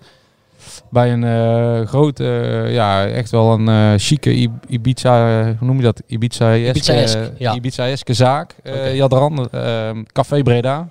Bij 0.91 1.13
een 1.13 1.25
eh, 1.25 1.87
grote, 1.89 2.25
ja, 2.69 3.07
echt 3.07 3.31
wel 3.31 3.53
een 3.53 3.69
eh 3.69 3.93
chique 3.97 4.51
Ibiza, 4.69 5.45
hoe 5.59 5.67
noem 5.67 5.77
je 5.77 5.83
dat? 5.83 6.03
Ibiza-eske 6.07 6.69
Ibiza-esk, 6.79 7.19
ja. 7.39 7.55
Ibiza-eske 7.55 8.15
zaak. 8.15 8.55
eh 8.63 8.73
Oké. 8.75 8.83
Jadran, 8.89 9.49
eh, 9.51 9.91
Café 10.13 10.43
Breda. 10.43 10.89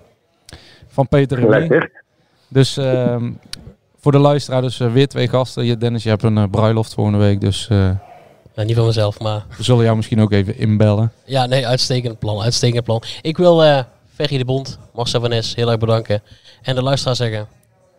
Van 0.87 1.07
Peter. 1.07 1.49
Lekker. 1.49 1.91
Dus 2.47 2.77
ehm, 2.77 3.31
voor 3.99 4.11
de 4.11 4.17
luisteraar, 4.17 4.61
dus 4.61 4.77
weer 4.77 5.07
twee 5.07 5.27
gasten. 5.27 5.65
Je, 5.65 5.77
Dennis, 5.77 6.03
je 6.03 6.09
hebt 6.09 6.23
een 6.23 6.49
bruiloft 6.49 6.93
volgende 6.93 7.19
week, 7.19 7.41
dus 7.41 7.67
eh, 7.69 7.89
Nou, 8.59 8.71
niet 8.71 8.79
van 8.79 8.87
mezelf, 8.87 9.19
maar... 9.19 9.45
we 9.57 9.63
zullen 9.63 9.83
jou 9.83 9.95
misschien 9.95 10.21
ook 10.21 10.31
even 10.31 10.57
inbellen. 10.57 11.11
Ja, 11.25 11.45
nee, 11.45 11.67
uitstekend 11.67 12.19
plan, 12.19 12.41
uitstekend 12.41 12.83
plan. 12.83 13.03
Ik 13.21 13.37
wil 13.37 13.63
eh 13.63 13.83
Ferry 14.13 14.37
de 14.37 14.45
Bond, 14.45 14.79
Marcel 14.93 15.19
van 15.19 15.29
Nes 15.29 15.55
heel 15.55 15.69
erg 15.69 15.79
bedanken. 15.79 16.21
En 16.61 16.75
de 16.75 16.81
luisteraar 16.81 17.15
zeggen, 17.15 17.47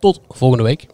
tot 0.01 0.21
volgende 0.29 0.65
week. 0.65 0.87